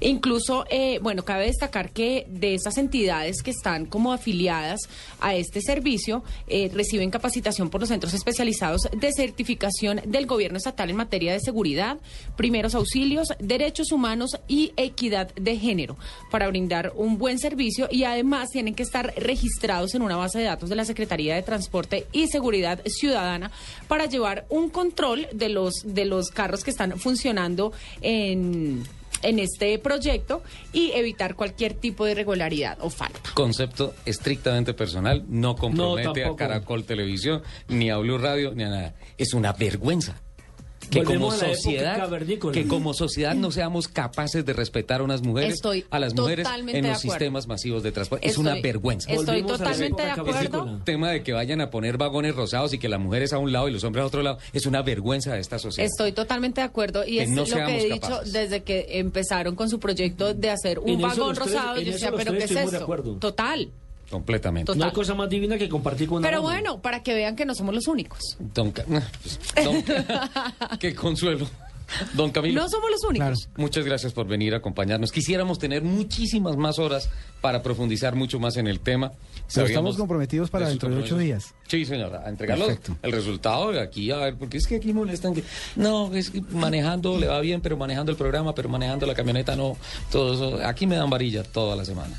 Incluso, 0.00 0.64
eh, 0.70 0.98
bueno, 1.02 1.24
cabe 1.24 1.46
destacar 1.46 1.90
que 1.90 2.26
de 2.28 2.54
esas 2.54 2.78
entidades 2.78 3.42
que 3.42 3.50
están 3.50 3.86
como 3.86 4.12
afiliadas 4.12 4.80
a 5.20 5.34
este 5.34 5.60
servicio, 5.60 6.24
eh, 6.46 6.70
reciben 6.72 7.10
capacitación 7.10 7.70
por 7.70 7.80
los 7.80 7.88
centros 7.88 8.14
especializados 8.14 8.88
de 8.92 9.12
certificación 9.12 10.00
del 10.06 10.26
gobierno 10.26 10.58
estatal 10.58 10.90
en 10.90 10.96
materia 10.96 11.32
de 11.32 11.40
seguridad, 11.40 11.98
primeros 12.36 12.74
auxilios, 12.74 13.28
derechos 13.38 13.92
humanos 13.92 14.38
y 14.48 14.72
equidad 14.76 15.34
de 15.34 15.56
género 15.58 15.96
para 16.30 16.48
brindar 16.48 16.92
un 16.96 17.18
buen 17.18 17.38
servicio 17.38 17.88
y 17.90 18.04
además 18.04 18.50
tienen 18.50 18.74
que 18.74 18.82
estar 18.82 19.12
registrados 19.16 19.94
en 19.94 20.02
una 20.02 20.16
base 20.16 20.38
de 20.38 20.44
datos 20.44 20.68
de 20.68 20.76
la 20.76 20.84
Secretaría 20.84 21.34
de 21.34 21.42
Transporte 21.42 22.06
y 22.12 22.28
Seguridad 22.28 22.82
Ciudadana 22.86 23.50
para 23.88 24.06
llevar 24.06 24.46
un 24.48 24.70
control 24.70 25.28
de 25.32 25.48
los 25.48 25.74
de 25.84 26.04
los 26.04 26.28
carros 26.30 26.64
que 26.64 26.70
están 26.70 26.98
funcionando 26.98 27.72
en 28.00 28.84
en 29.22 29.38
este 29.38 29.78
proyecto 29.78 30.42
y 30.72 30.92
evitar 30.92 31.34
cualquier 31.34 31.74
tipo 31.74 32.04
de 32.04 32.12
irregularidad 32.12 32.78
o 32.80 32.90
falta. 32.90 33.30
Concepto 33.34 33.94
estrictamente 34.04 34.74
personal, 34.74 35.24
no 35.28 35.56
compromete 35.56 36.24
a. 36.24 36.34
Caracol 36.36 36.84
Televisión, 36.84 37.42
ni 37.68 37.90
a 37.90 37.98
Blue 37.98 38.18
Radio, 38.18 38.54
ni 38.54 38.64
a 38.64 38.68
nada. 38.68 38.94
Es 39.18 39.34
una 39.34 39.52
vergüenza. 39.52 40.20
Que 40.90 41.04
como, 41.04 41.30
Volvemos 41.30 41.54
sociedad, 41.56 42.10
que 42.52 42.66
como 42.66 42.94
sociedad 42.94 43.34
no 43.34 43.50
seamos 43.50 43.88
capaces 43.88 44.44
de 44.44 44.52
respetar 44.52 45.00
a 45.00 45.04
unas 45.04 45.22
mujeres, 45.22 45.54
Estoy 45.54 45.84
a 45.90 45.98
las 45.98 46.14
mujeres 46.14 46.46
en 46.68 46.86
los 46.86 46.98
sistemas 47.00 47.46
masivos 47.46 47.82
de 47.82 47.92
transporte. 47.92 48.26
es 48.26 48.38
una 48.38 48.60
vergüenza. 48.60 49.10
Estoy 49.12 49.42
totalmente 49.42 50.02
de 50.02 50.10
acuerdo. 50.10 50.80
tema 50.84 51.10
de 51.10 51.22
que 51.22 51.32
vayan 51.32 51.60
a 51.60 51.70
poner 51.70 51.96
vagones 51.96 52.34
rosados 52.34 52.72
y 52.74 52.78
que 52.78 52.88
las 52.88 53.00
mujeres 53.00 53.32
a 53.32 53.38
un 53.38 53.52
lado 53.52 53.68
y 53.68 53.72
los 53.72 53.84
hombres 53.84 54.02
a 54.02 54.06
otro 54.06 54.22
lado 54.22 54.38
es 54.52 54.66
una 54.66 54.82
vergüenza 54.82 55.34
de 55.34 55.40
esta 55.40 55.58
sociedad. 55.58 55.88
Estoy 55.90 56.12
totalmente 56.12 56.60
de 56.60 56.66
acuerdo 56.66 57.04
y 57.06 57.16
Que 57.18 57.22
es 57.22 57.30
no 57.30 57.44
lo 57.44 57.66
que 57.66 57.80
he 57.80 57.84
dicho 57.84 58.00
capaces. 58.00 58.32
desde 58.32 58.62
que 58.62 58.86
empezaron 58.98 59.54
con 59.54 59.68
su 59.70 59.78
proyecto 59.78 60.34
de 60.34 60.50
hacer 60.50 60.78
un 60.78 60.90
En 60.90 61.00
vagón 61.00 61.36
rosado. 61.36 61.80
Yo 61.80 61.92
decía, 61.92 62.12
pero 62.16 62.32
¿qué 62.32 62.44
es 62.44 62.50
esto? 62.50 62.86
Total. 63.20 63.70
Completamente. 64.10 64.74
No 64.74 64.84
hay 64.84 64.92
cosa 64.92 65.14
más 65.14 65.28
divina 65.28 65.56
que 65.56 65.68
compartir 65.68 66.08
con 66.08 66.18
una 66.18 66.28
Pero 66.28 66.42
bueno, 66.42 66.80
para 66.82 67.02
que 67.02 67.14
vean 67.14 67.36
que 67.36 67.44
no 67.44 67.54
somos 67.54 67.74
los 67.74 67.86
únicos. 67.86 68.36
Don, 68.38 68.72
Ca- 68.72 68.84
Don- 69.64 69.84
qué 70.80 70.94
consuelo. 70.94 71.46
Don 72.14 72.30
Camilo. 72.30 72.62
No 72.62 72.68
somos 72.68 72.88
los 72.90 73.02
únicos. 73.02 73.48
Muchas 73.56 73.84
gracias 73.84 74.12
por 74.12 74.26
venir 74.28 74.54
a 74.54 74.58
acompañarnos. 74.58 75.10
Quisiéramos 75.10 75.58
tener 75.58 75.82
muchísimas 75.82 76.56
más 76.56 76.78
horas 76.78 77.10
para 77.40 77.62
profundizar 77.62 78.14
mucho 78.14 78.38
más 78.38 78.56
en 78.58 78.68
el 78.68 78.78
tema. 78.78 79.10
Pero 79.52 79.66
estamos 79.66 79.96
comprometidos 79.96 80.50
para 80.50 80.68
dentro 80.68 80.88
de 80.88 81.02
ocho 81.02 81.18
días. 81.18 81.52
Sí, 81.66 81.84
señora, 81.84 82.22
a 82.24 82.28
entregarlos 82.28 82.68
Perfecto. 82.68 82.96
el 83.02 83.10
resultado 83.12 83.72
de 83.72 83.80
aquí, 83.80 84.10
a 84.12 84.18
ver, 84.18 84.36
porque 84.36 84.58
es 84.58 84.66
que 84.68 84.76
aquí 84.76 84.92
molestan 84.92 85.34
que, 85.34 85.42
no, 85.74 86.14
es 86.14 86.30
que 86.30 86.40
manejando 86.50 87.18
le 87.18 87.26
va 87.26 87.40
bien, 87.40 87.60
pero 87.60 87.76
manejando 87.76 88.12
el 88.12 88.18
programa, 88.18 88.54
pero 88.54 88.68
manejando 88.68 89.06
la 89.06 89.14
camioneta 89.14 89.56
no, 89.56 89.76
todo 90.12 90.34
eso, 90.34 90.64
aquí 90.64 90.86
me 90.86 90.94
dan 90.94 91.10
varilla 91.10 91.42
toda 91.42 91.74
la 91.74 91.84
semana. 91.84 92.16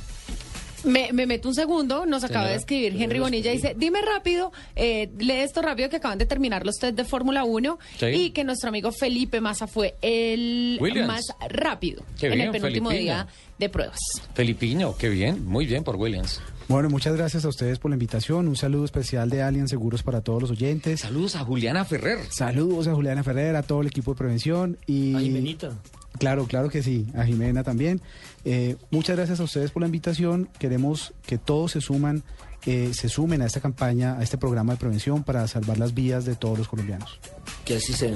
Me, 0.83 1.11
me 1.13 1.25
meto 1.27 1.47
un 1.47 1.53
segundo, 1.55 2.05
nos 2.05 2.23
acaba 2.23 2.47
de 2.49 2.55
escribir 2.55 2.99
Henry 3.01 3.19
Bonilla, 3.19 3.51
dice, 3.51 3.75
dime 3.77 4.01
rápido, 4.01 4.51
eh, 4.75 5.11
lee 5.19 5.33
esto 5.41 5.61
rápido 5.61 5.89
que 5.89 5.97
acaban 5.97 6.17
de 6.17 6.25
terminar 6.25 6.65
los 6.65 6.77
test 6.77 6.95
de 6.95 7.05
Fórmula 7.05 7.43
1 7.43 7.77
Sí. 7.99 8.05
y 8.07 8.29
que 8.31 8.43
nuestro 8.43 8.69
amigo 8.69 8.91
Felipe 8.91 9.41
Massa 9.41 9.67
fue 9.67 9.95
el 10.01 10.77
Williams. 10.81 11.07
más 11.07 11.25
rápido 11.49 12.03
Qué 12.19 12.27
en 12.27 12.33
bien, 12.33 12.45
el 12.47 12.51
penúltimo 12.51 12.89
Felipino. 12.89 13.13
día 13.13 13.27
de 13.59 13.69
pruebas. 13.69 13.99
Felipiño, 14.33 14.95
qué 14.97 15.09
bien, 15.09 15.45
muy 15.45 15.65
bien 15.67 15.83
por 15.83 15.95
Williams. 15.97 16.41
Bueno, 16.71 16.89
muchas 16.89 17.17
gracias 17.17 17.43
a 17.43 17.49
ustedes 17.49 17.79
por 17.79 17.91
la 17.91 17.95
invitación. 17.95 18.47
Un 18.47 18.55
saludo 18.55 18.85
especial 18.85 19.29
de 19.29 19.41
Alien 19.41 19.67
Seguros 19.67 20.03
para 20.03 20.21
todos 20.21 20.41
los 20.41 20.51
oyentes. 20.51 21.01
Saludos 21.01 21.35
a 21.35 21.39
Juliana 21.39 21.83
Ferrer. 21.83 22.19
Saludos 22.29 22.87
a 22.87 22.95
Juliana 22.95 23.23
Ferrer, 23.23 23.57
a 23.57 23.63
todo 23.63 23.81
el 23.81 23.87
equipo 23.87 24.13
de 24.13 24.17
prevención 24.17 24.77
y 24.87 25.13
A 25.13 25.19
Jimenita. 25.19 25.77
Claro, 26.17 26.47
claro 26.47 26.69
que 26.69 26.81
sí, 26.81 27.07
a 27.13 27.25
Jimena 27.25 27.65
también. 27.65 27.99
Eh, 28.45 28.77
muchas 28.89 29.17
gracias 29.17 29.41
a 29.41 29.43
ustedes 29.43 29.71
por 29.71 29.81
la 29.81 29.87
invitación. 29.87 30.47
Queremos 30.59 31.13
que 31.27 31.37
todos 31.37 31.73
se 31.73 31.81
suman, 31.81 32.23
eh, 32.65 32.91
se 32.93 33.09
sumen 33.09 33.41
a 33.41 33.47
esta 33.47 33.59
campaña, 33.59 34.17
a 34.17 34.23
este 34.23 34.37
programa 34.37 34.71
de 34.71 34.79
prevención 34.79 35.23
para 35.25 35.45
salvar 35.49 35.77
las 35.77 35.93
vías 35.93 36.23
de 36.23 36.35
todos 36.35 36.57
los 36.57 36.69
colombianos. 36.69 37.19
Que 37.65 37.75
así 37.75 37.91
sea. 37.91 38.15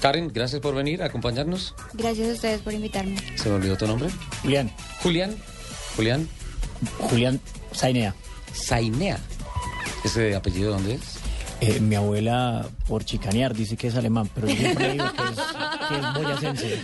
Karen, 0.00 0.32
gracias 0.34 0.60
por 0.60 0.74
venir 0.74 1.04
a 1.04 1.06
acompañarnos. 1.06 1.76
Gracias 1.92 2.30
a 2.30 2.32
ustedes 2.32 2.62
por 2.62 2.72
invitarme. 2.72 3.14
¿Se 3.36 3.48
me 3.48 3.54
olvidó 3.54 3.76
tu 3.76 3.86
nombre? 3.86 4.08
Julián. 4.42 4.72
Julián. 5.00 5.36
Julián. 5.94 6.28
Julián 6.98 7.40
Zainea. 7.74 8.14
Zainea. 8.54 9.18
¿Ese 10.04 10.34
apellido 10.34 10.72
dónde 10.72 10.94
es? 10.94 11.21
Eh, 11.64 11.78
mi 11.78 11.94
abuela, 11.94 12.66
por 12.88 13.04
chicanear, 13.04 13.54
dice 13.54 13.76
que 13.76 13.86
es 13.86 13.94
alemán, 13.94 14.28
pero 14.34 14.48
yo 14.48 14.56
siempre 14.56 14.92
digo 14.94 15.04
que 15.12 15.22
es, 15.22 15.38
que 15.88 15.94
es 15.94 16.14
boyacense. 16.14 16.82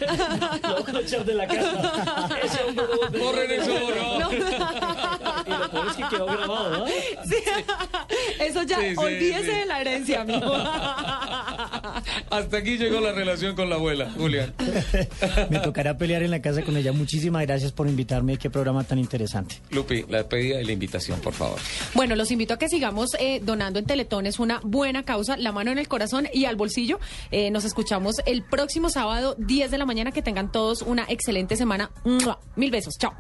Lo 0.63 0.85
voy 0.85 0.97
a 0.97 1.01
echar 1.01 1.25
de 1.25 1.35
la 1.35 1.47
casa. 1.49 2.29
Ese 2.45 2.63
hombre. 2.63 2.85
Corren 3.19 3.51
eso, 3.51 3.73
no. 4.21 4.33
Y 4.33 5.51
lo 5.59 5.71
peor 5.71 5.87
es 5.89 5.97
que 5.97 6.05
quedó 6.09 6.27
grabado, 6.27 6.79
¿no? 6.79 6.87
Sí. 6.87 7.37
Eso 8.39 8.63
ya, 8.63 8.77
Sí, 8.79 8.91
sí, 8.91 8.95
olvídese 8.97 9.43
sí. 9.43 9.51
de 9.51 9.67
la 9.67 9.81
herencia, 9.81 10.21
amigo. 10.21 10.53
Hasta 12.31 12.57
aquí 12.59 12.77
llegó 12.79 13.01
la 13.01 13.11
relación 13.13 13.57
con 13.57 13.69
la 13.69 13.77
abuela, 13.77 14.13
Julián. 14.17 14.55
Me 15.51 15.59
tocará 15.59 15.99
pelear 15.99 16.23
en 16.23 16.31
la 16.31 16.41
casa 16.41 16.63
con 16.63 16.77
ella. 16.77 16.93
Muchísimas 16.93 17.43
gracias 17.47 17.73
por 17.73 17.89
invitarme. 17.89 18.37
Qué 18.37 18.49
programa 18.51 18.85
tan 18.85 18.99
interesante. 19.01 19.57
Lupi, 19.71 20.05
la 20.09 20.19
despedida 20.19 20.61
y 20.61 20.65
la 20.65 20.73
invitación, 20.73 21.21
por 21.21 21.33
favor. 21.33 21.59
Bueno, 21.95 22.15
los 22.15 22.31
invito 22.31 22.55
a 22.55 22.59
que 22.59 22.69
sigamos 22.69 23.11
eh, 23.19 23.41
donando 23.43 23.79
en 23.81 23.87
Teletón. 23.87 24.27
Es 24.27 24.39
una 24.39 24.61
buena 24.71 25.05
causa. 25.05 25.37
La 25.37 25.53
mano 25.53 25.71
en 25.71 25.79
el 25.79 25.89
corazón 25.89 26.29
y 26.33 26.45
al 26.45 26.57
bolsillo. 26.57 26.99
Eh, 27.31 27.51
nos 27.51 27.65
escuchamos 27.65 28.17
el 28.27 28.45
próximo 28.45 28.91
sábado, 28.91 29.35
10 29.39 29.71
de 29.71 29.79
la 29.79 29.87
mañana. 29.87 30.13
Que 30.13 30.23
tengan 30.23 30.51
todos 30.53 30.83
una 30.83 31.05
excelente 31.09 31.57
semana. 31.57 31.91
Mil 32.57 32.71
besos. 32.71 32.95
Chao. 32.99 33.13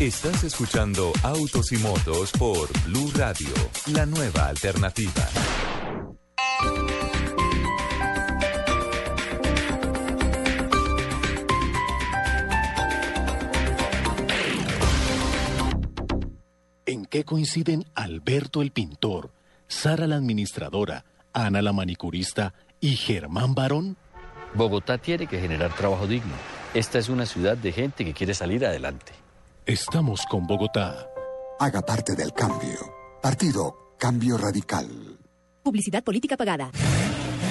Estás 0.00 0.42
escuchando 0.42 1.12
Autos 1.22 1.70
y 1.70 1.76
Motos 1.78 2.32
por 2.32 2.68
Blue 2.84 3.12
Radio, 3.14 3.48
la 3.86 4.04
nueva 4.04 4.48
alternativa. 4.48 5.28
¿En 16.86 17.06
qué 17.06 17.24
coinciden 17.24 17.86
Alberto 17.94 18.60
el 18.60 18.70
pintor, 18.70 19.30
Sara 19.68 20.06
la 20.06 20.16
administradora, 20.16 21.06
Ana 21.32 21.62
la 21.62 21.72
manicurista 21.72 22.52
y 22.78 22.96
Germán 22.96 23.54
Barón? 23.54 23.96
Bogotá 24.52 24.98
tiene 24.98 25.26
que 25.26 25.40
generar 25.40 25.74
trabajo 25.74 26.06
digno. 26.06 26.34
Esta 26.74 26.98
es 26.98 27.08
una 27.08 27.24
ciudad 27.24 27.56
de 27.56 27.72
gente 27.72 28.04
que 28.04 28.12
quiere 28.12 28.34
salir 28.34 28.66
adelante. 28.66 29.12
Estamos 29.64 30.26
con 30.26 30.46
Bogotá. 30.46 31.08
Haga 31.58 31.80
parte 31.80 32.14
del 32.14 32.34
cambio. 32.34 32.78
Partido 33.22 33.94
Cambio 33.98 34.36
Radical. 34.36 35.18
Publicidad 35.62 36.04
política 36.04 36.36
pagada. 36.36 36.70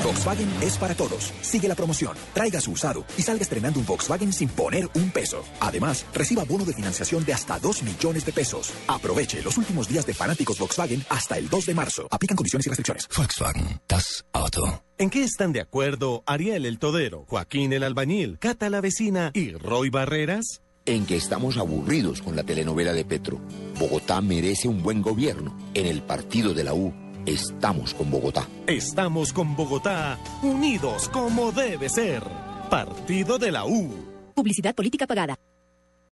Volkswagen 0.04 0.50
es 0.62 0.78
para 0.78 0.96
todos. 0.96 1.32
Sigue 1.42 1.68
la 1.68 1.76
promoción, 1.76 2.18
traiga 2.34 2.60
su 2.60 2.72
usado 2.72 3.06
y 3.18 3.22
salga 3.22 3.44
estrenando 3.44 3.80
un 3.80 3.86
Volkswagen 3.86 4.34
sin 4.34 4.50
poner 4.50 4.90
un 4.96 5.12
peso. 5.12 5.44
Además, 5.62 6.06
reciba 6.14 6.44
bono 6.44 6.66
de 6.66 6.74
financiación 6.74 7.24
de 7.24 7.34
hasta 7.34 7.58
2 7.58 7.84
millones 7.84 8.26
de 8.26 8.34
pesos. 8.34 8.74
Aproveche 8.88 9.42
los 9.42 9.58
últimos 9.58 9.88
días 9.88 10.06
de 10.06 10.14
fanáticos 10.14 10.60
Volkswagen 10.60 11.06
hasta 11.10 11.38
el 11.38 11.48
2 11.50 11.68
de 11.68 11.74
marzo. 11.74 12.08
Aplican 12.12 12.36
condiciones 12.36 12.68
y 12.68 12.70
restricciones. 12.70 13.08
Volkswagen, 13.16 13.82
das 13.88 14.26
Auto. 14.34 14.84
¿En 14.98 15.10
qué 15.10 15.24
están 15.24 15.54
de 15.54 15.62
acuerdo 15.62 16.24
Ariel 16.26 16.66
el 16.66 16.80
Todero, 16.80 17.26
Joaquín 17.28 17.74
el 17.74 17.84
Albañil, 17.84 18.38
Cata 18.40 18.70
la 18.70 18.82
Vecina 18.82 19.32
y 19.34 19.54
Roy 19.54 19.90
Barreras? 19.90 20.62
En 20.86 21.06
que 21.06 21.16
estamos 21.16 21.58
aburridos 21.58 22.22
con 22.22 22.36
la 22.36 22.44
telenovela 22.44 22.92
de 22.92 23.06
Petro. 23.06 23.40
Bogotá 23.80 24.20
merece 24.20 24.68
un 24.68 24.84
buen 24.84 25.02
gobierno. 25.02 25.58
En 25.74 25.86
el 25.86 26.02
partido 26.02 26.54
de 26.54 26.66
la 26.66 26.74
U, 26.74 26.94
estamos 27.26 27.94
con 27.94 28.10
Bogotá. 28.12 28.48
Estamos 28.68 29.34
con 29.34 29.56
Bogotá, 29.56 30.18
unidos 30.42 31.10
como 31.10 31.52
debe 31.52 31.90
ser. 31.90 32.24
Partido 32.70 33.38
de 33.38 33.52
la 33.52 33.66
U. 33.66 33.90
Publicidad 34.36 34.74
política 34.76 35.08
pagada. 35.08 35.38